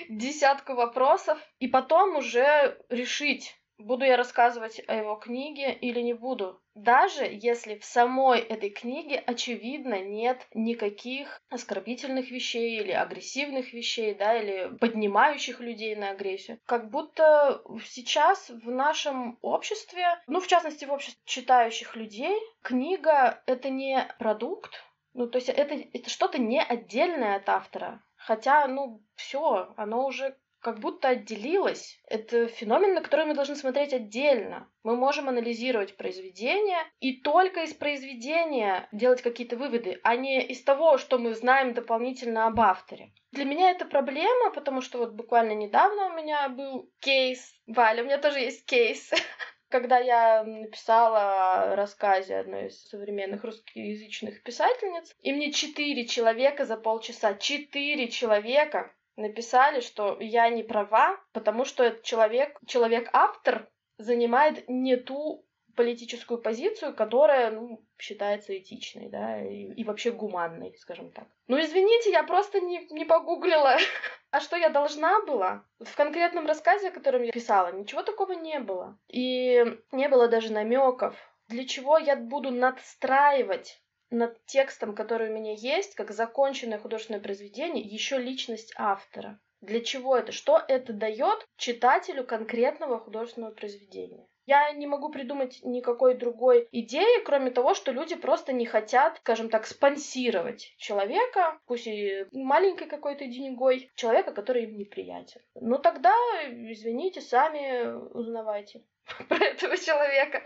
десятку 0.09 0.75
вопросов 0.75 1.39
и 1.61 1.69
потом 1.69 2.17
уже 2.17 2.77
решить, 2.89 3.60
буду 3.81 4.05
я 4.05 4.17
рассказывать 4.17 4.81
о 4.87 4.95
его 4.95 5.17
книге 5.17 5.73
или 5.73 6.01
не 6.01 6.15
буду. 6.15 6.61
Даже 6.75 7.25
если 7.25 7.77
в 7.79 7.85
самой 7.85 8.41
этой 8.41 8.71
книге 8.71 9.23
очевидно 9.27 10.01
нет 10.01 10.47
никаких 10.55 11.43
оскорбительных 11.51 12.31
вещей 12.31 12.79
или 12.79 12.93
агрессивных 12.93 13.73
вещей, 13.73 14.15
да, 14.15 14.37
или 14.37 14.77
поднимающих 14.79 15.61
людей 15.61 15.97
на 15.97 16.11
агрессию. 16.11 16.61
Как 16.67 16.91
будто 16.91 17.63
сейчас 17.85 18.51
в 18.51 18.71
нашем 18.71 19.39
обществе, 19.43 20.21
ну, 20.27 20.41
в 20.41 20.47
частности, 20.47 20.85
в 20.85 20.93
обществе 20.93 21.21
читающих 21.25 21.97
людей, 21.97 22.39
книга— 22.63 23.43
это 23.47 23.69
не 23.69 24.07
продукт, 24.19 24.73
ну, 25.13 25.27
то 25.27 25.39
есть 25.39 25.49
это, 25.49 25.75
это 25.75 26.09
что-то 26.09 26.39
не 26.39 26.63
отдельное 26.63 27.37
от 27.37 27.49
автора. 27.49 28.03
Хотя, 28.17 28.69
ну, 28.69 29.03
все, 29.17 29.73
оно 29.77 30.05
уже 30.07 30.37
как 30.61 30.79
будто 30.79 31.09
отделилась. 31.09 31.99
Это 32.07 32.47
феномен, 32.47 32.95
на 32.95 33.01
который 33.01 33.25
мы 33.25 33.35
должны 33.35 33.57
смотреть 33.57 33.95
отдельно. 33.95 34.71
Мы 34.83 34.95
можем 34.95 35.29
анализировать 35.29 35.97
произведение 35.97 36.79
и 37.01 37.17
только 37.17 37.65
из 37.65 37.75
произведения 37.75 38.89
делать 38.93 39.23
какие-то 39.23 39.57
выводы, 39.57 39.99
а 40.03 40.17
не 40.17 40.43
из 40.43 40.63
того, 40.63 40.99
что 40.99 41.19
мы 41.19 41.35
знаем 41.35 41.73
дополнительно 41.73 42.47
об 42.47 42.61
авторе. 42.61 43.13
Для 43.33 43.45
меня 43.45 43.71
это 43.71 43.87
проблема, 43.87 44.51
потому 44.53 44.83
что 44.83 44.99
вот 44.99 45.13
буквально 45.13 45.53
недавно 45.53 46.07
у 46.07 46.17
меня 46.17 46.49
был 46.49 46.91
кейс. 47.01 47.55
Валя, 47.67 48.03
у 48.03 48.07
меня 48.07 48.19
тоже 48.19 48.41
есть 48.41 48.67
кейс. 48.67 49.11
Когда 49.71 49.99
я 49.99 50.43
написала 50.43 51.73
о 51.73 51.77
рассказе 51.77 52.37
одной 52.37 52.67
из 52.67 52.89
современных 52.89 53.45
русскоязычных 53.45 54.43
писательниц, 54.43 55.15
и 55.21 55.33
мне 55.33 55.53
четыре 55.53 56.07
человека 56.07 56.65
за 56.65 56.77
полчаса, 56.77 57.35
четыре 57.35 58.09
человека 58.09 58.93
написали, 59.21 59.81
что 59.81 60.17
я 60.21 60.49
не 60.49 60.63
права, 60.63 61.19
потому 61.33 61.65
что 61.65 61.85
этот 61.85 62.03
человек, 62.03 62.59
человек-автор 62.67 63.69
занимает 63.99 64.69
не 64.69 64.97
ту 64.97 65.47
политическую 65.77 66.41
позицию, 66.41 66.95
которая 66.95 67.51
ну, 67.51 67.83
считается 67.99 68.59
этичной, 68.59 69.09
да, 69.09 69.41
и, 69.43 69.73
и 69.73 69.85
вообще 69.85 70.11
гуманной, 70.11 70.77
скажем 70.79 71.11
так. 71.11 71.27
Ну, 71.47 71.61
извините, 71.61 72.11
я 72.11 72.23
просто 72.23 72.61
не, 72.61 72.87
не 72.91 73.05
погуглила. 73.05 73.77
а 74.31 74.41
что 74.41 74.57
я 74.57 74.69
должна 74.69 75.23
была? 75.23 75.65
В 75.79 75.97
конкретном 75.97 76.47
рассказе, 76.47 76.89
о 76.89 76.93
котором 76.93 77.23
я 77.23 77.33
писала, 77.33 77.73
ничего 77.73 78.03
такого 78.03 78.33
не 78.33 78.59
было. 78.59 78.99
И 79.09 79.65
не 79.93 80.09
было 80.09 80.29
даже 80.29 80.53
намеков. 80.53 81.15
Для 81.49 81.67
чего 81.67 81.99
я 81.99 82.17
буду 82.17 82.51
надстраивать 82.51 83.83
над 84.11 84.45
текстом, 84.47 84.95
который 84.95 85.31
у 85.31 85.35
меня 85.35 85.55
есть, 85.55 85.95
как 85.95 86.11
законченное 86.11 86.79
художественное 86.79 87.21
произведение, 87.21 87.85
еще 87.85 88.19
личность 88.19 88.73
автора. 88.77 89.41
Для 89.61 89.81
чего 89.81 90.17
это? 90.17 90.33
Что 90.33 90.63
это 90.67 90.93
дает 90.93 91.47
читателю 91.57 92.25
конкретного 92.25 92.99
художественного 92.99 93.53
произведения? 93.53 94.27
Я 94.47 94.73
не 94.73 94.87
могу 94.87 95.11
придумать 95.11 95.61
никакой 95.63 96.15
другой 96.15 96.67
идеи, 96.73 97.23
кроме 97.25 97.51
того, 97.51 97.75
что 97.75 97.93
люди 97.93 98.17
просто 98.17 98.53
не 98.53 98.67
хотят, 98.67 99.19
скажем 99.19 99.49
так, 99.49 99.67
спонсировать 99.67 100.75
человека, 100.79 101.61
пусть 101.67 101.87
и 101.87 102.27
маленькой 102.33 102.89
какой-то 102.89 103.27
деньгой, 103.27 103.93
человека, 103.95 104.33
который 104.33 104.65
им 104.65 104.77
неприятен. 104.77 105.41
Ну 105.55 105.79
тогда, 105.79 106.15
извините, 106.49 107.21
сами 107.21 107.93
узнавайте 108.13 108.83
про 109.29 109.45
этого 109.45 109.77
человека. 109.77 110.43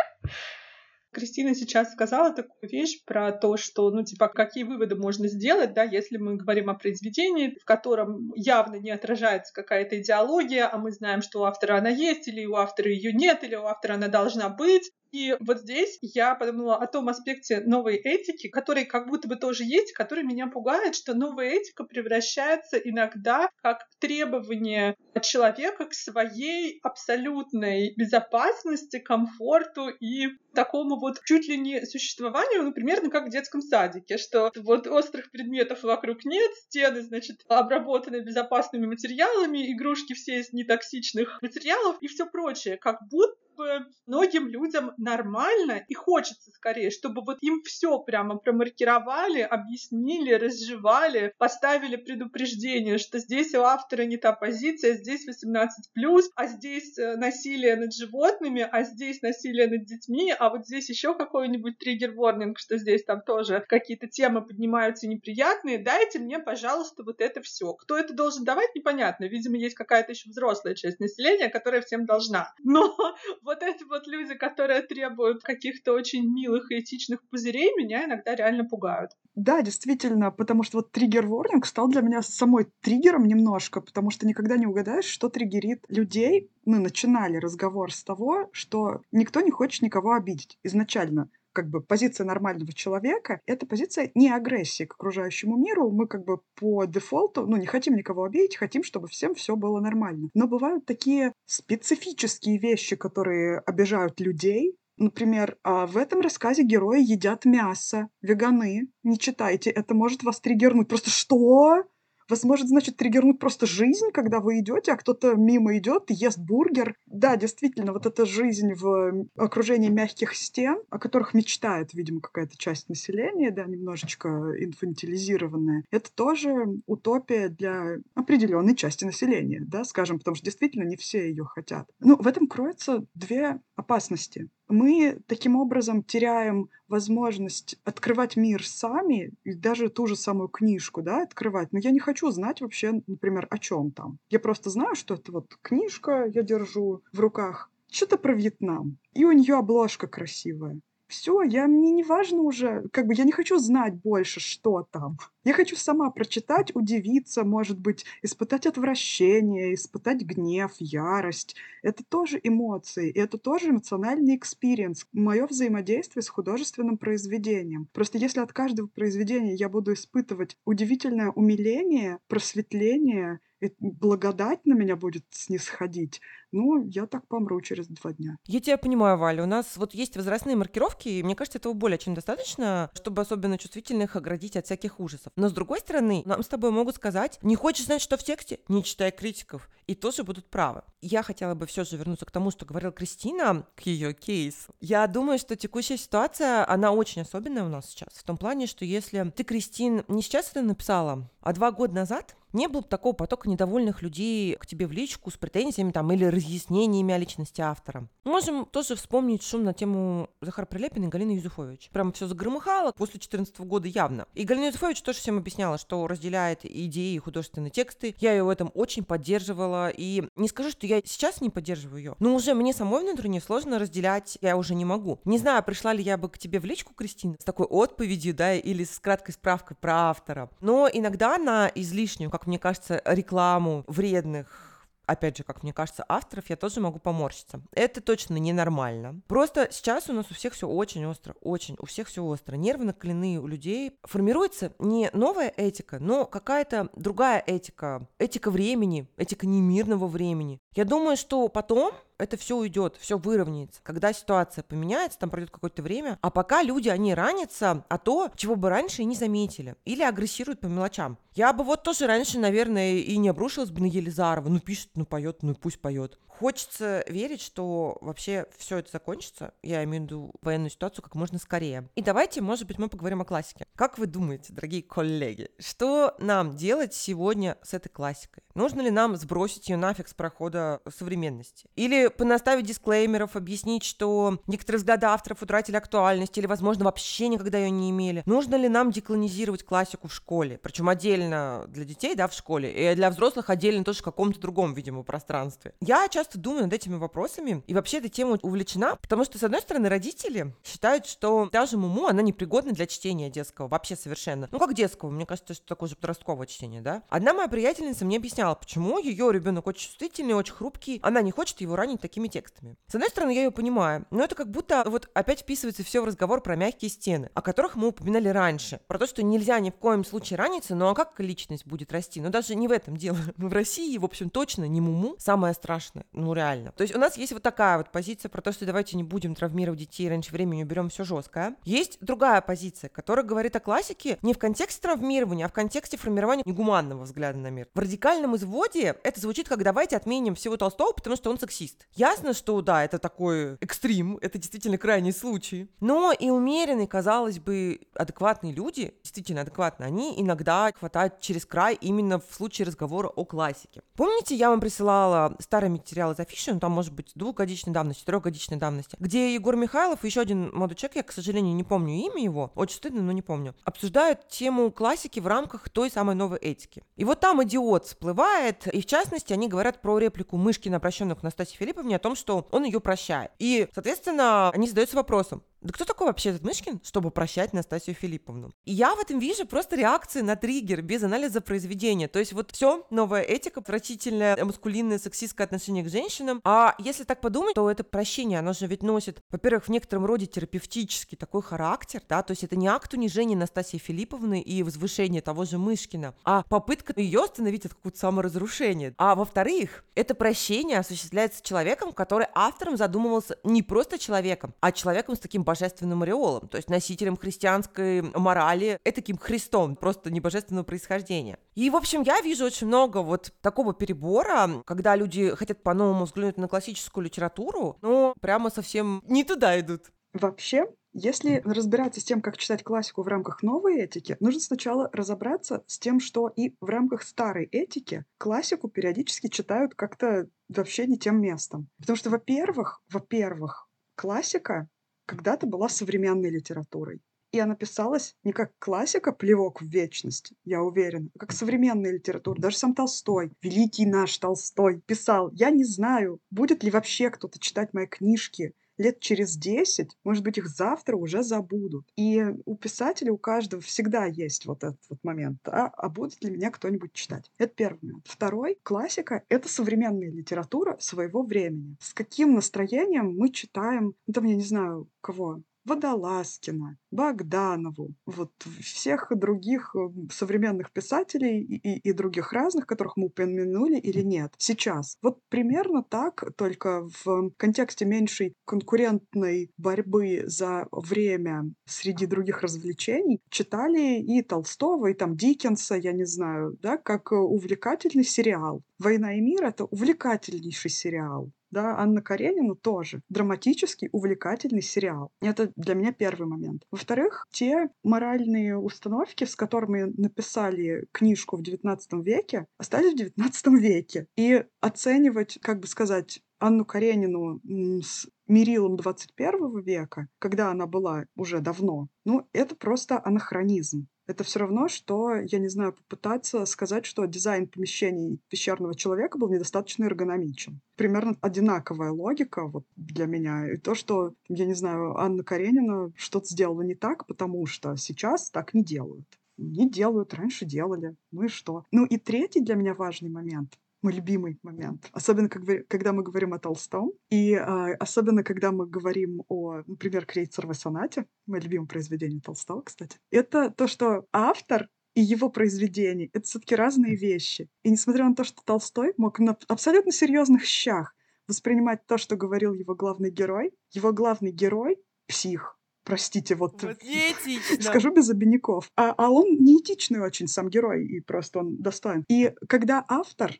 Кристина 1.15 1.55
сейчас 1.55 1.93
сказала 1.93 2.35
такую 2.35 2.71
вещь 2.71 3.03
про 3.07 3.33
то, 3.33 3.57
что, 3.57 3.91
ну, 3.91 4.05
типа, 4.05 4.29
какие 4.29 4.65
выводы 4.65 4.97
можно 4.97 5.29
сделать, 5.29 5.73
да, 5.73 5.85
если 5.85 6.19
мы 6.19 6.37
говорим 6.37 6.69
о 6.69 6.75
произведении, 6.75 7.57
в 7.61 7.65
котором 7.65 8.33
явно 8.35 8.77
не 8.77 8.91
отражается 8.91 9.55
какая-то 9.55 10.01
идеология, 10.01 10.69
а 10.71 10.77
мы 10.79 10.93
знаем, 10.93 11.23
что 11.23 11.41
у 11.41 11.45
автора 11.45 11.79
она 11.79 11.91
есть, 11.91 12.29
или 12.29 12.45
у 12.45 12.57
автора 12.57 12.91
ее 12.91 13.13
нет, 13.13 13.45
или 13.45 13.55
у 13.55 13.65
автора 13.65 13.95
она 13.95 14.09
должна 14.09 14.49
быть, 14.49 14.91
и 15.15 15.37
вот 15.39 15.61
здесь 15.61 15.97
я 16.03 16.35
подумала 16.35 16.75
о 16.75 16.89
том 16.89 17.09
аспекте 17.09 17.61
новой 17.61 17.95
этики, 17.95 18.49
который 18.49 18.85
как 18.85 19.07
будто 19.07 19.29
бы 19.29 19.37
тоже 19.37 19.63
есть, 19.63 19.93
который 19.93 20.25
меня 20.25 20.49
пугает, 20.49 20.97
что 20.97 21.15
новая 21.15 21.51
этика 21.51 21.85
превращается 21.85 22.79
иногда 22.79 23.49
как 23.63 23.87
требование 24.01 24.97
человека 25.23 25.87
к 25.87 25.95
своей 25.95 26.81
абсолютной 26.83 27.95
безопасности, 27.97 28.99
комфорту 28.99 29.87
и 29.89 30.31
такому 30.53 30.97
вот 31.05 31.23
чуть 31.27 31.47
ли 31.49 31.59
не 31.59 31.85
существованию, 31.85 32.63
ну, 32.63 32.73
примерно 32.73 33.11
как 33.11 33.27
в 33.27 33.31
детском 33.31 33.61
садике, 33.61 34.17
что 34.17 34.51
вот 34.57 34.87
острых 34.87 35.31
предметов 35.31 35.83
вокруг 35.83 36.25
нет, 36.25 36.51
стены, 36.55 37.03
значит, 37.03 37.43
обработаны 37.47 38.21
безопасными 38.21 38.87
материалами, 38.87 39.71
игрушки 39.71 40.15
все 40.15 40.39
из 40.39 40.55
нетоксичных 40.55 41.43
материалов 41.43 41.99
и 42.01 42.07
все 42.07 42.25
прочее, 42.25 42.79
как 42.79 43.01
будто 43.11 43.37
бы 43.57 43.87
многим 44.07 44.49
людям 44.49 44.93
нормально 44.99 45.85
и 45.89 45.95
хочется 45.95 46.51
скорее, 46.53 46.91
чтобы 46.91 47.23
вот 47.23 47.39
им 47.41 47.63
все 47.63 47.99
прямо 47.99 48.37
промаркировали, 48.37 49.41
объяснили, 49.41 50.33
разжевали, 50.33 51.35
поставили 51.39 51.97
предупреждение, 51.97 52.99
что 52.99 53.19
здесь 53.19 53.55
у 53.55 53.63
автора 53.63 54.03
не 54.03 54.17
та 54.17 54.33
позиция, 54.33 54.95
здесь 54.95 55.27
18+, 55.29 56.23
а 56.35 56.47
здесь 56.47 56.99
э, 56.99 57.17
насилие 57.17 57.77
над 57.77 57.95
животными, 57.95 58.67
а 58.71 58.83
здесь 58.85 59.23
насилие 59.23 59.69
над 59.69 59.85
детьми, 59.85 60.35
а 60.39 60.51
вот 60.51 60.67
здесь 60.67 60.89
еще 60.89 61.15
какой-нибудь 61.15 61.79
триггер-ворнинг, 61.79 62.59
что 62.59 62.79
здесь 62.79 63.05
там 63.05 63.23
тоже 63.23 63.65
какие-то 63.69 64.07
темы 64.07 64.43
поднимаются 64.43 65.07
неприятные, 65.07 65.79
дайте 65.79 66.19
мне, 66.19 66.39
пожалуйста, 66.39 67.03
вот 67.03 67.21
это 67.21 67.41
все. 67.41 67.73
Кто 67.75 67.99
это 67.99 68.15
должен 68.15 68.45
давать, 68.45 68.75
непонятно. 68.75 69.25
Видимо, 69.25 69.57
есть 69.57 69.75
какая-то 69.75 70.13
еще 70.13 70.29
взрослая 70.31 70.75
часть 70.75 71.01
населения, 71.01 71.49
которая 71.49 71.83
всем 71.83 72.07
должна. 72.07 72.53
Но 72.63 72.97
вот 73.45 73.63
эти 73.63 73.85
вот 73.85 74.07
люди, 74.07 74.35
которые 74.35 74.83
требуют 74.83 75.43
каких-то 75.43 75.93
очень 75.93 76.25
милых 76.33 76.71
и 76.71 76.81
этичных 76.81 77.23
пузырей, 77.29 77.73
меня 77.77 78.05
иногда 78.07 78.35
реально 78.35 78.65
пугают. 78.65 79.13
Да, 79.35 79.63
действительно, 79.63 80.31
потому 80.31 80.63
что 80.63 80.79
вот 80.79 80.93
триггер-ворнинг 80.93 81.67
стал 81.67 81.89
для 81.89 82.03
меня 82.03 82.23
самой 82.23 82.67
триггером 82.81 83.27
немножко, 83.27 83.81
потому 83.81 84.11
что 84.11 84.27
никогда 84.27 84.57
не 84.57 84.67
угадаешь, 84.67 85.05
что 85.07 85.29
триггерит 85.29 85.85
людей. 85.89 86.51
Мы 86.65 86.79
начинали 86.79 87.37
разговор 87.37 87.93
с 87.93 88.05
того, 88.05 88.49
что 88.53 89.03
никто 89.11 89.41
не 89.41 89.51
хочет 89.51 89.83
никого 89.83 90.13
обидеть 90.13 90.59
изначально 90.63 91.31
как 91.55 91.71
бы 91.71 91.81
позиция 91.81 92.27
нормального 92.27 92.73
человека— 92.73 93.41
это 93.47 93.65
позиция 93.65 94.11
не 94.15 94.31
агрессии 94.31 94.85
к 94.85 94.95
окружающему 94.95 95.57
миру. 95.57 95.91
Мы 95.91 96.07
как 96.07 96.25
бы 96.25 96.41
по 96.57 96.85
дефолту, 96.85 97.47
ну, 97.47 97.57
не 97.57 97.67
хотим 97.67 97.95
никого 97.95 98.25
обидеть, 98.25 98.57
хотим, 98.57 98.83
чтобы 98.83 99.09
всем 99.09 99.35
все 99.35 99.57
было 99.57 99.81
нормально. 99.81 100.29
Но 100.35 100.47
бывают 100.47 100.85
такие 100.85 101.33
специфические 101.47 102.59
вещи, 102.59 102.97
которые 102.97 103.61
обижают 103.61 104.21
людей, 104.21 104.77
Например, 104.97 105.57
а, 105.65 105.87
в 105.87 105.97
этом 105.97 106.21
рассказе 106.21 106.63
герои 106.63 107.03
едят 107.03 107.45
мясо, 107.45 108.09
веганы. 108.23 108.89
Не 109.03 109.19
читайте, 109.19 109.71
это 109.71 109.93
может 109.93 110.23
вас 110.23 110.41
триггернуть. 110.41 110.89
Просто 110.89 111.11
что? 111.11 111.83
Вас 112.29 112.43
может, 112.45 112.69
значит, 112.69 112.97
триггернуть 112.97 113.39
просто 113.39 113.67
жизнь, 113.67 114.11
когда 114.13 114.41
вы 114.41 114.61
идете, 114.61 114.93
а 114.93 114.97
кто-то 114.97 115.35
мимо 115.35 115.77
идет 115.77 116.05
ест 116.09 116.39
бургер. 116.39 116.97
Да, 117.07 117.37
действительно, 117.37 117.93
вот 117.93 118.07
эта 118.07 118.25
жизнь 118.25 118.75
в 118.75 119.27
окружении 119.37 119.89
мягких 119.89 120.35
стен, 120.35 120.79
о 120.91 120.99
которых 120.99 121.35
мечтает, 121.35 121.93
видимо, 121.93 122.21
какая-то 122.21 122.57
часть 122.57 122.89
населения, 122.89 123.51
да, 123.51 123.65
немножечко 123.65 124.29
инфантилизированная, 124.59 125.85
это 125.91 126.11
тоже 126.15 126.67
утопия 126.87 127.49
для 127.49 127.97
определенной 128.15 128.75
части 128.75 129.05
населения, 129.05 129.63
да, 129.67 129.85
скажем, 129.85 130.19
потому 130.19 130.35
что 130.35 130.47
действительно 130.47 130.85
не 130.85 130.97
все 130.97 131.29
ее 131.29 131.45
хотят. 131.45 131.89
Ну, 132.01 132.17
в 132.17 132.27
этом 132.27 132.47
кроются 132.47 133.05
две 133.15 133.61
опасности 133.77 134.49
мы 134.69 135.19
таким 135.27 135.57
образом 135.57 136.03
теряем 136.03 136.71
возможность 136.89 137.77
открывать 137.85 138.37
мир 138.37 138.67
сами, 138.67 139.33
и 139.45 139.55
даже 139.55 139.89
ту 139.89 140.07
же 140.07 140.17
самую 140.17 140.49
книжку, 140.49 141.03
да, 141.03 141.23
открывать. 141.23 141.73
Но 141.73 141.79
я 141.79 141.91
не 141.91 142.01
хочу 142.01 142.31
знать 142.31 142.61
вообще, 142.61 143.03
например, 143.07 143.47
о 143.51 143.59
чем 143.59 143.91
там. 143.91 144.19
Я 144.31 144.39
просто 144.39 144.71
знаю, 144.71 144.95
что 144.95 145.15
это 145.15 145.33
вот 145.33 145.57
книжка 145.63 146.27
я 146.27 146.43
держу 146.43 147.03
в 147.13 147.21
руках, 147.21 147.71
что-то 147.91 148.17
про 148.17 148.35
Вьетнам. 148.35 148.99
И 149.13 149.25
у 149.25 149.33
нее 149.33 149.57
обложка 149.57 150.07
красивая 150.07 150.81
все, 151.15 151.43
я, 151.43 151.67
мне 151.67 151.93
не 151.93 152.03
важно 152.03 152.43
уже, 152.43 152.85
как 152.93 153.07
бы 153.07 153.15
я 153.15 153.25
не 153.25 153.33
хочу 153.33 153.59
знать 153.59 153.95
больше, 153.95 154.41
что 154.41 154.87
там. 154.91 155.19
Я 155.45 155.53
хочу 155.53 155.77
сама 155.77 156.11
прочитать, 156.11 156.75
удивиться, 156.75 157.45
может 157.45 157.79
быть, 157.79 158.07
испытать 158.23 158.65
отвращение, 158.65 159.75
испытать 159.75 160.23
гнев, 160.23 160.73
ярость. 160.79 161.55
Это 161.83 162.03
тоже 162.03 162.41
эмоции, 162.43 163.11
и 163.11 163.19
это 163.19 163.37
тоже 163.37 163.69
эмоциональный 163.69 164.37
experience, 164.37 165.07
мое 165.13 165.47
взаимодействие 165.47 166.23
с 166.23 166.31
художественным 166.31 166.97
произведением. 166.97 167.89
Просто 167.93 168.17
если 168.17 168.41
от 168.41 168.55
каждого 168.55 168.87
произведения 168.87 169.55
я 169.55 169.69
буду 169.69 169.93
испытывать 169.93 170.57
удивительное 170.65 171.31
умиление, 171.31 172.19
просветление 172.27 173.41
и 173.61 173.71
благодать 173.79 174.65
на 174.65 174.75
меня 174.75 174.97
будет 174.97 175.25
снисходить, 175.31 176.21
ну, 176.55 176.87
я 176.87 177.07
так 177.07 177.27
помру 177.27 177.61
через 177.61 177.89
два 177.89 178.13
дня. 178.13 178.37
Я 178.47 178.61
тебя 178.61 178.79
понимаю, 178.79 179.19
Валя. 179.19 179.43
У 179.43 179.47
нас 179.47 179.77
вот 179.77 179.93
есть 179.93 180.17
возрастные 180.17 180.55
маркировки, 180.55 181.09
и 181.09 181.23
мне 181.23 181.35
кажется, 181.35 181.59
этого 181.59 181.73
более 181.73 181.99
чем 181.99 182.15
достаточно, 182.15 182.91
чтобы 182.95 183.23
особенно 183.23 183.59
чувствительных 183.59 184.15
оградить 184.15 184.57
от 184.57 184.67
всяких 184.67 185.01
ужасов. 185.01 185.33
Но 185.37 185.49
с 185.49 185.53
другой 185.53 185.81
стороны, 185.81 186.23
нам 186.27 186.43
с 186.43 186.49
тобой 186.49 186.71
могут 186.71 186.95
сказать, 186.97 187.39
не 187.43 187.57
хочешь 187.57 187.87
знать, 187.87 188.01
что 188.01 188.17
в 188.17 188.23
тексте? 188.23 188.61
Не 188.69 188.85
читай 188.85 189.11
критиков. 189.11 189.69
И 189.87 189.95
тоже 189.95 190.23
будут 190.23 190.49
правы. 190.49 190.83
Я 191.03 191.23
хотела 191.23 191.55
бы 191.55 191.67
все 191.67 191.85
же 191.85 191.97
вернуться 191.97 192.25
к 192.25 192.31
тому, 192.31 192.51
что 192.51 192.65
говорила 192.65 192.93
Кристина, 192.93 193.67
к 193.75 193.83
ее 193.83 194.15
кейсу. 194.15 194.75
Я 194.81 195.07
думаю, 195.07 195.39
что 195.39 195.57
текущая 195.57 195.99
ситуация, 195.99 196.69
она 196.71 196.93
очень 196.93 197.23
особенная 197.23 197.65
у 197.65 197.69
нас 197.69 197.91
сейчас. 197.91 198.15
В 198.15 198.23
том 198.23 198.37
плане, 198.37 198.67
что 198.67 198.85
если 198.85 199.31
ты, 199.31 199.45
Кристин, 199.45 200.05
не 200.09 200.23
сейчас 200.23 200.51
это 200.51 200.63
написала, 200.63 201.29
а 201.41 201.53
два 201.53 201.71
года 201.73 201.95
назад, 201.95 202.37
не 202.55 202.69
было 202.69 202.81
бы 202.81 202.89
такого 202.89 203.13
потока 203.13 203.49
недовольных 203.49 204.03
людей 204.03 204.57
к 204.57 204.67
тебе 204.67 204.87
в 204.87 204.93
личку 204.93 205.31
с 205.31 205.37
претензиями 205.37 205.91
там 205.91 206.11
или 206.13 206.25
разъяснениями 206.25 207.13
о 207.13 207.19
личности 207.19 207.61
автора. 207.61 208.09
Можем 208.25 208.65
тоже 208.65 208.95
вспомнить 208.97 209.43
шум 209.43 209.65
на 209.65 209.75
тему 209.75 210.31
Захара 210.41 210.67
Прилепина 210.67 211.07
и 211.07 211.09
Галины 211.09 211.33
Юзуфович. 211.33 211.91
Прям 211.93 212.13
все 212.13 212.27
загромыхало 212.27 212.93
после 212.93 213.15
2014 213.15 213.59
года 213.61 213.89
явно. 213.89 214.27
И 214.35 214.45
Галина 214.45 214.67
Юзуфович 214.67 215.03
тоже 215.03 215.19
всем 215.19 215.39
объясняла, 215.39 215.79
что 215.79 216.07
разделяет 216.07 216.65
идеи 216.65 217.15
и 217.15 217.19
художественные 217.19 217.71
тексты. 217.71 218.15
Я 218.21 218.33
ее 218.33 218.45
в 218.45 218.49
этом 218.49 218.71
очень 218.75 219.05
поддерживала. 219.05 219.91
И 219.91 220.25
не 220.37 220.49
скажу, 220.49 220.71
что 220.71 220.87
я 220.87 221.01
сейчас 221.05 221.41
не 221.41 221.51
поддерживаю 221.51 221.99
ее, 221.99 222.17
но 222.19 222.35
уже 222.35 222.55
мне 222.55 222.73
самой 222.73 223.03
внутренне 223.03 223.41
сложно 223.41 223.79
разделять, 223.79 224.39
я 224.41 224.57
уже 224.57 224.75
не 224.75 224.85
могу. 224.85 225.19
Не 225.25 225.39
знаю, 225.39 225.63
пришла 225.63 225.93
ли 225.93 226.03
я 226.03 226.17
бы 226.17 226.29
к 226.29 226.39
тебе 226.39 226.61
в 226.61 226.65
личку, 226.65 226.95
Кристина, 226.95 227.37
с 227.41 227.45
такой 227.45 227.67
отповедью, 227.67 228.35
да, 228.35 228.55
или 228.55 228.85
с 228.85 228.99
краткой 228.99 229.35
справкой 229.35 229.77
про 229.77 230.11
автора. 230.11 230.51
Но 230.61 230.89
иногда 230.93 231.37
на 231.39 231.71
излишнюю, 231.75 232.31
как 232.31 232.44
мне 232.47 232.59
кажется, 232.59 233.03
рекламу 233.05 233.85
вредных 233.87 234.75
опять 235.07 235.37
же, 235.37 235.45
как 235.45 235.63
мне 235.63 235.73
кажется, 235.73 236.05
авторов, 236.09 236.49
я 236.49 236.57
тоже 236.57 236.81
могу 236.81 236.99
поморщиться. 236.99 237.61
Это 237.73 238.01
точно 238.01 238.37
ненормально. 238.37 239.21
Просто 239.27 239.69
сейчас 239.71 240.09
у 240.09 240.13
нас 240.13 240.31
у 240.31 240.35
всех 240.35 240.55
все 240.55 240.69
очень 240.69 241.05
остро, 241.07 241.35
очень, 241.41 241.77
у 241.79 241.87
всех 241.87 242.09
все 242.09 242.25
остро. 242.25 242.57
Нервы 242.57 242.85
накалены 242.85 243.39
у 243.39 243.47
людей. 243.47 243.99
Формируется 244.03 244.73
не 244.79 245.11
новая 245.13 245.53
этика, 245.57 245.99
но 245.99 246.27
какая-то 246.27 246.89
другая 246.95 247.43
этика. 247.47 248.09
Этика 248.19 248.51
времени, 248.51 249.09
этика 249.17 249.47
немирного 249.47 250.07
времени. 250.07 250.61
Я 250.75 250.85
думаю, 250.85 251.17
что 251.17 251.49
потом 251.49 251.93
это 252.19 252.37
все 252.37 252.57
уйдет, 252.57 252.97
все 252.99 253.19
выровняется. 253.19 253.81
Когда 253.83 254.13
ситуация 254.13 254.63
поменяется, 254.63 255.19
там 255.19 255.31
пройдет 255.31 255.51
какое-то 255.51 255.83
время, 255.83 256.19
а 256.23 256.31
пока 256.31 256.63
люди, 256.63 256.89
они 256.89 257.15
ранятся, 257.15 257.85
а 257.89 257.99
то, 257.99 258.31
чего 258.37 258.57
бы 258.57 258.71
раньше 258.71 259.03
и 259.03 259.05
не 259.05 259.17
заметили. 259.17 259.77
Или 259.85 260.03
агрессируют 260.03 260.61
по 260.61 260.67
мелочам. 260.67 261.19
Я 261.35 261.53
бы 261.53 261.65
вот 261.65 261.83
тоже 261.83 262.07
раньше, 262.07 262.39
наверное, 262.39 262.95
и 262.95 263.17
не 263.17 263.29
обрушилась 263.29 263.71
бы 263.71 263.81
на 263.81 263.87
Елизарова. 263.87 264.49
Ну, 264.49 264.61
пишет, 264.61 264.91
ну, 264.95 265.05
поет, 265.05 265.43
ну, 265.43 265.55
пусть 265.55 265.81
поет. 265.81 266.19
Хочется 266.29 267.05
верить, 267.09 267.41
что 267.41 267.99
вообще 268.01 268.47
все 268.57 268.79
это 268.79 268.91
закончится, 268.91 269.53
я 269.63 269.83
имею 269.85 270.03
в 270.03 270.07
виду 270.07 270.33
военную 270.43 270.71
ситуацию, 270.71 271.03
как 271.03 271.15
можно 271.15 271.39
скорее. 271.39 271.89
И 271.95 272.03
давайте, 272.03 272.41
может 272.41 272.67
быть, 272.67 272.79
мы 272.79 272.89
поговорим 272.89 273.21
о 273.23 273.25
классике. 273.25 273.67
Как 273.75 273.99
вы 273.99 274.07
думаете, 274.07 274.53
дорогие 274.53 274.83
коллеги, 274.83 275.51
что 275.59 276.15
нам 276.19 276.57
делать 276.57 276.95
сегодня 276.95 277.59
с 277.63 277.75
этой 277.75 277.89
классикой? 277.89 278.44
Нужно 278.55 278.83
ли 278.83 278.91
нам 278.91 279.17
сбросить 279.17 279.69
ее 279.69 279.77
нафиг 279.77 280.09
с 280.09 280.15
прохода 280.15 280.81
современности? 280.97 281.67
Или 281.75 282.09
понаставить 282.09 282.67
дисклеймеров, 282.67 283.35
объяснить, 283.35 283.83
что 283.85 284.39
некоторые 284.47 284.79
взгляды 284.79 285.07
авторов 285.07 285.43
утратили 285.43 285.77
актуальность 285.77 286.39
или, 286.39 286.47
возможно, 286.47 286.85
вообще 286.85 287.27
никогда 287.29 287.59
ее 287.59 287.71
не 287.71 287.91
имели? 287.91 288.23
Нужно 288.27 288.55
ли 288.55 288.69
нам 288.69 288.93
деколонизировать 288.93 289.65
классику 289.65 290.07
в 290.07 290.15
школе? 290.15 290.61
Причем 290.63 290.89
отдельно 290.89 291.65
для 291.69 291.85
детей, 291.85 292.15
да, 292.15 292.29
в 292.29 292.33
школе, 292.33 292.93
и 292.93 292.95
для 292.95 293.11
взрослых 293.11 293.51
отдельно 293.51 293.83
тоже 293.83 294.01
в 294.01 294.05
каком-то 294.05 294.41
другом, 294.41 294.73
видимо, 294.75 295.03
пространстве. 295.03 295.75
Я 295.81 296.07
часто 296.09 296.39
думаю 296.39 296.65
над 296.65 296.73
этими 296.73 296.95
вопросами 296.95 297.65
и 297.67 297.75
вообще 297.75 297.99
этой 297.99 298.11
темой 298.11 298.39
увлечена, 298.43 298.97
потому 298.97 299.25
что, 299.25 299.39
с 299.39 299.43
одной 299.43 299.63
стороны, 299.63 299.89
родители 299.89 300.55
считают, 300.63 301.07
что 301.07 301.49
даже 301.51 301.77
Муму, 301.77 302.07
она 302.07 302.23
непригодна 302.23 302.73
для 302.73 302.87
чтения 302.87 303.31
детского, 303.31 303.67
вообще 303.67 303.97
совершенно. 303.97 304.49
Ну, 304.53 304.59
как 304.61 304.75
детского, 304.75 305.11
мне 305.11 305.27
кажется, 305.27 305.55
что 305.55 305.67
такое 305.67 305.89
же 305.89 305.97
подростковое 305.97 306.47
чтение, 306.47 306.81
да? 306.81 307.03
Одна 307.09 307.35
моя 307.35 307.49
приятельница 307.49 308.05
мне 308.05 308.19
объясняла, 308.19 308.44
почему 308.55 308.99
ее 308.99 309.33
ребенок 309.33 309.67
очень 309.67 309.89
чувствительный, 309.89 310.35
очень 310.35 310.55
хрупкий, 310.55 311.01
она 311.03 311.23
не 311.23 311.31
хочет 311.31 311.61
его 311.61 311.77
ранить 311.77 312.01
такими 312.01 312.29
текстами. 312.29 312.77
С 312.89 312.95
одной 312.95 313.09
стороны, 313.11 313.31
я 313.31 313.45
ее 313.45 313.51
понимаю, 313.51 314.07
но 314.11 314.25
это 314.25 314.35
как 314.35 314.51
будто 314.51 314.85
вот 314.87 315.09
опять 315.15 315.41
вписывается 315.41 315.85
все 315.85 316.01
в 316.01 316.05
разговор 316.05 316.43
про 316.43 316.57
мягкие 316.57 316.91
стены, 316.91 317.31
о 317.35 317.43
которых 317.43 317.77
мы 317.77 317.89
упоминали 317.89 318.29
раньше, 318.29 318.81
про 318.89 318.99
то, 318.99 319.07
что 319.07 319.23
нельзя 319.23 319.59
ни 319.61 319.71
в 319.71 319.77
коем 319.77 320.05
случае 320.05 320.39
раниться, 320.39 320.75
ну 320.75 320.89
а 320.89 320.95
как 320.95 321.19
личность 321.21 321.67
будет 321.67 321.93
расти? 321.93 322.21
Ну 322.21 322.31
даже 322.31 322.55
не 322.55 322.69
в 322.69 322.73
этом 322.73 322.97
дело. 322.97 323.19
В 323.37 323.53
России, 323.53 323.97
в 323.99 324.05
общем, 324.05 324.31
точно 324.31 324.67
не 324.67 324.81
Муму 324.81 325.15
самое 325.19 325.55
страшное 325.55 326.05
ну 326.25 326.33
реально. 326.33 326.73
То 326.73 326.83
есть 326.83 326.95
у 326.95 326.99
нас 326.99 327.17
есть 327.17 327.33
вот 327.33 327.43
такая 327.43 327.79
вот 327.79 327.91
позиция 327.91 328.29
про 328.29 328.41
то, 328.41 328.53
что 328.53 328.65
давайте 328.65 328.97
не 328.97 329.03
будем 329.03 329.35
травмировать 329.35 329.81
детей 329.81 330.09
раньше 330.09 330.33
времени, 330.33 330.63
уберем 330.63 330.89
все 330.89 331.05
жесткое. 331.05 331.57
Есть 331.65 331.99
другая 332.01 332.41
позиция, 332.41 332.89
которая 332.89 333.25
говорит 333.25 333.55
о 333.57 333.61
классике 333.61 334.19
не 334.23 334.33
в 334.33 334.39
контексте 334.39 334.81
травмирования, 334.81 335.47
а 335.47 335.49
в 335.49 335.53
контексте 335.53 335.97
формирования 335.97 336.43
негуманного 336.47 337.05
взгляда 337.05 337.39
на 337.39 337.51
мир. 337.51 337.69
В 337.75 337.79
радикальном 337.79 338.34
изводе 338.37 338.97
это 339.03 339.21
звучит 339.21 339.49
как 339.49 339.63
давайте 339.63 339.97
отменим 339.97 340.35
всего 340.35 340.57
Толстого, 340.57 340.93
потому 340.93 341.17
что 341.17 341.31
он 341.31 341.39
сексист. 341.39 341.87
Ясно, 341.95 342.33
что 342.33 342.61
да, 342.61 342.85
это 342.85 342.99
такой 342.99 343.57
экстрим, 343.61 344.19
это 344.21 344.39
действительно 344.39 344.79
крайний 344.79 345.13
случай. 345.13 345.69
Но 345.81 346.13
и 346.13 346.31
умеренные, 346.31 346.87
казалось 346.87 347.39
бы, 347.39 347.81
адекватные 347.95 348.53
люди, 348.53 348.95
действительно 349.03 349.43
адекватные, 349.43 349.89
они 349.89 350.21
иногда 350.21 350.73
хватают 350.79 351.21
через 351.21 351.45
край 351.47 351.77
именно 351.81 352.19
в 352.19 352.35
случае 352.35 352.67
разговора 352.67 353.09
о 353.09 353.25
классике. 353.25 353.83
Помните, 353.97 354.35
я 354.35 354.51
вам 354.51 354.61
присылала 354.61 355.37
старый 355.39 355.71
материал 355.71 356.13
из 356.13 356.21
афиши, 356.21 356.53
ну 356.53 356.61
там 356.61 356.73
может 356.73 356.93
быть 356.93 357.13
двухгодичной 357.15 357.73
давности, 357.73 358.05
трехгодичной 358.05 358.57
давности, 358.57 358.97
где 358.99 359.35
Егор 359.35 359.57
Михайлов 359.57 360.05
и 360.05 360.09
еще 360.09 360.21
один 360.21 360.51
молодой 360.53 360.77
человек, 360.77 360.97
я, 360.97 361.03
к 361.03 361.13
сожалению, 361.13 361.55
не 361.55 361.65
помню 361.65 361.95
имя 361.95 362.23
его, 362.23 362.51
очень 362.55 362.77
стыдно, 362.77 363.03
но 363.03 363.13
не 363.13 363.23
помню, 363.23 363.55
обсуждают 363.65 364.29
тему 364.29 364.71
классики 364.71 365.21
в 365.21 365.27
рамках 365.27 365.69
той 365.69 365.91
самой 365.91 366.15
новой 366.15 366.39
этики. 366.39 366.83
И 366.97 367.05
вот 367.05 367.21
там 367.21 367.43
идиот 367.43 367.87
всплывает, 367.87 368.24
и 368.73 368.81
в 368.81 368.87
частности 368.87 369.33
они 369.33 369.49
говорят 369.49 369.81
про 369.81 369.99
реплику 369.99 370.37
Мышкина, 370.37 370.77
обращенную 370.77 371.17
к 371.17 371.23
Настасье 371.23 371.57
Филипповне, 371.57 371.97
о 371.97 371.99
том, 371.99 372.15
что 372.17 372.47
он 372.51 372.65
ее 372.65 372.81
прощает. 372.81 373.31
И, 373.39 373.69
соответственно, 373.75 374.51
они 374.51 374.69
задаются 374.69 374.97
вопросом, 374.97 375.43
да 375.65 375.73
кто 375.73 375.87
такой 375.87 376.09
вообще 376.09 376.29
этот 376.29 376.45
Мышкин, 376.45 376.83
чтобы 376.85 377.11
прощать 377.11 377.55
Настасью 377.55 377.95
Филипповну? 377.95 378.53
И 378.67 378.73
я 378.73 378.95
в 378.95 379.01
этом 379.01 379.19
вижу 379.19 379.47
просто 379.47 379.77
реакции 379.77 380.21
на 380.21 380.37
триггер, 380.37 380.83
без 380.83 381.03
анализа 381.03 381.41
произведения. 381.41 382.07
То 382.07 382.19
есть 382.19 382.35
вот 382.35 382.51
все, 382.51 382.87
новая 382.91 383.23
этика, 383.23 383.61
отвратительное 383.61 384.45
маскулинное 384.45 384.99
сексистское 384.99 385.47
отношение 385.47 385.83
к 385.83 385.89
женщинам. 385.89 386.43
А 386.45 386.75
если 386.79 387.05
так 387.05 387.23
подумать, 387.23 387.55
то 387.55 387.71
это 387.71 387.83
прощение, 387.83 388.41
оно 388.41 388.53
же 388.53 388.67
ведь 388.67 388.83
носит, 388.83 389.23
во-первых, 389.31 389.65
в 389.65 389.69
некотором 389.71 390.05
роде 390.05 390.27
терапевтический 390.27 391.17
такой 391.17 391.41
характер, 391.41 392.03
да, 392.11 392.23
то 392.23 392.33
есть 392.33 392.45
это 392.45 392.57
не 392.57 392.67
акт 392.67 392.93
унижения 392.93 393.37
Настасьи 393.37 393.79
Филипповны 393.79 394.43
и 394.43 394.63
возвышения 394.63 395.23
того 395.23 395.47
же 395.47 395.57
Мышкина, 395.57 396.15
а 396.25 396.43
попытка 396.43 396.93
ее 397.01 397.25
остановить 397.25 397.65
от 397.65 397.73
какого-то 397.73 397.99
саморазрушения. 397.99 398.95
А 398.99 399.15
во-вторых, 399.15 399.85
это 399.95 400.15
прощение 400.15 400.79
осуществляется 400.79 401.43
человеком, 401.43 401.93
который 401.93 402.27
автором 402.35 402.77
задумывался 402.77 403.39
не 403.45 403.63
просто 403.63 403.99
человеком, 403.99 404.53
а 404.61 404.71
человеком 404.71 405.17
с 405.17 405.21
таким 405.21 405.43
божественным 405.55 406.03
ореолом, 406.03 406.49
то 406.49 406.57
есть 406.57 406.69
носителем 406.69 407.17
христианской 407.17 408.03
морали, 408.03 408.81
таким 408.83 409.17
Христом, 409.19 409.77
просто 409.77 410.11
небожественного 410.11 410.65
происхождения. 410.65 411.39
И, 411.55 411.71
в 411.71 411.77
общем, 411.77 412.03
я 412.03 412.21
вижу 412.21 412.45
очень 412.45 412.67
много 412.67 412.99
вот 412.99 413.33
такого 413.41 413.73
перебора, 413.73 414.63
когда 414.67 414.97
люди 414.97 415.31
хотят 415.31 415.63
по-новому 415.63 416.05
взглянуть 416.07 416.39
на 416.39 416.49
классическую 416.49 417.05
литературу, 417.05 417.77
но 417.83 418.15
прямо 418.21 418.51
совсем 418.51 419.03
не 419.07 419.23
туда 419.25 419.59
идут. 419.61 419.93
Вообще, 420.13 420.67
если 420.93 421.43
разбираться 421.45 422.01
с 422.01 422.05
тем, 422.05 422.21
как 422.21 422.37
читать 422.37 422.63
классику 422.63 423.03
в 423.03 423.09
рамках 423.09 423.43
новой 423.43 423.81
этики, 423.81 424.17
нужно 424.21 424.41
сначала 424.41 424.89
разобраться 424.93 425.65
с 425.67 425.79
тем, 425.79 425.99
что 425.99 426.29
и 426.29 426.55
в 426.61 426.67
рамках 426.67 427.03
старой 427.03 427.47
этики 427.47 428.05
классику 428.19 428.69
периодически 428.69 429.27
читают 429.27 429.75
как-то 429.75 430.29
вообще 430.49 430.87
не 430.87 430.99
тем 430.99 431.21
местом. 431.21 431.69
Потому 431.79 431.97
что, 431.97 432.11
во-первых, 432.11 432.81
во-первых, 432.89 433.69
классика 433.97 434.69
когда-то 435.07 435.47
была 435.47 435.69
современной 435.69 436.31
литературой. 436.31 437.01
И 437.33 437.41
она 437.41 437.57
писалась 437.57 438.15
не 438.23 438.33
как 438.33 438.53
классика 438.61 439.11
«Плевок 439.11 439.61
в 439.61 439.67
вечность», 439.67 440.33
я 440.45 440.63
уверена, 440.63 441.09
а 441.17 441.19
как 441.19 441.33
современная 441.33 441.91
литература. 441.93 442.41
Даже 442.41 442.57
сам 442.57 442.75
Толстой, 442.75 443.33
великий 443.43 443.87
наш 443.87 444.17
Толстой, 444.19 444.81
писал 444.87 445.33
«Я 445.33 445.51
не 445.51 445.65
знаю, 445.65 446.21
будет 446.31 446.63
ли 446.63 446.71
вообще 446.71 447.11
кто-то 447.11 447.41
читать 447.41 447.75
мои 447.75 447.87
книжки, 447.87 448.55
лет 448.79 449.01
через 449.01 449.37
10, 449.37 449.97
может 450.05 450.25
быть, 450.25 450.39
их 450.39 450.49
завтра 450.49 450.97
уже 450.97 451.23
забудут. 451.23 451.87
И 451.97 452.23
у 452.45 452.57
писателя, 452.57 453.13
у 453.13 453.19
каждого 453.19 453.63
всегда 453.63 454.07
есть 454.07 454.47
вот 454.47 454.65
этот 454.65 454.81
вот 454.89 454.99
момент, 455.03 455.39
а, 455.47 455.67
а 455.67 455.89
будет 455.89 456.23
ли 456.23 456.31
меня 456.31 456.51
кто-нибудь 456.51 456.93
читать? 456.93 457.31
Это 457.39 457.55
первый 457.55 457.79
момент. 457.83 458.07
Второй, 458.07 458.59
классика— 458.63 459.23
это 459.29 459.49
современная 459.49 460.11
литература 460.11 460.77
своего 460.81 461.23
времени. 461.23 461.77
С 461.81 461.93
каким 461.93 462.35
настроением 462.35 463.17
мы 463.17 463.31
читаем, 463.31 463.95
ну, 464.07 464.13
там, 464.13 464.25
я 464.25 464.35
не 464.35 464.43
знаю, 464.43 464.89
кого, 465.01 465.41
Водолазкина, 465.65 466.77
Богданову, 466.91 467.95
вот 468.07 468.33
всех 468.61 469.09
других 469.11 469.75
э, 469.75 469.89
современных 470.13 470.73
писателей 470.73 471.43
и, 471.43 471.57
и, 471.57 471.91
и 471.91 471.93
других 471.93 472.33
разных, 472.33 472.67
которых 472.67 472.97
мы 472.97 473.07
упомянули 473.07 473.79
или 473.79 474.03
нет, 474.03 474.35
сейчас. 474.39 474.97
Вот 475.03 475.19
примерно 475.29 475.83
так, 475.83 476.25
только 476.37 476.89
в 477.05 477.31
контексте 477.37 477.85
меньшей 477.85 478.35
конкурентной 478.45 479.51
борьбы 479.57 480.25
за 480.27 480.69
время 480.71 481.51
среди 481.67 482.07
других 482.07 482.43
развлечений 482.43 483.21
читали 483.31 484.01
и 484.01 484.23
Толстого, 484.23 484.89
и 484.89 484.95
там 484.95 485.17
Диккенса, 485.17 485.77
я 485.77 485.93
не 485.93 486.05
знаю, 486.05 486.57
да, 486.61 486.77
как 486.77 487.13
увлекательный 487.13 488.05
сериал. 488.05 488.63
«Война 488.79 489.15
и 489.15 489.21
мир»— 489.21 489.45
это 489.45 489.65
увлекательнейший 489.65 490.71
сериал 490.71 491.31
да, 491.55 491.79
Анна 491.79 492.03
Каренина 492.03 492.55
тоже. 492.55 493.01
Драматический, 493.09 493.89
увлекательный 493.93 494.61
сериал. 494.61 495.11
Это 495.23 495.51
для 495.57 495.75
меня 495.75 495.93
первый 495.93 496.27
момент. 496.27 496.65
Во-вторых, 496.71 497.27
те 497.31 497.71
моральные 497.83 498.59
установки, 498.59 499.25
с 499.25 499.37
которыми 499.37 499.95
написали 499.97 500.87
книжку 500.93 501.37
в 501.39 501.43
XIX 501.43 501.79
веке, 502.03 502.47
остались 502.59 502.93
в 502.93 502.97
XIX 502.97 503.57
веке. 503.57 504.07
И 504.17 504.45
оценивать, 504.61 505.39
как 505.41 505.61
бы 505.61 505.67
сказать, 505.67 506.21
Анну 506.41 506.65
Каренину 506.65 507.41
с 507.83 508.07
мерилом 508.27 508.77
21 508.77 509.61
века, 509.63 510.09
когда 510.19 510.51
она 510.51 510.67
была 510.67 511.05
уже 511.17 511.41
давно, 511.41 511.89
ну, 512.05 512.29
это 512.33 512.57
просто 512.57 513.01
анахронизм. 513.03 513.87
Это 514.07 514.23
все 514.23 514.41
равно, 514.41 514.69
что, 514.69 515.15
я 515.15 515.39
не 515.39 515.49
знаю, 515.49 515.73
попытаться 515.73 516.45
сказать, 516.45 516.85
что 516.85 517.07
дизайн 517.07 517.47
помещений 517.47 518.21
пещерного 518.29 518.75
человека 518.75 519.19
был 519.19 519.31
недостаточно 519.31 519.85
эргономичен. 519.85 520.61
Примерно 520.77 521.17
одинаковая 521.21 521.91
логика 521.91 522.47
вот 522.47 522.65
для 522.77 523.07
меня. 523.07 523.53
И 523.53 523.57
то, 523.57 523.75
что, 523.75 524.15
я 524.29 524.45
не 524.45 524.55
знаю, 524.55 524.99
Анна 524.99 525.25
Каренина 525.25 525.93
что-то 525.97 526.27
сделала 526.27 526.63
не 526.63 526.75
так, 526.75 527.07
потому 527.07 527.47
что 527.47 527.77
сейчас 527.77 528.31
так 528.31 528.53
не 528.53 528.63
делают. 528.63 529.07
Не 529.39 529.69
делают, 529.69 530.15
раньше 530.15 530.45
делали. 530.45 530.95
Ну 531.11 531.25
и 531.25 531.29
что? 531.29 531.65
Ну 531.73 531.87
и 531.87 531.97
третий 531.99 532.41
для 532.41 532.55
меня 532.55 532.75
важный 532.75 533.11
момент 533.11 533.59
мой 533.85 533.93
любимый 533.93 534.39
момент. 534.43 534.89
Особенно, 534.93 535.29
как 535.29 535.45
вы, 535.45 535.65
когда 535.69 535.93
мы 535.93 536.03
говорим 536.03 536.33
о 536.33 536.39
Толстом, 536.39 536.93
и 537.11 537.33
э, 537.33 537.75
особенно, 537.75 538.25
когда 538.25 538.51
мы 538.51 538.67
говорим 538.67 539.23
о, 539.29 539.63
например, 539.67 540.07
Крейцеровой 540.07 540.55
сонате, 540.55 541.05
мое 541.27 541.43
любимое 541.43 541.69
произведение 541.69 542.21
Толстого, 542.21 542.63
кстати, 542.63 542.97
это 543.11 543.51
то, 543.51 543.69
что 543.69 544.07
автор 544.13 544.69
и 544.95 545.03
его 545.03 545.29
произведение— 545.29 546.09
это 546.13 546.25
все-таки 546.25 546.55
разные 546.55 546.97
вещи. 546.97 547.49
И 547.63 547.71
несмотря 547.71 548.09
на 548.09 548.15
то, 548.15 548.25
что 548.25 548.43
Толстой 548.43 548.95
мог 548.97 549.19
на 549.19 549.37
абсолютно 549.49 549.93
серьезных 549.93 550.45
щах 550.45 550.95
воспринимать 551.29 551.87
то, 551.87 551.99
что 551.99 552.17
говорил 552.17 552.55
его 552.55 552.75
главный 552.75 553.11
герой, 553.11 553.53
его 553.73 553.93
главный 553.93 554.31
герой— 554.31 554.79
псих. 555.07 555.59
Простите, 555.85 556.35
вот, 556.35 556.63
вот 556.63 556.79
скажу 557.61 557.93
без 557.93 558.09
обиняков. 558.09 558.71
А, 558.77 558.95
а 558.97 559.11
он 559.11 559.37
неэтичный 559.41 560.01
очень 560.01 560.29
сам 560.29 560.49
герой, 560.49 560.87
и 560.87 561.01
просто 561.01 561.41
он 561.41 561.57
достоин. 561.59 562.05
И 562.09 562.33
когда 562.49 562.83
автор 562.89 563.35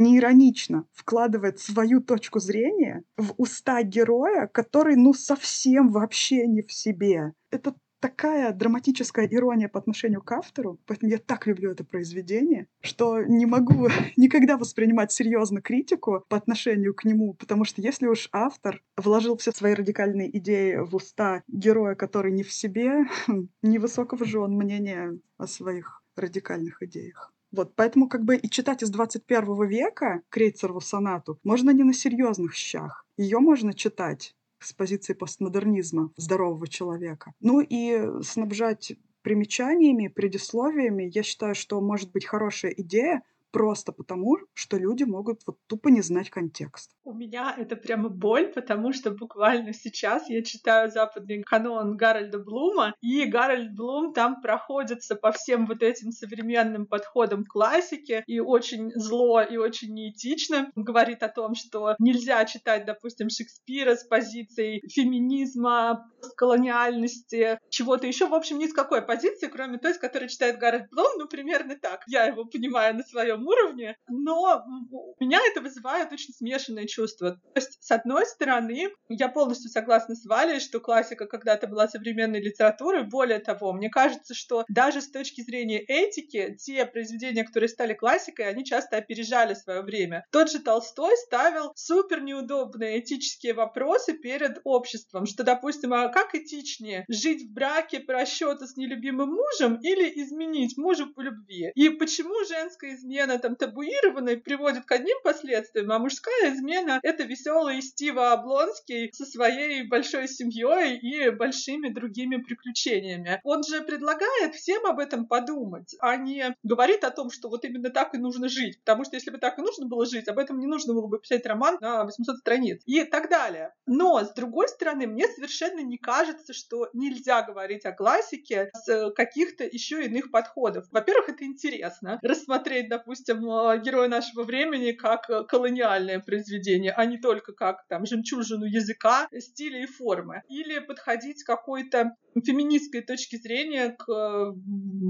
неиронично 0.00 0.86
вкладывает 0.92 1.60
свою 1.60 2.00
точку 2.00 2.40
зрения 2.40 3.04
в 3.16 3.34
уста 3.36 3.82
героя, 3.82 4.48
который, 4.48 4.96
ну, 4.96 5.14
совсем 5.14 5.90
вообще 5.90 6.46
не 6.46 6.62
в 6.62 6.72
себе. 6.72 7.32
Это 7.50 7.74
такая 8.00 8.52
драматическая 8.52 9.26
ирония 9.26 9.68
по 9.68 9.78
отношению 9.78 10.22
к 10.22 10.32
автору, 10.32 10.80
поэтому 10.86 11.12
я 11.12 11.18
так 11.18 11.46
люблю 11.46 11.70
это 11.70 11.84
произведение, 11.84 12.66
что 12.80 13.22
не 13.22 13.46
могу 13.46 13.88
никогда 14.16 14.56
воспринимать 14.56 15.12
серьезно 15.12 15.60
критику 15.60 16.24
по 16.28 16.36
отношению 16.36 16.94
к 16.94 17.04
нему, 17.04 17.34
потому 17.34 17.64
что 17.64 17.80
если 17.80 18.06
уж 18.06 18.28
автор 18.32 18.82
вложил 18.96 19.36
все 19.36 19.52
свои 19.52 19.74
радикальные 19.74 20.36
идеи 20.38 20.76
в 20.76 20.96
уста 20.96 21.42
героя, 21.46 21.94
который 21.94 22.32
не 22.32 22.42
в 22.42 22.52
себе, 22.52 23.04
невысокого 23.62 24.24
же 24.24 24.40
он 24.40 24.54
мнения 24.54 25.18
о 25.36 25.46
своих 25.46 26.02
радикальных 26.16 26.82
идеях. 26.82 27.32
Вот, 27.52 27.74
поэтому 27.74 28.08
как 28.08 28.24
бы 28.24 28.36
и 28.36 28.48
читать 28.48 28.82
из 28.82 28.90
21 28.90 29.66
века 29.66 30.22
Крейцерову 30.28 30.80
сонату 30.80 31.38
можно 31.42 31.70
не 31.70 31.82
на 31.82 31.92
серьезных 31.92 32.54
щах. 32.54 33.04
Ее 33.16 33.40
можно 33.40 33.74
читать 33.74 34.34
с 34.60 34.72
позиции 34.72 35.14
постмодернизма 35.14 36.12
здорового 36.16 36.68
человека. 36.68 37.32
Ну 37.40 37.60
и 37.60 38.22
снабжать 38.22 38.92
примечаниями, 39.22 40.08
предисловиями, 40.08 41.10
я 41.12 41.22
считаю, 41.22 41.54
что 41.54 41.80
может 41.80 42.12
быть 42.12 42.24
хорошая 42.24 42.72
идея 42.72 43.22
просто 43.50 43.92
потому, 43.92 44.38
что 44.54 44.76
люди 44.76 45.04
могут 45.04 45.40
вот 45.46 45.58
тупо 45.66 45.88
не 45.88 46.02
знать 46.02 46.30
контекст. 46.30 46.90
У 47.04 47.12
меня 47.12 47.54
это 47.56 47.76
прямо 47.76 48.08
боль, 48.08 48.48
потому 48.52 48.92
что 48.92 49.10
буквально 49.10 49.72
сейчас 49.72 50.28
я 50.28 50.42
читаю 50.42 50.90
западный 50.90 51.42
канон 51.42 51.96
Гарольда 51.96 52.38
Блума, 52.38 52.94
и 53.00 53.24
Гарольд 53.24 53.74
Блум 53.74 54.12
там 54.12 54.40
проходится 54.40 55.16
по 55.16 55.32
всем 55.32 55.66
вот 55.66 55.82
этим 55.82 56.12
современным 56.12 56.86
подходам 56.86 57.44
к 57.44 57.48
классике, 57.48 58.22
и 58.26 58.40
очень 58.40 58.92
зло, 58.94 59.42
и 59.42 59.56
очень 59.56 59.94
неэтично. 59.94 60.70
Говорит 60.74 61.22
о 61.22 61.28
том, 61.28 61.54
что 61.54 61.96
нельзя 61.98 62.44
читать, 62.44 62.84
допустим, 62.84 63.28
Шекспира 63.30 63.96
с 63.96 64.04
позицией 64.04 64.82
феминизма, 64.88 66.10
колониальности, 66.36 67.58
чего-то 67.70 68.06
еще. 68.06 68.26
В 68.26 68.34
общем, 68.34 68.58
ни 68.58 68.66
с 68.66 68.72
какой 68.72 69.02
позиции, 69.02 69.48
кроме 69.48 69.78
той, 69.78 69.94
с 69.94 69.98
которой 69.98 70.28
читает 70.28 70.58
Гарольд 70.58 70.88
Блум, 70.90 71.12
ну, 71.18 71.28
примерно 71.28 71.76
так. 71.76 72.02
Я 72.06 72.26
его 72.26 72.44
понимаю 72.44 72.96
на 72.96 73.02
своем 73.02 73.39
уровне, 73.46 73.96
но 74.08 74.64
у 74.90 75.24
меня 75.24 75.38
это 75.50 75.60
вызывает 75.60 76.12
очень 76.12 76.32
смешанные 76.34 76.86
чувства. 76.86 77.40
То 77.54 77.60
есть, 77.60 77.78
с 77.82 77.90
одной 77.90 78.26
стороны, 78.26 78.88
я 79.08 79.28
полностью 79.28 79.70
согласна 79.70 80.14
с 80.14 80.24
Валей, 80.24 80.60
что 80.60 80.80
классика 80.80 81.26
когда-то 81.26 81.66
была 81.66 81.88
современной 81.88 82.40
литературой. 82.40 83.04
Более 83.04 83.38
того, 83.38 83.72
мне 83.72 83.90
кажется, 83.90 84.34
что 84.34 84.64
даже 84.68 85.00
с 85.00 85.10
точки 85.10 85.42
зрения 85.42 85.80
этики, 85.80 86.56
те 86.58 86.84
произведения, 86.86 87.44
которые 87.44 87.68
стали 87.68 87.94
классикой, 87.94 88.48
они 88.48 88.64
часто 88.64 88.96
опережали 88.96 89.54
свое 89.54 89.82
время. 89.82 90.24
Тот 90.30 90.50
же 90.50 90.60
Толстой 90.60 91.16
ставил 91.16 91.72
супер 91.74 92.22
неудобные 92.22 93.00
этические 93.00 93.54
вопросы 93.54 94.12
перед 94.12 94.60
обществом, 94.64 95.26
что, 95.26 95.42
допустим, 95.44 95.92
а 95.92 96.08
как 96.08 96.34
этичнее 96.34 97.04
жить 97.08 97.48
в 97.48 97.52
браке 97.52 98.00
по 98.00 98.12
расчету 98.12 98.66
с 98.66 98.76
нелюбимым 98.76 99.30
мужем 99.30 99.78
или 99.82 100.10
изменить 100.22 100.76
мужу 100.76 101.12
по 101.12 101.20
любви? 101.20 101.70
И 101.74 101.88
почему 101.90 102.44
женская 102.44 102.94
измена 102.94 103.29
там 103.38 103.56
табуирована 103.56 104.30
и 104.30 104.36
приводит 104.36 104.84
к 104.84 104.92
одним 104.92 105.16
последствиям, 105.22 105.90
а 105.92 105.98
мужская 105.98 106.54
измена— 106.54 107.00
это 107.02 107.24
веселый 107.24 107.80
Стива 107.82 108.32
Облонский 108.32 109.12
со 109.12 109.24
своей 109.24 109.82
большой 109.86 110.28
семьей 110.28 110.98
и 110.98 111.30
большими 111.30 111.88
другими 111.88 112.36
приключениями. 112.36 113.40
Он 113.44 113.62
же 113.62 113.82
предлагает 113.82 114.54
всем 114.54 114.86
об 114.86 114.98
этом 114.98 115.26
подумать, 115.26 115.94
а 116.00 116.16
не 116.16 116.54
говорит 116.62 117.04
о 117.04 117.10
том, 117.10 117.30
что 117.30 117.48
вот 117.48 117.64
именно 117.64 117.90
так 117.90 118.14
и 118.14 118.18
нужно 118.18 118.48
жить. 118.48 118.78
Потому 118.80 119.04
что 119.04 119.16
если 119.16 119.30
бы 119.30 119.38
так 119.38 119.58
и 119.58 119.62
нужно 119.62 119.86
было 119.86 120.06
жить, 120.06 120.28
об 120.28 120.38
этом 120.38 120.58
не 120.58 120.66
нужно 120.66 120.94
было 120.94 121.06
бы 121.06 121.18
писать 121.18 121.46
роман 121.46 121.78
на 121.80 122.04
800 122.04 122.36
страниц 122.38 122.82
и 122.86 123.04
так 123.04 123.28
далее. 123.28 123.72
Но, 123.86 124.22
с 124.24 124.32
другой 124.32 124.68
стороны, 124.68 125.06
мне 125.06 125.26
совершенно 125.28 125.80
не 125.80 125.98
кажется, 125.98 126.52
что 126.52 126.88
нельзя 126.92 127.42
говорить 127.42 127.84
о 127.84 127.92
классике 127.92 128.70
с 128.74 129.10
каких-то 129.12 129.64
еще 129.64 130.04
иных 130.04 130.30
подходов. 130.30 130.86
Во-первых, 130.90 131.28
это 131.28 131.44
интересно. 131.44 132.18
Рассмотреть, 132.22 132.88
допустим, 132.88 133.19
героя 133.28 134.08
нашего 134.08 134.42
времени 134.42 134.92
как 134.92 135.26
колониальное 135.48 136.20
произведение, 136.20 136.92
а 136.92 137.04
не 137.04 137.18
только 137.18 137.52
как 137.52 137.86
там 137.88 138.06
жемчужину 138.06 138.64
языка, 138.64 139.28
стиля 139.38 139.82
и 139.82 139.86
формы. 139.86 140.42
Или 140.48 140.78
подходить 140.78 141.42
какой-то 141.44 142.16
феминистской 142.44 143.02
точки 143.02 143.36
зрения 143.36 143.90
к 143.98 144.06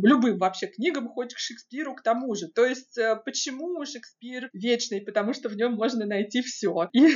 любым 0.02 0.38
вообще 0.38 0.66
книгам, 0.66 1.08
хоть 1.08 1.34
к 1.34 1.38
Шекспиру, 1.38 1.94
к 1.94 2.02
тому 2.02 2.34
же. 2.34 2.48
То 2.48 2.64
есть 2.64 2.96
э, 2.96 3.16
почему 3.24 3.84
Шекспир 3.84 4.48
вечный? 4.52 5.00
Потому 5.00 5.34
что 5.34 5.48
в 5.48 5.56
нем 5.56 5.74
можно 5.74 6.06
найти 6.06 6.42
все. 6.42 6.88
И, 7.00 7.06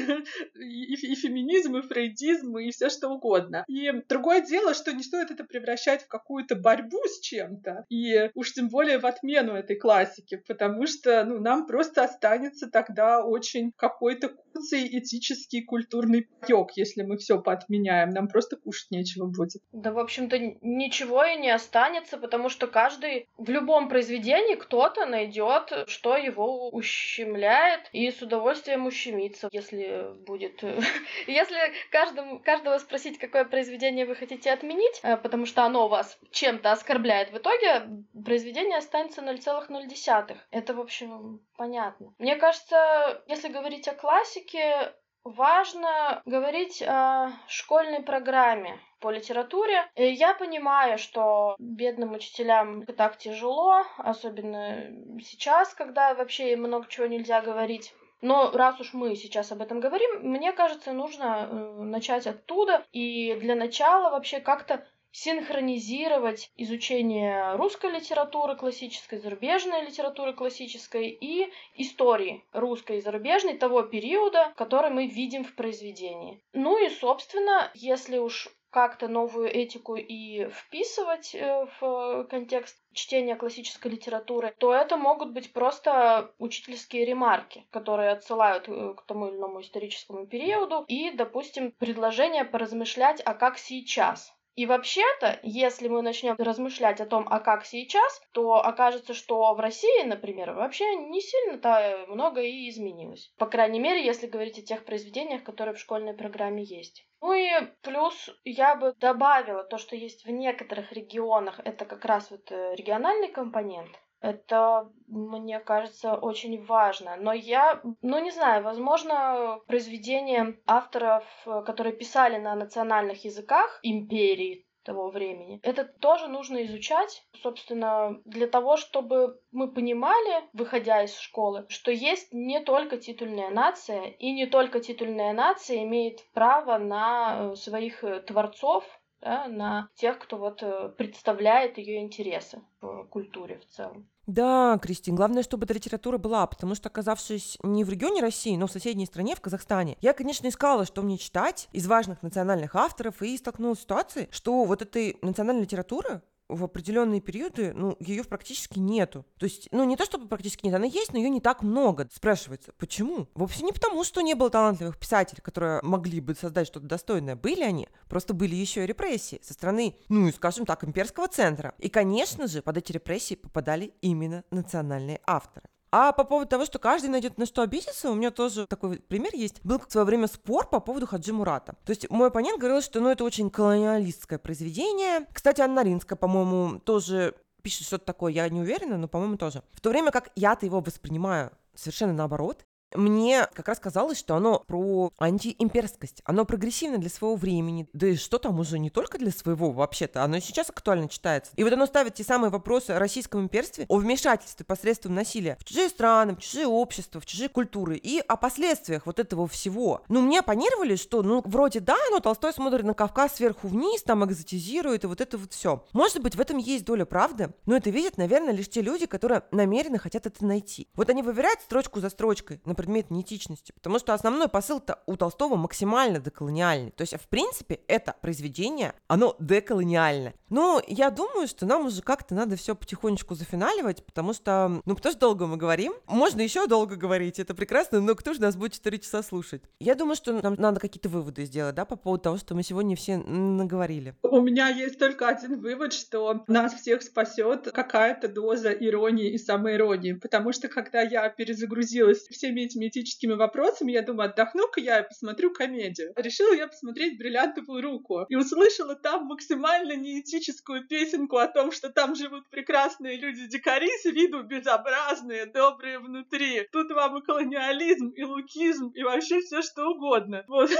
и, 0.60 1.12
и 1.12 1.14
феминизм, 1.14 1.76
и 1.76 1.82
фрейдизм, 1.82 2.56
и 2.58 2.70
все 2.70 2.90
что 2.90 3.08
угодно. 3.08 3.64
И 3.68 3.92
другое 4.08 4.40
дело, 4.40 4.74
что 4.74 4.92
не 4.92 5.02
стоит 5.02 5.30
это 5.30 5.44
превращать 5.44 6.02
в 6.04 6.08
какую-то 6.08 6.54
борьбу 6.56 6.98
с 7.04 7.20
чем-то. 7.20 7.84
И 7.88 8.30
уж 8.34 8.52
тем 8.52 8.68
более 8.68 8.98
в 8.98 9.06
отмену 9.06 9.54
этой 9.54 9.76
классики, 9.76 10.42
потому 10.46 10.83
что 10.86 11.24
ну, 11.24 11.40
нам 11.40 11.66
просто 11.66 12.04
останется 12.04 12.70
тогда 12.70 13.24
очень 13.24 13.72
какой-то 13.76 14.28
куцый 14.54 14.86
этический 14.98 15.62
культурный 15.62 16.28
паёк, 16.40 16.72
если 16.76 17.02
мы 17.02 17.16
все 17.16 17.40
поотменяем. 17.40 18.10
Нам 18.10 18.28
просто 18.28 18.56
кушать 18.56 18.90
нечего 18.90 19.26
будет. 19.26 19.62
Да, 19.72 19.92
в 19.92 19.98
общем-то, 19.98 20.38
ничего 20.62 21.24
и 21.24 21.36
не 21.36 21.50
останется, 21.50 22.16
потому 22.16 22.48
что 22.48 22.66
каждый 22.66 23.28
в 23.36 23.50
любом 23.50 23.88
произведении 23.88 24.54
кто-то 24.54 25.06
найдет, 25.06 25.72
что 25.86 26.16
его 26.16 26.70
ущемляет, 26.70 27.80
и 27.92 28.10
с 28.10 28.22
удовольствием 28.22 28.86
ущемится, 28.86 29.48
если 29.52 30.14
будет... 30.26 30.62
Если 31.26 31.56
каждому, 31.90 32.38
каждого 32.38 32.78
спросить, 32.78 33.18
какое 33.18 33.44
произведение 33.44 34.06
вы 34.06 34.14
хотите 34.14 34.52
отменить, 34.52 35.00
э, 35.02 35.16
потому 35.16 35.46
что 35.46 35.64
оно 35.64 35.88
вас 35.88 36.18
чем-то 36.30 36.72
оскорбляет, 36.72 37.32
в 37.32 37.38
итоге 37.38 37.82
произведение 38.24 38.78
останется 38.78 39.22
0,0. 39.22 40.36
Это, 40.50 40.73
в 40.74 40.80
общем, 40.80 41.40
понятно. 41.56 42.14
Мне 42.18 42.36
кажется, 42.36 43.22
если 43.26 43.48
говорить 43.48 43.88
о 43.88 43.94
классике, 43.94 44.92
важно 45.24 46.22
говорить 46.26 46.82
о 46.82 47.30
школьной 47.48 48.02
программе 48.02 48.78
по 49.00 49.10
литературе. 49.10 49.86
И 49.96 50.04
я 50.04 50.34
понимаю, 50.34 50.98
что 50.98 51.56
бедным 51.58 52.12
учителям 52.12 52.84
так 52.86 53.18
тяжело, 53.18 53.84
особенно 53.98 54.90
сейчас, 55.22 55.74
когда 55.74 56.14
вообще 56.14 56.56
много 56.56 56.88
чего 56.88 57.06
нельзя 57.06 57.40
говорить. 57.40 57.94
Но 58.20 58.50
раз 58.52 58.80
уж 58.80 58.94
мы 58.94 59.16
сейчас 59.16 59.52
об 59.52 59.60
этом 59.60 59.80
говорим, 59.80 60.22
мне 60.22 60.52
кажется, 60.52 60.92
нужно 60.92 61.46
э, 61.46 61.82
начать 61.82 62.26
оттуда 62.26 62.82
и 62.90 63.34
для 63.34 63.54
начала 63.54 64.08
вообще 64.08 64.40
как-то 64.40 64.86
синхронизировать 65.14 66.50
изучение 66.56 67.54
русской 67.54 67.92
литературы 67.92 68.56
классической, 68.56 69.20
зарубежной 69.20 69.86
литературы 69.86 70.32
классической 70.34 71.08
и 71.08 71.52
истории 71.76 72.44
русской 72.52 72.98
и 72.98 73.00
зарубежной 73.00 73.56
того 73.56 73.82
периода, 73.82 74.52
который 74.56 74.90
мы 74.90 75.06
видим 75.06 75.44
в 75.44 75.54
произведении. 75.54 76.42
Ну 76.52 76.84
и, 76.84 76.90
собственно, 76.90 77.70
если 77.74 78.18
уж 78.18 78.48
как-то 78.70 79.06
новую 79.06 79.46
этику 79.46 79.94
и 79.94 80.48
вписывать 80.48 81.32
э, 81.32 81.68
в 81.78 82.26
контекст 82.28 82.76
чтения 82.92 83.36
классической 83.36 83.92
литературы, 83.92 84.52
то 84.58 84.74
это 84.74 84.96
могут 84.96 85.30
быть 85.30 85.52
просто 85.52 86.34
учительские 86.38 87.04
ремарки, 87.04 87.64
которые 87.70 88.10
отсылают 88.10 88.68
э, 88.68 88.94
к 88.96 89.02
тому 89.02 89.28
или 89.28 89.36
иному 89.36 89.60
историческому 89.60 90.26
периоду, 90.26 90.84
и, 90.88 91.12
допустим, 91.12 91.70
предложение 91.70 92.44
поразмышлять, 92.44 93.22
а 93.24 93.34
как 93.34 93.58
сейчас 93.58 94.33
и 94.56 94.66
вообще-то, 94.66 95.40
если 95.42 95.88
мы 95.88 96.02
начнем 96.02 96.36
размышлять 96.38 97.00
о 97.00 97.06
том, 97.06 97.26
а 97.28 97.40
как 97.40 97.64
сейчас, 97.64 98.20
то 98.32 98.64
окажется, 98.64 99.12
что 99.12 99.52
в 99.54 99.60
России, 99.60 100.04
например, 100.04 100.52
вообще 100.52 100.94
не 100.94 101.20
сильно-то 101.20 102.06
много 102.08 102.40
и 102.40 102.68
изменилось. 102.68 103.32
По 103.36 103.46
крайней 103.46 103.80
мере, 103.80 104.04
если 104.04 104.28
говорить 104.28 104.58
о 104.58 104.62
тех 104.62 104.84
произведениях, 104.84 105.42
которые 105.42 105.74
в 105.74 105.80
школьной 105.80 106.14
программе 106.14 106.62
есть. 106.62 107.06
Ну 107.20 107.32
и 107.32 107.50
плюс 107.82 108.30
я 108.44 108.76
бы 108.76 108.94
добавила 109.00 109.64
то, 109.64 109.78
что 109.78 109.96
есть 109.96 110.24
в 110.24 110.30
некоторых 110.30 110.92
регионах, 110.92 111.58
это 111.64 111.84
как 111.84 112.04
раз 112.04 112.30
вот 112.30 112.52
э, 112.52 112.74
региональный 112.76 113.28
компонент. 113.28 113.90
Это, 114.24 114.90
мне 115.06 115.60
кажется, 115.60 116.14
очень 116.14 116.64
важно. 116.64 117.16
Но 117.16 117.34
я, 117.34 117.82
ну 118.00 118.18
не 118.22 118.30
знаю, 118.30 118.64
возможно, 118.64 119.60
произведения 119.66 120.56
авторов, 120.66 121.24
которые 121.66 121.94
писали 121.94 122.38
на 122.38 122.54
национальных 122.54 123.24
языках 123.26 123.80
империи, 123.82 124.64
того 124.84 125.10
времени. 125.10 125.60
Это 125.62 125.84
тоже 125.84 126.28
нужно 126.28 126.64
изучать, 126.64 127.22
собственно, 127.42 128.20
для 128.24 128.46
того, 128.46 128.76
чтобы 128.76 129.40
мы 129.50 129.72
понимали, 129.72 130.44
выходя 130.52 131.02
из 131.02 131.18
школы, 131.18 131.66
что 131.68 131.90
есть 131.90 132.32
не 132.32 132.60
только 132.60 132.98
титульная 132.98 133.50
нация, 133.50 134.04
и 134.18 134.30
не 134.32 134.46
только 134.46 134.80
титульная 134.80 135.32
нация 135.32 135.82
имеет 135.84 136.20
право 136.32 136.78
на 136.78 137.52
э, 137.52 137.56
своих 137.56 138.04
э, 138.04 138.20
творцов, 138.20 138.84
да, 139.24 139.48
на 139.48 139.88
тех, 139.94 140.18
кто 140.18 140.36
вот 140.36 140.62
э, 140.62 140.90
представляет 140.96 141.78
ее 141.78 142.00
интересы 142.00 142.60
в 142.80 143.04
культуре 143.04 143.58
в 143.58 143.66
целом. 143.66 144.06
Да, 144.26 144.78
Кристин, 144.82 145.16
главное, 145.16 145.42
чтобы 145.42 145.64
эта 145.64 145.74
литература 145.74 146.18
была, 146.18 146.46
потому 146.46 146.74
что, 146.74 146.88
оказавшись 146.88 147.58
не 147.62 147.84
в 147.84 147.90
регионе 147.90 148.20
России, 148.20 148.56
но 148.56 148.66
в 148.66 148.70
соседней 148.70 149.06
стране, 149.06 149.34
в 149.34 149.40
Казахстане, 149.40 149.96
я, 150.00 150.12
конечно, 150.12 150.46
искала, 150.48 150.84
что 150.84 151.02
мне 151.02 151.18
читать 151.18 151.68
из 151.72 151.86
важных 151.86 152.22
национальных 152.22 152.76
авторов, 152.76 153.22
и 153.22 153.36
столкнулась 153.36 153.78
с 153.78 153.82
ситуацией, 153.82 154.28
что 154.30 154.64
вот 154.64 154.82
этой 154.82 155.18
национальной 155.22 155.62
литературы 155.62 156.22
в 156.48 156.64
определенные 156.64 157.20
периоды, 157.20 157.72
ну, 157.74 157.96
ее 158.00 158.24
практически 158.24 158.78
нету. 158.78 159.24
То 159.38 159.44
есть, 159.44 159.68
ну, 159.70 159.84
не 159.84 159.96
то 159.96 160.04
чтобы 160.04 160.28
практически 160.28 160.66
нет, 160.66 160.74
она 160.74 160.86
есть, 160.86 161.12
но 161.12 161.18
ее 161.18 161.30
не 161.30 161.40
так 161.40 161.62
много. 161.62 162.08
Спрашивается, 162.12 162.72
почему? 162.76 163.28
Вовсе 163.34 163.64
не 163.64 163.72
потому, 163.72 164.04
что 164.04 164.20
не 164.20 164.34
было 164.34 164.50
талантливых 164.50 164.98
писателей, 164.98 165.40
которые 165.42 165.80
могли 165.82 166.20
бы 166.20 166.34
создать 166.34 166.66
что-то 166.66 166.86
достойное. 166.86 167.36
Были 167.36 167.62
они, 167.62 167.88
просто 168.08 168.34
были 168.34 168.54
еще 168.54 168.84
и 168.84 168.86
репрессии 168.86 169.40
со 169.42 169.54
стороны, 169.54 169.96
ну, 170.08 170.30
скажем 170.32 170.66
так, 170.66 170.84
имперского 170.84 171.28
центра. 171.28 171.74
И, 171.78 171.88
конечно 171.88 172.46
же, 172.46 172.62
под 172.62 172.76
эти 172.76 172.92
репрессии 172.92 173.34
попадали 173.34 173.94
именно 174.00 174.44
национальные 174.50 175.20
авторы. 175.26 175.68
А 175.96 176.10
по 176.10 176.24
поводу 176.24 176.48
того, 176.48 176.64
что 176.64 176.80
каждый 176.80 177.06
найдет 177.06 177.38
на 177.38 177.46
что 177.46 177.62
обидеться, 177.62 178.10
у 178.10 178.16
меня 178.16 178.32
тоже 178.32 178.66
такой 178.66 178.98
пример 178.98 179.32
есть. 179.32 179.60
Был 179.62 179.78
в 179.78 179.88
свое 179.88 180.04
время 180.04 180.26
спор 180.26 180.68
по 180.68 180.80
поводу 180.80 181.06
Хаджи 181.06 181.32
Мурата. 181.32 181.76
То 181.84 181.90
есть 181.90 182.10
мой 182.10 182.26
оппонент 182.26 182.58
говорил, 182.58 182.82
что 182.82 182.98
ну, 182.98 183.10
это 183.10 183.22
очень 183.22 183.48
колониалистское 183.48 184.40
произведение. 184.40 185.28
Кстати, 185.32 185.60
Анна 185.60 185.84
Ринская, 185.84 186.16
по-моему, 186.16 186.80
тоже 186.80 187.36
пишет 187.62 187.86
что-то 187.86 188.06
такое, 188.06 188.32
я 188.32 188.48
не 188.48 188.60
уверена, 188.60 188.98
но, 188.98 189.06
по-моему, 189.06 189.36
тоже. 189.36 189.62
В 189.70 189.80
то 189.80 189.90
время 189.90 190.10
как 190.10 190.32
я-то 190.34 190.66
его 190.66 190.80
воспринимаю 190.80 191.52
совершенно 191.76 192.12
наоборот 192.12 192.66
мне 192.94 193.46
как 193.52 193.68
раз 193.68 193.78
казалось, 193.78 194.18
что 194.18 194.36
оно 194.36 194.60
про 194.60 195.12
антиимперскость, 195.18 196.22
оно 196.24 196.44
прогрессивно 196.44 196.98
для 196.98 197.10
своего 197.10 197.36
времени, 197.36 197.88
да 197.92 198.08
и 198.08 198.16
что 198.16 198.38
там 198.38 198.58
уже 198.60 198.78
не 198.78 198.90
только 198.90 199.18
для 199.18 199.30
своего 199.30 199.72
вообще-то, 199.72 200.22
оно 200.22 200.38
сейчас 200.38 200.70
актуально 200.70 201.08
читается. 201.08 201.52
И 201.56 201.64
вот 201.64 201.72
оно 201.72 201.86
ставит 201.86 202.14
те 202.14 202.24
самые 202.24 202.50
вопросы 202.50 202.90
о 202.90 202.98
российском 202.98 203.42
имперстве, 203.42 203.86
о 203.88 203.96
вмешательстве 203.96 204.64
посредством 204.64 205.14
насилия 205.14 205.56
в 205.60 205.64
чужие 205.64 205.88
страны, 205.88 206.36
в 206.36 206.40
чужие 206.40 206.66
общества, 206.66 207.20
в 207.20 207.26
чужие 207.26 207.48
культуры 207.48 207.96
и 207.96 208.20
о 208.20 208.36
последствиях 208.36 209.06
вот 209.06 209.18
этого 209.18 209.46
всего. 209.48 210.02
Ну, 210.08 210.20
мне 210.20 210.40
оппонировали, 210.40 210.96
что, 210.96 211.22
ну, 211.22 211.42
вроде 211.44 211.80
да, 211.80 211.96
но 212.10 212.20
Толстой 212.20 212.52
смотрит 212.52 212.84
на 212.84 212.94
Кавказ 212.94 213.34
сверху 213.34 213.68
вниз, 213.68 214.02
там 214.02 214.24
экзотизирует, 214.24 215.04
и 215.04 215.06
вот 215.06 215.20
это 215.20 215.38
вот 215.38 215.52
все. 215.52 215.84
Может 215.92 216.22
быть, 216.22 216.36
в 216.36 216.40
этом 216.40 216.58
есть 216.58 216.84
доля 216.84 217.04
правды, 217.04 217.52
но 217.66 217.76
это 217.76 217.90
видят, 217.90 218.16
наверное, 218.16 218.52
лишь 218.52 218.68
те 218.68 218.80
люди, 218.80 219.06
которые 219.06 219.42
намеренно 219.50 219.98
хотят 219.98 220.26
это 220.26 220.44
найти. 220.44 220.88
Вот 220.94 221.10
они 221.10 221.22
выверяют 221.22 221.60
строчку 221.60 222.00
за 222.00 222.10
строчкой, 222.10 222.60
например, 222.64 222.83
предмет 222.84 223.10
неэтичности, 223.10 223.72
потому 223.72 223.98
что 223.98 224.12
основной 224.12 224.48
посыл-то 224.48 224.98
у 225.06 225.16
Толстого 225.16 225.56
максимально 225.56 226.18
деколониальный. 226.18 226.90
То 226.90 227.00
есть, 227.00 227.14
в 227.14 227.28
принципе, 227.28 227.80
это 227.88 228.14
произведение, 228.20 228.92
оно 229.08 229.36
деколониальное. 229.38 230.34
Но 230.50 230.82
я 230.86 231.10
думаю, 231.10 231.48
что 231.48 231.64
нам 231.64 231.86
уже 231.86 232.02
как-то 232.02 232.34
надо 232.34 232.56
все 232.56 232.74
потихонечку 232.74 233.34
зафиналивать, 233.34 234.04
потому 234.04 234.34
что, 234.34 234.82
ну, 234.84 234.94
потому 234.94 235.12
что 235.12 235.20
долго 235.20 235.46
мы 235.46 235.56
говорим. 235.56 235.94
Можно 236.06 236.42
еще 236.42 236.66
долго 236.66 236.96
говорить, 236.96 237.38
это 237.38 237.54
прекрасно, 237.54 238.02
но 238.02 238.14
кто 238.14 238.34
же 238.34 238.42
нас 238.42 238.54
будет 238.54 238.74
4 238.74 238.98
часа 238.98 239.22
слушать? 239.22 239.62
Я 239.80 239.94
думаю, 239.94 240.16
что 240.16 240.34
нам 240.34 240.54
надо 240.58 240.78
какие-то 240.78 241.08
выводы 241.08 241.46
сделать, 241.46 241.74
да, 241.74 241.86
по 241.86 241.96
поводу 241.96 242.22
того, 242.22 242.36
что 242.36 242.54
мы 242.54 242.62
сегодня 242.62 242.96
все 242.96 243.16
наговорили. 243.16 244.14
У 244.22 244.42
меня 244.42 244.68
есть 244.68 244.98
только 244.98 245.28
один 245.28 245.58
вывод, 245.58 245.94
что 245.94 246.44
нас 246.48 246.74
всех 246.74 247.02
спасет 247.02 247.70
какая-то 247.72 248.28
доза 248.28 248.72
иронии 248.72 249.30
и 249.30 249.38
самоиронии, 249.38 250.12
потому 250.12 250.52
что 250.52 250.68
когда 250.68 251.00
я 251.00 251.30
перезагрузилась 251.30 252.28
всеми 252.28 252.60
этими 252.60 252.73
этическими 252.82 253.34
вопросами, 253.34 253.92
я 253.92 254.02
думаю, 254.02 254.30
отдохну-ка 254.30 254.80
я 254.80 255.00
и 255.00 255.08
посмотрю 255.08 255.52
комедию. 255.52 256.12
Решила 256.16 256.54
я 256.54 256.66
посмотреть 256.66 257.18
«Бриллиантовую 257.18 257.82
руку» 257.82 258.24
и 258.28 258.36
услышала 258.36 258.94
там 258.96 259.26
максимально 259.26 259.96
неэтическую 259.96 260.86
песенку 260.86 261.36
о 261.36 261.48
том, 261.48 261.72
что 261.72 261.90
там 261.90 262.14
живут 262.14 262.48
прекрасные 262.50 263.16
люди-дикари 263.16 263.88
с 264.00 264.04
виду 264.06 264.42
безобразные, 264.42 265.46
добрые 265.46 265.98
внутри. 265.98 266.68
Тут 266.72 266.90
вам 266.92 267.18
и 267.18 267.22
колониализм, 267.22 268.08
и 268.08 268.24
лукизм, 268.24 268.88
и 268.88 269.02
вообще 269.02 269.40
все 269.40 269.62
что 269.62 269.90
угодно. 269.90 270.44
Вот. 270.48 270.70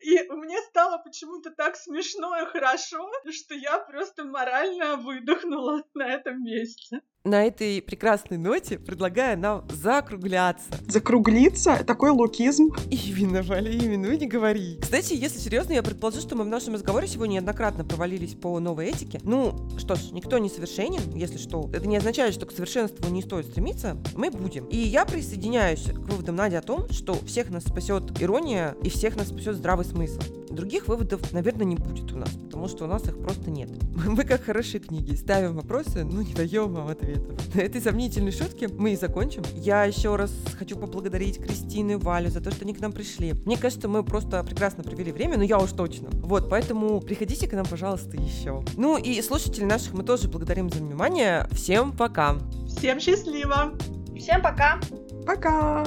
И 0.00 0.18
мне 0.30 0.58
стало 0.68 0.98
почему-то 0.98 1.50
так 1.50 1.76
смешно 1.76 2.36
и 2.40 2.46
хорошо, 2.46 3.10
что 3.30 3.54
я 3.54 3.78
просто 3.78 4.24
морально 4.24 4.96
выдохнула 4.96 5.82
на 5.94 6.14
этом 6.14 6.42
месте 6.42 7.02
на 7.26 7.44
этой 7.44 7.82
прекрасной 7.82 8.38
ноте 8.38 8.78
предлагаю 8.78 9.38
нам 9.38 9.64
закругляться. 9.68 10.66
Закруглиться? 10.86 11.82
Такой 11.84 12.10
лукизм. 12.10 12.70
Именно, 12.90 13.42
Валя, 13.42 13.70
именно, 13.70 14.08
ну 14.08 14.14
не 14.14 14.26
говори. 14.26 14.78
Кстати, 14.80 15.14
если 15.14 15.38
серьезно, 15.38 15.72
я 15.72 15.82
предположу, 15.82 16.20
что 16.20 16.36
мы 16.36 16.44
в 16.44 16.48
нашем 16.48 16.74
разговоре 16.74 17.08
сегодня 17.08 17.34
неоднократно 17.34 17.84
провалились 17.84 18.34
по 18.34 18.58
новой 18.60 18.86
этике. 18.86 19.20
Ну, 19.24 19.68
что 19.76 19.96
ж, 19.96 20.12
никто 20.12 20.38
не 20.38 20.48
совершенен, 20.48 21.00
если 21.14 21.36
что. 21.38 21.68
Это 21.72 21.86
не 21.88 21.96
означает, 21.96 22.32
что 22.32 22.46
к 22.46 22.52
совершенству 22.52 23.10
не 23.10 23.22
стоит 23.22 23.46
стремиться. 23.46 23.96
Мы 24.14 24.30
будем. 24.30 24.66
И 24.66 24.76
я 24.76 25.04
присоединяюсь 25.04 25.82
к 25.82 25.98
выводам 25.98 26.36
Нади 26.36 26.56
о 26.56 26.62
том, 26.62 26.88
что 26.90 27.14
всех 27.26 27.50
нас 27.50 27.64
спасет 27.64 28.22
ирония 28.22 28.76
и 28.82 28.88
всех 28.88 29.16
нас 29.16 29.28
спасет 29.28 29.56
здравый 29.56 29.84
смысл. 29.84 30.20
Других 30.48 30.86
выводов, 30.86 31.32
наверное, 31.32 31.66
не 31.66 31.76
будет 31.76 32.12
у 32.12 32.16
нас, 32.16 32.30
потому 32.30 32.68
что 32.68 32.84
у 32.84 32.86
нас 32.86 33.04
их 33.08 33.18
просто 33.18 33.50
нет. 33.50 33.70
Мы 34.06 34.24
как 34.24 34.44
хорошие 34.44 34.80
книги, 34.80 35.14
ставим 35.14 35.54
вопросы, 35.54 36.04
но 36.04 36.22
не 36.22 36.34
даем 36.34 36.72
вам 36.72 36.88
ответ 36.88 37.15
ответов. 37.16 37.36
На 37.54 37.60
этой 37.60 37.80
сомнительной 37.80 38.32
шутке 38.32 38.68
мы 38.68 38.92
и 38.92 38.96
закончим. 38.96 39.42
Я 39.54 39.84
еще 39.84 40.16
раз 40.16 40.32
хочу 40.58 40.76
поблагодарить 40.76 41.38
Кристину 41.38 41.92
и 41.92 41.96
Валю 41.96 42.30
за 42.30 42.40
то, 42.40 42.50
что 42.50 42.64
они 42.64 42.74
к 42.74 42.80
нам 42.80 42.92
пришли. 42.92 43.34
Мне 43.44 43.56
кажется, 43.56 43.88
мы 43.88 44.02
просто 44.02 44.42
прекрасно 44.44 44.82
провели 44.82 45.12
время, 45.12 45.36
но 45.36 45.44
я 45.44 45.58
уж 45.58 45.72
точно. 45.72 46.08
Вот, 46.12 46.48
поэтому 46.48 47.00
приходите 47.00 47.48
к 47.48 47.52
нам, 47.52 47.66
пожалуйста, 47.66 48.16
еще. 48.16 48.64
Ну 48.76 48.96
и 48.96 49.20
слушателей 49.22 49.66
наших 49.66 49.94
мы 49.94 50.02
тоже 50.02 50.28
благодарим 50.28 50.70
за 50.70 50.78
внимание. 50.78 51.46
Всем 51.52 51.92
пока! 51.92 52.36
Всем 52.68 53.00
счастливо! 53.00 53.72
Всем 54.16 54.42
пока! 54.42 54.80
Пока! 55.26 55.84